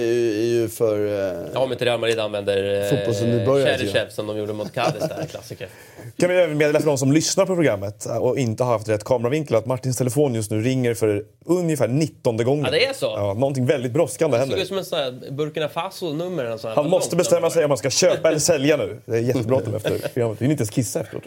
ju 0.43 0.69
för... 0.69 1.07
Eh, 1.07 1.47
Ja, 1.55 1.61
om 1.61 1.73
inte 1.73 1.85
Real 1.85 2.01
Madrid 2.01 2.19
använder 2.19 2.91
Fotbollsnybörjare, 2.91 3.71
eh, 3.71 3.79
Cheryshev 3.79 4.09
som 4.09 4.27
de 4.27 4.39
gjorde 4.39 4.53
mot 4.53 4.73
Cadiz 4.73 5.01
där, 5.09 5.27
klassiker. 5.31 5.69
Kan 6.19 6.31
vi 6.31 6.37
även 6.37 6.59
meddela 6.59 6.81
för 6.81 6.87
de 6.87 6.99
som 6.99 7.13
lyssnar 7.13 7.47
på 7.47 7.55
programmet 7.55 8.07
och 8.21 8.39
inte 8.39 8.65
har 8.65 8.73
haft 8.73 8.89
rätt 8.89 9.05
kameravinkel 9.05 9.57
att 9.57 9.67
Martins 9.67 9.97
telefon 9.97 10.35
just 10.35 10.51
nu 10.51 10.63
ringer 10.63 10.95
för 10.95 11.25
ungefär 11.45 11.89
19 11.89 12.37
gången. 12.37 12.65
Ja, 12.65 12.71
det 12.71 12.87
är 12.87 12.93
så? 12.93 13.07
Ja, 13.07 13.35
någonting 13.35 13.67
väldigt 13.67 13.93
brådskande 13.93 14.37
Det 14.37 14.43
såg 14.43 14.49
händer. 14.59 14.79
ut 14.81 14.87
som 14.87 14.99
en 14.99 15.37
Burkina 15.37 15.69
Faso-nummer. 15.69 16.75
Han 16.75 16.91
måste 16.91 17.17
bestämma 17.17 17.51
sig 17.51 17.65
om 17.65 17.69
man 17.69 17.79
ska 17.79 17.91
köpa 17.91 18.29
eller 18.29 18.39
sälja 18.39 18.77
nu. 18.77 19.01
Det 19.07 19.17
är 19.17 19.21
jättebråttom 19.21 19.75
efter 19.75 19.99
programmet. 19.99 20.41
Vi 20.41 20.45
vill 20.45 20.51
inte 20.51 20.61
ens 20.63 20.71
kissa 20.71 21.01
efteråt. 21.01 21.23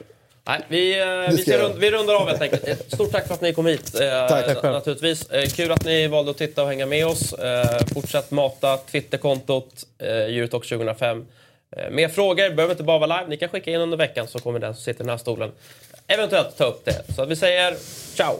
Nej, 0.47 0.61
vi, 0.67 0.99
eh, 1.01 1.29
vi, 1.31 1.37
ska 1.37 1.57
rund, 1.57 1.79
vi 1.79 1.91
rundar 1.91 2.13
av 2.13 2.27
helt 2.27 2.41
enkelt. 2.41 2.91
Stort 2.93 3.11
tack 3.11 3.27
för 3.27 3.33
att 3.33 3.41
ni 3.41 3.53
kom 3.53 3.65
hit. 3.65 3.99
Eh, 4.01 4.27
Tack. 4.27 4.45
na- 4.63 4.71
Naturligtvis. 4.71 5.29
Eh, 5.29 5.45
kul 5.49 5.71
att 5.71 5.85
ni 5.85 6.07
valde 6.07 6.31
att 6.31 6.37
titta 6.37 6.61
och 6.63 6.67
hänga 6.67 6.85
med 6.85 7.07
oss. 7.07 7.33
Eh, 7.33 7.79
fortsätt 7.93 8.31
mata 8.31 8.77
Twitterkontot 8.77 9.67
eh, 9.99 10.07
Eurotalk 10.09 10.65
2005. 10.69 11.25
Eh, 11.77 11.89
mer 11.89 12.07
frågor 12.09 12.49
behöver 12.49 12.73
inte 12.73 12.83
bara 12.83 12.99
vara 12.99 13.17
live. 13.19 13.29
Ni 13.29 13.37
kan 13.37 13.49
skicka 13.49 13.71
in 13.71 13.81
under 13.81 13.97
veckan 13.97 14.27
så 14.27 14.39
kommer 14.39 14.59
den 14.59 14.73
som 14.73 14.83
sitter 14.83 14.99
i 15.01 15.03
den 15.03 15.09
här 15.09 15.17
stolen 15.17 15.51
eventuellt 16.07 16.57
ta 16.57 16.65
upp 16.65 16.85
det. 16.85 17.03
Så 17.15 17.25
vi 17.25 17.35
säger 17.35 17.75
ciao! 18.15 18.39